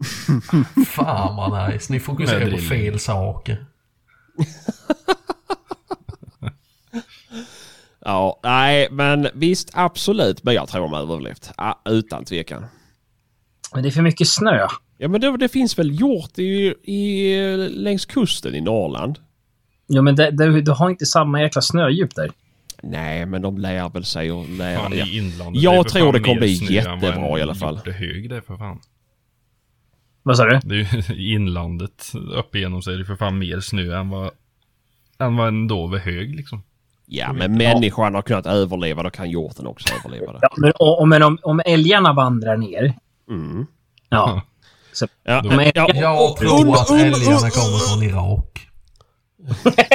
Fan 0.86 1.36
vad 1.36 1.70
nice. 1.72 1.92
Ni 1.92 2.00
fokuserar 2.00 2.40
Med 2.40 2.50
på 2.52 2.58
fel 2.58 2.98
saker. 2.98 3.64
Ja, 8.04 8.40
nej 8.42 8.88
men 8.90 9.28
visst 9.34 9.70
absolut. 9.72 10.42
Men 10.42 10.54
jag 10.54 10.68
tror 10.68 10.82
de 10.82 10.92
har 10.92 11.00
överlevt. 11.00 11.50
Ja, 11.56 11.82
utan 11.84 12.24
tvekan. 12.24 12.64
Men 13.74 13.82
det 13.82 13.88
är 13.88 13.90
för 13.90 14.02
mycket 14.02 14.28
snö. 14.28 14.66
Ja 14.98 15.08
men 15.08 15.20
det, 15.20 15.36
det 15.36 15.48
finns 15.48 15.78
väl 15.78 16.00
hjort 16.00 16.38
i, 16.38 16.74
i, 16.82 17.56
längs 17.70 18.06
kusten 18.06 18.54
i 18.54 18.60
Norrland? 18.60 19.18
Jo, 19.88 20.02
men 20.02 20.16
det, 20.16 20.30
det, 20.30 20.60
du 20.60 20.72
har 20.72 20.90
inte 20.90 21.06
samma 21.06 21.40
jäkla 21.40 21.62
snödjup 21.62 22.14
där. 22.14 22.30
Nej, 22.82 23.26
men 23.26 23.42
de 23.42 23.58
lär 23.58 23.88
väl 23.88 24.04
sig 24.04 24.32
och 24.32 24.48
lär... 24.48 24.76
Fan, 24.76 24.92
ja. 24.98 25.06
i 25.06 25.16
inlandet. 25.16 25.62
Jag 25.62 25.84
det 25.84 25.90
tror 25.90 26.12
det 26.12 26.20
kommer 26.20 26.40
mer 26.40 26.40
bli 26.40 26.74
jättebra 26.74 27.38
i 27.38 27.42
alla 27.42 27.54
fall. 27.54 27.80
det 27.84 27.90
är 27.90 28.40
för 28.40 28.56
fan. 28.56 28.80
Vad 30.22 30.36
sa 30.36 30.44
du? 30.44 30.60
Det 30.64 30.74
är 30.74 31.08
ju 31.08 31.34
inlandet 31.34 32.12
upp 32.14 32.54
igenom 32.54 32.82
så 32.82 32.90
är 32.90 32.98
det 32.98 33.04
för 33.04 33.16
fan 33.16 33.38
mer 33.38 33.60
snö 33.60 34.00
än 34.00 34.08
vad, 34.08 34.30
än 35.18 35.36
vad 35.36 35.48
en 35.48 35.68
dov 35.68 35.94
är 35.94 35.98
hög 35.98 36.34
liksom. 36.34 36.62
Ja, 37.14 37.32
men 37.32 37.52
människan 37.58 38.14
har 38.14 38.22
kunnat 38.22 38.46
överleva, 38.46 39.02
då 39.02 39.10
kan 39.10 39.30
hjorten 39.30 39.66
också 39.66 39.94
överleva 39.94 40.32
det. 40.32 40.38
Ja, 40.42 40.48
men, 40.56 40.72
och, 40.78 41.08
men 41.08 41.22
om, 41.22 41.38
om 41.42 41.60
älgarna 41.64 42.12
vandrar 42.12 42.56
ner. 42.56 42.94
Mm. 43.30 43.66
Ja. 44.08 44.42
Ja, 45.24 45.42
Men- 45.42 45.72
ja, 45.74 45.88
Jag 45.94 46.36
tror 46.36 46.74
att 46.74 46.90
älgarna 46.90 47.50
kommer 47.50 47.78
från 47.88 48.02
Irak. 48.02 48.68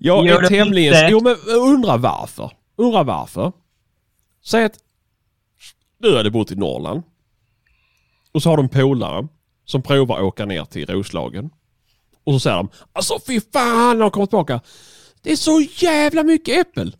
Jag 0.00 0.26
är 0.26 0.40
det 0.40 0.48
tämligen... 0.48 0.94
inte. 0.94 1.08
Jo, 1.10 1.20
men 1.22 1.36
undra 1.58 1.96
varför. 1.96 2.50
Undra 2.76 3.02
varför. 3.02 3.52
Säg 4.44 4.64
att 4.64 4.78
du 5.98 6.16
hade 6.16 6.30
bott 6.30 6.50
i 6.52 6.56
Norrland. 6.56 7.02
Och 8.32 8.42
så 8.42 8.50
har 8.50 8.56
du 8.56 8.62
en 8.62 8.68
polare 8.68 9.28
som 9.64 9.82
provar 9.82 10.16
att 10.16 10.22
åka 10.22 10.44
ner 10.44 10.64
till 10.64 10.86
Roslagen. 10.86 11.50
Och 12.26 12.32
så 12.32 12.40
säger 12.40 12.56
de 12.56 12.68
Alltså 12.92 13.18
fy 13.26 13.40
fan 13.52 13.98
när 13.98 14.04
de 14.04 14.10
kommer 14.10 14.26
tillbaka. 14.26 14.60
Det 15.22 15.32
är 15.32 15.36
så 15.36 15.60
jävla 15.60 16.22
mycket 16.22 16.60
äppel. 16.60 16.96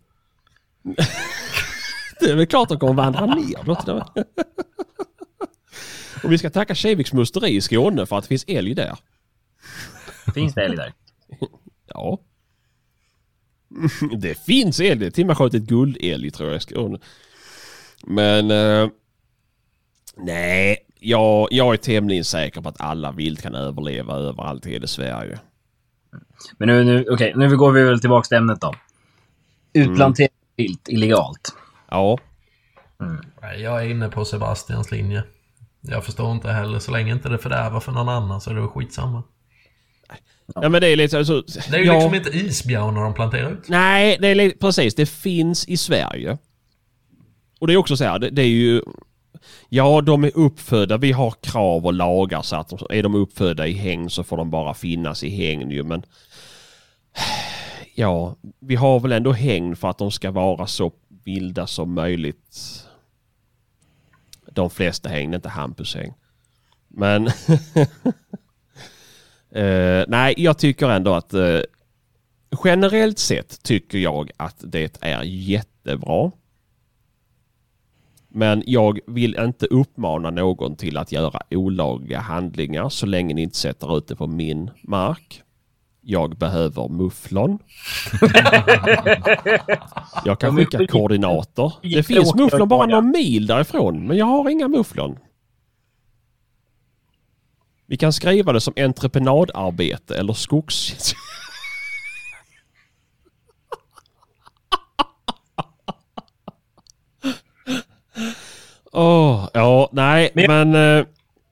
det 2.21 2.31
är 2.31 2.37
väl 2.37 2.47
klart 2.47 2.69
de 2.69 2.79
kommer 2.79 2.95
vandra 2.95 3.27
ner. 3.27 3.71
Och 6.25 6.33
vi 6.33 6.39
ska 6.39 6.51
tacka 6.51 6.75
Kiviks 6.75 7.13
musteri 7.13 7.57
i 7.57 7.61
Skåne 7.61 8.07
för 8.07 8.19
att 8.19 8.25
det 8.25 8.29
finns 8.29 8.45
älg 8.49 8.75
där. 8.75 8.97
Finns 10.35 10.55
det 10.55 10.65
älg 10.65 10.77
där? 10.77 10.93
Ja. 11.89 12.21
Det 14.19 14.45
finns 14.45 14.81
älg. 14.81 15.25
Med 15.25 15.37
sköt 15.37 15.55
ett 15.55 15.63
guldälg 15.63 16.31
tror 16.31 16.49
jag 16.49 16.57
i 16.57 16.61
Skåne. 16.61 16.99
Men... 18.07 18.51
Eh, 18.51 18.89
nej, 20.17 20.86
jag, 21.01 21.49
jag 21.51 21.73
är 21.73 21.77
tämligen 21.77 22.25
säker 22.25 22.61
på 22.61 22.69
att 22.69 22.81
alla 22.81 23.13
vilt 23.13 23.43
kan 23.43 23.55
överleva 23.55 24.15
överallt 24.15 24.67
i 24.67 24.71
hela 24.71 24.87
Sverige. 24.87 25.39
Men 26.59 26.69
nu, 26.69 26.85
nu, 26.85 27.07
okej, 27.11 27.33
nu 27.37 27.57
går 27.57 27.73
vi 27.73 27.83
väl 27.83 28.01
tillbaka 28.01 28.27
till 28.27 28.37
ämnet 28.37 28.61
då. 28.61 28.75
Utplantera 29.73 30.29
vilt 30.57 30.89
illegalt. 30.89 31.55
Ja, 31.91 32.19
Nej, 33.43 33.63
Jag 33.63 33.85
är 33.85 33.91
inne 33.91 34.09
på 34.09 34.25
Sebastians 34.25 34.91
linje. 34.91 35.25
Jag 35.81 36.05
förstår 36.05 36.33
inte 36.33 36.49
heller. 36.49 36.79
Så 36.79 36.93
länge 36.93 37.13
inte 37.13 37.29
det 37.29 37.39
fördärvar 37.39 37.81
för 37.81 37.93
någon 37.93 38.09
annan 38.09 38.41
så 38.41 38.51
är 38.51 38.55
det 38.55 38.61
väl 38.61 38.71
skitsamma. 38.71 39.23
ja 40.55 40.69
men 40.69 40.81
det 40.81 40.89
är 40.89 40.97
lite 40.97 41.25
så... 41.25 41.43
Det 41.43 41.77
är 41.77 41.79
ju 41.79 41.85
ja, 41.85 41.95
liksom 41.95 42.15
inte 42.15 42.31
isbjörnar 42.31 43.03
de 43.03 43.15
planterar 43.15 43.51
ut. 43.51 43.69
Nej, 43.69 44.19
det 44.21 44.29
är 44.29 44.35
lite, 44.35 44.59
precis. 44.59 44.95
Det 44.95 45.07
finns 45.07 45.69
i 45.69 45.77
Sverige. 45.77 46.39
Och 47.59 47.67
det 47.67 47.73
är 47.73 47.77
också 47.77 47.97
så 47.97 48.05
här, 48.05 48.19
det, 48.19 48.31
det 48.31 48.43
är 48.43 48.49
ju... 48.49 48.83
Ja, 49.69 50.01
de 50.01 50.25
är 50.25 50.31
uppfödda. 50.35 50.97
Vi 50.97 51.13
har 51.13 51.31
krav 51.41 51.87
och 51.87 51.93
lagar 51.93 52.43
så 52.43 52.57
att 52.57 52.69
de, 52.69 52.79
är 52.91 53.03
de 53.03 53.15
uppfödda 53.15 53.67
i 53.67 53.73
häng 53.73 54.11
så 54.11 54.25
får 54.25 54.37
de 54.37 54.51
bara 54.51 54.75
finnas 54.75 55.25
i 55.25 55.29
hägn 55.29 55.71
ju. 55.71 55.83
Men 55.83 56.03
ja, 57.95 58.37
vi 58.61 58.75
har 58.75 59.01
väl 59.01 59.13
ändå 59.13 59.33
hägn 59.33 59.77
för 59.77 59.91
att 59.91 59.99
de 59.99 60.11
ska 60.11 60.31
vara 60.31 60.67
så 60.67 60.93
vilda 61.25 61.67
som 61.67 61.93
möjligt. 61.93 62.83
De 64.51 64.71
flesta 64.71 65.09
hägn, 65.09 65.35
inte 65.35 65.49
Hampus 65.49 65.95
häng. 65.95 66.15
Men 66.89 67.27
uh, 67.27 67.33
nej, 70.09 70.35
jag 70.37 70.59
tycker 70.59 70.89
ändå 70.89 71.15
att 71.15 71.35
uh, 71.35 71.61
generellt 72.65 73.19
sett 73.19 73.63
tycker 73.63 73.99
jag 73.99 74.31
att 74.37 74.57
det 74.59 74.99
är 75.01 75.23
jättebra. 75.23 76.33
Men 78.37 78.63
jag 78.67 78.99
vill 79.07 79.37
inte 79.39 79.67
uppmana 79.67 80.31
någon 80.31 80.77
till 80.77 80.97
att 80.97 81.13
göra 81.13 81.41
olagliga 81.51 82.21
handlingar 82.21 82.89
så 82.89 83.07
länge 83.07 83.35
ni 83.35 83.43
inte 83.43 83.57
sätter 83.57 83.99
ut 83.99 84.09
det 84.09 84.17
på 84.17 84.27
min 84.27 84.71
mark. 84.83 85.43
Jag 86.01 86.37
behöver 86.37 86.89
mufflon. 86.89 87.59
jag 90.25 90.41
kan 90.41 90.57
skicka 90.57 90.87
koordinater. 90.87 91.73
Det 91.83 92.03
finns 92.03 92.35
mufflon 92.35 92.69
bara 92.69 92.87
någon 92.87 93.11
mil 93.11 93.47
därifrån, 93.47 94.07
men 94.07 94.17
jag 94.17 94.27
har 94.27 94.51
inga 94.51 94.69
mufflon. 94.69 95.19
Vi 97.87 97.97
kan 97.97 98.13
skriva 98.13 98.53
det 98.53 98.61
som 98.61 98.75
entreprenadarbete 98.77 100.19
eller 100.19 100.33
skogs... 100.33 101.15
Åh, 108.97 109.49
ja, 109.53 109.89
nej, 109.93 110.31
Men- 110.35 110.71
men... 110.71 110.99
eh, 110.99 111.05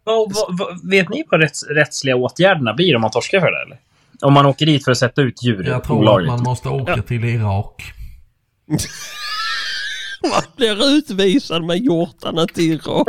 Vad, 0.05 0.35
vad, 0.35 0.59
vad, 0.59 0.91
vet 0.91 1.09
ni 1.09 1.25
vad 1.31 1.41
rätts, 1.41 1.63
rättsliga 1.67 2.17
åtgärderna 2.17 2.75
blir 2.75 2.95
om 2.97 3.01
man 3.03 3.11
torskar 3.11 3.41
för 3.41 3.51
det 3.51 3.63
eller? 3.63 3.79
Om 4.23 4.33
man 4.33 4.47
åker 4.47 4.67
dit 4.67 4.85
för 4.85 4.93
att 4.93 4.99
sätta 4.99 5.23
ut 5.23 5.43
djur 5.45 5.65
Jag 5.69 5.85
tror 5.85 5.97
att 5.97 6.01
olagligt. 6.03 6.31
man 6.33 6.43
måste 6.43 6.69
åka 6.69 6.95
Ja. 6.97 7.03
till 7.03 7.25
Irak. 7.25 7.83
Man 10.31 10.43
blir 10.57 10.97
utvisad 10.97 11.65
med 11.65 11.77
hjortarna 11.79 12.47
till 12.47 12.73
Irak. 12.73 13.07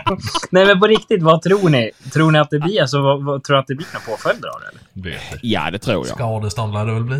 Nej 0.50 0.66
men 0.66 0.80
på 0.80 0.86
riktigt, 0.86 1.22
vad 1.22 1.42
tror 1.42 1.68
ni? 1.70 1.90
Tror 2.12 2.30
ni 2.30 2.38
att 2.38 2.50
det 2.50 2.58
blir, 2.58 2.80
alltså, 2.80 3.00
vad, 3.02 3.24
vad, 3.24 3.44
tror 3.44 3.56
ni 3.56 3.60
att 3.60 3.66
det 3.66 3.74
blir 3.74 3.86
några 3.92 4.06
påföljder 4.16 4.48
av 4.48 4.60
det 4.60 4.66
eller? 4.68 5.10
Vet 5.10 5.30
det. 5.32 5.38
Ja, 5.48 5.70
det 5.70 5.78
tror 5.78 6.06
jag. 6.06 6.16
Skadestånd 6.16 6.72
lär 6.74 6.86
det 6.86 6.92
väl 6.92 7.04
bli. 7.04 7.16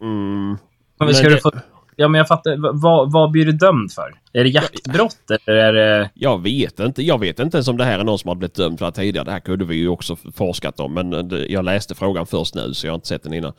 Mm. 0.00 0.56
Men 0.98 1.14
ska 1.14 1.22
Men 1.22 1.30
du 1.30 1.34
det- 1.34 1.40
få... 1.40 1.50
Ja 1.96 2.08
men 2.08 2.18
jag 2.18 2.28
fattar, 2.28 2.72
vad, 2.82 3.12
vad 3.12 3.30
blir 3.30 3.46
du 3.46 3.52
dömd 3.52 3.92
för? 3.92 4.14
Är 4.32 4.44
det 4.44 4.50
jaktbrott 4.50 5.30
eller 5.30 5.56
är 5.56 5.72
det... 5.72 6.10
Jag 6.14 6.42
vet 6.42 6.80
inte. 6.80 7.02
Jag 7.02 7.18
vet 7.18 7.38
inte 7.38 7.56
ens 7.56 7.68
om 7.68 7.76
det 7.76 7.84
här 7.84 7.98
är 7.98 8.04
någon 8.04 8.18
som 8.18 8.28
har 8.28 8.34
blivit 8.34 8.54
dömd 8.54 8.78
för 8.78 8.86
det 8.86 8.92
tidigare. 8.92 9.24
Det 9.24 9.32
här 9.32 9.40
kunde 9.40 9.64
vi 9.64 9.76
ju 9.76 9.88
också 9.88 10.16
forskat 10.16 10.80
om. 10.80 10.94
Men 10.94 11.12
eh, 11.32 11.38
jag 11.38 11.64
läste 11.64 11.94
frågan 11.94 12.26
först 12.26 12.54
nu 12.54 12.74
så 12.74 12.86
jag 12.86 12.92
har 12.92 12.94
inte 12.94 13.08
sett 13.08 13.22
den 13.22 13.32
innan. 13.32 13.52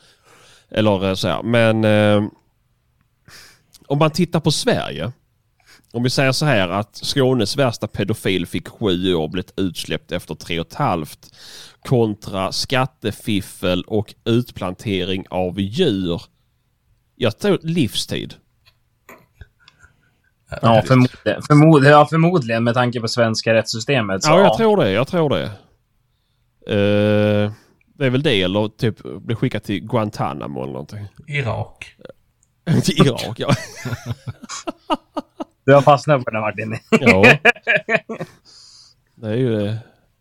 Eller 0.70 1.08
eh, 1.08 1.14
så 1.14 1.28
här. 1.28 1.42
Men 1.42 1.84
eh, 1.84 2.30
om 3.86 3.98
man 3.98 4.10
tittar 4.10 4.40
på 4.40 4.50
Sverige. 4.50 5.12
Om 5.92 6.02
vi 6.02 6.10
säger 6.10 6.32
så 6.32 6.44
här 6.46 6.68
att 6.68 6.96
Skånes 6.96 7.56
värsta 7.56 7.86
pedofil 7.86 8.46
fick 8.46 8.68
sju 8.68 9.14
år 9.14 9.28
blivit 9.28 9.52
utsläppt 9.56 10.12
efter 10.12 10.34
tre 10.34 10.60
och 10.60 10.66
ett 10.66 10.74
halvt. 10.74 11.34
Kontra 11.88 12.52
skattefiffel 12.52 13.82
och 13.82 14.14
utplantering 14.24 15.24
av 15.30 15.60
djur. 15.60 16.22
Jag 17.16 17.38
tror 17.38 17.58
livstid. 17.62 18.34
Ja, 20.62 20.82
förmodligen, 20.86 21.42
förmodligen, 21.42 21.92
ja, 21.92 22.06
förmodligen 22.06 22.64
med 22.64 22.74
tanke 22.74 23.00
på 23.00 23.08
svenska 23.08 23.54
rättssystemet. 23.54 24.22
Så, 24.22 24.30
Ja, 24.30 24.38
jag 24.38 24.46
ja. 24.46 24.56
tror 24.56 24.76
det. 24.76 24.90
Jag 24.90 25.08
tror 25.08 25.30
det. 25.30 25.44
Eh, 26.66 27.52
det 27.98 28.06
är 28.06 28.10
väl 28.10 28.22
det 28.22 28.42
eller 28.42 28.68
typ 28.68 29.02
bli 29.02 29.34
skickad 29.34 29.62
till 29.62 29.80
Guantanamo 29.80 30.62
eller 30.62 30.72
någonting. 30.72 31.06
Irak. 31.26 31.96
till 32.84 33.06
Irak, 33.06 33.38
ja. 33.38 33.54
Du 35.66 35.74
har 35.74 35.82
fastnat 35.82 36.24
på 36.24 36.30
den 36.30 36.40
Martin. 36.40 36.78
ja. 36.90 37.24
Det 39.14 39.26
är 39.26 39.34
ju 39.34 39.66
eh, 39.66 39.74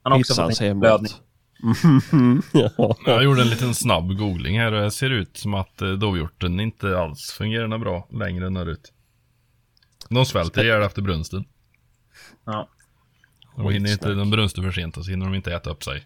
Han 0.03 0.11
har 0.11 0.19
också 0.19 0.33
fått 0.33 0.61
en 0.61 0.79
blödning. 0.79 1.11
ja. 2.51 2.95
Jag 3.05 3.23
gjorde 3.23 3.41
en 3.41 3.47
liten 3.49 3.73
snabb 3.75 4.17
googling 4.17 4.59
här 4.59 4.71
och 4.71 4.81
det 4.81 4.91
ser 4.91 5.09
ut 5.09 5.37
som 5.37 5.53
att 5.53 5.81
eh, 5.81 5.89
dovhjorten 5.91 6.59
inte 6.59 6.99
alls 6.99 7.31
fungerar 7.37 7.77
bra 7.77 8.07
längre 8.11 8.49
norrut. 8.49 8.93
De 10.09 10.25
svälter 10.25 10.63
ihjäl 10.63 10.81
efter 10.81 11.01
brunsten. 11.01 11.45
Ja. 12.45 12.69
Och 13.55 13.73
hinner 13.73 13.91
inte 13.91 14.13
de 14.13 14.29
brunster 14.29 14.61
för 14.61 14.71
sent 14.71 14.95
så 14.95 15.01
hinner 15.11 15.25
de 15.25 15.35
inte 15.35 15.53
äta 15.53 15.69
upp 15.69 15.83
sig. 15.83 16.03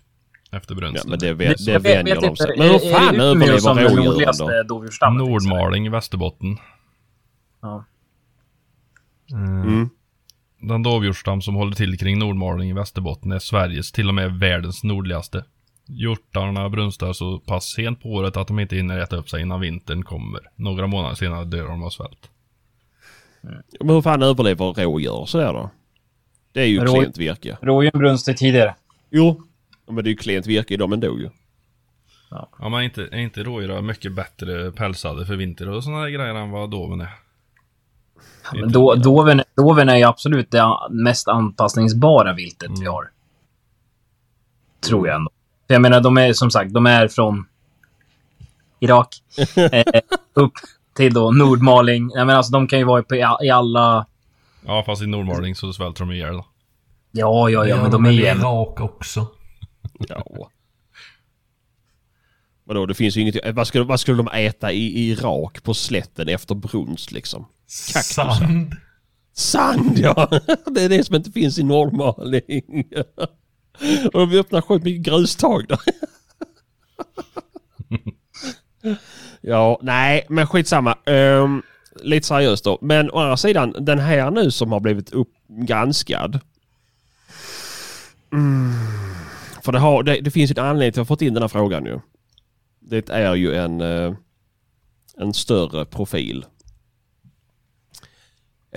Efter 0.52 0.76
ja, 0.76 0.80
brunsten. 0.80 1.10
men 1.10 1.20
det, 1.20 1.28
Men 1.36 1.38
det 1.38 1.46
vet- 1.74 1.86
vänjer 1.86 2.16
vet 2.16 2.24
de 2.24 2.36
sig. 2.36 2.52
är- 2.52 2.58
Men 2.58 2.68
hur 2.68 2.76
är 2.76 2.94
fan 2.94 3.18
det 3.18 3.32
Umeå 3.32 3.58
som 3.60 3.72
överlever 3.72 3.76
den 3.76 3.96
rådjuren 3.98 4.06
nordligaste 4.06 4.44
då? 4.44 4.64
dovdjursstammen? 4.64 5.18
Nordmaling, 5.18 5.92
Västerbotten. 5.92 6.58
Ja. 7.62 7.86
Mm. 9.32 9.90
Den 10.60 10.84
dovhjortsstam 10.84 11.42
som 11.42 11.56
håller 11.56 11.76
till 11.76 11.98
kring 11.98 12.20
Nordmaling 12.20 12.70
i 12.70 12.74
Västerbotten 12.74 13.32
är 13.32 13.40
Sveriges, 13.40 13.92
till 13.92 14.08
och 14.08 14.16
med 14.16 14.32
världens 14.40 14.84
nordligaste. 14.84 15.44
Hjortarna 15.88 16.70
brunstar 16.70 17.14
så 17.14 17.40
pass 17.40 17.64
sent 17.76 18.02
på 18.02 18.10
året 18.10 18.38
att 18.38 18.48
de 18.48 18.60
inte 18.60 18.76
hinner 18.76 19.00
äta 19.00 19.16
upp 19.16 19.30
sig 19.30 19.42
innan 19.42 19.60
vintern 19.60 20.04
kommer. 20.04 20.42
Några 20.56 20.88
månader 20.88 21.16
senare 21.16 21.46
dör 21.46 21.68
de 21.68 21.84
av 21.84 21.90
svält. 21.90 22.30
Men 23.80 23.90
hur 23.90 24.02
fan 24.02 24.24
överlever 24.24 24.74
rådjur 24.74 25.26
sådär 25.26 25.54
då? 25.54 25.70
Det 26.52 26.62
är 26.62 26.66
ju 26.66 26.80
Rå- 26.80 26.94
klent 27.00 27.18
virke. 27.18 27.58
Rådjuren 27.62 28.00
brunster 28.00 28.34
tidigare. 28.34 28.76
Jo. 29.10 29.42
Ja, 29.86 29.94
Men 29.94 30.04
det 30.04 30.08
är 30.08 30.12
ju 30.12 30.18
klent 30.18 30.48
virke 30.48 30.74
i 30.74 30.78
dem 30.78 30.94
ändå 30.94 31.20
ju. 31.20 31.30
Ja 32.60 32.70
men 32.70 32.84
inte, 32.84 33.02
är 33.04 33.18
inte 33.18 33.44
rådjur 33.44 33.82
mycket 33.82 34.14
bättre 34.16 34.72
pälsade 34.72 35.26
för 35.26 35.36
vinter 35.36 35.70
och 35.70 35.84
sådana 35.84 36.10
grejer 36.10 36.36
än 36.36 36.52
vad 36.52 36.72
doven 36.72 37.02
är? 37.02 37.10
Men 38.54 38.72
då, 38.72 38.96
doven, 38.96 39.44
doven 39.56 39.90
är 39.90 39.96
ju 39.96 40.04
absolut 40.04 40.52
det 40.52 40.64
mest 40.90 41.28
anpassningsbara 41.28 42.34
viltet 42.34 42.72
vi 42.80 42.86
har. 42.86 43.10
Tror 44.88 45.08
jag 45.08 45.16
ändå. 45.16 45.32
För 45.68 45.74
jag 45.74 45.82
menar, 45.82 46.02
de 46.02 46.18
är 46.18 46.34
som 46.34 46.52
sagt, 46.52 46.74
de 46.74 46.86
är 46.86 47.08
från 47.08 47.46
Irak 48.80 49.16
eh, 49.72 50.02
upp 50.34 50.54
till 50.94 51.14
då 51.14 51.32
Nordmaling. 51.32 52.12
Jag 52.14 52.26
menar, 52.26 52.38
alltså, 52.38 52.52
de 52.52 52.68
kan 52.68 52.80
ju 52.80 52.86
vara 52.86 53.04
på, 53.04 53.16
i 53.16 53.50
alla... 53.50 54.06
Ja, 54.66 54.84
fast 54.86 55.02
i 55.02 55.08
Nordmaling 55.08 55.56
så 55.56 55.74
svälter 55.74 56.00
de 56.00 56.12
ihjäl. 56.12 56.34
då. 56.34 56.46
Ja, 57.12 57.50
ja, 57.50 57.50
ja, 57.50 57.68
gör 57.68 57.82
men 57.82 57.92
de 57.92 58.06
är 58.06 58.12
ju 58.12 58.24
i 58.24 58.28
en... 58.28 58.38
Irak 58.38 58.82
också. 58.82 59.28
Ja. 60.10 60.50
Vadå, 62.64 62.86
det 62.86 62.94
finns 62.94 63.18
ju 63.18 63.22
inget... 63.22 63.56
Vad 63.56 63.68
skulle, 63.68 63.84
vad 63.84 64.00
skulle 64.00 64.18
de 64.18 64.28
äta 64.28 64.72
i, 64.72 64.86
i 64.86 65.10
Irak 65.12 65.64
på 65.64 65.74
slätten 65.74 66.30
efter 66.30 66.56
brunst 66.56 67.12
liksom? 67.12 67.46
Kaktusar. 67.94 68.34
Sand. 68.34 68.76
Sand 69.34 69.98
ja! 69.98 70.30
Det 70.72 70.82
är 70.82 70.90
det 70.90 71.04
som 71.04 71.16
inte 71.16 71.32
finns 71.32 71.60
i 71.60 71.64
Nordmaling. 71.64 72.88
Och 74.14 74.34
vi 74.34 74.40
öppnar 74.40 74.62
sjukt 74.62 74.86
mycket 74.86 75.02
grustag 75.02 75.68
där. 75.68 75.80
Ja, 79.42 79.80
nej, 79.82 80.26
men 80.30 80.48
skitsamma. 80.48 80.98
Um, 81.06 81.64
lite 81.96 82.28
seriöst 82.28 82.64
då. 82.64 82.78
Men 82.82 83.12
å 83.12 83.20
andra 83.20 83.38
sidan, 83.38 83.76
den 83.80 84.00
här 84.00 84.32
nu 84.32 84.52
som 84.52 84.72
har 84.72 84.80
blivit 84.80 85.12
uppgranskad. 85.12 86.40
Mm. 88.34 88.72
För 89.64 89.72
det, 89.72 89.80
har, 89.80 90.04
det, 90.04 90.22
det 90.22 90.32
finns 90.32 90.52
ju 90.52 90.56
en 90.58 90.66
anledning 90.66 90.92
till 90.92 91.00
att 91.02 91.04
jag 91.04 91.08
fått 91.08 91.22
in 91.22 91.34
den 91.34 91.44
här 91.44 91.48
frågan 91.48 91.86
ju. 91.86 92.00
Det 92.80 93.10
är 93.10 93.36
ju 93.36 93.56
en, 93.56 93.82
eh, 93.82 94.14
en 95.18 95.34
större 95.34 95.86
profil. 95.86 96.46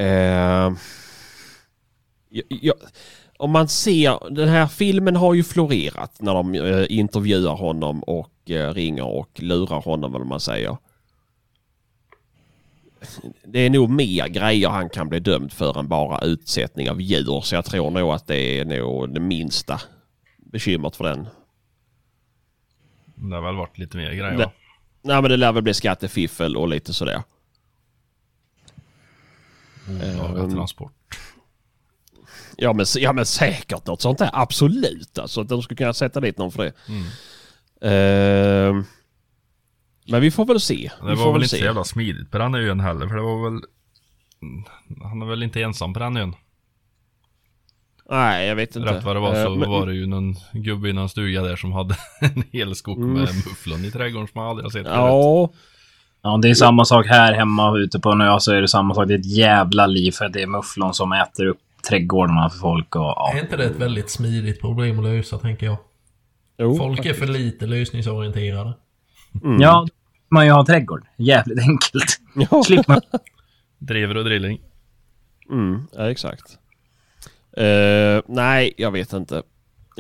Eh, 0.01 0.73
ja, 2.29 2.43
ja, 2.49 2.75
om 3.39 3.51
man 3.51 3.69
ser, 3.69 4.35
den 4.35 4.49
här 4.49 4.67
filmen 4.67 5.17
har 5.17 5.35
ju 5.35 5.43
florerat 5.43 6.21
när 6.21 6.35
de 6.35 6.55
eh, 6.55 6.87
intervjuar 6.89 7.55
honom 7.55 8.03
och 8.03 8.51
eh, 8.51 8.75
ringer 8.75 9.07
och 9.07 9.31
lurar 9.43 9.81
honom 9.81 10.13
vad 10.13 10.27
man 10.27 10.41
säger. 10.41 10.77
Det 13.45 13.59
är 13.59 13.71
nog 13.71 13.91
mer 13.91 14.29
grejer 14.29 14.69
han 14.69 14.89
kan 14.89 15.09
bli 15.09 15.21
dömd 15.21 15.53
för 15.53 15.79
än 15.79 15.89
bara 15.89 16.25
utsättning 16.25 16.91
av 16.91 17.01
djur. 17.01 17.41
Så 17.41 17.55
jag 17.55 17.65
tror 17.65 17.91
nog 17.91 18.11
att 18.11 18.27
det 18.27 18.59
är 18.59 18.65
nog 18.65 19.15
det 19.15 19.21
minsta 19.21 19.81
bekymret 20.37 20.97
för 20.97 21.05
den. 21.05 21.27
Det 23.15 23.35
har 23.35 23.43
väl 23.43 23.57
varit 23.57 23.79
lite 23.79 23.97
mer 23.97 24.13
grejer 24.13 24.39
Det-? 24.39 24.51
Nej 25.03 25.23
men 25.23 25.31
det 25.31 25.37
lär 25.37 25.53
väl 25.53 25.63
bli 25.63 25.75
skattefiffel 25.75 26.57
och 26.57 26.69
lite 26.69 26.95
sådär. 26.95 27.23
Olaga 29.97 30.43
Ehm. 30.43 30.51
transport. 30.55 30.93
Ja 32.57 32.73
men, 32.73 32.87
ja 32.99 33.13
men 33.13 33.27
säkert 33.27 33.87
något 33.87 34.01
sånt 34.01 34.19
där. 34.19 34.31
Absolut 34.33 35.19
alltså. 35.19 35.41
Att 35.41 35.49
de 35.49 35.63
skulle 35.63 35.77
kunna 35.79 35.93
sätta 35.93 36.21
dit 36.21 36.39
någon 36.39 36.53
för 36.53 36.65
det. 36.65 36.73
Mm. 36.89 37.05
Ehm, 37.83 38.85
men 40.09 40.21
vi 40.21 40.31
får 40.31 40.45
väl 40.47 40.61
se. 40.61 40.91
Det 41.03 41.09
vi 41.09 41.15
var 41.15 41.33
väl 41.33 41.41
se. 41.41 41.45
inte 41.45 41.57
så 41.57 41.65
jävla 41.65 41.85
smidigt 41.85 42.31
på 42.31 42.39
den 42.39 42.55
ön 42.55 42.81
heller, 42.81 43.09
för 43.09 43.15
det 43.17 43.23
var 43.23 43.51
väl... 43.51 43.61
Mm, 44.43 44.65
Han 45.03 45.23
är 45.23 45.27
väl 45.27 45.43
inte 45.43 45.63
ensam 45.63 45.93
på 45.93 46.01
den 46.01 46.17
ön. 46.17 46.35
Nej 48.11 48.47
jag 48.49 48.57
vet 48.57 48.77
inte. 48.77 48.95
Rätt 48.95 49.05
vad 49.05 49.17
det 49.17 49.21
var 49.21 49.35
så 49.45 49.53
Ehm, 49.53 49.59
men- 49.59 49.71
var 49.71 49.87
det 49.87 49.95
ju 49.95 50.07
någon 50.07 50.37
gubbe 50.53 50.89
i 50.89 50.93
någon 50.93 51.09
stuga 51.09 51.43
där 51.43 51.57
som 51.57 51.73
hade 51.73 51.97
en 52.21 52.45
hel 52.53 52.75
skog 52.75 52.99
Mm. 52.99 53.13
med 53.13 53.35
mufflon 53.35 53.85
i 53.85 53.91
trädgården 53.91 54.29
som 54.29 54.39
man 54.41 54.49
aldrig 54.51 54.65
har 54.65 54.71
sett. 54.71 54.87
Ja. 54.87 55.53
Ja, 56.23 56.39
det 56.43 56.51
är 56.51 56.55
samma 56.55 56.85
sak 56.85 57.07
här 57.07 57.33
hemma 57.33 57.79
ute 57.79 58.01
på 58.01 58.11
en 58.11 58.21
ö 58.21 58.41
så 58.41 58.53
är 58.53 58.61
det 58.61 58.69
samma 58.69 58.95
sak. 58.95 59.09
Det 59.09 59.15
är 59.15 59.19
ett 59.19 59.37
jävla 59.37 59.87
liv 59.87 60.13
för 60.13 60.29
det 60.29 60.43
är 60.43 60.47
mufflon 60.47 60.95
som 60.95 61.13
äter 61.13 61.47
upp 61.47 61.59
trädgårdarna 61.89 62.51
för 62.51 62.59
folk 62.59 62.97
och 62.97 63.03
ja. 63.03 63.33
Är 63.35 63.41
inte 63.41 63.57
det 63.57 63.65
ett 63.65 63.77
väldigt 63.77 64.11
smidigt 64.11 64.61
problem 64.61 64.99
att 64.99 65.05
lösa, 65.05 65.39
tänker 65.39 65.67
jag? 65.67 65.77
Jo, 66.59 66.77
Folk 66.77 66.99
är 66.99 67.03
faktiskt. 67.03 67.19
för 67.19 67.27
lite 67.27 67.67
lösningsorienterade. 67.67 68.73
Mm. 69.45 69.61
Ja, 69.61 69.87
man 70.29 70.47
ju 70.47 70.53
ha 70.53 70.67
trädgård. 70.67 71.07
Jävligt 71.17 71.59
enkelt. 71.59 72.21
Ja. 72.35 72.63
Slipper 72.65 72.93
man... 72.93 73.01
Drever 73.79 74.17
och 74.17 74.25
drilling. 74.25 74.61
Mm, 75.51 75.83
ja, 75.97 76.11
exakt. 76.11 76.59
Eh, 77.57 78.23
nej, 78.27 78.75
jag 78.77 78.91
vet 78.91 79.13
inte. 79.13 79.43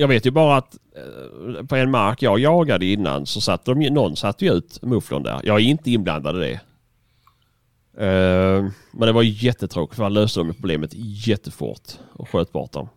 Jag 0.00 0.08
vet 0.08 0.26
ju 0.26 0.30
bara 0.30 0.56
att 0.56 0.76
eh, 0.96 1.66
på 1.66 1.76
en 1.76 1.90
mark 1.90 2.22
jag 2.22 2.38
jagade 2.38 2.86
innan 2.86 3.26
så 3.26 3.40
satte 3.40 3.70
de 3.70 3.82
ju, 3.82 3.90
någon 3.90 4.16
satte 4.16 4.44
ju 4.44 4.52
ut 4.52 4.82
mufflon 4.82 5.22
där. 5.22 5.40
Jag 5.44 5.56
är 5.60 5.64
inte 5.64 5.90
inblandad 5.90 6.36
i 6.36 6.40
det. 6.40 6.60
Eh, 8.06 8.64
men 8.92 9.06
det 9.06 9.12
var 9.12 9.22
jättetråkigt 9.22 9.96
för 9.96 10.02
han 10.02 10.14
löste 10.14 10.40
de 10.40 10.54
problemet 10.54 10.90
jättefort 11.26 11.82
och 12.12 12.28
sköt 12.28 12.52
bort 12.52 12.72
dem. 12.72 12.88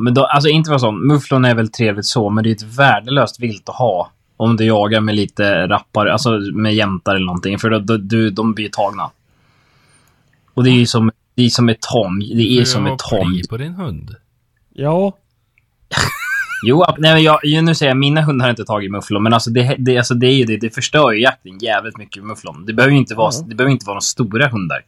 Men 0.00 0.14
då, 0.14 0.24
alltså 0.24 0.48
inte 0.48 0.70
vara 0.70 0.78
sån. 0.78 1.06
Mufflon 1.06 1.44
är 1.44 1.54
väl 1.54 1.68
trevligt 1.68 2.06
så, 2.06 2.30
men 2.30 2.44
det 2.44 2.50
är 2.50 2.54
ett 2.54 2.78
värdelöst 2.78 3.40
vilt 3.40 3.68
att 3.68 3.76
ha. 3.76 4.10
Om 4.36 4.56
du 4.56 4.64
jagar 4.64 5.00
med 5.00 5.14
lite 5.14 5.68
rappare, 5.68 6.12
alltså 6.12 6.30
med 6.54 6.74
jämtar 6.74 7.14
eller 7.14 7.26
någonting. 7.26 7.58
För 7.58 7.70
då, 7.70 7.78
då, 7.78 7.96
du, 7.96 8.30
de 8.30 8.54
blir 8.54 8.68
tagna. 8.68 9.10
Och 10.54 10.64
det 10.64 10.70
är 10.70 10.78
ju 10.78 10.86
som, 10.86 11.10
det 11.34 11.42
är 11.42 11.48
som 11.48 11.68
ett 11.68 11.82
tam. 11.82 12.20
Det 12.20 12.42
är 12.42 12.60
Du 12.60 12.66
som 12.66 12.86
ett 12.86 13.00
pli 13.10 13.48
på 13.48 13.56
din 13.56 13.74
hund. 13.74 14.14
Ja, 14.74 15.12
Jo, 16.66 16.84
nej, 16.98 17.14
men 17.14 17.22
jag, 17.22 17.64
nu 17.64 17.74
säger 17.74 17.90
jag, 17.90 17.96
mina 17.98 18.20
hundar 18.22 18.44
har 18.46 18.50
inte 18.50 18.64
tagit 18.64 18.90
mufflon, 18.90 19.22
men 19.22 19.32
alltså 19.32 19.50
det, 19.50 19.76
det, 19.78 19.98
alltså 19.98 20.14
det 20.14 20.26
är 20.26 20.34
ju 20.34 20.44
det, 20.44 20.56
det 20.56 20.70
förstör 20.70 21.12
ju 21.12 21.20
jakten 21.22 21.58
jävligt 21.58 21.96
mycket 21.98 22.24
mufflon. 22.24 22.66
Det 22.66 22.72
behöver 22.72 22.92
ju 22.92 22.98
inte 22.98 23.14
vara, 23.14 23.30
Ja. 23.34 23.44
det 23.48 23.54
behöver 23.54 23.72
inte 23.72 23.86
vara 23.86 23.94
några 23.94 24.00
stora 24.00 24.48
hundar. 24.48 24.82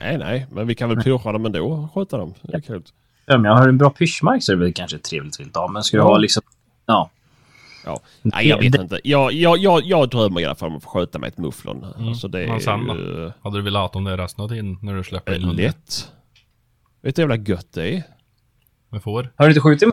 nej 0.00 0.18
nej, 0.18 0.46
men 0.52 0.66
vi 0.66 0.74
kan 0.74 0.88
väl 0.88 1.02
pusha 1.02 1.32
dem 1.32 1.46
ändå 1.46 1.66
och 1.66 1.94
sköta 1.94 2.16
dem. 2.16 2.34
Det 2.42 2.56
är 2.56 2.60
kul. 2.60 2.82
Ja, 3.26 3.38
men 3.38 3.44
jag 3.50 3.56
har 3.58 3.68
en 3.68 3.78
bra 3.78 3.90
pyschmark 3.90 4.42
så 4.42 4.52
är 4.52 4.56
det 4.56 4.62
väl 4.62 4.72
kanske 4.72 4.96
ett 4.96 5.02
trevligt 5.04 5.40
vilt 5.40 5.56
ha, 5.56 5.68
men 5.68 5.82
ska 5.82 5.96
du 5.96 6.02
Ja. 6.02 6.06
ha 6.06 6.16
liksom, 6.18 6.42
ja. 6.86 7.10
Ja. 7.84 8.00
Nej, 8.22 8.48
jag 8.48 8.58
vet 8.58 8.74
inte. 8.74 9.00
Jag, 9.04 9.32
jag, 9.32 9.58
jag, 9.58 9.82
jag 9.84 10.08
drömmer 10.10 10.40
i 10.40 10.44
alla 10.44 10.54
fall 10.54 10.68
om 10.70 10.76
att 10.76 10.82
få 10.82 10.88
sköta 10.90 11.18
med 11.18 11.28
ett 11.28 11.38
mufflon. 11.38 11.86
Alltså 11.98 12.28
det 12.28 12.38
Men 12.46 12.56
är 12.56 12.58
sen 12.60 12.86
då? 12.86 12.94
ju 12.94 13.32
Hade 13.42 13.58
du 13.58 13.62
velat 13.62 13.94
ha 13.94 14.00
dem 14.00 14.16
resten 14.16 14.44
av 14.44 14.48
tiden 14.48 14.78
när 14.82 14.94
du 14.94 15.04
släpper 15.04 15.34
in 15.34 15.42
hunden? 15.42 15.64
lätt. 15.66 16.08
Vet 17.02 17.16
du 17.16 17.22
hur 17.22 17.28
jävla 17.30 17.44
gött 17.54 17.72
det 17.72 17.88
är? 17.96 18.02
Med 18.88 19.02
får? 19.02 19.32
Har 19.36 19.44
du 19.46 19.50
inte 19.50 19.60
skjutit 19.60 19.88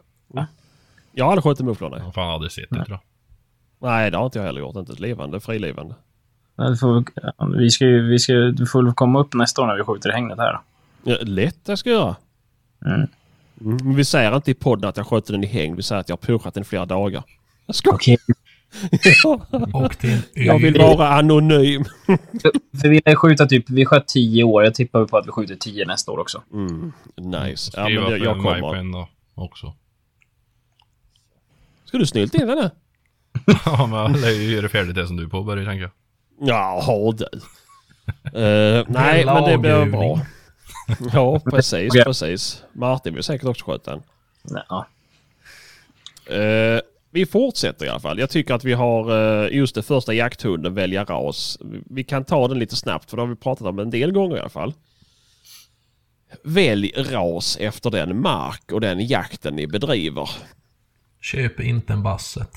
Jag 1.11 1.25
har 1.25 1.31
aldrig 1.31 1.43
skjutit 1.43 1.65
mufflon 1.65 1.91
nej. 1.91 1.99
Jag 1.99 2.05
har 2.05 2.11
fan 2.11 2.29
aldrig 2.29 2.51
sett 2.51 2.69
det 2.69 2.85
tror 2.85 2.89
jag. 2.89 3.89
Nej, 3.89 4.11
det 4.11 4.17
har 4.17 4.25
inte 4.25 4.39
jag 4.39 4.45
heller 4.45 4.59
gjort. 4.61 4.75
Inte 4.75 4.93
ett 4.93 4.99
levande, 4.99 5.39
frilevande. 5.39 5.95
Du 6.57 6.77
får, 6.77 7.03
vi 7.57 7.69
ska 7.69 7.85
ju, 7.85 8.07
vi 8.09 8.19
ska, 8.19 8.33
du 8.33 8.65
får 8.65 8.83
väl 8.83 8.93
komma 8.93 9.19
upp 9.19 9.33
nästa 9.33 9.61
år 9.61 9.67
när 9.67 9.75
vi 9.75 9.83
skjuter 9.83 10.09
i 10.09 10.13
hängnet 10.13 10.37
här 10.37 10.53
då. 10.53 10.59
Ja, 11.11 11.17
lätt 11.21 11.59
jag 11.65 11.79
ska 11.79 11.89
göra. 11.89 12.15
Mm. 12.85 13.07
Mm, 13.61 13.77
men 13.83 13.95
vi 13.95 14.05
säger 14.05 14.35
inte 14.35 14.51
i 14.51 14.53
podden 14.53 14.89
att 14.89 14.97
jag 14.97 15.07
sköter 15.07 15.33
den 15.33 15.43
i 15.43 15.47
häng. 15.47 15.75
Vi 15.75 15.83
säger 15.83 15.99
att 15.99 16.09
jag 16.09 16.17
har 16.17 16.21
pushat 16.21 16.53
den 16.53 16.65
flera 16.65 16.85
dagar. 16.85 17.23
Jag 17.65 17.75
ska. 17.75 17.91
Ö. 17.91 18.17
Jag 20.33 20.59
vill 20.59 20.77
vara 20.77 21.07
anonym. 21.09 21.83
För 22.81 22.89
vi 22.89 23.01
lär 23.05 23.15
skjuta 23.15 23.45
typ, 23.45 23.69
vi 23.69 23.85
sköt 23.85 24.07
10 24.07 24.43
år. 24.43 24.63
Jag 24.63 24.75
tippar 24.75 25.05
på 25.05 25.17
att 25.17 25.27
vi 25.27 25.31
skjuter 25.31 25.55
10 25.55 25.85
nästa 25.85 26.11
år 26.11 26.19
också. 26.19 26.41
Mm, 26.53 26.91
nice. 27.17 27.71
Ja, 27.75 27.83
men 27.83 27.93
jag, 27.93 28.19
jag 28.19 28.35
kommer. 28.35 29.07
också. 29.35 29.73
Ska 31.89 31.97
du 31.97 32.05
snylta 32.05 32.37
in 32.41 32.47
den 32.47 32.57
här? 32.57 32.71
ja, 33.65 33.87
men 33.87 33.99
jag 33.99 34.17
lär 34.17 34.29
ju 34.29 34.55
göra 34.55 34.69
färdigt 34.69 34.95
det 34.95 35.07
som 35.07 35.17
du 35.17 35.29
påbörjar 35.29 35.65
tänker 35.65 35.81
jag. 35.81 35.91
Ja, 36.49 37.13
du. 37.17 37.25
Eh, 38.39 38.85
nej, 38.87 39.25
men 39.25 39.43
det 39.43 39.57
blir 39.57 39.85
bra. 39.85 40.19
Ja, 41.13 41.39
precis, 41.39 41.93
precis. 41.93 42.63
Martin 42.73 43.13
vill 43.13 43.23
säkert 43.23 43.47
också 43.47 43.65
sköta 43.65 43.91
den. 43.91 44.03
Ja. 44.69 44.87
Eh, 46.35 46.81
vi 47.11 47.25
fortsätter 47.25 47.85
i 47.85 47.89
alla 47.89 47.99
fall. 47.99 48.19
Jag 48.19 48.29
tycker 48.29 48.53
att 48.53 48.63
vi 48.63 48.73
har 48.73 49.11
eh, 49.45 49.55
just 49.57 49.75
det 49.75 49.83
första 49.83 50.13
jakthunden 50.13 50.73
välja 50.73 51.03
ras. 51.03 51.57
Vi- 51.61 51.81
Vi 51.89 52.03
kan 52.03 52.23
ta 52.25 52.47
den 52.47 52.59
lite 52.59 52.75
snabbt 52.75 53.09
för 53.09 53.17
det 53.17 53.23
har 53.23 53.27
vi 53.27 53.35
pratat 53.35 53.67
om 53.67 53.79
en 53.79 53.89
del 53.89 54.11
gånger 54.11 54.37
i 54.37 54.39
alla 54.39 54.49
fall. 54.49 54.73
Välj 56.43 56.91
ras 56.95 57.57
efter 57.59 57.89
den 57.91 58.21
mark 58.21 58.71
och 58.71 58.81
den 58.81 59.07
jakten 59.07 59.55
ni 59.55 59.67
bedriver. 59.67 60.29
Köp 61.21 61.59
inte 61.59 61.93
en 61.93 62.03
basset. 62.03 62.49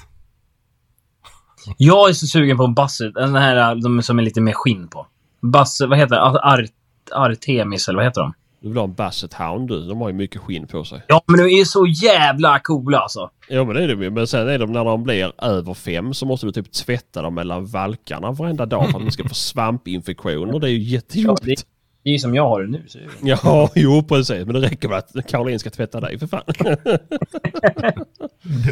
Jag 1.78 2.08
är 2.08 2.12
så 2.12 2.26
sugen 2.26 2.56
på 2.56 2.64
en 2.64 2.74
basset. 2.74 3.14
Den 3.14 3.34
här 3.34 3.74
de 3.74 4.02
som 4.02 4.18
är 4.18 4.22
lite 4.22 4.40
mer 4.40 4.52
skinn 4.52 4.88
på. 4.88 5.06
Basset, 5.42 5.88
vad 5.88 5.98
heter 5.98 6.14
det? 6.14 6.20
Ar 6.22 6.66
Artemis 7.12 7.88
eller 7.88 7.96
vad 7.96 8.04
heter 8.06 8.20
de? 8.20 8.32
Du 8.60 8.68
vill 8.68 8.76
ha 8.76 8.84
en 8.84 8.94
basset 8.94 9.34
hound 9.34 9.68
du. 9.68 9.88
De 9.88 10.00
har 10.00 10.08
ju 10.08 10.14
mycket 10.14 10.40
skinn 10.42 10.66
på 10.66 10.84
sig. 10.84 11.02
Ja, 11.08 11.22
men 11.26 11.38
de 11.38 11.60
är 11.60 11.64
så 11.64 11.86
jävla 11.86 12.58
coola 12.58 12.98
alltså. 12.98 13.30
Ja 13.48 13.64
men 13.64 13.74
det 13.76 13.84
är 13.84 13.88
de 13.88 14.02
ju. 14.02 14.10
Men 14.10 14.26
sen 14.26 14.48
är 14.48 14.58
de 14.58 14.72
när 14.72 14.84
de 14.84 15.02
blir 15.04 15.32
över 15.44 15.74
fem 15.74 16.14
så 16.14 16.26
måste 16.26 16.46
du 16.46 16.52
typ 16.52 16.72
tvätta 16.72 17.22
dem 17.22 17.34
mellan 17.34 17.66
valkarna 17.66 18.32
varenda 18.32 18.66
dag 18.66 18.90
för 18.90 18.98
att 18.98 19.04
de 19.04 19.10
ska 19.10 19.28
få 19.28 19.34
svampinfektioner. 19.34 20.58
Det 20.58 20.66
är 20.68 20.70
ju 20.70 20.78
Ja, 20.78 20.90
jättejobbigt. 20.90 21.44
det, 21.44 21.66
det 22.04 22.10
är 22.10 22.12
ju 22.12 22.18
som 22.18 22.34
jag 22.34 22.48
har 22.48 22.62
det 22.62 22.68
nu. 22.68 22.82
Så. 22.86 22.98
Ja, 23.22 23.70
jo 23.74 24.02
precis. 24.02 24.46
Men 24.46 24.54
det 24.54 24.60
räcker 24.60 24.88
med 24.88 24.98
att 24.98 25.26
Caroline 25.28 25.58
ska 25.58 25.70
tvätta 25.70 26.00
dig 26.00 26.18
för 26.18 26.26
fan. 26.26 26.42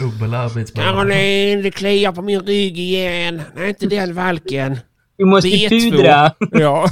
Dubbel 0.01 0.35
arbetsbörda. 0.35 0.89
Caroline, 0.93 1.63
det 1.63 1.71
kliar 1.71 2.13
på 2.13 2.23
min 2.23 2.41
rygg 2.41 2.79
igen. 2.79 3.43
Nej, 3.55 3.69
inte 3.69 3.87
den 3.87 4.15
valken. 4.15 4.79
Du 5.17 5.25
måste 5.25 5.49
B2. 5.49 5.91
pudra. 5.91 6.33
Ja. 6.61 6.87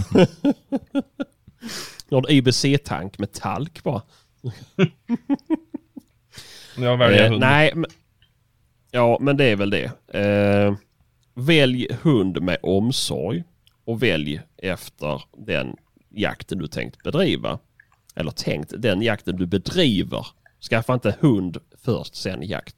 Du 2.09 2.15
har 2.15 2.23
en 2.29 2.31
IBC-tank 2.37 3.19
med 3.19 3.33
talk 3.33 3.83
bara. 3.83 4.03
Jag 6.77 6.97
väljer 6.97 7.25
Eh, 7.25 7.29
hund. 7.31 7.41
nej, 7.41 7.73
men, 7.75 7.91
Ja, 8.91 9.19
men 9.21 9.37
det 9.37 9.45
är 9.45 9.57
väl 9.57 9.71
det. 9.71 9.85
Eh, 10.19 10.75
välj 11.35 11.87
hund 12.03 12.43
med 12.43 12.57
omsorg 12.63 13.45
och 13.87 14.03
välj 14.03 14.41
efter 14.63 15.23
den 15.47 15.77
jakten 16.21 16.59
du 16.59 16.67
tänkt 16.67 17.03
bedriva. 17.03 17.59
Eller 18.15 18.31
tänkt, 18.31 18.73
den 18.79 19.03
jakten 19.03 19.37
du 19.37 19.47
bedriver. 19.47 20.27
Skaffa 20.71 20.95
inte 20.95 21.17
hund 21.21 21.59
först, 21.85 22.15
sen 22.17 22.43
jakt. 22.43 22.77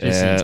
Precis. 0.00 0.22
Eh, 0.22 0.40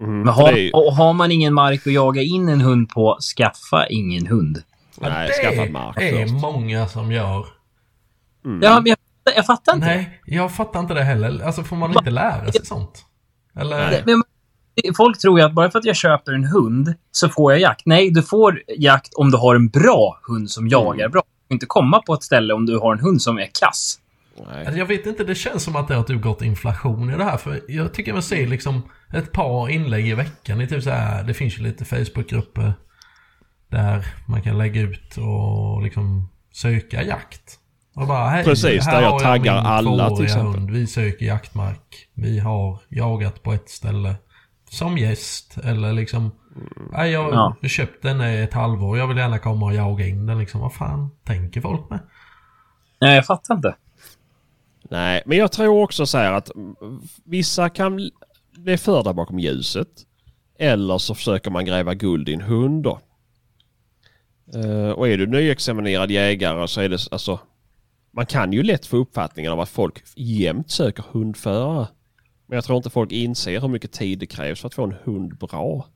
mm, 0.00 0.18
Men 0.22 0.28
har, 0.28 0.52
det 0.52 0.58
är 0.58 0.62
ju- 0.62 0.70
och 0.72 0.92
har 0.94 1.12
man 1.12 1.30
ingen 1.32 1.54
mark 1.54 1.86
att 1.86 1.92
jaga 1.92 2.22
in 2.22 2.48
en 2.48 2.60
hund 2.60 2.88
på, 2.88 3.18
skaffa 3.36 3.86
ingen 3.86 4.26
hund. 4.26 4.62
nej, 5.00 5.28
det 5.28 5.34
skaffa 5.50 5.70
mark 5.72 5.96
är 6.00 6.22
först. 6.22 6.34
många 6.42 6.88
som 6.88 7.12
gör. 7.12 7.46
Mm. 8.44 8.60
Ja, 8.62 8.80
men 8.80 8.86
jag, 8.86 8.98
jag 9.36 9.46
fattar 9.46 9.74
inte. 9.74 9.86
Nej, 9.86 10.20
jag 10.26 10.52
fattar 10.54 10.80
inte 10.80 10.94
det 10.94 11.02
heller. 11.04 11.44
Alltså 11.44 11.62
får 11.64 11.76
man 11.76 11.90
inte 11.90 12.10
lära 12.10 12.52
sig 12.52 12.66
sånt? 12.66 13.04
Eller? 13.56 13.90
Nej. 13.90 14.02
Men, 14.06 14.22
folk 14.96 15.18
tror 15.18 15.38
ju 15.38 15.44
att 15.44 15.52
bara 15.52 15.70
för 15.70 15.78
att 15.78 15.84
jag 15.84 15.96
köper 15.96 16.32
en 16.32 16.44
hund 16.44 16.94
så 17.12 17.28
får 17.28 17.52
jag 17.52 17.60
jakt. 17.60 17.82
Nej, 17.86 18.10
du 18.10 18.22
får 18.22 18.62
jakt 18.78 19.14
om 19.14 19.30
du 19.30 19.36
har 19.36 19.54
en 19.54 19.68
bra 19.68 20.20
hund 20.28 20.50
som 20.50 20.68
jagar 20.68 21.08
bra. 21.08 21.22
Du 21.22 21.48
får 21.48 21.54
inte 21.54 21.66
komma 21.66 22.02
på 22.02 22.14
ett 22.14 22.22
ställe 22.22 22.54
om 22.54 22.66
du 22.66 22.78
har 22.78 22.92
en 22.92 23.00
hund 23.00 23.22
som 23.22 23.38
är 23.38 23.48
kass. 23.60 23.98
Nej. 24.46 24.58
Alltså, 24.58 24.78
jag 24.78 24.86
vet 24.86 25.06
inte, 25.06 25.24
det 25.24 25.34
känns 25.34 25.62
som 25.62 25.76
att 25.76 25.88
det 25.88 25.94
har 25.94 26.02
typ 26.02 26.22
gått 26.22 26.42
inflation 26.42 27.10
i 27.14 27.16
det 27.16 27.24
här. 27.24 27.36
För 27.36 27.60
jag 27.68 27.94
tycker 27.94 28.12
man 28.12 28.22
ser 28.22 28.46
liksom 28.46 28.82
ett 29.12 29.32
par 29.32 29.68
inlägg 29.68 30.08
i 30.08 30.14
veckan 30.14 30.60
i 30.60 30.68
typ 30.68 30.82
så 30.82 30.90
här. 30.90 31.22
Det 31.22 31.34
finns 31.34 31.58
ju 31.58 31.62
lite 31.62 31.84
Facebookgrupper 31.84 32.72
där 33.70 34.06
man 34.28 34.42
kan 34.42 34.58
lägga 34.58 34.80
ut 34.80 35.16
och 35.16 35.82
liksom 35.82 36.28
söka 36.52 37.02
jakt. 37.02 37.56
Och 37.96 38.06
bara, 38.06 38.28
hej, 38.28 38.44
Precis, 38.44 38.86
här 38.86 38.94
där 38.94 39.02
jag 39.02 39.22
taggar 39.22 39.54
min 39.54 39.66
alla, 39.66 40.16
till 40.16 40.24
exempel. 40.24 40.60
Hund. 40.60 40.70
Vi 40.70 40.86
söker 40.86 41.26
jaktmark. 41.26 42.08
Vi 42.14 42.38
har 42.38 42.78
jagat 42.88 43.42
på 43.42 43.52
ett 43.52 43.70
ställe 43.70 44.14
som 44.70 44.98
gäst 44.98 45.58
eller 45.64 45.92
liksom 45.92 46.30
Nej, 46.92 47.10
jag 47.10 47.32
har 47.32 47.56
Ja. 47.62 47.68
köpt 47.68 48.02
den 48.02 48.20
i 48.20 48.36
ett 48.36 48.52
halvår. 48.52 48.98
Jag 48.98 49.06
vill 49.06 49.16
gärna 49.16 49.38
komma 49.38 49.66
och 49.66 49.74
jaga 49.74 50.06
in 50.06 50.26
den 50.26 50.38
liksom. 50.38 50.60
Vad 50.60 50.74
fan 50.74 51.10
tänker 51.24 51.60
folk 51.60 51.90
med? 51.90 52.00
Nej, 53.00 53.14
jag 53.14 53.26
fattar 53.26 53.54
inte. 53.54 53.74
Nej, 54.90 55.22
men 55.26 55.38
jag 55.38 55.52
tror 55.52 55.82
också 55.82 56.06
så 56.06 56.18
här 56.18 56.32
att 56.32 56.50
vissa 57.24 57.68
kan 57.68 58.10
bli 58.56 58.76
förda 58.76 59.12
bakom 59.12 59.38
ljuset. 59.38 59.88
Eller 60.58 60.98
så 60.98 61.14
försöker 61.14 61.50
man 61.50 61.64
gräva 61.64 61.94
guld 61.94 62.28
i 62.28 62.34
en 62.34 62.40
hund 62.40 62.82
då. 62.84 63.00
Eh, 64.54 64.90
och 64.90 65.08
är 65.08 65.18
du 65.18 65.26
nyexaminerad 65.26 66.10
jägare 66.10 66.68
så 66.68 66.80
är 66.80 66.88
det 66.88 66.98
alltså... 67.10 67.38
Man 68.12 68.26
kan 68.26 68.52
ju 68.52 68.62
lätt 68.62 68.86
få 68.86 68.96
uppfattningen 68.96 69.52
av 69.52 69.60
att 69.60 69.68
folk 69.68 70.02
jämt 70.16 70.70
söker 70.70 71.04
hundförare. 71.10 71.86
Men 72.50 72.56
jag 72.56 72.64
tror 72.64 72.76
inte 72.76 72.90
folk 72.90 73.12
inser 73.12 73.60
hur 73.60 73.68
mycket 73.68 73.92
tid 73.92 74.18
det 74.18 74.26
krävs 74.26 74.60
för 74.60 74.66
att 74.68 74.74
få 74.74 74.84
en 74.84 74.94
hund 75.04 75.38
bra. 75.38 75.86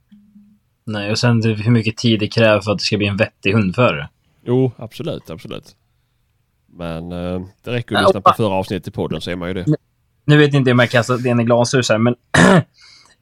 Nej, 0.84 1.10
och 1.10 1.18
sen 1.18 1.42
hur 1.42 1.70
mycket 1.70 1.96
tid 1.96 2.20
det 2.20 2.28
kräver 2.28 2.60
för 2.60 2.72
att 2.72 2.78
det 2.78 2.84
ska 2.84 2.96
bli 2.96 3.06
en 3.06 3.16
vettig 3.16 3.52
hundförare. 3.52 4.08
Jo, 4.44 4.72
absolut, 4.76 5.30
absolut. 5.30 5.76
Men 6.66 7.12
eh, 7.12 7.40
det 7.64 7.70
räcker 7.70 7.94
att 7.94 8.02
Ja, 8.02 8.06
lyssna 8.08 8.20
på 8.20 8.32
förra 8.36 8.54
avsnittet 8.54 8.88
i 8.88 8.90
podden 8.90 9.20
så 9.20 9.30
är 9.30 9.36
man 9.36 9.48
ju 9.48 9.54
det. 9.54 9.66
Nu 10.24 10.36
vet 10.36 10.54
inte 10.54 10.72
om 10.72 10.78
jag 10.78 10.90
kastar 10.90 11.26
in 11.26 11.40
i 11.40 11.44
glashus 11.44 11.88
här, 11.88 11.98
men 11.98 12.14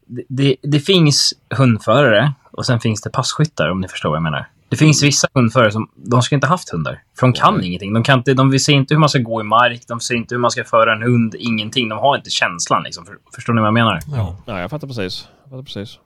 det, 0.07 0.25
det, 0.29 0.57
det 0.63 0.81
finns 0.81 1.35
hundförare 1.51 2.33
och 2.51 2.67
sen 2.67 2.81
finns 2.81 3.01
det 3.01 3.11
passkyttar 3.11 3.71
om 3.71 3.81
ni 3.81 3.89
förstår 3.89 4.09
vad 4.09 4.17
jag 4.17 4.23
menar. 4.23 4.49
Det 4.73 4.77
finns 4.77 5.03
vissa 5.03 5.29
hundförare 5.35 5.73
som 5.73 5.91
de 5.97 6.23
ska 6.23 6.35
inte 6.35 6.47
haft 6.47 6.71
hundar. 6.71 7.03
För 7.19 7.27
de 7.27 7.33
kan 7.33 7.65
ingenting. 7.65 7.93
De, 7.95 8.03
kan 8.03 8.19
inte, 8.19 8.35
de 8.35 8.59
ser 8.59 8.73
inte 8.73 8.95
hur 8.95 8.99
man 8.99 9.09
ska 9.09 9.19
gå 9.19 9.41
i 9.41 9.45
mark, 9.45 9.83
de 9.89 10.01
ser 10.01 10.15
inte 10.15 10.35
hur 10.35 10.41
man 10.41 10.51
ska 10.51 10.65
föra 10.65 10.93
en 10.97 11.03
hund, 11.03 11.35
ingenting. 11.39 11.89
De 11.89 11.99
har 11.99 12.17
inte 12.17 12.31
känslan 12.31 12.83
liksom. 12.83 13.07
För, 13.07 13.17
förstår 13.35 13.53
ni 13.53 13.61
vad 13.61 13.67
jag 13.67 13.75
menar? 13.75 14.01
Ja. 14.07 14.37
Ja, 14.47 14.61
jag 14.61 14.71
fattar 14.71 14.87
precis. 14.87 15.29
Jag 15.43 15.51
fattar 15.51 15.63
precis. 15.63 15.99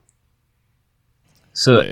Så 1.53 1.83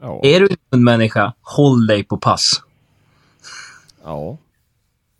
ja. 0.00 0.20
är 0.22 0.40
du 0.40 0.46
en 0.48 0.56
hundmänniska, 0.72 1.32
håll 1.42 1.86
dig 1.86 2.04
på 2.04 2.16
pass. 2.16 2.62
Ja. 4.04 4.38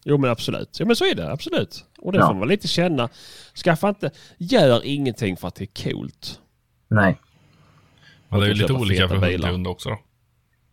Jo 0.04 0.18
men 0.18 0.30
absolut. 0.30 0.76
Ja 0.80 0.86
men 0.86 0.96
så 0.96 1.04
är 1.04 1.14
det 1.14 1.32
absolut. 1.32 1.84
Och 1.98 2.12
det 2.12 2.18
Ja. 2.18 2.26
får 2.26 2.34
man 2.34 2.48
lite 2.48 2.68
känna. 2.68 3.08
Skaffa 3.64 3.88
inte... 3.88 4.10
Gör 4.38 4.84
ingenting 4.84 5.36
för 5.36 5.48
att 5.48 5.54
det 5.54 5.64
är 5.64 5.90
coolt. 5.90 6.40
Nej. 6.88 7.20
Men 8.28 8.40
det 8.40 8.46
är 8.46 8.48
ju 8.48 8.54
lite 8.54 8.72
olika 8.72 9.08
för 9.08 9.16
hund 9.16 9.26
till 9.26 9.44
hund 9.44 9.66
också 9.66 9.88
då. 9.88 9.98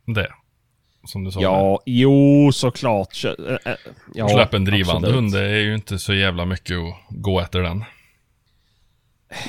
Det. 0.08 0.28
Som 1.08 1.24
du 1.24 1.32
sa. 1.32 1.40
där. 1.40 1.46
Ja, 1.48 1.80
jo 1.86 2.52
såklart. 2.54 3.24
Äh, 3.26 3.72
äh, 3.72 3.78
Ja, 4.14 4.30
Släpp 4.30 4.54
en 4.54 4.66
drivande 4.66 5.12
hund, 5.12 5.32
det 5.34 5.42
är 5.42 5.60
ju 5.64 5.76
inte 5.76 6.00
så 6.00 6.14
jävla 6.14 6.46
mycket 6.46 6.78
att 6.78 6.96
gå 7.10 7.40
efter 7.40 7.62
den. 7.62 7.84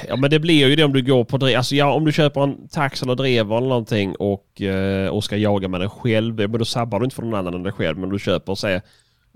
Ja 0.09 0.17
men 0.17 0.31
det 0.31 0.39
blir 0.41 0.69
ju 0.69 0.77
det 0.77 0.85
om 0.85 0.93
du 0.93 1.03
går 1.03 1.25
på 1.25 1.37
drev. 1.39 1.57
Alltså 1.57 1.75
ja, 1.75 1.93
om 1.93 2.05
du 2.05 2.13
köper 2.13 2.41
en 2.41 2.69
tax 2.69 3.03
eller 3.03 3.15
drever 3.15 3.57
eller 3.57 3.69
någonting 3.69 4.15
och, 4.17 4.63
eh, 4.63 5.09
och 5.09 5.25
ska 5.25 5.37
jaga 5.37 5.69
med 5.69 5.81
den 5.81 5.91
själv. 5.91 6.41
ja, 6.41 6.49
Men 6.49 6.59
då 6.59 6.65
sabbar 6.65 6.99
du 7.01 7.05
inte 7.05 7.17
för 7.17 7.23
någon 7.23 7.35
annan 7.35 7.55
än 7.55 7.63
dig 7.63 7.73
själv. 7.73 7.99
Men 7.99 8.09
du 8.11 8.19
köper 8.19 8.53
och 8.53 8.59
säger 8.59 8.83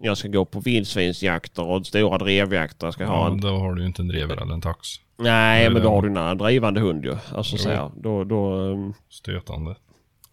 jag 0.02 0.18
ska 0.18 0.28
gå 0.28 0.44
på 0.44 0.60
vildsvinsjakter 0.60 1.66
och 1.66 1.86
stora 1.86 2.18
drevjakter. 2.18 2.86
Jag 2.86 2.94
ska 2.94 3.04
ha 3.06 3.26
Ja, 3.26 3.32
en... 3.32 3.40
då 3.40 3.48
har 3.48 3.74
du 3.74 3.80
ju 3.80 3.86
inte 3.86 4.02
en 4.02 4.08
drever 4.08 4.42
eller 4.42 4.54
en 4.54 4.60
tax. 4.60 4.88
Nej 5.18 5.70
men 5.70 5.82
då 5.82 5.88
har 5.88 6.02
du 6.02 6.08
en 6.08 6.16
annan 6.16 6.38
drivande 6.38 6.80
hund 6.80 7.04
ju. 7.04 7.16
Alltså 7.34 7.56
så 7.56 7.68
Jo. 7.68 7.74
här, 7.74 7.90
då, 7.96 8.24
då, 8.24 8.72
ehm, 8.72 8.94
Stötande. 9.10 9.76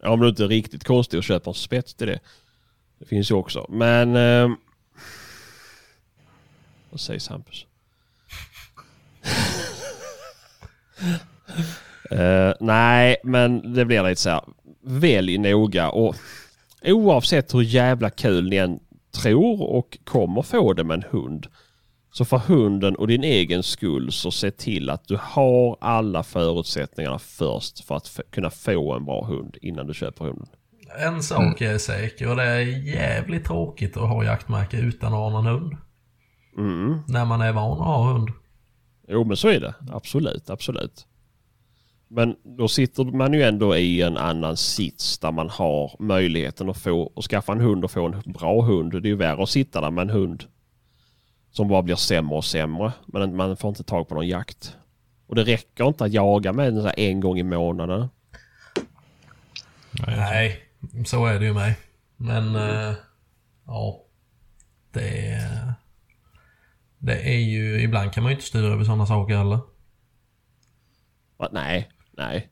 Ja, 0.02 0.10
om 0.10 0.20
du 0.20 0.30
inte 0.30 0.44
är 0.44 0.48
riktigt 0.48 0.84
konstig 0.84 1.18
och 1.18 1.24
köper 1.24 1.52
en 1.52 1.56
spets 1.56 1.94
till 1.94 2.08
det. 2.08 2.20
Det 3.00 3.06
finns 3.06 3.32
ju 3.32 3.36
också. 3.36 3.66
Men... 3.70 4.16
Eh, 4.16 4.50
vad 6.90 7.00
säger 7.00 7.30
Hampus? 7.30 7.66
Eh, 12.12 12.54
nej, 12.60 13.18
men 13.24 13.74
det 13.74 13.86
blir 13.86 14.04
lite 14.04 14.22
så 14.22 14.30
här. 14.30 14.42
Välj 14.82 15.38
noga 15.38 15.90
och 15.90 16.16
oavsett 16.84 17.54
hur 17.54 17.62
jävla 17.62 18.10
kul 18.10 18.50
ni 18.50 18.56
än 18.56 18.80
tror 19.12 19.62
och 19.62 19.98
kommer 20.04 20.42
få 20.42 20.74
det 20.74 20.84
med 20.84 20.96
en 20.96 21.06
hund. 21.10 21.48
Så 22.11 22.26
för 22.26 22.38
hunden 22.38 22.95
och 22.95 23.07
din 23.07 23.23
egen 23.23 23.64
skull 23.64 24.11
så 24.11 24.31
se 24.31 24.52
till 24.52 24.90
att 24.90 25.07
du 25.07 25.18
har 25.22 25.77
alla 25.81 26.23
förutsättningarna 26.23 27.19
först 27.19 27.86
för 27.86 27.95
att 27.95 28.19
kunna 28.31 28.49
få 28.49 28.94
en 28.94 29.06
bra 29.06 29.26
hund 29.26 29.57
innan 29.61 29.88
du 29.88 29.94
köper 29.94 30.26
hunden. 30.26 30.48
En 30.99 31.23
sak 31.23 31.61
är 31.61 31.77
säker 31.77 32.30
och 32.30 32.36
det 32.36 32.44
är 32.44 32.60
jävligt 32.95 33.45
tråkigt 33.45 33.98
att 33.98 34.10
ha 34.10 34.23
jaktmärke 34.23 34.77
utan 34.77 35.14
att 35.14 35.19
ha 35.19 35.30
någon 35.30 35.45
hund. 35.45 35.77
Mm. 36.57 36.99
När 37.07 37.26
man 37.26 37.41
är 37.41 37.52
van 37.52 37.72
att 37.72 37.88
ha 37.88 38.11
hund. 38.11 38.30
Jo 39.07 39.23
men 39.23 39.38
så 39.38 39.48
är 39.48 39.60
det. 39.60 39.73
Absolut, 39.91 40.49
absolut. 40.49 41.06
Men 42.07 42.36
då 42.44 42.68
sitter 42.68 43.03
man 43.03 43.34
ju 43.34 43.41
ändå 43.44 43.76
i 43.76 44.02
en 44.02 44.18
annan 44.18 44.57
sits 44.57 45.19
där 45.19 45.31
man 45.31 45.49
har 45.49 45.95
möjligheten 45.99 46.69
att 46.69 46.77
få 46.77 47.11
att 47.15 47.23
skaffa 47.23 47.52
en 47.52 47.61
hund 47.61 47.84
och 47.84 47.91
få 47.91 48.06
en 48.06 48.34
bra 48.34 48.61
hund. 48.61 48.91
Det 48.91 48.98
är 48.98 49.10
ju 49.10 49.15
värre 49.15 49.44
att 49.44 49.49
sitta 49.49 49.81
där 49.81 49.91
med 49.91 50.02
en 50.02 50.10
hund 50.10 50.44
som 51.52 51.68
bara 51.68 51.82
blir 51.82 51.96
sämre 51.96 52.36
och 52.36 52.46
sämre. 52.46 52.92
Men 53.06 53.36
man 53.36 53.58
får 53.58 53.70
inte 53.70 53.84
tag 53.84 54.08
på 54.08 54.16
någon 54.16 54.28
jakt. 54.28 54.76
Och 55.28 55.36
det 55.36 55.44
räcker 55.44 55.88
inte 55.88 56.04
att 56.04 56.14
jaga 56.14 56.54
med 56.54 56.74
den 56.74 56.92
en 56.98 57.20
gång 57.20 57.40
i 57.40 57.44
månaden. 57.44 58.10
Nej, 59.92 60.62
så 61.06 61.26
är 61.26 61.40
det 61.40 61.46
ju 61.46 61.54
med. 61.54 61.74
Men 62.18 62.56
eh, 62.56 62.94
ja, 63.66 64.04
det. 64.92 65.42
Det 66.98 67.22
är 67.34 67.40
ju, 67.40 67.82
ibland 67.82 68.14
kan 68.14 68.24
man 68.24 68.32
ju 68.32 68.36
inte 68.36 68.48
styra 68.48 68.68
över 68.68 68.84
sådana 68.84 69.06
saker 69.06 69.38
heller. 69.38 69.60
Va? 71.38 71.50
Nej, 71.52 71.90
nej. 72.18 72.50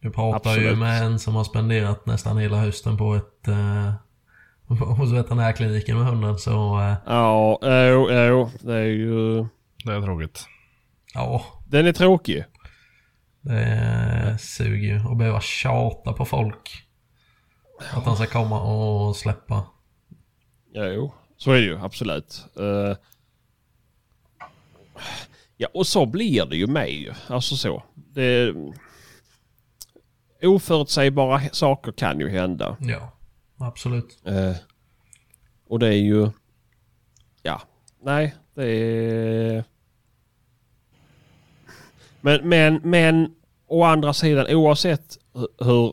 Du 0.00 0.10
pratar 0.10 0.50
ju 0.50 0.56
Absolut. 0.56 0.78
med 0.78 1.02
en 1.02 1.18
som 1.18 1.34
har 1.34 1.44
spenderat 1.44 2.06
nästan 2.06 2.38
hela 2.38 2.56
hösten 2.56 2.96
på 2.96 3.14
ett... 3.14 3.48
Eh, 3.48 3.92
hos 4.96 5.12
veterinärkliniken 5.12 5.96
med 5.98 6.06
hunden 6.06 6.38
så... 6.38 6.80
Eh, 6.80 6.94
Ja, 7.06 7.58
jo, 7.62 8.10
jo, 8.10 8.50
det 8.60 8.74
är 8.74 8.84
ju... 8.84 9.46
Det 9.84 9.92
är 9.92 10.02
tråkigt. 10.02 10.46
ja, 11.14 11.44
Den 11.68 11.86
är 11.86 11.92
tråkig. 11.92 12.44
det 13.40 14.36
suger 14.40 14.88
ju 14.94 15.10
att 15.10 15.18
behöva 15.18 15.40
tjata 15.40 16.12
på 16.12 16.24
folk. 16.24 16.84
Att 17.92 18.04
han 18.04 18.16
ska 18.16 18.26
komma 18.26 18.60
och 18.62 19.16
släppa. 19.16 19.66
Ja, 20.72 20.86
jo. 20.86 21.14
Så 21.36 21.52
är 21.52 21.60
det 21.60 21.66
ju 21.66 21.78
absolut. 21.78 22.44
Eh, 22.56 22.96
ja, 25.56 25.68
och 25.74 25.86
så 25.86 26.06
blir 26.06 26.46
det 26.46 26.56
ju 26.56 26.66
med 26.66 26.90
ju. 26.90 27.12
Alltså 27.28 27.56
så. 27.56 27.82
Det, 27.94 28.54
oförutsägbara 30.42 31.40
saker 31.52 31.92
kan 31.92 32.20
ju 32.20 32.28
hända. 32.28 32.76
Ja, 32.80 33.12
absolut. 33.58 34.18
Eh, 34.24 34.56
och 35.68 35.78
det 35.78 35.88
är 35.88 35.98
ju... 35.98 36.30
Ja, 37.42 37.62
nej, 38.02 38.34
det 38.54 38.64
är... 38.64 39.64
Men, 42.20 42.48
men, 42.48 42.80
men 42.84 43.34
å 43.66 43.82
andra 43.82 44.12
sidan 44.12 44.46
oavsett 44.48 45.18
hur 45.58 45.92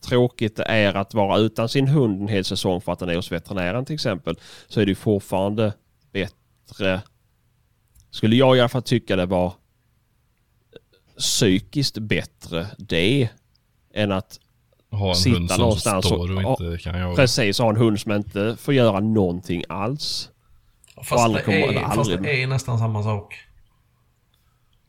tråkigt 0.00 0.56
det 0.56 0.64
är 0.64 0.94
att 0.94 1.14
vara 1.14 1.38
utan 1.38 1.68
sin 1.68 1.88
hund 1.88 2.22
en 2.22 2.28
hel 2.28 2.44
säsong 2.44 2.80
för 2.80 2.92
att 2.92 2.98
den 2.98 3.08
är 3.08 3.16
hos 3.16 3.32
veterinären 3.32 3.84
till 3.84 3.94
exempel. 3.94 4.38
Så 4.68 4.80
är 4.80 4.86
det 4.86 4.90
ju 4.90 4.94
fortfarande 4.94 5.72
bättre. 6.12 7.02
Skulle 8.10 8.36
jag 8.36 8.56
i 8.56 8.60
alla 8.60 8.68
fall 8.68 8.82
tycka 8.82 9.16
det 9.16 9.26
var 9.26 9.52
psykiskt 11.18 11.98
bättre 11.98 12.66
det 12.78 13.28
än 13.94 14.12
att 14.12 14.40
ha 14.90 15.08
en 15.08 15.14
Sitta 15.14 15.36
hund 15.36 15.50
som 15.50 15.60
någonstans 15.60 16.06
står 16.06 16.18
och 16.46 16.52
och- 16.52 16.60
inte 16.64 16.82
kan 16.82 16.98
jaga. 17.00 17.16
precis 17.16 17.58
ha 17.58 17.70
en 17.70 17.76
hund 17.76 18.00
som 18.00 18.12
inte 18.12 18.56
får 18.60 18.74
göra 18.74 19.00
någonting 19.00 19.62
alls. 19.68 20.30
Fast, 20.96 21.12
aldrig 21.12 21.44
det 21.46 21.62
kommer- 21.66 21.80
är, 21.80 21.84
fast 21.84 21.98
aldrig- 21.98 22.22
det 22.22 22.42
är 22.42 22.46
nästan 22.46 22.78
samma 22.78 23.02
sak. 23.02 23.34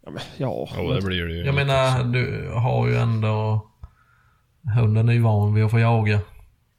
Ja, 0.06 0.11
men, 0.11 0.22
ja. 0.38 0.68
Jo, 0.78 0.91
det 0.94 1.02
blir 1.02 1.24
det 1.26 1.34
ju. 1.34 1.45
Jag 1.45 1.56
menar, 1.56 2.03
du 2.03 2.49
har 2.53 2.88
ju 2.88 2.95
ändå... 2.98 3.64
Hunden 4.76 5.10
är 5.10 5.14
ju 5.14 5.19
van 5.22 5.53
vid 5.53 5.64
att 5.65 5.72
få 5.72 5.80
jaga. 5.80 6.19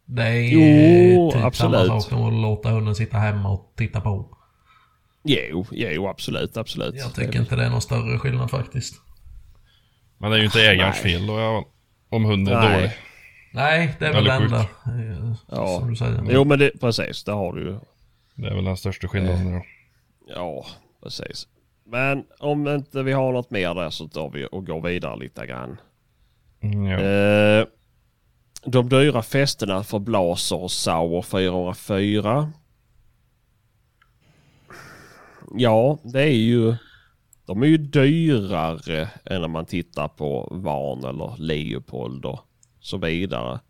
Det 0.04 0.22
är 0.22 0.42
Jo, 0.42 1.30
typ 1.32 1.44
absolut. 1.44 1.86
samma 1.88 2.00
sak 2.00 2.10
som 2.10 2.24
att 2.26 2.32
låta 2.42 2.70
hunden 2.70 2.94
sitta 2.94 3.18
hemma 3.18 3.50
och 3.50 3.72
titta 3.76 4.00
på. 4.00 4.28
Jo, 5.24 5.66
jo, 5.70 6.08
absolut, 6.08 6.56
absolut. 6.56 6.94
Jag 6.94 7.14
tycker 7.14 7.38
inte 7.40 7.56
det 7.56 7.64
är 7.64 7.70
någon 7.70 7.80
större 7.80 8.18
skillnad 8.18 8.50
faktiskt. 8.50 8.94
Men 10.18 10.30
det 10.30 10.36
är 10.36 10.38
ju 10.38 10.44
inte 10.44 10.62
ägarens 10.62 10.96
fel 10.98 11.26
då, 11.26 11.38
ja, 11.40 11.64
om 12.10 12.24
hunden 12.24 12.56
är 12.56 12.60
Nej. 12.68 12.76
dålig. 12.76 12.90
Nej, 13.50 13.96
det 13.98 14.06
är 14.06 14.12
väl 14.12 14.24
det 14.24 14.32
enda. 14.32 14.60
eh, 14.60 15.34
Ja. 15.48 15.78
Som 15.80 15.90
du 15.90 15.96
säger. 15.96 16.22
Jo, 16.30 16.44
men 16.44 16.58
det, 16.58 16.70
precis. 16.80 17.24
Det 17.24 17.32
har 17.32 17.52
du 17.52 17.62
ju. 17.62 17.78
Det 18.34 18.48
är 18.48 18.54
väl 18.54 18.64
den 18.64 18.76
största 18.76 19.08
skillnaden 19.08 19.52
då. 19.52 19.62
Ja, 20.34 20.66
precis. 21.02 21.48
Men 21.84 22.24
om 22.38 22.68
inte 22.68 23.02
vi 23.02 23.12
har 23.12 23.32
något 23.32 23.50
mer 23.50 23.74
där 23.74 23.90
så 23.90 24.08
tar 24.08 24.30
vi 24.30 24.48
och 24.52 24.66
går 24.66 24.80
vidare 24.80 25.16
lite 25.18 25.46
grann. 25.46 25.76
Mm, 26.60 26.84
ja. 26.84 26.98
Eh, 27.00 27.66
de 28.64 28.88
dyra 28.88 29.22
fästena 29.22 29.84
för 29.84 29.98
Blaser 29.98 30.62
och 30.62 30.70
Sauer 30.70 31.22
404. 31.22 32.52
Ja, 35.54 35.98
det 36.02 36.22
är 36.22 36.26
ju... 36.36 36.74
De 37.46 37.62
är 37.62 37.66
ju 37.66 37.76
dyrare 37.78 39.08
än 39.24 39.40
när 39.40 39.48
man 39.48 39.66
tittar 39.66 40.08
på 40.08 40.48
Van 40.50 41.04
eller 41.04 41.34
Leopold 41.38 42.24
och 42.24 42.40
så 42.88 42.98
vidare. 42.98 43.60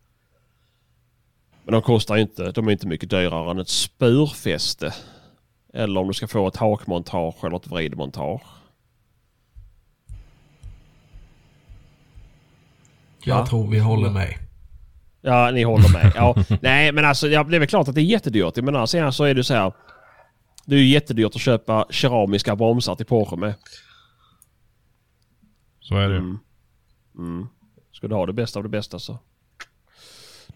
Men 1.65 1.73
de 1.73 1.83
kostar 1.83 2.17
inte, 2.17 2.51
de 2.51 2.69
är 2.69 2.73
inte 2.73 2.87
mycket 2.87 3.11
dyrare 3.11 3.51
än 3.51 3.59
ett 3.59 3.69
spurfäste. 3.69 4.95
Eller 5.75 6.01
om 6.01 6.09
du 6.09 6.15
ska 6.15 6.29
få 6.29 6.49
ett 6.49 6.57
hakmontage 6.57 7.45
eller 7.45 7.57
ett 7.57 7.67
vridmontage. 7.67 8.43
Jag 13.25 13.39
Va? 13.39 13.47
tror 13.47 13.71
vi 13.71 13.79
håller 13.79 14.11
med. 14.11 14.35
Ja, 15.21 15.51
ni 15.51 15.63
håller 15.63 15.93
med. 15.93 16.13
Ja, 16.15 16.35
nej, 16.63 16.93
men 16.93 17.05
alltså 17.05 17.29
ja, 17.29 17.45
det 17.45 17.57
är 17.57 17.61
väl 17.61 17.69
klart 17.69 17.89
att 17.89 17.95
det 17.95 18.01
är 18.01 18.03
jättedyrt. 18.03 18.57
Men 18.57 18.77
annars 18.77 18.91
sen 18.91 19.13
så 19.13 19.25
är 19.25 19.35
det 19.35 19.45
så 19.45 19.55
här. 19.55 19.73
Det 20.67 20.75
är 20.75 20.81
ju 20.81 20.89
jättedyrt 20.89 21.35
att 21.35 21.41
köpa 21.41 21.87
keramiska 21.91 22.57
bromsar 22.57 22.95
till 22.95 23.07
Porsche 23.07 23.37
med. 23.37 23.55
Så 25.81 25.97
är 25.97 26.09
det. 26.09 26.17
Mm. 26.17 26.39
Mm. 27.19 27.49
Ska 27.99 28.09
du 28.09 28.15
ha 28.15 28.27
det 28.27 28.33
bästa 28.33 28.59
av 28.59 28.63
det 28.63 28.69
bästa 28.69 28.99
så. 28.99 29.19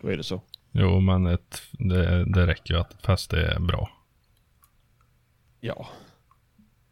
Då 0.00 0.08
är 0.08 0.16
det 0.16 0.22
så. 0.22 0.42
Jo, 0.72 1.00
men 1.00 1.26
ett, 1.26 1.62
det, 1.72 2.24
det 2.24 2.46
räcker 2.46 2.74
ju 2.74 2.80
att 2.80 2.92
ett 2.92 3.06
fäste 3.06 3.36
är 3.36 3.58
bra. 3.58 3.90
Ja. 5.60 5.88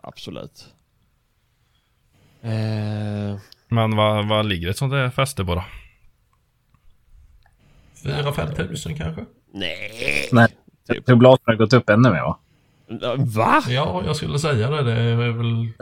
Absolut. 0.01 0.69
Eh, 2.43 3.39
Men 3.69 3.97
vad, 3.97 4.29
vad 4.29 4.47
ligger 4.47 4.69
ett 4.69 4.77
sånt 4.77 4.93
där 4.93 5.11
fäste 5.11 5.45
på 5.45 5.55
då? 5.55 5.65
4-5 8.05 8.57
tusen 8.57 8.95
kanske? 8.95 9.25
nej. 9.53 10.29
Nej. 10.33 10.49
Typ. 10.89 11.07
För 11.07 11.15
blasen 11.15 11.45
har 11.47 11.55
gått 11.55 11.73
upp 11.73 11.91
ännu 11.91 12.11
mer 12.11 12.23
va? 12.23 12.39
Va? 13.19 13.63
Ja, 13.69 14.03
jag 14.07 14.17
skulle 14.17 14.39
säga 14.39 14.71
det. 14.71 14.83
Det 14.83 14.93
är 14.93 15.17
väl... 15.17 15.73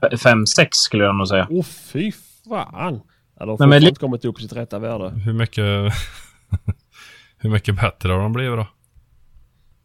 5-6 0.00 0.68
skulle 0.70 1.04
jag 1.04 1.14
nog 1.14 1.28
säga. 1.28 1.46
Åh 1.50 1.60
oh, 1.60 1.64
fy 1.64 2.12
fan. 2.48 3.00
Ja, 3.38 3.44
de 3.46 3.50
har 3.50 3.58
Nej, 3.58 3.68
men 3.68 3.82
li- 3.82 3.88
inte 3.88 4.00
kommit 4.00 4.24
upp 4.24 4.40
sitt 4.40 4.52
rätta 4.52 4.78
värde. 4.78 5.08
Hur 5.08 5.32
mycket... 5.32 5.64
hur 7.38 7.50
mycket 7.50 7.76
bättre 7.76 8.12
har 8.12 8.18
de 8.20 8.32
blivit 8.32 8.56
då? 8.58 8.66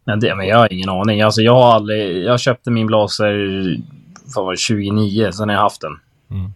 Men, 0.04 0.20
det, 0.20 0.36
men 0.36 0.48
jag 0.48 0.58
har 0.58 0.74
ingen 0.74 0.90
aning. 0.90 1.22
Alltså 1.22 1.42
jag 1.42 1.54
har 1.54 1.74
aldrig... 1.74 2.24
Jag 2.24 2.40
köpte 2.40 2.72
min 2.72 2.88
blaser... 2.88 3.34
Det? 4.52 4.58
29. 4.58 5.32
Sen 5.32 5.50
har 5.50 5.56
jag 5.56 5.62
haft 5.62 5.82
den. 5.82 6.00
Mm. 6.30 6.54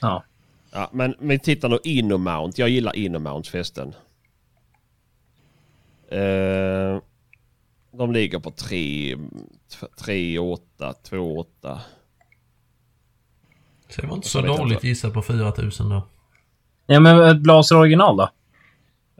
Ja. 0.00 0.24
Ja, 0.72 0.90
men 0.92 1.14
vi 1.20 1.38
tittar 1.38 1.68
nu 1.68 1.78
Inomount. 1.84 2.58
Jag 2.58 2.68
gillar 2.68 2.96
Inomount 2.96 3.46
fästen. 3.46 3.94
Eh, 6.10 7.00
de 7.92 8.12
ligger 8.12 8.38
på 8.38 8.50
3, 8.50 9.16
3, 10.04 10.38
8, 10.38 10.94
2, 11.02 11.38
8. 11.38 11.80
Så 13.88 14.00
det 14.00 14.06
var 14.06 14.16
inte 14.16 14.28
så 14.28 14.40
dåligt 14.40 14.72
inte. 14.72 14.88
gissat 14.88 15.14
på 15.14 15.22
4000 15.22 15.88
då. 15.88 16.02
Ja 16.86 17.00
men 17.00 17.22
ett 17.22 17.42
blaser 17.42 17.76
original 17.76 18.16
då? 18.16 18.30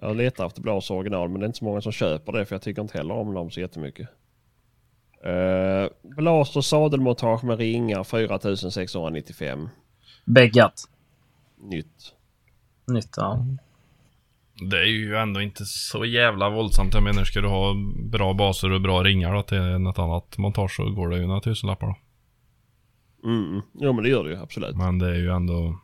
Jag 0.00 0.16
letar 0.16 0.46
efter 0.46 0.62
Blas 0.62 0.90
original 0.90 1.28
men 1.28 1.40
det 1.40 1.44
är 1.44 1.46
inte 1.46 1.58
så 1.58 1.64
många 1.64 1.80
som 1.80 1.92
köper 1.92 2.32
det 2.32 2.46
för 2.46 2.54
jag 2.54 2.62
tycker 2.62 2.82
inte 2.82 2.98
heller 2.98 3.14
om 3.14 3.34
dem 3.34 3.50
så 3.50 3.60
jättemycket. 3.60 4.08
Uh, 5.26 5.88
Blaser 6.16 6.60
sadelmontage 6.60 7.44
med 7.44 7.58
ringar 7.58 8.04
4695. 8.04 9.68
Beggat. 10.24 10.84
Nytt. 11.56 12.14
Nytt 12.86 13.14
ja. 13.16 13.44
Det 14.70 14.76
är 14.76 14.86
ju 14.86 15.16
ändå 15.16 15.40
inte 15.40 15.64
så 15.64 16.04
jävla 16.04 16.50
våldsamt. 16.50 16.94
Jag 16.94 17.02
menar, 17.02 17.24
ska 17.24 17.40
du 17.40 17.48
ha 17.48 17.74
bra 17.96 18.34
baser 18.34 18.72
och 18.72 18.80
bra 18.80 19.02
ringar 19.02 19.34
då, 19.34 19.42
till 19.42 19.60
något 19.60 19.98
annat 19.98 20.38
montage 20.38 20.76
så 20.76 20.90
går 20.90 21.08
det 21.08 21.16
ju 21.16 21.26
några 21.26 21.40
tusenlappar 21.40 21.86
då. 21.86 21.96
Mm. 23.24 23.62
Jo 23.74 23.92
men 23.92 24.04
det 24.04 24.10
gör 24.10 24.24
det 24.24 24.30
ju 24.30 24.36
absolut. 24.36 24.76
Men 24.76 24.98
det 24.98 25.08
är 25.08 25.14
ju 25.14 25.30
ändå... 25.30 25.78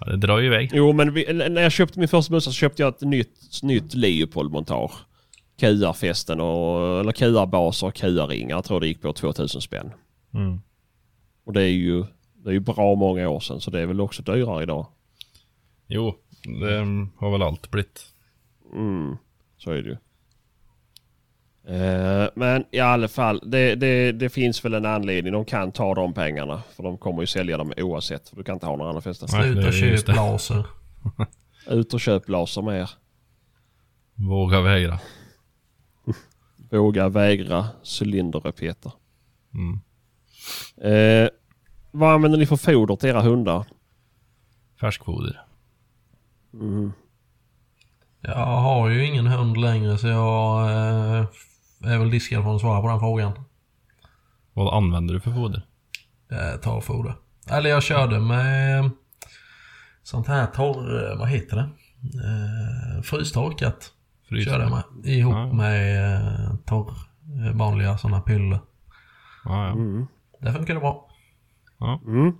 Ja, 0.00 0.06
det 0.06 0.16
drar 0.16 0.38
ju 0.38 0.46
iväg. 0.46 0.70
Jo 0.72 0.92
men 0.92 1.14
vi, 1.14 1.32
när 1.32 1.62
jag 1.62 1.72
köpte 1.72 1.98
min 1.98 2.08
första 2.08 2.32
bössa 2.32 2.50
så 2.50 2.54
köpte 2.54 2.82
jag 2.82 2.94
ett 2.94 3.00
nytt, 3.00 3.62
nytt 3.62 3.94
Leopold-montage. 3.94 4.92
QR-fästen 5.60 6.40
och, 6.40 7.00
eller 7.00 7.12
QR-baser 7.12 7.86
och 7.86 7.94
QR-ringar. 7.94 8.56
Jag 8.56 8.64
tror 8.64 8.80
det 8.80 8.86
gick 8.86 9.02
på 9.02 9.12
2000 9.12 9.60
spänn. 9.60 9.90
Mm. 10.34 10.60
Och 11.44 11.52
det 11.52 11.62
är 11.62 11.68
ju, 11.68 12.04
det 12.34 12.50
är 12.50 12.52
ju 12.52 12.60
bra 12.60 12.94
många 12.94 13.28
år 13.28 13.40
sedan 13.40 13.60
så 13.60 13.70
det 13.70 13.80
är 13.80 13.86
väl 13.86 14.00
också 14.00 14.22
dyrare 14.22 14.62
idag. 14.62 14.86
Jo, 15.86 16.14
det 16.42 16.76
har 17.16 17.30
väl 17.30 17.42
allt 17.42 17.70
blivit. 17.70 18.06
Mm, 18.74 19.16
så 19.56 19.70
är 19.70 19.82
det 19.82 19.88
ju. 19.88 19.96
Eh, 21.68 22.28
men 22.34 22.64
i 22.70 22.80
alla 22.80 23.08
fall, 23.08 23.42
det, 23.46 23.74
det, 23.74 24.12
det 24.12 24.28
finns 24.28 24.64
väl 24.64 24.74
en 24.74 24.86
anledning. 24.86 25.32
De 25.32 25.44
kan 25.44 25.72
ta 25.72 25.94
de 25.94 26.14
pengarna. 26.14 26.62
För 26.76 26.82
de 26.82 26.98
kommer 26.98 27.20
ju 27.20 27.26
sälja 27.26 27.56
dem 27.56 27.72
oavsett. 27.76 28.28
För 28.28 28.36
du 28.36 28.44
kan 28.44 28.54
inte 28.54 28.66
ha 28.66 28.76
några 28.76 28.90
andra 28.90 29.00
fester. 29.00 29.26
Det 29.26 29.32
Sluta 29.32 29.86
just 29.86 30.06
köp 30.06 30.16
laser. 30.16 30.66
Ut 31.70 31.94
och 31.94 32.00
köp 32.00 32.28
laser 32.28 32.62
med 32.62 32.80
er. 32.80 32.90
Våga 34.14 34.60
vägra. 34.60 34.98
Våga 36.70 37.08
vägra 37.08 37.66
cylinderrepeter. 38.00 38.92
Mm. 39.54 39.80
Eh, 40.76 41.28
vad 41.90 42.14
använder 42.14 42.38
ni 42.38 42.46
för 42.46 42.56
foder 42.56 42.96
till 42.96 43.08
era 43.08 43.20
hundar? 43.20 43.64
Färskfoder. 44.80 45.40
Mm. 46.54 46.92
Jag 48.20 48.46
har 48.46 48.88
ju 48.88 49.06
ingen 49.06 49.26
hund 49.26 49.56
längre 49.56 49.98
så 49.98 50.06
jag 50.06 50.70
eh, 51.20 51.26
är 51.84 51.98
väl 51.98 52.10
diskad 52.10 52.42
från 52.42 52.54
att 52.54 52.60
svara 52.60 52.80
på 52.80 52.88
den 52.88 53.00
frågan. 53.00 53.32
Vad 54.52 54.74
använder 54.74 55.14
du 55.14 55.20
för 55.20 55.32
foder? 55.32 55.62
Eh, 56.30 56.60
torrfoder. 56.60 57.14
Eller 57.50 57.70
jag 57.70 57.82
körde 57.82 58.20
med 58.20 58.90
sånt 60.02 60.26
här 60.26 60.46
torr... 60.46 61.10
eh, 61.12 61.18
Vad 61.18 61.28
heter 61.28 61.56
det? 61.56 61.62
Eh, 62.02 63.02
frystorkat. 63.02 63.92
Frys? 64.28 64.44
Körde 64.44 64.62
jag 64.64 64.70
med. 64.70 65.06
Ihop 65.06 65.34
Ja. 65.34 65.52
med 65.52 66.58
torr... 66.66 66.94
Vanliga 67.54 67.98
sådana 67.98 68.20
piller. 68.20 68.58
Ja, 69.44 69.66
ja. 69.66 69.72
Mm. 69.72 70.06
Det 70.40 70.52
funkade 70.52 70.80
bra. 70.80 71.10
Mm. 72.06 72.32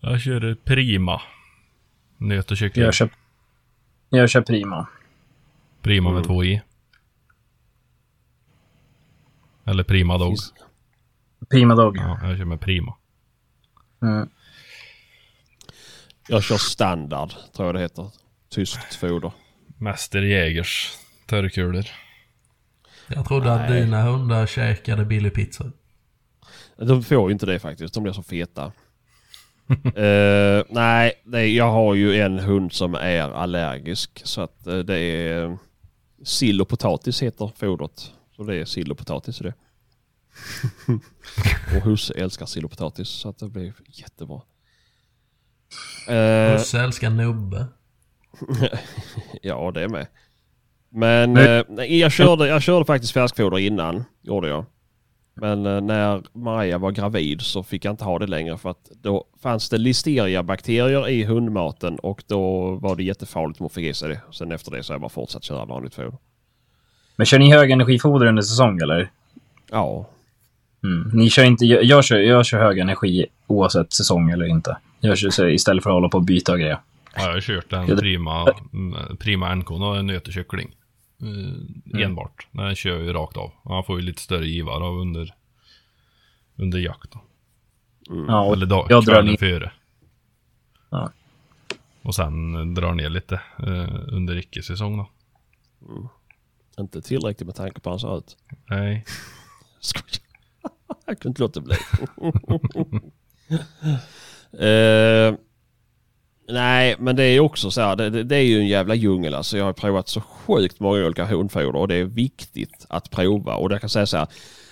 Jag 0.00 0.20
kör 0.20 0.54
Prima. 0.64 1.20
Nöt 2.16 2.50
och 2.50 2.56
kyckling. 2.56 2.84
Jag 2.84 2.94
kör, 2.94 3.10
jag 4.08 4.30
kör 4.30 4.40
Prima. 4.42 4.86
Prima 5.82 6.08
med 6.10 6.16
Mm. 6.16 6.26
två 6.26 6.44
i. 6.44 6.62
Eller 9.66 9.84
Prima 9.84 10.18
Dog. 10.18 10.36
Prima 11.50 11.74
Dog. 11.74 11.96
Ja, 11.96 12.18
jag 12.22 12.38
kör 12.38 12.44
med 12.44 12.60
Prima. 12.60 12.94
Mm. 14.02 14.28
Jag 16.28 16.42
kör 16.42 16.56
standard, 16.56 17.30
tror 17.56 17.68
jag 17.68 17.74
det 17.74 17.80
heter. 17.80 18.10
Tyskt 18.50 18.94
foder. 18.94 19.32
Mäster 19.78 20.22
Jägers 20.22 20.92
törrkulor. 21.26 21.84
Jag 23.08 23.26
trodde 23.26 23.52
att 23.52 23.70
Nej. 23.70 23.80
dina 23.80 24.02
hundar 24.02 24.46
käkade 24.46 25.04
billig 25.04 25.34
pizza. 25.34 25.72
De 26.76 27.02
får 27.02 27.28
ju 27.28 27.32
inte 27.32 27.46
det 27.46 27.58
faktiskt. 27.58 27.94
De 27.94 28.02
blir 28.02 28.12
så 28.12 28.22
feta. 28.22 28.72
Eh, 29.94 30.62
nej, 30.68 31.12
det 31.24 31.46
jag 31.46 31.70
har 31.70 31.94
ju 31.94 32.20
en 32.20 32.38
hund 32.38 32.72
som 32.72 32.94
är 32.94 33.20
allergisk. 33.20 34.20
Så 34.24 34.40
att 34.40 34.66
eh, 34.66 34.78
det 34.78 34.98
är 34.98 35.58
sill 36.24 36.60
och 36.60 36.68
potatis 36.68 37.22
heter 37.22 37.50
fodret. 37.56 38.12
Så 38.36 38.42
det 38.42 38.56
är 38.56 38.64
sill 38.64 38.90
och 38.90 38.98
potatis 38.98 39.40
i 39.40 39.44
det. 39.44 39.54
och 41.76 41.82
husse 41.82 42.14
älskar 42.14 42.46
sill 42.46 42.64
och 42.64 42.70
potatis 42.70 43.08
så 43.08 43.28
att 43.28 43.38
det 43.38 43.48
blir 43.48 43.72
jättebra. 43.86 44.40
Eh, 46.08 46.52
Husse 46.52 46.80
älskar 46.80 47.10
nubbe. 47.10 47.66
ja, 49.42 49.70
det 49.70 49.82
är 49.82 49.88
med. 49.88 50.06
Men 50.88 51.36
eh, 51.36 51.84
jag, 51.84 52.12
körde, 52.12 52.46
jag 52.46 52.62
körde 52.62 52.84
faktiskt 52.84 53.12
färskfoder 53.12 53.58
innan, 53.58 54.04
gjorde 54.22 54.48
jag. 54.48 54.64
Men 55.34 55.66
eh, 55.66 55.80
när 55.80 56.22
Maria 56.32 56.78
var 56.78 56.90
gravid 56.90 57.40
så 57.40 57.62
fick 57.62 57.84
jag 57.84 57.92
inte 57.92 58.04
ha 58.04 58.18
det 58.18 58.26
längre 58.26 58.58
för 58.58 58.70
att 58.70 58.90
då 59.02 59.24
fanns 59.42 59.68
det 59.68 59.78
listeria-bakterier 59.78 61.08
i 61.08 61.24
hundmaten 61.24 61.98
och 61.98 62.24
då 62.26 62.70
var 62.74 62.96
det 62.96 63.02
jättefarligt 63.02 63.60
om 63.60 63.64
hon 63.64 63.70
fick 63.70 63.84
i 63.84 63.94
sig 63.94 64.08
det. 64.08 64.20
Sen 64.32 64.52
efter 64.52 64.70
det 64.70 64.82
så 64.82 64.92
har 64.92 64.94
jag 64.94 65.00
bara 65.00 65.08
fortsatt 65.08 65.44
köra 65.44 65.64
vanligt 65.64 65.94
foder. 65.94 66.18
Men 67.16 67.26
kör 67.26 67.38
ni 67.38 67.52
högenergifoder 67.52 68.26
under 68.26 68.42
säsong 68.42 68.78
eller? 68.80 69.10
Ja, 69.70 70.08
Mm. 70.84 71.10
Ni 71.12 71.30
kör 71.30 71.44
inte, 71.44 71.64
jag, 71.64 71.84
jag, 71.84 72.04
kör, 72.04 72.18
jag 72.18 72.46
kör 72.46 72.58
hög 72.58 72.78
energi 72.78 73.26
oavsett 73.46 73.92
säsong 73.92 74.30
eller 74.30 74.46
inte. 74.46 74.76
Jag 75.00 75.18
kör 75.18 75.30
så 75.30 75.48
istället 75.48 75.82
för 75.82 75.90
att 75.90 75.94
hålla 75.94 76.08
på 76.08 76.18
och 76.18 76.24
byta 76.24 76.52
och 76.52 76.58
grejer. 76.58 76.78
Ja, 77.16 77.22
jag 77.22 77.32
har 77.32 77.40
kört 77.40 77.72
en 77.72 77.88
Ja, 77.88 77.96
prima, 77.96 78.54
mm, 78.72 79.16
prima 79.16 79.54
NK 79.54 79.70
och 79.70 79.96
en 79.98 80.06
nötekyckling. 80.06 80.70
Uh, 81.22 82.02
Enbart. 82.02 82.46
Den 82.50 82.74
kör 82.74 82.98
ju 82.98 83.12
rakt 83.12 83.36
av. 83.36 83.50
Han 83.64 83.84
får 83.84 84.00
ju 84.00 84.06
lite 84.06 84.22
större 84.22 84.46
givare 84.46 84.84
av 84.84 84.98
under, 84.98 85.34
under 86.56 86.78
jakt. 86.78 87.12
Då. 87.12 87.20
Ja, 88.28 88.40
och 88.40 88.52
Eller 88.52 88.66
dag, 88.66 88.86
jag 88.88 89.04
drar 89.04 89.22
ner. 89.22 89.36
före. 89.36 89.72
Ja. 90.90 91.10
Och 92.02 92.14
sen 92.14 92.54
eh, 92.54 92.74
drar 92.74 92.92
ner 92.92 93.08
lite 93.08 93.34
eh, 93.58 93.98
under 94.08 94.36
icke-säsong 94.36 94.96
då. 94.96 95.08
Inte 96.78 97.02
tillräckligt 97.02 97.46
med 97.46 97.54
tanke 97.54 97.80
på 97.80 97.90
hur 97.90 97.92
han 97.92 98.00
ser 98.00 98.18
ut. 98.18 98.36
Nej. 98.70 99.04
Skojar. 99.80 100.24
Jag 101.06 101.18
kunde 101.18 101.28
inte 101.28 101.42
låta 101.42 101.60
bli. 101.60 101.76
Eh, 104.58 105.34
nej, 106.48 106.96
men 106.98 107.16
det 107.16 107.22
är 107.24 107.40
också 107.40 107.70
så 107.70 107.80
här. 107.80 107.96
Det, 107.96 108.10
det, 108.10 108.24
det 108.24 108.36
är 108.36 108.42
ju 108.42 108.58
en 108.58 108.66
jävla 108.66 108.94
djungel. 108.94 109.34
Alltså, 109.34 109.58
jag 109.58 109.64
har 109.64 109.72
provat 109.72 110.08
så 110.08 110.20
sjukt 110.20 110.80
många 110.80 111.06
olika 111.06 111.24
hundfoder 111.24 111.76
och 111.76 111.88
det 111.88 111.94
är 111.94 112.04
viktigt 112.04 112.86
att 112.88 113.10
prova. 113.10 113.54
Och 113.54 113.72
jag 113.72 113.80
kan 113.80 113.90
säga 113.90 114.06
så 114.06 114.16
här. 114.16 114.26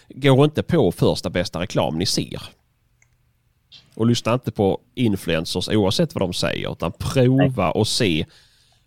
Gå 0.09 0.45
inte 0.45 0.63
på 0.63 0.93
första 0.93 1.31
bästa 1.31 1.61
reklam 1.61 1.99
ni 1.99 2.07
ser. 2.07 2.43
Och 3.95 4.07
lyssna 4.07 4.35
inte 4.35 4.53
på 4.53 4.81
influencers 4.95 5.69
oavsett 5.69 6.15
vad 6.15 6.23
de 6.23 6.33
säger. 6.33 6.73
Utan 6.73 6.93
prova 6.93 7.71
och 7.71 7.89
se 7.89 8.27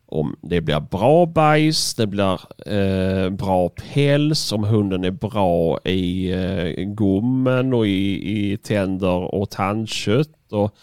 om 0.07 0.35
det 0.41 0.61
blir 0.61 0.79
bra 0.79 1.25
bajs, 1.25 1.93
det 1.95 2.07
blir 2.07 2.39
eh, 2.65 3.29
bra 3.29 3.69
päls, 3.69 4.51
om 4.51 4.63
hunden 4.63 5.03
är 5.03 5.11
bra 5.11 5.79
i 5.85 6.31
eh, 6.31 6.85
gommen 6.85 7.73
och 7.73 7.87
i, 7.87 8.51
i 8.51 8.57
tänder 8.57 9.35
och 9.35 9.49
tandkött. 9.49 10.51
Och 10.51 10.75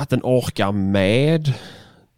att 0.00 0.10
den 0.10 0.20
orkar 0.22 0.72
med. 0.72 1.52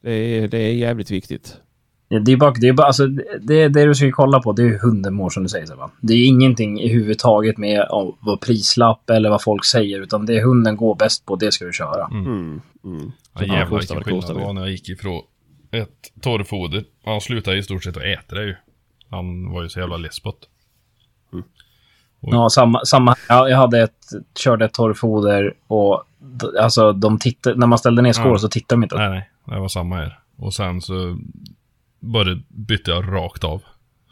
Det 0.00 0.46
det 0.46 0.58
är 0.58 0.72
jävligt 0.72 1.10
viktigt. 1.10 1.60
Det 2.08 2.32
är 2.32 2.36
bara, 2.36 2.50
det, 2.50 2.68
är 2.68 2.72
bara 2.72 2.86
alltså, 2.86 3.06
det, 3.40 3.68
det 3.68 3.84
du 3.84 3.94
ska 3.94 4.12
kolla 4.12 4.40
på 4.40 4.52
det 4.52 4.62
är 4.62 4.66
hur 4.66 4.78
hunden 4.78 5.14
mår 5.14 5.30
som 5.30 5.42
du 5.42 5.48
säger. 5.48 5.66
Sebbe. 5.66 5.88
Det 6.00 6.12
är 6.12 6.26
ingenting 6.26 6.80
i 6.80 6.88
huvudtaget 6.88 7.58
med 7.58 7.86
oh, 7.90 8.14
vad 8.20 8.40
prislapp 8.40 9.10
eller 9.10 9.30
vad 9.30 9.42
folk 9.42 9.64
säger. 9.64 10.00
Utan 10.00 10.26
det 10.26 10.42
hunden 10.42 10.76
går 10.76 10.94
bäst 10.94 11.26
på, 11.26 11.36
det 11.36 11.52
ska 11.52 11.64
du 11.64 11.72
köra. 11.72 12.06
Mm, 12.06 12.26
mm. 12.26 12.60
Ja, 12.84 13.44
Ja, 13.46 13.56
jävlar 13.56 13.78
vilken 13.78 14.04
skillnad 14.04 14.36
det 14.36 14.44
var 14.44 14.52
när 14.52 14.60
jag 14.60 14.70
gick 14.70 14.88
ifrån 14.88 15.22
ett 15.70 16.20
torrfoder. 16.20 16.84
Han 17.04 17.20
slutade 17.20 17.58
i 17.58 17.62
stort 17.62 17.84
sett 17.84 17.96
att 17.96 18.02
äta 18.02 18.34
det 18.34 18.44
ju. 18.44 18.56
Han 19.10 19.50
var 19.52 19.62
ju 19.62 19.68
så 19.68 19.80
jävla 19.80 19.96
less 19.96 20.20
på 20.20 20.30
det. 20.30 20.46
Ja, 22.20 22.48
samma, 22.50 22.84
samma. 22.84 23.16
Ja, 23.28 23.48
jag 23.48 23.56
hade 23.56 23.82
ett, 23.82 24.06
körde 24.38 24.64
ett 24.64 24.74
torrfoder 24.74 25.54
och 25.66 26.04
alltså, 26.60 26.92
de 26.92 27.18
tittar, 27.18 27.54
när 27.54 27.66
man 27.66 27.78
ställde 27.78 28.02
ner 28.02 28.12
skål 28.12 28.32
Ja. 28.32 28.38
så 28.38 28.48
tittar 28.48 28.76
de 28.76 28.82
inte. 28.82 28.96
Nej, 28.96 29.08
nej. 29.08 29.30
Det 29.44 29.60
var 29.60 29.68
samma 29.68 29.96
här. 29.96 30.18
Och 30.36 30.54
sen 30.54 30.80
så 30.80 31.18
bara 32.00 32.40
bytte 32.48 32.90
jag 32.90 33.12
rakt 33.12 33.44
av 33.44 33.62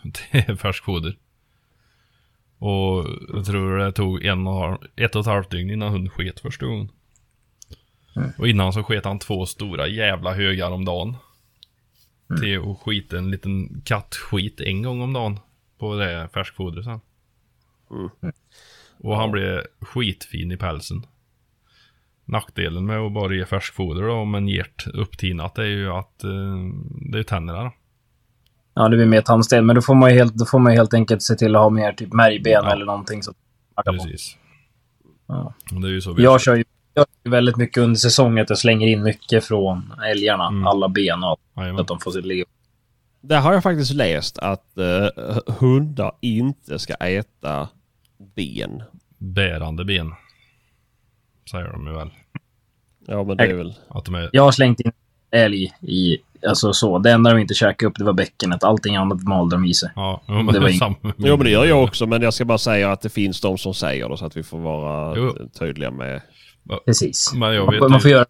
till 0.12 0.56
färskfoder. 0.56 1.16
Och 2.58 3.06
jag 3.32 3.46
tror 3.46 3.78
det 3.78 3.92
tog 3.92 4.24
en 4.24 4.46
och, 4.46 4.84
ett 4.96 5.14
och 5.14 5.20
ett 5.20 5.26
halvt 5.26 5.50
dygn 5.50 5.70
innan 5.70 5.92
hunden 5.92 6.10
sket 6.10 6.40
första 6.40 6.66
gången. 6.66 6.90
Och 8.38 8.48
innan 8.48 8.72
så 8.72 8.82
sket 8.82 9.04
han 9.04 9.18
två 9.18 9.46
stora 9.46 9.86
jävla 9.86 10.34
högar 10.34 10.70
om 10.70 10.84
dagen. 10.84 11.16
Till 12.40 12.58
att 12.58 12.78
skita 12.78 13.18
en 13.18 13.30
liten 13.30 13.82
kattskit 13.84 14.60
en 14.60 14.82
gång 14.82 15.00
om 15.00 15.12
dagen. 15.12 15.40
På 15.78 15.94
det 15.94 16.28
färskfodret 16.34 16.84
sen. 16.84 17.00
Och 18.98 19.16
han 19.16 19.30
blev 19.30 19.66
skitfin 19.80 20.52
i 20.52 20.56
pälsen. 20.56 21.06
Nackdelen 22.28 22.86
med 22.86 22.98
att 22.98 23.12
bara 23.12 23.34
ge 23.34 23.44
färskfoder 23.46 24.02
då, 24.02 24.12
om 24.12 24.34
en 24.34 24.48
gert 24.48 24.86
upptinat 24.94 25.58
är 25.58 25.62
ju 25.64 25.90
att 25.92 26.24
eh, 26.24 26.30
det 27.12 27.18
är 27.18 27.22
tänderna 27.22 27.62
då. 27.64 27.72
Ja, 28.74 28.88
det 28.88 28.96
blir 28.96 29.06
mer 29.06 29.20
tandstel. 29.20 29.64
Men 29.64 29.76
då 29.76 29.82
får 29.82 29.94
man 29.94 30.10
ju 30.10 30.16
helt, 30.18 30.34
då 30.34 30.44
får 30.44 30.58
man 30.58 30.72
ju 30.72 30.78
helt 30.78 30.94
enkelt 30.94 31.22
se 31.22 31.34
till 31.34 31.56
att 31.56 31.62
ha 31.62 31.70
mer 31.70 31.92
typ 31.92 32.12
märgben 32.12 32.52
Ja. 32.52 32.72
eller 32.72 32.84
någonting. 32.86 33.22
Så 33.22 33.32
Precis. 33.84 34.36
Ja. 35.28 35.54
Det 35.70 35.86
är 35.88 35.90
ju 35.92 36.00
så 36.00 36.12
vi 36.12 36.22
Jag 36.22 36.40
kör 36.40 36.54
ju 36.56 36.64
jag 36.94 37.06
kör 37.24 37.30
väldigt 37.30 37.56
mycket 37.56 37.82
under 37.82 37.96
säsongen. 37.96 38.42
att 38.42 38.50
Jag 38.50 38.58
slänger 38.58 38.86
in 38.86 39.02
mycket 39.02 39.44
från 39.44 39.92
älgarna. 40.10 40.46
Mm. 40.48 40.66
Alla 40.66 40.88
ben 40.88 41.22
och 41.24 41.28
allt. 41.54 41.80
Att 41.80 41.88
de 41.88 42.00
får 42.00 42.10
sitt 42.10 42.24
liv. 42.26 42.44
Där 43.20 43.40
har 43.40 43.52
jag 43.52 43.62
faktiskt 43.62 43.94
läst 43.94 44.38
att 44.38 44.78
eh, 44.78 45.36
hundar 45.58 46.12
inte 46.20 46.78
ska 46.78 46.94
äta 46.94 47.68
ben. 48.36 48.82
Bärande 49.18 49.84
ben. 49.84 50.12
Säger 51.50 51.72
de 51.72 51.86
ju 51.86 51.92
väl. 51.92 52.10
Ja 53.06 53.24
men 53.24 53.36
det 53.36 53.44
är 53.44 53.54
väl... 53.54 53.74
Att 53.88 54.04
de 54.04 54.14
är... 54.14 54.30
Jag 54.32 54.42
har 54.42 54.52
slängt 54.52 54.80
in 54.80 54.92
älg 55.30 55.64
i... 55.80 56.18
Alltså 56.48 56.72
så. 56.72 56.98
Det 56.98 57.10
enda 57.10 57.30
de 57.32 57.40
inte 57.40 57.54
käkade 57.54 57.88
upp 57.90 57.96
det 57.98 58.04
var 58.04 58.12
bäckenet. 58.12 58.64
Allting 58.64 58.96
annat 58.96 59.22
malde 59.22 59.56
de 59.56 59.64
i 59.64 59.74
sig. 59.74 59.90
Ja, 59.96 60.22
men 60.26 60.46
Det 60.52 60.60
var 60.60 60.68
ing- 60.68 60.78
samma. 60.78 60.96
Jo 61.02 61.36
men 61.36 61.38
det 61.44 61.50
gör 61.50 61.64
jag 61.64 61.84
också 61.84 62.06
men 62.06 62.22
jag 62.22 62.34
ska 62.34 62.44
bara 62.44 62.58
säga 62.58 62.92
att 62.92 63.00
det 63.00 63.08
finns 63.10 63.40
de 63.40 63.58
som 63.58 63.74
säger 63.74 64.08
det 64.08 64.16
så 64.16 64.26
att 64.26 64.36
vi 64.36 64.42
får 64.42 64.58
vara 64.58 65.16
Jo. 65.16 65.34
tydliga 65.58 65.90
med... 65.90 66.22
Precis. 66.86 67.32
Men 67.34 67.54
jag 67.54 67.64
Man, 67.66 67.74
vet 67.74 67.90
man 67.90 68.00
får 68.00 68.10
ju, 68.10 68.16
göra... 68.16 68.26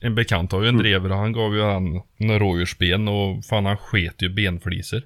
en 0.00 0.14
bekant 0.14 0.52
har 0.52 0.62
ju 0.62 0.68
en 0.68 0.76
drever 0.78 1.12
och 1.12 1.18
han 1.18 1.32
gav 1.32 1.54
ju 1.54 1.62
han 1.62 2.02
en 2.16 2.38
rådjursben 2.38 3.08
och 3.08 3.44
fan 3.44 3.66
han 3.66 3.76
sket 3.76 4.22
ju 4.22 4.28
benflisor. 4.28 5.02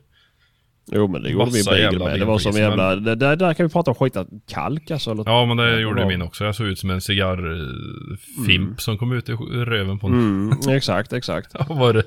Jo 0.86 1.08
men 1.08 1.22
det 1.22 1.30
gjorde 1.30 1.44
min 1.44 1.52
Massa 1.52 1.78
jävla 1.78 2.04
med. 2.04 2.20
Det 2.20 2.24
var 2.24 2.38
som 2.38 2.52
jävla... 2.52 2.96
Det, 2.96 3.14
där, 3.14 3.36
där 3.36 3.54
kan 3.54 3.66
vi 3.66 3.72
prata 3.72 3.90
om 3.90 3.94
skita 3.94 4.26
kalk 4.48 4.90
alltså. 4.90 5.10
Eller... 5.10 5.24
Ja 5.26 5.46
men 5.46 5.56
det 5.56 5.80
gjorde 5.80 6.00
det 6.00 6.06
min 6.08 6.22
också. 6.22 6.44
Jag 6.44 6.54
såg 6.54 6.66
ut 6.66 6.78
som 6.78 6.90
en 6.90 7.00
cigarrfimp 7.00 8.80
som 8.80 8.98
kom 8.98 9.12
ut 9.12 9.28
i 9.28 9.32
röven 9.32 9.98
på 9.98 10.06
en. 10.06 10.12
Mm, 10.12 10.58
exakt, 10.76 11.12
exakt. 11.12 11.54
Ja, 11.58 11.74
var 11.74 11.92
det, 11.92 12.04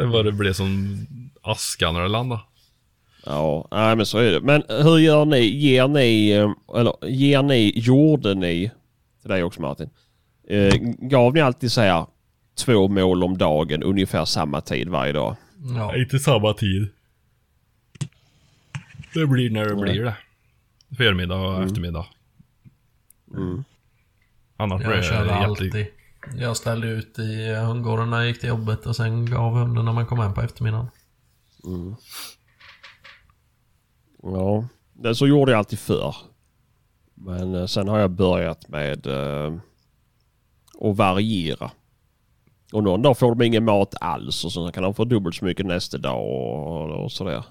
Eh. 0.00 0.08
var 0.10 0.24
det 0.24 0.32
blev 0.32 0.52
som 0.52 0.98
aska 1.42 1.92
när 1.92 2.00
det 2.00 2.08
landade. 2.08 2.40
Ja, 3.26 3.68
nej 3.70 3.96
men 3.96 4.06
så 4.06 4.18
är 4.18 4.32
det. 4.32 4.40
Men 4.40 4.62
hur 4.68 4.98
gör 4.98 5.24
ni? 5.24 5.40
Ger 5.40 5.88
ni, 5.88 6.30
eh, 6.30 6.78
eller 6.80 6.94
ger 7.06 7.42
ni, 7.42 7.72
gjorde 7.76 8.34
ni, 8.34 8.70
till 9.22 9.30
dig 9.30 9.42
också 9.42 9.60
Martin, 9.60 9.90
eh, 10.48 10.74
gav 11.00 11.34
ni 11.34 11.40
alltid 11.40 11.72
så 11.72 11.80
här 11.80 12.06
två 12.64 12.88
mål 12.88 13.24
om 13.24 13.38
dagen 13.38 13.82
ungefär 13.82 14.24
samma 14.24 14.60
tid 14.60 14.88
varje 14.88 15.12
dag? 15.12 15.36
Ja. 15.76 15.96
Inte 15.96 16.18
samma 16.18 16.52
tid. 16.52 16.88
Det 19.16 19.26
blir 19.26 19.50
när 19.50 19.64
det 19.64 19.74
blir 19.76 20.04
det. 20.04 20.16
Förmiddag 20.96 21.36
och 21.36 21.62
eftermiddag. 21.62 22.06
Annars 24.56 24.78
blir 24.78 24.90
Jag 24.90 24.98
det 24.98 25.02
körde 25.02 25.24
jätte... 25.24 25.34
alltid. 25.34 25.86
Jag 26.36 26.56
ställde 26.56 26.88
ut 26.88 27.18
i 27.18 27.54
hundgården 27.54 28.10
när 28.10 28.16
jag 28.16 28.26
gick 28.26 28.40
till 28.40 28.48
jobbet 28.48 28.86
och 28.86 28.96
sen 28.96 29.26
gav 29.26 29.52
hunden 29.52 29.84
när 29.84 29.92
man 29.92 30.06
kom 30.06 30.18
hem 30.18 30.34
på 30.34 30.40
eftermiddagen. 30.40 30.88
Ja, 34.22 34.68
det, 34.92 35.14
så 35.14 35.26
gjorde 35.26 35.52
jag 35.52 35.58
alltid 35.58 35.78
förr. 35.78 36.16
Men 37.14 37.54
eh, 37.54 37.66
sen 37.66 37.88
har 37.88 37.98
jag 37.98 38.10
börjat 38.10 38.68
med 38.68 39.06
eh, 39.06 39.54
att 40.80 40.96
variera. 40.96 41.70
Och 42.72 42.82
någon 42.82 43.02
dag 43.02 43.18
får 43.18 43.34
de 43.34 43.44
ingen 43.44 43.64
mat 43.64 43.94
alls 44.00 44.44
och 44.44 44.52
sen 44.52 44.72
kan 44.72 44.82
de 44.82 44.94
få 44.94 45.04
dubbelt 45.04 45.36
så 45.36 45.44
mycket 45.44 45.66
nästa 45.66 45.98
dag 45.98 46.26
och, 46.26 47.04
och 47.04 47.12
sådär. 47.12 47.44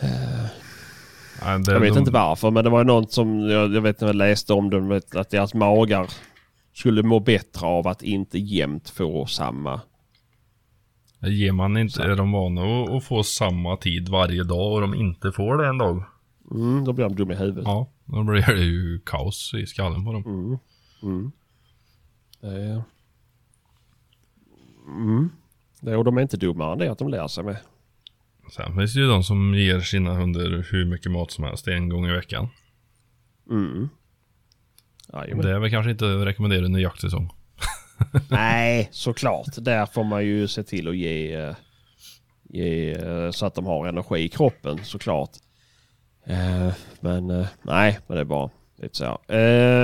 Det, 0.00 1.72
Jag 1.72 1.80
vet 1.80 1.94
de, 1.94 1.98
inte 1.98 2.10
varför 2.10 2.50
men 2.50 2.64
det 2.64 2.70
var 2.70 2.84
något 2.84 3.12
som 3.12 3.40
jag, 3.40 3.74
jag 3.74 3.80
vet 3.80 4.00
när 4.00 4.08
jag 4.08 4.16
läste 4.16 4.52
om 4.52 4.70
det 4.70 5.14
att 5.14 5.30
deras 5.30 5.54
magar 5.54 6.10
skulle 6.72 7.02
må 7.02 7.20
bättre 7.20 7.66
av 7.66 7.88
att 7.88 8.02
inte 8.02 8.38
jämt 8.38 8.90
få 8.90 9.26
samma. 9.26 9.80
Ger 11.20 11.52
man 11.52 11.76
inte, 11.76 12.02
är 12.02 12.16
de 12.16 12.32
vana 12.32 12.96
att, 12.96 13.04
få 13.04 13.22
samma 13.22 13.76
tid 13.76 14.08
varje 14.08 14.44
dag 14.44 14.72
och 14.72 14.80
de 14.80 14.94
inte 14.94 15.32
får 15.32 15.56
det 15.56 15.68
en 15.68 15.78
dag. 15.78 16.04
Mm, 16.50 16.84
då 16.84 16.92
blir 16.92 17.04
de 17.04 17.16
dumma 17.16 17.32
i 17.32 17.36
huvudet. 17.36 17.64
Ja, 17.64 17.90
då 18.04 18.22
blir 18.22 18.46
det 18.46 18.64
ju 18.64 19.00
kaos 19.04 19.54
i 19.54 19.66
skallen 19.66 20.04
på 20.04 20.12
dem. 20.12 20.24
Mm. 20.26 20.58
Mm. 21.02 21.32
Det, 22.40 22.82
mm. 24.86 25.30
det, 25.80 25.96
och 25.96 26.04
de 26.04 26.18
är 26.18 26.22
inte 26.22 26.36
dummare 26.36 26.72
än 26.72 26.78
det 26.78 26.88
att 26.88 26.98
de 26.98 27.08
lär 27.08 27.28
sig 27.28 27.44
med. 27.44 27.56
Sen 28.50 28.76
finns 28.76 28.94
det 28.94 29.00
ju 29.00 29.06
de 29.06 29.24
som 29.24 29.54
ger 29.54 29.80
sina 29.80 30.14
hundar 30.14 30.64
hur 30.70 30.84
mycket 30.84 31.12
mat 31.12 31.30
som 31.30 31.44
helst 31.44 31.68
en 31.68 31.88
gång 31.88 32.06
i 32.06 32.12
veckan. 32.12 32.48
Mm. 33.50 33.88
Jajamän. 35.12 35.46
Det 35.46 35.52
är 35.52 35.58
väl 35.58 35.70
kanske 35.70 35.90
inte 35.90 36.14
att 36.14 36.26
rekommendera 36.26 36.64
under 36.64 36.80
jaktsäsong. 36.80 37.30
Nej, 38.30 38.88
såklart. 38.92 39.46
Där 39.56 39.86
får 39.86 40.04
man 40.04 40.24
ju 40.24 40.48
se 40.48 40.62
till 40.62 40.88
att 40.88 40.96
ge, 40.96 41.34
eh, 41.34 41.54
ge 42.48 42.92
eh, 42.92 43.30
så 43.30 43.46
att 43.46 43.54
de 43.54 43.66
har 43.66 43.86
energi 43.86 44.18
i 44.18 44.28
kroppen 44.28 44.78
såklart. 44.84 45.30
Eh, 46.26 46.72
Men 47.00 47.26
nej, 47.62 47.98
men 48.06 48.16
det 48.16 48.20
är 48.20 48.24
bara 48.24 48.50
lite 48.82 48.96
så 48.96 49.18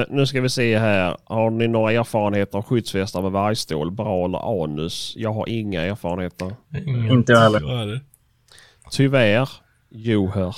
Nu 0.09 0.27
ska 0.27 0.41
vi 0.41 0.49
se 0.49 0.79
här. 0.79 1.17
Har 1.25 1.51
ni 1.51 1.69
några 1.69 1.93
erfarenheter 1.93 2.59
av 2.59 2.65
skyddsvästar 2.65 3.23
med 3.23 3.33
vargstål, 3.33 3.91
bra 3.91 4.25
eller 4.25 4.63
anus? 4.65 5.15
Jag 5.17 5.33
har 5.33 5.49
inga 5.49 5.83
erfarenheter. 5.83 6.55
Inget. 6.87 7.13
Inte 7.13 7.33
jag 7.33 7.41
heller. 7.41 8.01
Tyvärr. 8.93 9.48
Jo, 9.90 10.31
hör. 10.35 10.56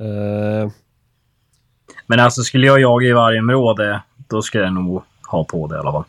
Eh, 0.00 0.70
Men 2.06 2.20
alltså 2.20 2.42
skulle 2.42 2.66
jag 2.66 2.80
jaga 2.80 3.06
i 3.08 3.12
varje 3.12 3.38
område, 3.40 4.02
då 4.28 4.42
skulle 4.42 4.64
jag 4.64 4.72
nog 4.72 5.02
ha 5.30 5.44
på 5.44 5.66
det 5.68 5.74
i 5.74 5.78
alla 5.78 5.92
fall. 5.92 6.04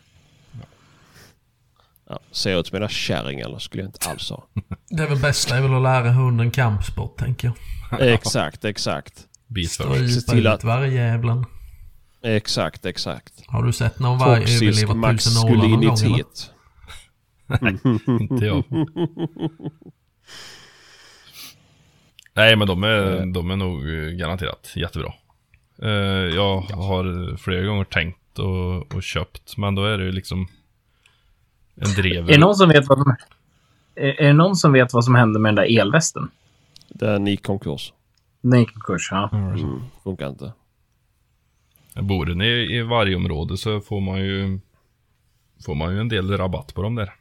ja, 2.08 2.18
ser 2.30 2.60
ut 2.60 2.66
som 2.66 2.76
mina 2.76 2.88
kärringar 2.88 3.58
skulle 3.58 3.82
jag 3.82 3.88
inte 3.88 4.10
alls 4.10 4.30
ha. 4.30 4.44
Det 4.90 5.02
är 5.02 5.08
väl 5.08 5.18
bästa 5.20 5.56
är 5.56 5.62
väl 5.62 5.74
att 5.74 5.82
lära 5.82 6.10
hunden 6.12 6.50
kampsport, 6.50 7.18
tänker 7.18 7.52
jag. 7.90 8.00
exakt, 8.12 8.64
exakt. 8.64 9.26
Se 9.68 9.84
ut 9.84 10.26
till 10.26 10.46
att- 10.46 10.58
ut 10.60 10.64
vargjävlen. 10.64 11.44
Exakt, 12.22 12.84
exakt. 12.86 13.32
Har 13.46 13.62
du 13.62 13.72
sett 13.72 13.98
någon 13.98 14.18
varg 14.18 14.40
Toxisk 14.40 14.62
överleva 14.82 15.12
tusen 15.12 15.32
nålar 15.34 15.68
någon 15.68 15.70
gång 15.70 15.80
eller? 15.82 15.90
maskulinitet. 15.90 16.50
Inte 18.30 18.46
jag. 18.46 18.64
Nej 22.36 22.56
men 22.56 22.66
de 22.68 22.84
är, 22.84 23.26
de 23.32 23.50
är 23.50 23.56
nog 23.56 23.88
eh, 23.88 24.10
garanterat 24.10 24.72
jättebra. 24.76 25.12
Eh, 25.82 25.90
Jag 26.34 26.60
har 26.60 27.36
flera 27.36 27.66
gånger 27.66 27.84
tänkt 27.84 28.38
och, 28.38 28.94
och 28.94 29.02
köpt 29.02 29.56
men 29.56 29.74
då 29.74 29.84
är 29.84 29.98
det 29.98 30.04
ju 30.04 30.12
liksom 30.12 30.48
en 31.74 31.94
drever. 32.02 32.28
Är 32.28 32.32
det 32.34 32.40
någon 32.40 32.54
som 32.54 32.68
vet 32.68 32.88
vad 32.88 32.98
som... 32.98 33.16
Är, 33.94 34.20
är 34.20 34.26
det 34.26 34.32
någon 34.32 34.56
som 34.56 34.72
vet 34.72 34.92
vad 34.92 35.04
som 35.04 35.14
hände 35.14 35.38
med 35.40 35.48
den 35.48 35.64
där 35.64 35.80
elvästen? 35.80 36.30
Den 36.88 37.26
gick 37.26 37.46
konkurs. 37.46 37.92
Den 38.40 38.60
gick 38.60 38.70
i 38.70 38.80
kurs, 38.80 39.08
ja. 39.10 39.30
Mm, 39.32 39.82
funkar 40.04 40.28
inte. 40.28 40.52
Bor 41.94 42.26
den 42.26 42.42
i, 42.42 42.76
i 42.76 42.82
varje 42.82 43.16
område 43.16 43.56
så 43.56 43.80
får 43.80 44.00
man 44.00 44.20
ju 44.20 44.60
Får 45.64 45.74
man 45.74 45.94
ju 45.94 46.00
en 46.00 46.08
del 46.08 46.36
rabatt 46.36 46.74
på 46.74 46.82
dem 46.82 46.94
där. 46.94 47.12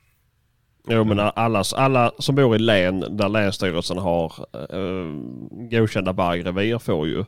Jo 0.87 1.03
men 1.03 1.19
alla, 1.19 1.63
alla 1.75 2.11
som 2.19 2.35
bor 2.35 2.55
i 2.55 2.59
län 2.59 3.17
där 3.17 3.29
Länsstyrelsen 3.29 3.97
har 3.97 4.45
uh, 4.73 5.21
godkända 5.71 6.11
vargrevir 6.11 6.79
får 6.79 7.07
ju 7.07 7.25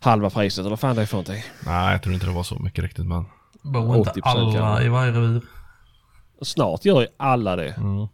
halva 0.00 0.30
priset. 0.30 0.58
Eller 0.58 0.70
vad 0.70 0.80
fan 0.80 0.96
det 0.96 1.02
är 1.02 1.06
för 1.06 1.16
någonting. 1.16 1.42
Nej, 1.66 1.92
jag 1.92 2.02
tror 2.02 2.14
inte 2.14 2.26
det 2.26 2.32
var 2.32 2.42
så 2.42 2.58
mycket 2.58 2.84
riktigt 2.84 3.06
men. 3.06 3.24
Bor 3.62 3.96
inte 3.96 4.10
80% 4.10 4.20
alla 4.22 4.52
kanske. 4.52 4.84
i 4.84 4.88
varje 4.88 5.12
revir? 5.12 5.40
Snart 6.42 6.84
gör 6.84 7.00
ju 7.00 7.06
alla 7.16 7.56
det. 7.56 7.72
Mm. 7.72 7.98
Uh, 7.98 8.08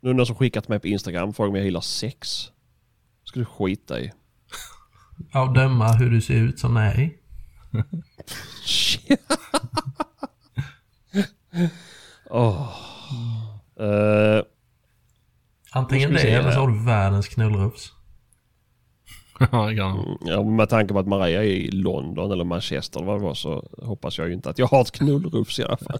nu 0.00 0.10
är 0.10 0.12
det 0.12 0.14
någon 0.14 0.26
som 0.26 0.36
skickat 0.36 0.68
mig 0.68 0.78
på 0.78 0.86
Instagram 0.86 1.34
frågar 1.34 1.50
om 1.50 1.56
jag 1.56 1.64
gillar 1.64 1.80
sex. 1.80 2.50
ska 3.24 3.40
du 3.40 3.46
skita 3.46 4.00
i. 4.00 4.12
Av 5.32 5.52
döma 5.52 5.92
hur 5.92 6.10
du 6.10 6.20
ser 6.20 6.34
ut 6.34 6.58
som 6.58 6.74
nej. 6.74 7.18
Åh. 12.34 12.68
Eh, 13.80 14.42
Antingen 15.72 16.12
det 16.12 16.20
eller 16.20 16.50
så 16.50 16.60
har 16.60 16.68
du 16.68 16.84
världens 16.84 17.28
knullrufs. 17.28 17.92
Ja, 20.20 20.42
med 20.42 20.68
tanke 20.68 20.92
på 20.94 21.00
att 21.00 21.06
Maria 21.06 21.44
är 21.44 21.48
i 21.48 21.70
London 21.70 22.32
eller 22.32 22.44
Manchester 22.44 23.00
eller 23.00 23.06
vad 23.12 23.20
det 23.20 23.24
var 23.24 23.34
så 23.34 23.68
hoppas 23.82 24.18
jag 24.18 24.28
ju 24.28 24.34
inte 24.34 24.50
att 24.50 24.58
jag 24.58 24.66
har 24.66 24.80
ett 24.80 24.92
knullrufs 24.92 25.58
i 25.58 25.64
alla 25.64 25.76
fall. 25.76 25.98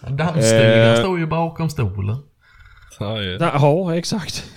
Dammstugan 0.16 0.88
Eh. 0.94 0.98
står 0.98 1.18
ju 1.18 1.26
bakom 1.26 1.70
stolen. 1.70 2.16
ja, 3.00 3.22
ja. 3.22 3.38
Ja, 3.40 3.96
exakt. 3.96 4.44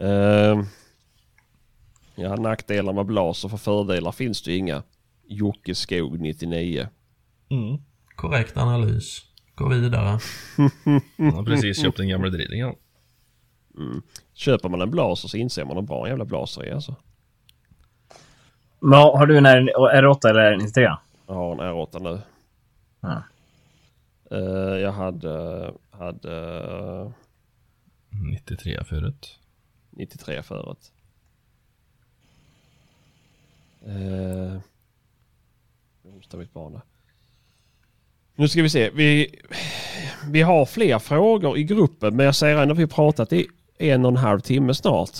Ehm, 0.00 0.64
ja, 2.14 2.36
nackdelar 2.36 2.92
med 2.92 3.06
blaser 3.06 3.48
för 3.48 3.56
fördelar 3.56 4.12
finns 4.12 4.42
det 4.42 4.50
ju 4.50 4.56
inga. 4.56 4.82
Jocke 5.26 5.74
Skog 5.74 6.20
99. 6.20 6.88
Mm. 7.50 7.78
Korrekt 8.16 8.56
analys. 8.56 9.22
Gå 9.54 9.68
vidare. 9.68 10.18
Han 11.16 11.34
har 11.34 11.44
precis 11.44 11.82
köpt 11.82 12.00
en 12.00 12.08
gammal 12.08 12.32
drilling 12.32 12.60
ja. 12.60 12.74
Köper 14.34 14.68
man 14.68 14.80
en 14.82 14.90
blaser 14.90 15.28
så 15.28 15.36
inser 15.36 15.64
man 15.64 15.76
hur 15.76 15.82
bra 15.82 16.04
en 16.04 16.10
jävla 16.10 16.24
blaser 16.24 16.62
är 16.62 16.74
alltså. 16.74 16.96
Men 18.80 18.98
har 18.98 19.26
du 19.26 19.38
en 19.38 19.46
R- 19.46 19.70
R8 20.02 20.28
eller 20.28 20.52
en 20.52 20.58
93? 20.58 20.82
Jag 21.26 21.34
har 21.34 21.52
en 21.52 21.60
R8 21.60 22.02
nu. 22.02 22.20
Ja. 23.00 23.22
Eh, 24.30 24.78
jag 24.80 24.92
hade, 24.92 25.72
hade 25.90 27.12
93 28.10 28.84
förut. 28.84 29.38
93 29.90 30.42
förut. 30.42 30.92
Uh, 33.86 34.58
jag 36.04 36.12
hostar 36.12 36.38
mitt 36.38 36.52
barn 36.54 36.72
där. 36.72 36.82
Nu 38.36 38.48
ska 38.48 38.62
vi 38.62 38.68
se. 38.70 38.90
Vi, 38.90 39.34
vi 40.30 40.42
har 40.42 40.66
fler 40.66 40.98
frågor 40.98 41.58
i 41.58 41.64
gruppen 41.64 42.16
men 42.16 42.26
jag 42.26 42.34
säger 42.34 42.56
ändå 42.56 42.72
att 42.72 42.78
vi 42.78 42.82
har 42.82 42.88
pratat 42.88 43.32
i 43.32 43.46
en 43.78 44.04
och 44.04 44.10
en 44.10 44.16
halv 44.16 44.40
timme 44.40 44.74
snart. 44.74 45.10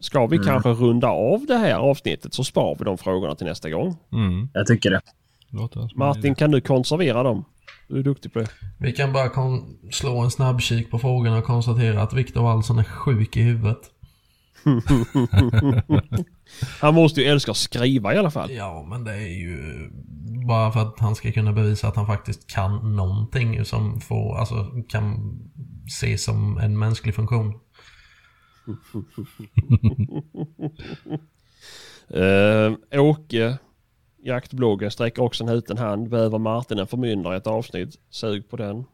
Ska 0.00 0.26
vi 0.26 0.38
kanske 0.38 0.68
runda 0.68 1.08
av 1.08 1.46
det 1.46 1.56
här 1.56 1.74
avsnittet 1.74 2.34
så 2.34 2.44
spar 2.44 2.76
vi 2.78 2.84
de 2.84 2.98
frågorna 2.98 3.34
till 3.34 3.46
nästa 3.46 3.70
gång. 3.70 3.96
Mm. 4.12 4.48
Jag 4.54 4.66
tycker 4.66 4.90
det. 4.90 5.00
Martin 5.94 6.34
kan 6.34 6.50
du 6.50 6.60
konservera 6.60 7.22
dem? 7.22 7.44
Du 7.88 7.98
är 7.98 8.02
duktig 8.02 8.32
på 8.32 8.38
det. 8.38 8.48
Vi 8.78 8.92
kan 8.92 9.12
bara 9.12 9.28
kon- 9.28 9.78
slå 9.92 10.18
en 10.18 10.30
snabbkik 10.30 10.90
på 10.90 10.98
frågorna 10.98 11.38
och 11.38 11.44
konstatera 11.44 12.02
att 12.02 12.12
Viktor 12.12 12.42
Wallson 12.42 12.78
är 12.78 12.84
sjuk 12.84 13.36
i 13.36 13.42
huvudet. 13.42 13.78
Han 16.80 16.94
måste 16.94 17.20
ju 17.20 17.26
älska 17.26 17.50
att 17.50 17.56
skriva 17.56 18.14
i 18.14 18.18
alla 18.18 18.30
fall. 18.30 18.50
Ja, 18.50 18.86
men 18.88 19.04
det 19.04 19.12
är 19.12 19.38
ju 19.38 19.90
bara 20.46 20.72
för 20.72 20.80
att 20.80 20.98
han 20.98 21.14
ska 21.14 21.32
kunna 21.32 21.52
bevisa 21.52 21.88
att 21.88 21.96
han 21.96 22.06
faktiskt 22.06 22.46
kan 22.46 22.96
någonting 22.96 23.64
som 23.64 24.00
får, 24.00 24.38
alltså 24.38 24.70
kan 24.88 25.34
ses 25.86 26.24
som 26.24 26.58
en 26.58 26.78
mänsklig 26.78 27.14
funktion. 27.14 27.60
Uh, 32.14 32.76
Åke, 33.00 33.58
jaktbloggen, 34.22 34.90
sträcker 34.90 35.22
också 35.22 35.44
en 35.44 35.50
ut 35.50 35.70
en 35.70 35.78
hand. 35.78 36.08
Behöver 36.08 36.38
Martin 36.38 36.78
en 36.78 36.86
förmyndare 36.86 37.34
i 37.34 37.38
ett 37.38 37.46
avsnitt? 37.46 37.96
Sug 38.10 38.50
på 38.50 38.56
den. 38.56 38.84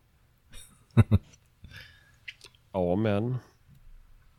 Amen. 2.73 3.37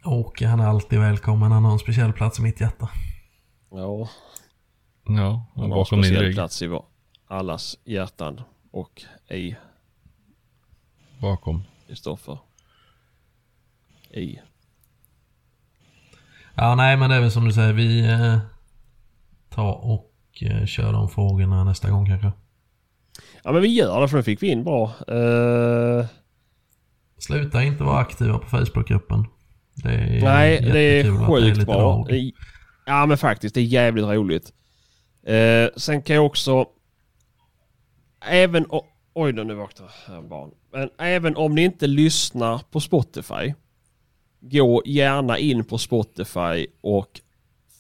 Åke, 0.06 0.48
han 0.48 0.60
är 0.60 0.68
alltid 0.68 1.00
välkommen. 1.00 1.52
Han 1.52 1.66
har 1.66 1.72
en 1.72 1.80
speciell 1.80 2.14
plats 2.14 2.40
i 2.40 2.42
mitt 2.42 2.62
hjärta. 2.62 2.90
Ja, 3.72 4.10
Ja, 5.08 5.46
han 5.56 5.72
har 5.72 5.80
en 5.80 5.86
speciell 5.86 6.24
rygg. 6.24 6.36
plats 6.36 6.62
i 6.62 6.80
allas 7.28 7.78
hjärtan 7.86 8.42
och 8.72 9.04
i 9.30 9.56
Bakom. 11.20 11.64
Kristoffer. 11.88 12.38
I. 14.12 14.40
Ja, 16.56 16.76
nej, 16.76 16.98
men 16.98 17.10
det 17.10 17.16
är 17.16 17.22
väl 17.22 17.32
som 17.32 17.46
du 17.46 17.54
säger. 17.54 17.74
Vi 17.74 18.08
eh, 18.12 18.38
tar 19.50 19.74
och 19.86 20.14
eh, 20.42 20.66
kör 20.66 20.94
de 20.94 21.10
frågorna 21.10 21.64
nästa 21.64 21.90
gång 21.90 22.06
kanske. 22.06 22.32
Ja 23.44 23.52
men 23.52 23.62
vi 23.62 23.68
gör 23.68 24.02
det 24.02 24.08
för 24.08 24.18
nu 24.18 24.24
fick 24.24 24.44
vi 24.44 24.48
in 24.48 24.64
bra. 24.64 24.92
Eh, 25.08 26.06
Sluta 27.18 27.64
inte 27.64 27.84
vara 27.84 27.98
aktiva 28.00 28.40
på 28.40 28.48
Facebookgruppen. 28.48 29.26
Det 29.76 29.92
är 29.94 30.22
nej, 30.22 30.62
det 30.62 30.80
är 30.80 31.28
sjukt 31.28 31.58
lite 31.58 31.66
bra. 31.66 31.76
drag. 31.76 32.32
Ja 32.90 33.06
men 33.06 33.18
faktiskt, 33.18 33.56
det 33.56 33.62
är 33.62 33.66
jävligt 33.66 34.06
roligt. 34.06 34.54
Eh, 35.24 35.70
sen 35.76 36.02
kan 36.02 36.16
jag 36.16 36.26
också... 36.26 36.70
Även 38.22 38.66
om... 38.70 38.82
Oj 39.14 39.34
då, 39.34 39.44
nu 39.44 39.54
vaknade 39.54 39.92
här 40.06 40.22
barn. 40.22 40.52
Men 40.72 40.90
även 40.98 41.36
om 41.36 41.56
ni 41.56 41.64
inte 41.64 41.88
lyssnar 41.88 42.60
på 42.72 42.80
Spotify. 42.80 43.54
Gå 44.40 44.84
gärna 44.86 45.38
in 45.38 45.64
på 45.64 45.78
Spotify 45.78 46.68
och 46.82 47.22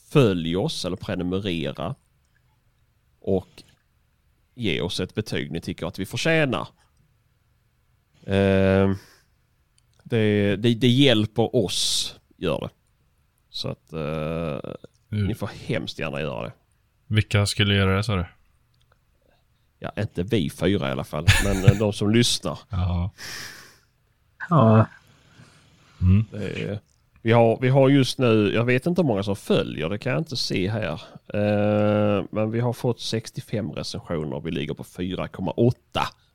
följ 0.09 0.55
oss 0.55 0.85
eller 0.85 0.97
prenumerera. 0.97 1.95
Och 3.19 3.63
ge 4.55 4.81
oss 4.81 4.99
ett 4.99 5.15
betyg 5.15 5.51
ni 5.51 5.61
tycker 5.61 5.85
att 5.85 5.99
vi 5.99 6.05
förtjänar. 6.05 6.67
Eh, 8.23 8.95
det, 10.03 10.55
det, 10.55 10.73
det 10.73 10.87
hjälper 10.87 11.55
oss, 11.55 12.15
gör 12.37 12.59
det. 12.59 12.69
Så 13.49 13.67
att 13.67 13.93
eh, 13.93 14.71
ni 15.09 15.35
får 15.35 15.49
hemskt 15.67 15.99
gärna 15.99 16.21
göra 16.21 16.43
det. 16.43 16.51
Vilka 17.07 17.45
skulle 17.45 17.75
göra 17.75 17.95
det 17.95 18.03
sa 18.03 18.15
du? 18.15 18.25
Ja, 19.79 19.91
inte 19.97 20.23
vi 20.23 20.49
fyra 20.49 20.89
i 20.89 20.91
alla 20.91 21.03
fall, 21.03 21.25
men 21.43 21.65
eh, 21.65 21.79
de 21.79 21.93
som 21.93 22.11
lyssnar. 22.11 22.59
Ja. 22.69 23.11
Ja. 24.49 24.85
Det 26.31 26.37
är, 26.37 26.79
vi, 27.21 27.31
har, 27.31 27.57
vi 27.61 27.69
har 27.69 27.89
just 27.89 28.17
nu, 28.17 28.51
jag 28.53 28.65
vet 28.65 28.85
inte 28.85 29.01
hur 29.01 29.07
många 29.07 29.23
som 29.23 29.35
följer, 29.35 29.89
det 29.89 29.97
kan 29.97 30.11
jag 30.11 30.21
inte 30.21 30.37
se 30.37 30.69
här. 30.69 31.01
Eh, 31.33 32.25
men 32.31 32.51
vi 32.51 32.59
har 32.59 32.73
fått 32.73 32.99
65 32.99 33.71
recensioner, 33.71 34.39
vi 34.39 34.51
ligger 34.51 34.73
på 34.73 34.83
4,8 34.83 35.73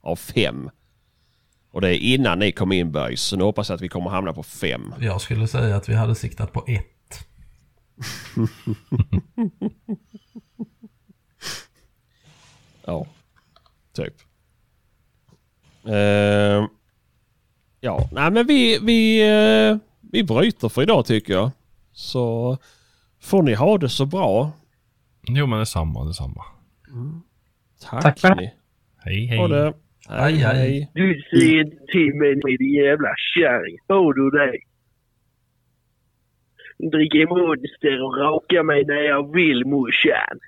av 0.01 0.17
5. 0.17 0.71
Och 1.71 1.81
det 1.81 1.89
är 1.89 1.99
innan 1.99 2.39
ni 2.39 2.53
kom 2.53 2.73
in 2.73 2.93
boys, 2.93 3.21
så 3.23 3.37
nu 3.37 3.45
hoppas 3.45 3.69
jag 3.69 3.77
att 3.77 3.83
vi 3.83 3.89
kommer 3.89 4.11
hamna 4.11 4.33
på 4.33 4.43
5. 4.43 4.95
Jag 5.01 5.21
skulle 5.21 5.49
säga 5.49 5.77
att 5.77 5.89
vi 5.89 5.95
hade 5.95 6.15
siktat 6.15 6.53
på 6.53 6.65
ett. 6.67 6.87
Ja, 12.87 13.07
typ. 13.97 14.15
Eh, 15.87 16.67
ja, 17.81 18.09
nej 18.13 18.31
men 18.31 18.47
vi, 18.47 18.79
vi, 18.83 19.23
eh, 19.31 19.77
vi 20.13 20.25
bryter 20.25 20.69
för 20.69 20.83
idag 20.83 21.07
tycker 21.07 21.33
jag. 21.33 21.51
Så 21.93 22.59
får 23.21 23.43
ni 23.43 23.55
ha 23.55 23.79
det 23.79 23.89
så 23.89 24.07
bra. 24.07 24.53
Jo 25.29 25.47
men 25.47 25.59
detsamma, 25.59 26.05
detsamma. 26.05 26.45
Tack. 27.91 28.03
Tack 28.03 28.21
för 28.21 28.29
det. 28.29 28.35
ni. 28.35 28.55
Hej 28.97 29.27
hej. 29.27 29.39
Ha 29.39 29.49
det. 29.49 29.75
Hej, 30.09 30.35
hej. 30.35 30.91
Du 30.95 31.61
inte 31.61 31.77
till 31.93 32.15
mig 32.15 32.57
din 32.57 32.73
jävla 32.75 33.09
kärring. 33.35 33.77
Hör 33.89 34.13
du 34.13 34.31
det? 34.31 34.59
Dricker 36.79 37.27
monster 37.27 38.05
och 38.05 38.17
rakar 38.19 38.63
mig 38.63 38.85
när 38.85 39.03
jag 39.03 39.33
vill 39.35 39.67
morsan. 39.67 40.39